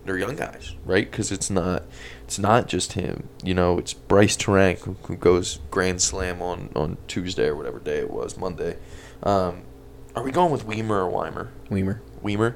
their 0.06 0.18
young 0.18 0.36
guys, 0.36 0.76
right? 0.86 1.10
Because 1.10 1.32
it's 1.32 1.50
not 1.50 1.84
it's 2.24 2.40
not 2.40 2.68
just 2.68 2.94
him. 2.94 3.28
You 3.44 3.54
know, 3.54 3.78
it's 3.78 3.94
Brice 3.94 4.38
Turang 4.38 4.80
who, 4.80 4.96
who 5.04 5.16
goes 5.16 5.60
grand 5.70 6.02
slam 6.02 6.42
on 6.42 6.70
on 6.76 6.98
Tuesday 7.08 7.48
or 7.48 7.56
whatever 7.56 7.80
day 7.80 8.00
it 8.00 8.12
was, 8.12 8.38
Monday. 8.38 8.78
Um, 9.22 9.64
are 10.16 10.24
we 10.24 10.32
going 10.32 10.52
with 10.52 10.66
Wiemer 10.66 11.06
or 11.06 11.12
Wiemer? 11.12 11.50
Wiemer. 11.70 12.00
Wiemer. 12.24 12.56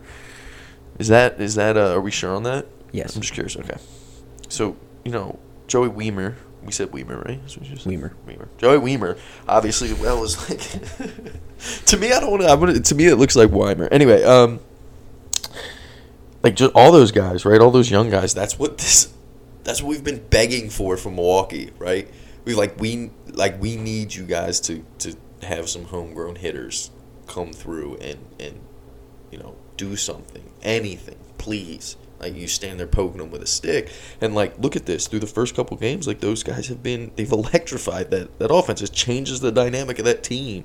Is 0.99 1.09
that 1.09 1.39
is 1.39 1.55
that 1.55 1.77
uh, 1.77 1.93
are 1.93 2.01
we 2.01 2.11
sure 2.11 2.33
on 2.33 2.43
that? 2.43 2.65
Yes. 2.91 3.15
I'm 3.15 3.21
just 3.21 3.33
curious. 3.33 3.55
Okay. 3.57 3.77
So 4.49 4.77
you 5.03 5.11
know 5.11 5.39
Joey 5.67 5.89
Wiemer. 5.89 6.35
We 6.63 6.71
said 6.71 6.89
Wiemer, 6.91 7.23
right? 7.23 7.39
That's 7.41 7.57
what 7.57 7.69
you 7.69 7.75
said? 7.75 7.91
Wiemer. 7.91 8.13
Wiemer. 8.27 8.47
Joey 8.57 8.77
Wiemer. 8.77 9.17
Obviously, 9.47 9.93
well 9.93 10.23
is 10.23 10.49
like. 10.49 10.59
to 11.85 11.97
me, 11.97 12.11
I 12.11 12.19
don't 12.19 12.31
want 12.31 12.43
to. 12.43 12.49
I'm 12.49 12.59
gonna. 12.59 12.79
To 12.79 12.95
me, 12.95 13.05
it 13.05 13.17
looks 13.17 13.35
like 13.35 13.49
Wiemer. 13.49 13.87
Anyway, 13.91 14.23
um. 14.23 14.59
Like 16.43 16.55
just 16.55 16.71
all 16.75 16.91
those 16.91 17.11
guys, 17.11 17.45
right? 17.45 17.59
All 17.59 17.71
those 17.71 17.91
young 17.91 18.09
guys. 18.09 18.33
That's 18.33 18.57
what 18.57 18.77
this. 18.77 19.13
That's 19.67 19.81
what 19.83 19.89
we've 19.89 20.03
been 20.03 20.25
begging 20.29 20.69
for 20.69 20.95
from 20.95 21.15
Milwaukee, 21.15 21.71
right? 21.77 22.09
We 22.45 22.55
like 22.55 22.79
we 22.79 23.11
like 23.27 23.61
we 23.61 23.75
need 23.75 24.15
you 24.15 24.23
guys 24.23 24.61
to 24.61 24.85
to 24.99 25.13
have 25.41 25.67
some 25.67 25.83
homegrown 25.83 26.37
hitters 26.37 26.89
come 27.27 27.51
through 27.51 27.97
and 27.97 28.17
and 28.39 28.61
you 29.29 29.37
know 29.37 29.57
do 29.75 29.97
something, 29.97 30.53
anything, 30.63 31.17
please. 31.37 31.97
Like 32.17 32.33
you 32.33 32.47
stand 32.47 32.79
there 32.79 32.87
poking 32.87 33.17
them 33.17 33.29
with 33.29 33.41
a 33.41 33.45
stick, 33.45 33.91
and 34.21 34.33
like 34.33 34.57
look 34.57 34.77
at 34.77 34.85
this 34.85 35.05
through 35.05 35.19
the 35.19 35.27
first 35.27 35.53
couple 35.53 35.75
games. 35.75 36.07
Like 36.07 36.21
those 36.21 36.43
guys 36.43 36.67
have 36.69 36.81
been, 36.81 37.11
they've 37.17 37.29
electrified 37.43 38.09
that 38.11 38.39
that 38.39 38.53
offense. 38.53 38.81
It 38.81 38.93
changes 38.93 39.41
the 39.41 39.51
dynamic 39.51 39.99
of 39.99 40.05
that 40.05 40.23
team, 40.23 40.63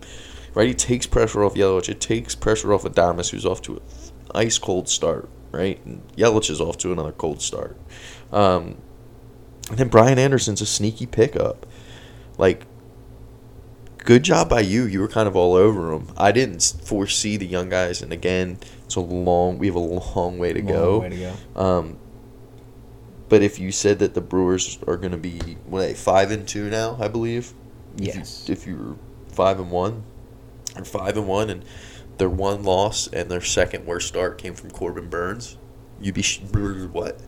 right? 0.54 0.68
He 0.68 0.74
takes 0.74 1.08
pressure 1.08 1.42
off 1.42 1.54
Yelich. 1.54 1.88
It 1.88 2.00
takes 2.00 2.36
pressure 2.36 2.72
off 2.72 2.84
Adames, 2.84 3.30
who's 3.30 3.44
off 3.44 3.62
to 3.62 3.78
an 3.78 3.82
ice 4.32 4.58
cold 4.58 4.88
start, 4.88 5.28
right? 5.50 5.84
And 5.84 6.06
Yelich 6.14 6.50
is 6.50 6.60
off 6.60 6.78
to 6.78 6.92
another 6.92 7.10
cold 7.10 7.42
start. 7.42 7.76
Um, 8.30 8.76
and 9.70 9.78
then 9.78 9.88
Brian 9.88 10.18
Anderson's 10.18 10.60
a 10.60 10.66
sneaky 10.66 11.06
pickup. 11.06 11.66
Like 12.38 12.66
good 13.98 14.22
job 14.22 14.48
by 14.48 14.60
you. 14.60 14.84
You 14.84 15.00
were 15.00 15.08
kind 15.08 15.28
of 15.28 15.36
all 15.36 15.54
over 15.54 15.90
them. 15.90 16.12
I 16.16 16.32
didn't 16.32 16.74
foresee 16.84 17.36
the 17.36 17.46
young 17.46 17.68
guys, 17.68 18.02
and 18.02 18.12
again, 18.12 18.58
it's 18.84 18.96
a 18.96 19.00
long. 19.00 19.58
We 19.58 19.66
have 19.66 19.76
a 19.76 19.80
long 19.80 20.38
way 20.38 20.52
to 20.52 20.62
go. 20.62 21.00
way 21.00 21.08
to 21.10 21.16
go. 21.16 21.60
Um, 21.60 21.98
but 23.28 23.42
if 23.42 23.58
you 23.58 23.72
said 23.72 23.98
that 24.00 24.14
the 24.14 24.20
Brewers 24.20 24.78
are 24.86 24.96
going 24.96 25.12
to 25.12 25.18
be 25.18 25.38
what 25.66 25.78
are 25.78 25.86
they, 25.86 25.94
five 25.94 26.30
and 26.30 26.46
two 26.46 26.68
now, 26.68 26.98
I 27.00 27.08
believe. 27.08 27.54
Yes. 27.96 28.48
If, 28.48 28.66
you, 28.66 28.74
if 28.74 28.80
you're 28.80 28.96
five 29.28 29.58
and 29.58 29.70
one, 29.70 30.04
or 30.76 30.84
five 30.84 31.16
and 31.16 31.26
one, 31.26 31.50
and 31.50 31.64
their 32.18 32.28
one 32.28 32.62
loss 32.62 33.06
and 33.08 33.30
their 33.30 33.40
second 33.40 33.86
worst 33.86 34.08
start 34.08 34.38
came 34.38 34.54
from 34.54 34.70
Corbin 34.70 35.08
Burnes, 35.08 35.56
you'd 36.00 36.14
be 36.14 36.22
sh- 36.22 36.40
what? 36.40 37.20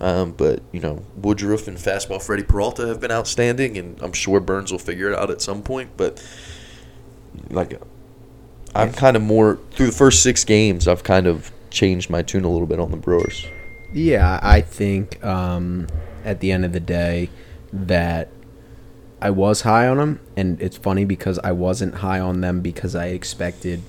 Um, 0.00 0.32
but 0.32 0.62
you 0.72 0.80
know, 0.80 1.04
Woodruff 1.16 1.68
and 1.68 1.76
fastball 1.76 2.22
Freddie 2.22 2.42
Peralta 2.42 2.86
have 2.86 3.00
been 3.00 3.12
outstanding, 3.12 3.76
and 3.78 4.00
I'm 4.02 4.12
sure 4.12 4.40
Burnes 4.40 4.72
will 4.72 4.78
figure 4.78 5.10
it 5.10 5.18
out 5.18 5.30
at 5.30 5.40
some 5.40 5.62
point. 5.62 5.90
But 5.96 6.24
like, 7.50 7.80
I'm 8.74 8.92
kind 8.92 9.16
of 9.16 9.22
more 9.22 9.58
through 9.72 9.86
the 9.86 9.92
first 9.92 10.22
six 10.22 10.44
games. 10.44 10.88
I've 10.88 11.04
kind 11.04 11.26
of 11.26 11.52
changed 11.70 12.10
my 12.10 12.22
tune 12.22 12.44
a 12.44 12.50
little 12.50 12.66
bit 12.66 12.80
on 12.80 12.90
the 12.90 12.96
Brewers. 12.96 13.46
Yeah, 13.92 14.40
I 14.42 14.60
think 14.60 15.22
um, 15.24 15.86
at 16.24 16.40
the 16.40 16.50
end 16.50 16.64
of 16.64 16.72
the 16.72 16.80
day 16.80 17.30
that 17.72 18.28
I 19.20 19.30
was 19.30 19.62
high 19.62 19.86
on 19.86 19.98
them, 19.98 20.20
and 20.36 20.60
it's 20.60 20.76
funny 20.76 21.04
because 21.04 21.38
I 21.40 21.52
wasn't 21.52 21.96
high 21.96 22.18
on 22.18 22.40
them 22.40 22.60
because 22.60 22.94
I 22.94 23.06
expected 23.08 23.82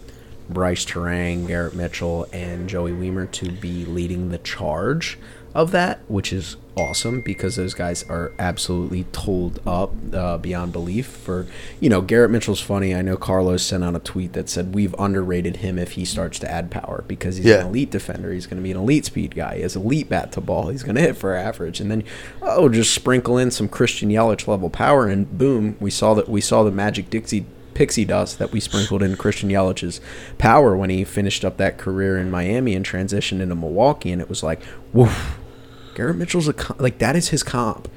Brice 0.50 0.86
Turang, 0.86 1.48
Garrett 1.48 1.74
Mitchell, 1.74 2.28
and 2.32 2.70
Joey 2.70 2.92
Wiemer 2.92 3.32
to 3.32 3.52
be 3.52 3.86
leading 3.86 4.30
the 4.30 4.38
charge 4.38 5.18
of 5.56 5.72
that, 5.72 6.00
which 6.08 6.34
is 6.34 6.56
awesome 6.76 7.22
because 7.22 7.56
those 7.56 7.76
guys 7.76 8.02
are 8.10 8.32
absolutely 8.40 9.04
told 9.12 9.60
up 9.68 9.92
uh, 10.12 10.38
beyond 10.40 10.74
belief. 10.74 11.06
For 11.06 11.46
you 11.80 11.90
know, 11.90 12.02
Garrett 12.02 12.32
Mitchell's 12.32 12.60
funny. 12.60 12.96
I 12.96 13.04
know 13.04 13.16
Carlos 13.18 13.62
sent 13.64 13.84
out 13.84 13.96
a 13.96 14.00
tweet 14.00 14.34
that 14.34 14.50
said 14.50 14.74
we've 14.74 14.96
underrated 14.98 15.58
him 15.58 15.78
if 15.78 15.92
he 15.92 16.06
starts 16.06 16.40
to 16.40 16.50
add 16.52 16.72
power 16.72 17.04
because 17.08 17.38
he's 17.38 17.46
Yeah. 17.46 17.62
an 17.62 17.68
elite 17.68 17.92
defender. 17.92 18.34
He's 18.34 18.48
going 18.48 18.58
to 18.58 18.64
be 18.64 18.72
an 18.72 18.78
elite 18.78 19.06
speed 19.06 19.36
guy. 19.36 19.58
He 19.58 19.62
has 19.62 19.76
elite 19.76 20.10
bat 20.10 20.32
to 20.32 20.42
ball. 20.42 20.70
He's 20.70 20.82
going 20.84 20.96
to 20.96 21.02
hit 21.02 21.18
for 21.18 21.36
average, 21.36 21.80
and 21.80 21.92
then 21.92 22.04
oh, 22.42 22.68
just 22.70 22.94
sprinkle 22.94 23.38
in 23.38 23.52
some 23.52 23.68
Christian 23.70 24.10
Yelich 24.10 24.48
level 24.48 24.70
power, 24.72 25.08
and 25.08 25.38
boom, 25.38 25.78
we 25.80 25.92
saw 25.92 26.16
that 26.16 26.28
we 26.28 26.42
saw 26.42 26.64
the 26.64 26.72
magic 26.72 27.10
Dixie 27.12 27.46
pixie 27.76 28.06
dust 28.06 28.38
that 28.38 28.52
we 28.52 28.60
sprinkled 28.60 29.02
in 29.02 29.16
Christian 29.18 29.50
Yelich's 29.50 30.00
power 30.38 30.76
when 30.78 30.92
he 30.92 31.04
finished 31.04 31.44
up 31.44 31.58
that 31.58 31.80
career 31.80 32.20
in 32.20 32.30
Miami 32.30 32.76
and 32.76 32.86
transitioned 32.86 33.42
into 33.42 33.56
Milwaukee, 33.56 34.12
and 34.12 34.22
it 34.22 34.30
was 34.30 34.42
like, 34.44 34.62
woof. 34.92 35.40
Garrett 35.96 36.16
Mitchell's 36.16 36.48
a 36.48 36.56
like 36.78 36.98
that 37.00 37.16
is 37.16 37.30
his 37.30 37.44
comp. 37.44 37.90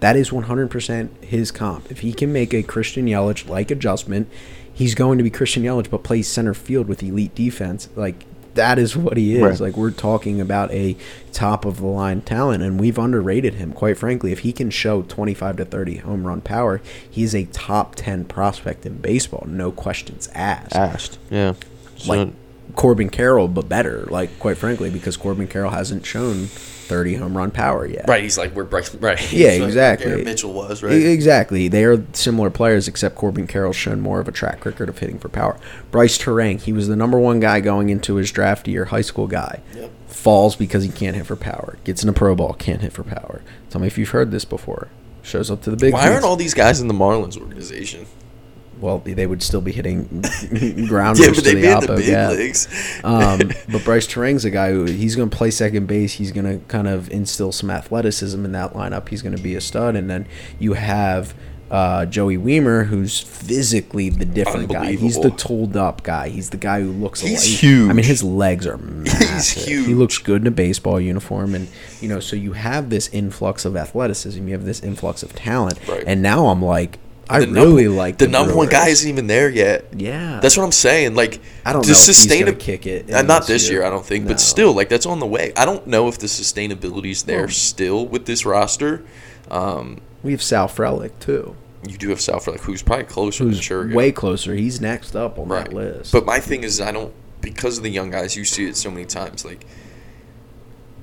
That 0.00 0.16
is 0.16 0.30
100% 0.30 1.22
his 1.22 1.52
comp. 1.52 1.88
If 1.90 2.00
he 2.00 2.12
can 2.12 2.32
make 2.32 2.52
a 2.52 2.64
Christian 2.64 3.06
Yelich 3.06 3.48
like 3.48 3.70
adjustment, 3.70 4.28
he's 4.72 4.96
going 4.96 5.16
to 5.18 5.24
be 5.24 5.30
Christian 5.30 5.62
Yelich, 5.62 5.88
but 5.88 6.02
plays 6.02 6.26
center 6.26 6.54
field 6.54 6.88
with 6.88 7.04
elite 7.04 7.36
defense. 7.36 7.88
Like 7.94 8.24
that 8.54 8.78
is 8.78 8.96
what 8.96 9.16
he 9.16 9.36
is. 9.36 9.42
Right. 9.42 9.68
Like 9.68 9.76
we're 9.76 9.90
talking 9.90 10.40
about 10.40 10.70
a 10.72 10.96
top 11.32 11.64
of 11.64 11.78
the 11.78 11.86
line 11.86 12.20
talent, 12.22 12.62
and 12.62 12.80
we've 12.80 12.98
underrated 12.98 13.54
him. 13.54 13.72
Quite 13.72 13.98
frankly, 13.98 14.32
if 14.32 14.40
he 14.40 14.52
can 14.52 14.70
show 14.70 15.02
25 15.02 15.58
to 15.58 15.64
30 15.64 15.98
home 15.98 16.26
run 16.26 16.40
power, 16.40 16.80
he 17.08 17.22
is 17.22 17.34
a 17.34 17.44
top 17.46 17.94
10 17.94 18.24
prospect 18.24 18.84
in 18.84 18.98
baseball. 18.98 19.46
No 19.48 19.70
questions 19.70 20.28
asked 20.34 20.74
Asked, 20.74 21.18
yeah. 21.30 21.54
So, 21.96 22.12
like 22.12 22.28
Corbin 22.74 23.10
Carroll, 23.10 23.48
but 23.48 23.68
better. 23.68 24.04
Like 24.10 24.38
quite 24.38 24.58
frankly, 24.58 24.90
because 24.90 25.16
Corbin 25.16 25.46
Carroll 25.46 25.70
hasn't 25.70 26.04
shown 26.04 26.48
30 26.92 27.14
home 27.14 27.36
run 27.36 27.50
power 27.50 27.86
yet. 27.86 28.06
right, 28.08 28.22
he's 28.22 28.36
like 28.36 28.54
we're 28.54 28.64
Bryce. 28.64 28.94
Right. 28.94 29.18
Yeah, 29.32 29.50
He's 29.52 29.60
like 29.60 29.68
exactly. 29.68 30.06
Garrett 30.10 30.24
Mitchell 30.24 30.52
was 30.52 30.82
right. 30.82 30.92
Exactly. 30.92 31.68
They 31.68 31.84
are 31.84 32.04
similar 32.12 32.50
players, 32.50 32.86
except 32.86 33.14
Corbin 33.14 33.46
Carroll's 33.46 33.76
shown 33.76 34.00
more 34.00 34.20
of 34.20 34.28
a 34.28 34.32
track 34.32 34.64
record 34.66 34.88
of 34.88 34.98
hitting 34.98 35.18
for 35.18 35.28
power. 35.28 35.58
Brice 35.90 36.18
Turang, 36.18 36.60
he 36.60 36.72
was 36.72 36.88
the 36.88 36.96
number 36.96 37.18
one 37.18 37.40
guy 37.40 37.60
going 37.60 37.88
into 37.88 38.16
his 38.16 38.30
draft 38.30 38.68
year, 38.68 38.86
high 38.86 39.00
school 39.00 39.26
guy. 39.26 39.62
Yep. 39.74 39.90
Falls 40.06 40.56
because 40.56 40.84
he 40.84 40.90
can't 40.90 41.16
hit 41.16 41.26
for 41.26 41.36
power. 41.36 41.78
Gets 41.84 42.02
in 42.02 42.08
a 42.08 42.12
pro 42.12 42.34
ball, 42.34 42.52
can't 42.54 42.82
hit 42.82 42.92
for 42.92 43.02
power. 43.02 43.42
Tell 43.70 43.80
me 43.80 43.86
if 43.86 43.96
you've 43.96 44.10
heard 44.10 44.30
this 44.30 44.44
before. 44.44 44.88
Shows 45.22 45.50
up 45.50 45.62
to 45.62 45.70
the 45.70 45.76
big 45.76 45.92
Why 45.92 46.12
aren't 46.12 46.24
all 46.24 46.36
these 46.36 46.54
guys 46.54 46.80
in 46.80 46.88
the 46.88 46.94
Marlins 46.94 47.40
organization? 47.40 48.06
Well, 48.82 48.98
they 48.98 49.26
would 49.26 49.42
still 49.42 49.60
be 49.62 49.72
hitting 49.72 50.02
grounders 50.88 51.20
Yeah, 51.20 51.32
to 51.32 51.34
but 51.34 51.44
they'd 51.44 51.54
the 51.54 51.60
be 51.62 51.68
in 51.68 51.80
the 51.80 51.94
big 51.96 52.06
gap. 52.06 52.32
leagues. 52.32 53.00
Um, 53.04 53.38
but 53.70 53.84
Brice 53.84 54.06
Turang's 54.06 54.44
a 54.44 54.50
guy 54.50 54.72
who 54.72 54.84
he's 54.84 55.16
going 55.16 55.30
to 55.30 55.36
play 55.36 55.50
second 55.50 55.86
base. 55.86 56.14
He's 56.14 56.32
going 56.32 56.46
to 56.60 56.64
kind 56.66 56.88
of 56.88 57.08
instill 57.10 57.52
some 57.52 57.70
athleticism 57.70 58.44
in 58.44 58.52
that 58.52 58.74
lineup. 58.74 59.08
He's 59.08 59.22
going 59.22 59.36
to 59.36 59.42
be 59.42 59.54
a 59.54 59.60
stud. 59.60 59.96
And 59.96 60.10
then 60.10 60.26
you 60.58 60.72
have 60.74 61.32
uh, 61.70 62.04
Joey 62.04 62.36
Wiemer, 62.36 62.86
who's 62.86 63.18
physically 63.18 64.10
the 64.10 64.26
different 64.26 64.68
guy. 64.70 64.90
He's 64.90 65.14
the 65.14 65.20
Unbelievable. 65.22 65.36
told 65.38 65.76
up 65.76 66.02
guy. 66.02 66.28
He's 66.28 66.50
the 66.50 66.58
guy 66.58 66.80
who 66.82 66.90
looks. 66.92 67.20
He's 67.20 67.38
like, 67.48 67.60
huge. 67.60 67.88
I 67.90 67.94
mean, 67.94 68.04
his 68.04 68.22
legs 68.22 68.66
are 68.66 68.76
massive. 68.78 69.64
He 69.64 69.70
huge. 69.76 69.96
looks 69.96 70.18
good 70.18 70.42
in 70.42 70.46
a 70.48 70.50
baseball 70.50 71.00
uniform, 71.00 71.54
and 71.54 71.68
you 72.02 72.08
know, 72.08 72.20
so 72.20 72.36
you 72.36 72.52
have 72.52 72.90
this 72.90 73.08
influx 73.08 73.64
of 73.64 73.74
athleticism. 73.74 74.46
You 74.46 74.52
have 74.52 74.66
this 74.66 74.82
influx 74.82 75.22
of 75.22 75.34
talent, 75.34 75.78
Right. 75.88 76.04
and 76.06 76.20
now 76.20 76.48
I'm 76.48 76.62
like, 76.62 76.98
I 77.32 77.40
The 77.40 77.46
really 77.52 77.84
number- 77.84 77.96
like 77.96 78.18
the, 78.18 78.28
number 78.28 78.54
one 78.54 78.68
guy 78.68 78.88
isn't 78.88 79.08
even 79.08 79.26
there 79.26 79.48
yet. 79.48 79.86
Yeah, 79.96 80.38
That's 80.42 80.56
what 80.56 80.64
I'm 80.64 80.72
saying. 80.72 81.14
Like 81.14 81.40
I 81.64 81.72
don't 81.72 81.82
the 81.82 81.88
know 81.92 81.98
if 81.98 82.06
he's 82.06 82.26
gonna 82.26 82.52
sustainab- 82.52 82.58
kick 82.60 82.86
it 82.86 83.10
Uh, 83.12 83.22
not 83.22 83.46
this 83.46 83.68
year, 83.68 83.78
year. 83.80 83.86
I 83.86 83.90
don't 83.90 84.04
think, 84.04 84.24
No. 84.24 84.28
but 84.32 84.40
still, 84.40 84.72
like 84.74 84.88
that's 84.88 85.06
on 85.06 85.18
the 85.20 85.26
way. 85.26 85.52
I 85.56 85.64
don't 85.64 85.86
know 85.86 86.08
if 86.08 86.18
the 86.18 86.26
sustainability 86.26 87.10
is 87.12 87.22
there 87.24 87.40
Well- 87.40 87.48
still 87.48 88.06
with 88.06 88.26
this 88.26 88.44
roster. 88.46 89.02
Um, 89.50 89.98
we 90.22 90.32
have 90.32 90.42
Sal 90.42 90.68
Frelick 90.68 91.12
too. 91.20 91.56
you 91.88 91.98
do 91.98 92.10
have 92.10 92.20
South 92.20 92.46
like 92.46 92.60
who's 92.60 92.80
probably 92.82 93.06
closer 93.06 93.42
who's 93.44 93.68
way 93.70 94.12
closer. 94.12 94.54
He's 94.54 94.80
next 94.80 95.16
up 95.16 95.38
on 95.38 95.48
right. 95.48 95.64
that 95.64 95.72
list. 95.74 96.12
But 96.12 96.24
my 96.24 96.38
thing 96.38 96.62
is, 96.62 96.80
I 96.80 96.92
don't 96.92 97.12
because 97.40 97.76
of 97.76 97.82
the 97.82 97.90
young 97.90 98.10
guys. 98.10 98.36
You 98.36 98.44
see 98.44 98.66
it 98.66 98.76
so 98.76 98.88
many 98.90 99.04
times. 99.04 99.44
Like 99.44 99.66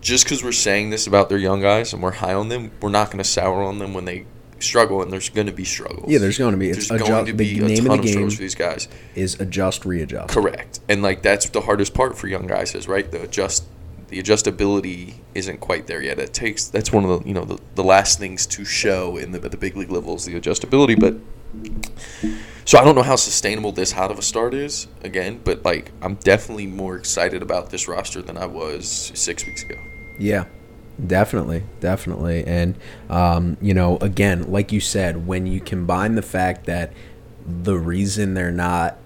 just 0.02 0.24
because 0.24 0.42
we're 0.44 0.54
saying 0.54 0.90
this 0.90 1.06
about 1.08 1.28
their 1.28 1.38
young 1.38 1.60
guys 1.62 1.92
and 1.92 2.02
we're 2.02 2.12
high 2.12 2.34
on 2.34 2.48
them, 2.48 2.72
we're 2.82 2.90
not 2.90 3.08
going 3.12 3.18
to 3.18 3.30
sour 3.30 3.62
on 3.62 3.80
them 3.80 3.94
when 3.94 4.06
they 4.06 4.26
struggle, 4.62 5.02
and 5.02 5.12
there's 5.12 5.30
going 5.30 5.48
to 5.48 5.54
be 5.54 5.66
struggles. 5.66 6.10
yeah, 6.10 6.20
there's 6.20 6.38
going 6.38 6.52
to 6.54 6.58
be. 6.58 6.70
It's 6.70 6.88
There's 6.88 7.02
going 7.02 7.26
to 7.26 7.32
the 7.32 7.38
be 7.38 7.60
a 7.60 7.64
name 7.64 7.86
ton 7.86 8.00
of 8.00 8.04
the 8.04 8.04
game 8.04 8.12
struggles 8.12 8.36
for 8.36 8.42
these 8.42 8.56
guys. 8.56 8.88
is 9.16 9.40
adjust, 9.40 9.86
readjust. 9.86 10.30
Correct. 10.30 10.80
And 10.90 11.02
like 11.02 11.22
that's 11.22 11.50
the 11.50 11.62
hardest 11.62 11.94
part 11.94 12.18
for 12.18 12.28
young 12.28 12.48
guys 12.48 12.76
is 12.76 12.88
right 12.88 13.10
the 13.10 13.22
adjust 13.24 13.64
the 14.10 14.22
adjustability 14.22 15.14
isn't 15.36 15.60
quite 15.60 15.86
there 15.88 16.02
yet. 16.02 16.18
It 16.20 16.34
takes 16.34 16.66
that's 16.68 16.92
one 16.92 17.04
of 17.06 17.22
the 17.22 17.28
you 17.28 17.34
know 17.34 17.46
the, 17.46 17.60
the 17.76 17.84
last 17.84 18.18
things 18.20 18.46
to 18.48 18.66
show 18.66 19.18
in 19.18 19.32
the 19.32 19.40
the 19.40 19.58
big 19.58 19.76
league 19.78 19.92
level 19.92 20.16
is 20.16 20.26
the 20.26 20.40
adjustability. 20.40 21.00
But 21.00 21.16
so 22.66 22.78
I 22.78 22.84
don't 22.84 22.96
know 22.96 23.04
how 23.04 23.16
sustainable 23.16 23.72
this 23.72 23.92
hot 23.92 24.12
of 24.12 24.20
a 24.20 24.22
start 24.22 24.54
is 24.54 24.88
again, 25.04 25.42
but 25.44 25.64
like 25.64 25.92
I'm 26.02 26.16
definitely 26.16 26.68
more 26.68 26.96
excited 26.96 27.42
about 27.42 27.70
this 27.70 27.88
roster 27.88 28.22
than 28.22 28.38
I 28.38 28.46
was 28.46 29.12
six 29.16 29.46
weeks 29.46 29.64
ago. 29.64 29.76
Yeah, 30.18 30.46
definitely, 31.06 31.64
definitely, 31.80 32.44
and 32.46 32.76
um, 33.10 33.58
you 33.62 33.74
know, 33.74 33.98
again, 33.98 34.52
like 34.52 34.72
you 34.72 34.80
said, 34.80 35.26
when 35.28 35.46
you 35.48 35.60
combine 35.60 36.16
the 36.16 36.22
fact 36.22 36.66
that 36.66 36.92
the 37.46 37.78
reason 37.78 38.34
they're 38.34 38.52
not 38.52 38.98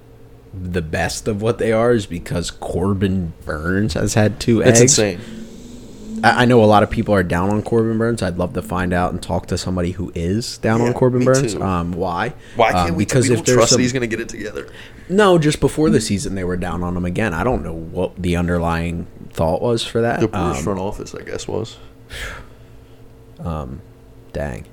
the 0.54 0.82
best 0.82 1.28
of 1.28 1.42
what 1.42 1.58
they 1.58 1.72
are 1.72 1.94
is 1.94 2.06
because 2.06 2.52
Corbin 2.52 3.34
Burnes 3.46 3.94
has 3.94 4.14
had 4.14 4.40
two 4.40 4.62
It's 4.62 4.80
eggs. 4.82 5.00
insane. 5.00 6.20
I, 6.24 6.44
I 6.44 6.46
know 6.46 6.64
a 6.64 6.66
lot 6.66 6.84
of 6.84 6.90
people 6.90 7.14
are 7.16 7.24
down 7.24 7.50
on 7.50 7.64
Corbin 7.64 7.98
Burnes. 7.98 8.22
I'd 8.22 8.38
love 8.38 8.54
to 8.54 8.62
find 8.62 8.94
out 8.94 9.12
and 9.12 9.22
talk 9.22 9.48
to 9.48 9.58
somebody 9.58 9.92
who 9.92 10.12
is 10.16 10.58
down 10.60 10.80
on 10.82 10.94
Corbin 10.94 11.26
Burnes. 11.26 11.56
Um, 11.56 11.92
why? 11.94 12.34
Why 12.56 12.72
can't 12.72 12.90
Um, 12.92 12.96
we? 12.96 13.06
Because 13.06 13.30
if 13.30 13.44
there's 13.46 13.58
trust 13.58 13.72
some, 13.72 13.82
he's 13.82 13.92
going 13.94 14.02
to 14.02 14.08
get 14.08 14.20
it 14.20 14.30
together. 14.30 14.70
no, 15.10 15.38
just 15.40 15.60
before 15.60 15.90
the 15.90 16.00
season 16.00 16.36
they 16.36 16.44
were 16.44 16.56
down 16.58 16.84
on 16.84 16.96
him 16.96 17.06
again. 17.06 17.34
I 17.34 17.44
don't 17.44 17.64
know 17.64 17.74
what 17.74 18.16
the 18.22 18.36
underlying 18.36 19.08
thought 19.34 19.62
was 19.62 19.84
for 19.84 20.02
that. 20.02 20.20
The 20.20 20.28
Brewers 20.28 20.58
Um, 20.60 20.64
front 20.64 20.80
office, 20.80 21.14
I 21.16 21.24
guess, 21.24 21.48
was. 21.48 21.78
Um, 23.40 23.82
dang. 24.32 24.66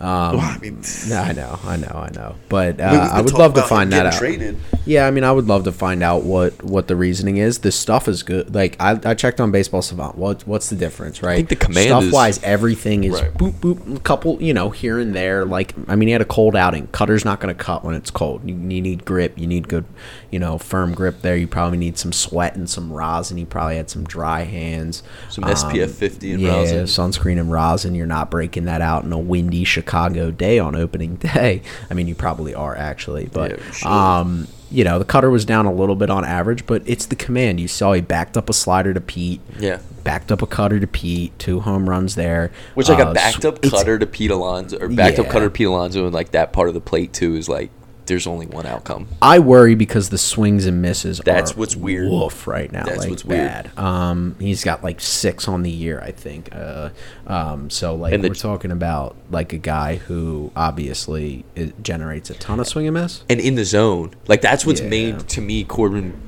Um, 0.00 0.36
Well, 0.38 0.40
I 0.40 0.58
mean, 0.58 0.82
no, 1.08 1.16
I 1.20 1.32
know, 1.32 1.58
I 1.64 1.76
know, 1.76 1.88
I 1.94 2.10
know. 2.14 2.34
But 2.48 2.80
uh, 2.80 2.84
I 2.84 2.90
mean, 2.92 3.00
I 3.00 3.20
would 3.20 3.34
love 3.34 3.54
to 3.54 3.62
find 3.62 3.92
that 3.92 4.06
out. 4.06 4.14
Traded. 4.14 4.56
Yeah, 4.86 5.06
I 5.06 5.10
mean, 5.10 5.24
I 5.24 5.30
would 5.32 5.46
love 5.46 5.64
to 5.64 5.72
find 5.72 6.02
out 6.02 6.22
what 6.24 6.62
what 6.64 6.88
the 6.88 6.96
reasoning 6.96 7.36
is. 7.36 7.58
The 7.58 7.70
stuff 7.70 8.08
is 8.08 8.22
good. 8.22 8.54
Like 8.54 8.76
I, 8.80 8.98
I 9.04 9.12
checked 9.14 9.40
on 9.40 9.50
Baseball 9.50 9.82
Savant. 9.82 10.16
What 10.16 10.46
what's 10.46 10.70
the 10.70 10.76
difference, 10.76 11.22
right? 11.22 11.32
I 11.32 11.36
think 11.36 11.50
the 11.50 11.56
command 11.56 11.88
stuff 11.88 12.04
is- 12.04 12.12
wise, 12.12 12.42
everything 12.42 13.04
is 13.04 13.20
Right. 13.20 13.34
boop 13.34 13.52
boop. 13.60 13.96
A 13.96 14.00
couple, 14.00 14.40
you 14.42 14.54
know, 14.54 14.70
here 14.70 14.98
and 14.98 15.14
there. 15.14 15.44
Like 15.44 15.74
I 15.86 15.96
mean, 15.96 16.08
he 16.08 16.12
had 16.12 16.22
a 16.22 16.26
cold 16.26 16.56
outing. 16.56 16.86
Cutter's 16.88 17.26
not 17.26 17.38
going 17.40 17.54
to 17.54 17.62
cut 17.62 17.84
when 17.84 17.94
it's 17.94 18.10
cold. 18.10 18.40
You, 18.48 18.54
you 18.54 18.80
need 18.80 19.04
grip. 19.04 19.38
You 19.38 19.46
need 19.46 19.68
good, 19.68 19.84
you 20.30 20.38
know, 20.38 20.56
firm 20.56 20.94
grip 20.94 21.20
there. 21.20 21.36
You 21.36 21.46
probably 21.46 21.76
need 21.78 21.98
some 21.98 22.12
sweat 22.14 22.56
and 22.56 22.68
some 22.70 22.90
rosin. 22.90 23.36
He 23.36 23.44
probably 23.44 23.76
had 23.76 23.90
some 23.90 24.04
dry 24.04 24.44
hands. 24.44 25.02
Some 25.28 25.44
SPF 25.44 25.90
50 25.90 26.32
and 26.32 26.40
yeah, 26.40 26.52
rosin. 26.56 26.84
sunscreen 26.84 27.38
and 27.38 27.52
rosin. 27.52 27.94
You're 27.94 28.06
not 28.06 28.30
breaking 28.30 28.64
that 28.64 28.80
out 28.80 29.04
in 29.04 29.12
a 29.12 29.18
windy 29.18 29.64
Chicago 29.64 29.89
day 30.36 30.58
on 30.58 30.76
opening 30.76 31.16
day. 31.16 31.62
I 31.90 31.94
mean, 31.94 32.06
you 32.08 32.14
probably 32.14 32.54
are 32.54 32.76
actually, 32.76 33.26
but 33.32 33.50
Yeah, 33.58 33.70
should. 33.72 33.88
um, 33.88 34.48
you 34.70 34.84
know, 34.84 34.98
the 35.00 35.04
cutter 35.04 35.30
was 35.30 35.44
down 35.44 35.66
a 35.66 35.72
little 35.72 35.96
bit 35.96 36.10
on 36.10 36.24
average, 36.24 36.64
but 36.66 36.82
it's 36.86 37.06
the 37.06 37.16
command. 37.16 37.58
You 37.58 37.66
saw 37.68 37.92
he 37.92 38.00
backed 38.00 38.36
up 38.36 38.48
a 38.48 38.52
slider 38.52 38.94
to 38.94 39.00
Pete. 39.00 39.40
Yeah. 39.58 39.80
Backed 40.04 40.30
up 40.30 40.42
a 40.42 40.46
cutter 40.46 40.78
to 40.78 40.86
Pete. 40.86 41.36
Two 41.38 41.60
home 41.60 41.88
runs 41.88 42.14
there. 42.14 42.52
Which 42.74 42.88
like 42.88 43.04
Uh, 43.04 43.10
a 43.10 43.14
backed 43.14 43.44
up 43.44 43.60
cutter 43.62 43.98
to 43.98 44.06
Pete 44.06 44.30
Alonso 44.30 44.78
or 44.78 44.88
backed 44.88 45.18
up 45.18 45.28
cutter 45.28 45.46
to 45.46 45.50
Pete 45.50 45.66
Alonso 45.66 46.04
and 46.06 46.14
like 46.14 46.30
that 46.30 46.52
part 46.52 46.68
of 46.68 46.74
the 46.74 46.80
plate 46.80 47.12
too 47.12 47.34
is 47.34 47.48
like 47.48 47.70
there's 48.10 48.26
only 48.26 48.46
one 48.46 48.66
outcome. 48.66 49.08
I 49.22 49.38
worry 49.38 49.74
because 49.74 50.10
the 50.10 50.18
swings 50.18 50.66
and 50.66 50.82
misses. 50.82 51.20
That's 51.24 51.52
are 51.52 51.54
what's 51.54 51.74
weird. 51.76 52.10
Wolf 52.10 52.46
right 52.46 52.70
now. 52.70 52.84
That's 52.84 52.98
like, 52.98 53.08
what's 53.10 53.24
weird. 53.24 53.70
bad. 53.74 53.78
Um, 53.78 54.36
he's 54.38 54.62
got 54.62 54.84
like 54.84 55.00
six 55.00 55.48
on 55.48 55.62
the 55.62 55.70
year, 55.70 56.00
I 56.00 56.10
think. 56.10 56.50
Uh, 56.52 56.90
um, 57.26 57.70
so 57.70 57.94
like 57.94 58.12
And 58.12 58.22
the- 58.22 58.28
we're 58.28 58.34
talking 58.34 58.70
about 58.72 59.16
like 59.30 59.52
a 59.54 59.58
guy 59.58 59.96
who 59.96 60.52
obviously 60.54 61.44
it 61.56 61.82
generates 61.82 62.28
a 62.30 62.34
ton 62.34 62.60
of 62.60 62.66
swing 62.68 62.86
and 62.86 62.94
miss. 62.94 63.22
And 63.30 63.40
in 63.40 63.54
the 63.54 63.64
zone, 63.64 64.14
like 64.28 64.42
that's 64.42 64.66
what's 64.66 64.80
Yeah. 64.80 64.88
made 64.88 65.28
to 65.30 65.40
me 65.40 65.64
Corbin 65.64 66.20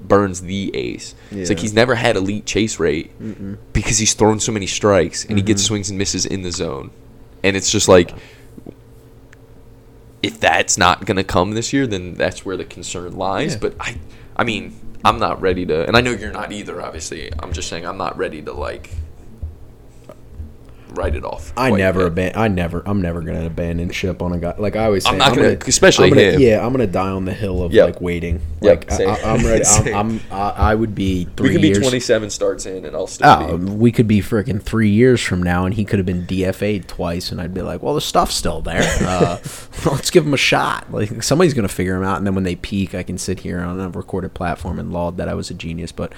Burnes 0.00 0.42
the 0.42 0.74
ace. 0.76 1.14
It's 1.30 1.50
like 1.50 1.58
he's 1.58 1.72
never 1.72 1.94
had 1.94 2.16
elite 2.16 2.46
chase 2.46 2.78
rate 2.78 3.10
because 3.72 3.98
he's 3.98 4.14
thrown 4.14 4.38
so 4.40 4.52
many 4.52 4.66
strikes 4.66 5.24
and 5.24 5.36
he 5.38 5.42
gets 5.42 5.62
Mm-hmm. 5.62 5.66
swings 5.66 5.90
and 5.90 5.98
misses 5.98 6.26
in 6.26 6.42
the 6.42 6.52
zone. 6.52 6.90
And 7.42 7.56
it's 7.56 7.70
just 7.70 7.88
like 7.88 8.12
if 10.22 10.40
that's 10.40 10.78
not 10.78 11.04
going 11.04 11.16
to 11.16 11.24
come 11.24 11.52
this 11.52 11.72
year, 11.72 11.86
then 11.86 12.14
that's 12.14 12.44
where 12.44 12.56
the 12.56 12.64
concern 12.64 13.16
lies. 13.16 13.54
Yeah. 13.54 13.60
But 13.60 13.74
I, 13.80 13.98
I 14.36 14.44
mean, 14.44 14.74
I'm 15.04 15.18
not 15.18 15.40
ready 15.40 15.64
to, 15.66 15.86
and 15.86 15.96
I 15.96 16.00
know 16.00 16.10
you're 16.10 16.32
not 16.32 16.52
either. 16.52 16.80
Obviously, 16.82 17.30
I'm 17.38 17.52
just 17.52 17.68
saying 17.68 17.86
I'm 17.86 17.98
not 17.98 18.16
ready 18.16 18.42
to 18.42 18.52
like 18.52 18.90
write 20.90 21.14
it 21.14 21.24
off. 21.24 21.52
I 21.56 21.70
never 21.70 22.04
yet. 22.04 22.14
aban- 22.14 22.36
I 22.36 22.48
never 22.48 22.82
I'm 22.86 23.02
never 23.02 23.20
gonna 23.20 23.46
abandon 23.46 23.90
ship 23.90 24.22
on 24.22 24.32
a 24.32 24.38
guy 24.38 24.54
like 24.58 24.76
I 24.76 24.84
always 24.86 25.04
say 25.04 25.10
I'm 25.10 25.18
not 25.18 25.34
gonna- 25.34 25.58
especially 25.66 26.06
I'm 26.08 26.14
gonna, 26.14 26.22
him. 26.32 26.40
yeah 26.40 26.64
I'm 26.64 26.72
gonna 26.72 26.86
die 26.86 27.10
on 27.10 27.24
the 27.24 27.34
hill 27.34 27.62
of 27.62 27.72
Yep. 27.72 27.86
like 27.86 28.00
waiting 28.00 28.40
Yep, 28.62 28.84
like 28.84 28.92
I, 28.92 28.96
same. 28.96 29.08
I, 29.10 29.20
I'm 29.22 29.44
ready. 29.44 29.64
I'm, 29.92 29.94
I'm 29.94 30.20
I, 30.30 30.50
I 30.50 30.74
would 30.74 30.94
be 30.94 31.26
three 31.36 31.48
We 31.48 31.52
could 31.54 31.62
be 31.62 31.74
27 31.74 32.30
starts 32.30 32.66
in, 32.66 32.84
and 32.84 32.96
I'll 32.96 33.06
still 33.06 33.28
Oh, 33.28 33.58
be. 33.58 33.72
we 33.72 33.92
could 33.92 34.08
be 34.08 34.20
freaking 34.20 34.62
three 34.62 34.88
years 34.90 35.20
from 35.22 35.42
now, 35.42 35.66
and 35.66 35.74
he 35.74 35.84
could 35.84 35.98
have 35.98 36.06
been 36.06 36.26
DFA'd 36.26 36.88
twice, 36.88 37.30
and 37.30 37.40
I'd 37.40 37.52
be 37.54 37.62
like, 37.62 37.82
"Well, 37.82 37.94
the 37.94 38.00
stuff's 38.00 38.34
still 38.34 38.60
there. 38.62 38.82
Uh, 39.06 39.38
let's 39.84 40.10
give 40.10 40.24
him 40.26 40.34
a 40.34 40.38
shot. 40.38 40.90
Like 40.92 41.22
somebody's 41.22 41.52
gonna 41.54 41.68
figure 41.68 41.94
him 41.96 42.02
out, 42.02 42.16
and 42.18 42.26
then 42.26 42.34
when 42.34 42.44
they 42.44 42.56
peak, 42.56 42.94
I 42.94 43.02
can 43.02 43.18
sit 43.18 43.40
here 43.40 43.60
on 43.60 43.78
a 43.78 43.88
recorded 43.90 44.32
platform 44.34 44.78
and 44.78 44.92
laud 44.92 45.16
that 45.18 45.28
I 45.28 45.34
was 45.34 45.50
a 45.50 45.54
genius." 45.54 45.92
But 45.92 46.12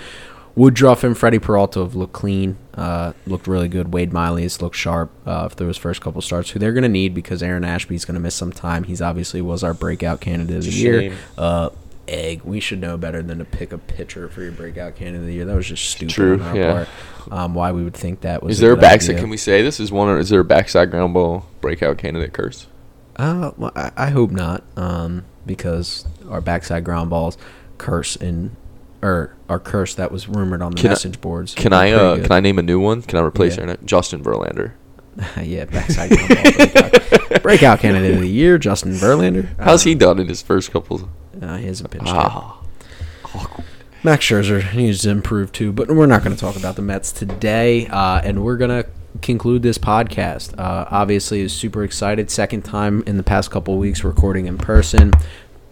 Woodruff 0.58 1.04
and 1.04 1.16
Freddie 1.16 1.38
Peralta 1.38 1.80
have 1.80 1.94
looked 1.94 2.12
clean, 2.12 2.56
uh, 2.74 3.12
looked 3.26 3.46
really 3.46 3.68
good. 3.68 3.92
Wade 3.92 4.12
Miley 4.12 4.42
has 4.42 4.60
looked 4.60 4.76
sharp 4.76 5.12
uh, 5.24 5.48
for 5.48 5.54
those 5.54 5.76
first 5.76 6.00
couple 6.00 6.20
starts, 6.20 6.50
who 6.50 6.58
they're 6.58 6.72
gonna 6.72 6.88
need 6.88 7.14
because 7.14 7.42
Aaron 7.42 7.64
Ashby's 7.64 8.04
gonna 8.04 8.20
miss 8.20 8.34
some 8.34 8.52
time. 8.52 8.84
He's 8.84 9.00
obviously 9.00 9.40
was 9.40 9.62
our 9.62 9.72
breakout 9.72 10.20
candidate 10.20 10.56
of 10.56 10.64
the 10.64 10.70
year. 10.70 11.12
Uh, 11.36 11.70
egg. 12.08 12.42
We 12.42 12.58
should 12.60 12.80
know 12.80 12.96
better 12.96 13.22
than 13.22 13.38
to 13.38 13.44
pick 13.44 13.72
a 13.72 13.78
pitcher 13.78 14.28
for 14.28 14.42
your 14.42 14.52
breakout 14.52 14.96
candidate 14.96 15.20
of 15.20 15.26
the 15.26 15.34
year. 15.34 15.44
That 15.44 15.54
was 15.54 15.66
just 15.68 15.88
stupid 15.90 16.14
True, 16.14 16.34
on 16.34 16.40
our 16.40 16.56
yeah. 16.56 16.72
part. 16.72 16.88
Um, 17.30 17.54
why 17.54 17.72
we 17.72 17.84
would 17.84 17.94
think 17.94 18.22
that 18.22 18.42
was 18.42 18.56
Is 18.56 18.60
there 18.60 18.72
a 18.72 18.74
good 18.74 18.80
backside? 18.80 19.10
idea. 19.10 19.22
Can 19.22 19.30
we 19.30 19.36
say 19.36 19.62
this 19.62 19.78
is 19.78 19.92
one? 19.92 20.08
Or 20.08 20.18
is 20.18 20.30
there 20.30 20.40
a 20.40 20.44
backside 20.44 20.90
ground 20.90 21.14
ball 21.14 21.46
breakout 21.60 21.98
candidate 21.98 22.32
curse? 22.32 22.66
Uh, 23.16 23.52
well, 23.56 23.72
I, 23.76 23.92
I 23.96 24.10
hope 24.10 24.30
not. 24.30 24.64
Um, 24.76 25.24
because 25.44 26.04
our 26.28 26.40
backside 26.40 26.84
ground 26.84 27.10
balls 27.10 27.36
curse 27.78 28.16
in, 28.16 28.56
or 29.02 29.34
our 29.48 29.58
curse 29.58 29.94
that 29.94 30.10
was 30.12 30.28
rumored 30.28 30.62
on 30.62 30.72
the 30.72 30.76
Can 30.78 30.86
I- 30.88 30.90
message 30.90 31.20
boards. 31.20 31.54
Can 31.54 31.72
I? 31.72 31.92
Uh, 31.92 32.16
good. 32.16 32.24
can 32.24 32.32
I 32.32 32.40
name 32.40 32.58
a 32.58 32.62
new 32.62 32.80
one? 32.80 33.02
Can 33.02 33.18
I 33.18 33.22
replace 33.22 33.56
Yeah. 33.56 33.66
her? 33.66 33.76
Justin 33.84 34.22
Verlander. 34.22 34.72
yeah, 35.42 35.64
backside 35.64 36.10
breakout. 36.10 37.42
breakout 37.42 37.80
candidate 37.80 38.14
of 38.14 38.20
the 38.20 38.28
year, 38.28 38.56
Justin 38.58 38.92
Verlander. 38.92 39.48
How's 39.58 39.82
he 39.82 39.94
done 39.94 40.18
in 40.20 40.28
his 40.28 40.42
first 40.42 40.70
couple? 40.70 41.08
Uh, 41.40 41.56
he 41.56 41.66
hasn't 41.66 41.90
pitched. 41.90 42.04
Ah, 42.06 42.60
Max 44.04 44.24
Scherzer 44.24 44.72
needs 44.74 45.02
to 45.02 45.10
improve 45.10 45.50
too, 45.50 45.72
but 45.72 45.88
we're 45.88 46.06
not 46.06 46.22
going 46.22 46.34
to 46.34 46.40
talk 46.40 46.54
about 46.56 46.76
the 46.76 46.82
Mets 46.82 47.10
today, 47.10 47.86
uh, 47.88 48.20
and 48.22 48.44
we're 48.44 48.56
going 48.56 48.70
to 48.82 48.88
conclude 49.22 49.62
this 49.62 49.76
podcast. 49.76 50.56
Uh, 50.58 50.86
obviously, 50.90 51.40
is 51.40 51.52
super 51.52 51.82
excited. 51.82 52.30
Second 52.30 52.62
time 52.62 53.02
in 53.06 53.16
the 53.16 53.24
past 53.24 53.50
couple 53.50 53.76
weeks 53.76 54.04
recording 54.04 54.46
in 54.46 54.56
person. 54.56 55.12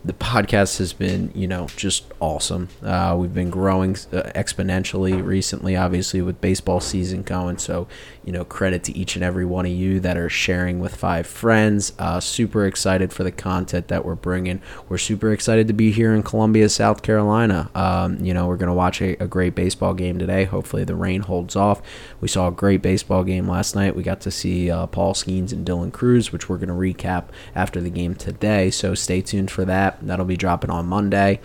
The 0.07 0.13
podcast 0.13 0.79
has 0.79 0.93
been, 0.93 1.33
you 1.35 1.49
know, 1.49 1.67
just 1.77 2.05
awesome. 2.21 2.69
Uh, 2.81 3.17
we've 3.19 3.35
been 3.35 3.51
growing 3.51 3.91
uh, 4.13 4.31
exponentially 4.37 5.21
recently, 5.21 5.75
obviously, 5.75 6.23
with 6.23 6.41
baseball 6.41 6.79
season 6.79 7.25
going. 7.25 7.59
So, 7.59 7.89
you 8.25 8.31
know, 8.31 8.45
credit 8.45 8.85
to 8.85 8.97
each 8.97 9.17
and 9.17 9.25
every 9.25 9.45
one 9.45 9.67
of 9.67 9.73
you 9.73 9.99
that 9.99 10.17
are 10.17 10.29
sharing 10.29 10.79
with 10.79 10.95
five 10.95 11.27
friends. 11.27 11.93
Uh, 11.99 12.21
super 12.21 12.67
excited 12.67 13.13
for 13.13 13.25
the 13.25 13.33
content 13.33 13.89
that 13.89 14.05
we're 14.05 14.15
bringing. 14.15 14.63
We're 14.89 14.99
super 14.99 15.33
excited 15.33 15.67
to 15.67 15.73
be 15.73 15.91
here 15.91 16.15
in 16.15 16.23
Columbia, 16.23 16.69
South 16.69 17.03
Carolina. 17.03 17.69
Um, 17.75 18.25
you 18.25 18.33
know, 18.33 18.47
we're 18.47 18.59
going 18.59 18.69
to 18.69 18.75
watch 18.75 19.03
a, 19.03 19.21
a 19.21 19.27
great 19.27 19.57
baseball 19.57 19.93
game 19.93 20.21
today. 20.21 20.45
Hopefully, 20.45 20.85
the 20.85 20.95
rain 20.95 21.23
holds 21.23 21.57
off. 21.57 21.83
We 22.21 22.29
saw 22.29 22.47
a 22.47 22.53
great 22.53 22.81
baseball 22.81 23.25
game 23.25 23.49
last 23.49 23.75
night. 23.75 23.97
We 23.97 24.05
got 24.05 24.21
to 24.21 24.31
see 24.31 24.71
uh, 24.71 24.87
Paul 24.87 25.15
Skenes 25.15 25.51
and 25.51 25.67
Dylan 25.67 25.93
Crews, 25.93 26.31
which 26.31 26.49
we're 26.49 26.59
going 26.59 26.69
to 26.69 26.75
recap 26.75 27.31
after 27.57 27.81
the 27.81 27.91
game 27.91 28.15
today. 28.15 28.71
So 28.71 28.95
stay 28.95 29.21
tuned 29.21 29.51
for 29.51 29.65
that. 29.65 29.96
That'll 30.03 30.25
be 30.25 30.37
dropping 30.37 30.71
on 30.71 30.87
Monday. 30.87 31.41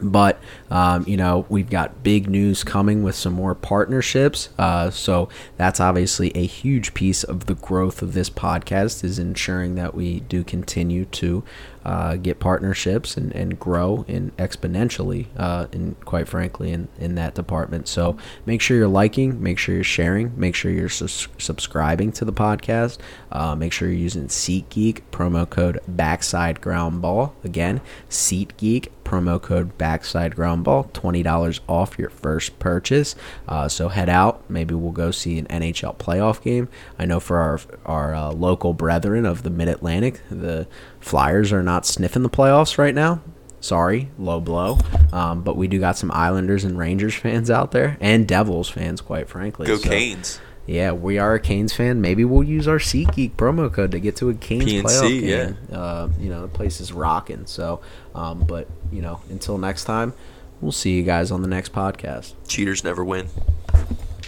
But 0.00 0.40
um, 0.68 1.04
you 1.06 1.16
know 1.16 1.46
we've 1.48 1.70
got 1.70 2.02
big 2.02 2.28
news 2.28 2.64
coming 2.64 3.02
with 3.02 3.14
some 3.14 3.34
more 3.34 3.54
partnerships. 3.54 4.48
Uh, 4.58 4.90
so 4.90 5.28
that's 5.56 5.78
obviously 5.80 6.32
a 6.36 6.44
huge 6.44 6.92
piece 6.92 7.22
of 7.22 7.46
the 7.46 7.54
growth 7.54 8.02
of 8.02 8.12
this 8.12 8.28
podcast 8.28 9.04
is 9.04 9.18
ensuring 9.18 9.76
that 9.76 9.94
we 9.94 10.20
do 10.20 10.42
continue 10.42 11.04
to 11.06 11.44
uh, 11.84 12.16
get 12.16 12.40
partnerships 12.40 13.16
and, 13.16 13.32
and 13.32 13.58
grow 13.58 14.04
in 14.08 14.30
exponentially. 14.32 15.26
Uh, 15.36 15.66
and 15.72 15.98
quite 16.04 16.28
frankly, 16.28 16.70
in 16.72 16.88
in 16.98 17.14
that 17.16 17.34
department. 17.34 17.88
So 17.88 18.16
make 18.46 18.60
sure 18.60 18.76
you're 18.76 18.88
liking, 18.88 19.42
make 19.42 19.58
sure 19.58 19.74
you're 19.74 19.84
sharing, 19.84 20.32
make 20.38 20.54
sure 20.54 20.70
you're 20.70 20.88
subscribing 20.88 22.12
to 22.12 22.24
the 22.24 22.32
podcast. 22.32 22.98
Uh, 23.30 23.54
make 23.54 23.72
sure 23.72 23.88
you're 23.88 23.98
using 23.98 24.26
SeatGeek 24.28 25.02
promo 25.10 25.48
code 25.48 25.80
Backside 25.88 26.60
Ground 26.60 27.02
Ball 27.02 27.34
again. 27.44 27.80
SeatGeek 28.08 28.88
promo 29.04 29.40
code 29.40 29.76
backside 29.78 30.34
ground 30.34 30.64
ball 30.64 30.84
$20 30.92 31.60
off 31.68 31.98
your 31.98 32.10
first 32.10 32.58
purchase 32.58 33.14
uh, 33.48 33.68
so 33.68 33.88
head 33.88 34.08
out 34.08 34.48
maybe 34.50 34.74
we'll 34.74 34.92
go 34.92 35.10
see 35.10 35.38
an 35.38 35.46
nhl 35.46 35.96
playoff 35.96 36.42
game 36.42 36.68
i 36.98 37.04
know 37.04 37.20
for 37.20 37.38
our 37.38 37.60
our 37.84 38.14
uh, 38.14 38.32
local 38.32 38.72
brethren 38.74 39.26
of 39.26 39.42
the 39.42 39.50
mid-atlantic 39.50 40.20
the 40.30 40.66
flyers 41.00 41.52
are 41.52 41.62
not 41.62 41.86
sniffing 41.86 42.22
the 42.22 42.30
playoffs 42.30 42.78
right 42.78 42.94
now 42.94 43.20
sorry 43.60 44.08
low 44.18 44.40
blow 44.40 44.78
um, 45.12 45.42
but 45.42 45.56
we 45.56 45.68
do 45.68 45.78
got 45.78 45.96
some 45.96 46.10
islanders 46.12 46.64
and 46.64 46.78
rangers 46.78 47.14
fans 47.14 47.50
out 47.50 47.70
there 47.70 47.96
and 48.00 48.26
devils 48.26 48.68
fans 48.68 49.00
quite 49.00 49.28
frankly 49.28 49.66
go 49.66 49.76
so. 49.76 49.88
canes 49.88 50.40
yeah, 50.66 50.92
we 50.92 51.18
are 51.18 51.34
a 51.34 51.40
Canes 51.40 51.72
fan. 51.72 52.00
Maybe 52.00 52.24
we'll 52.24 52.44
use 52.44 52.68
our 52.68 52.78
SeatGeek 52.78 53.32
promo 53.32 53.72
code 53.72 53.90
to 53.92 54.00
get 54.00 54.16
to 54.16 54.30
a 54.30 54.34
Canes 54.34 54.64
PNC, 54.64 54.82
playoff 54.82 55.20
game. 55.20 55.56
Yeah. 55.70 55.76
Uh, 55.76 56.08
you 56.20 56.28
know, 56.28 56.42
the 56.42 56.48
place 56.48 56.80
is 56.80 56.92
rocking. 56.92 57.46
So 57.46 57.80
um, 58.14 58.40
but, 58.40 58.68
you 58.90 59.02
know, 59.02 59.20
until 59.30 59.58
next 59.58 59.84
time, 59.84 60.12
we'll 60.60 60.72
see 60.72 60.92
you 60.92 61.02
guys 61.02 61.30
on 61.30 61.42
the 61.42 61.48
next 61.48 61.72
podcast. 61.72 62.34
Cheaters 62.46 62.84
never 62.84 63.04
win. 63.04 63.28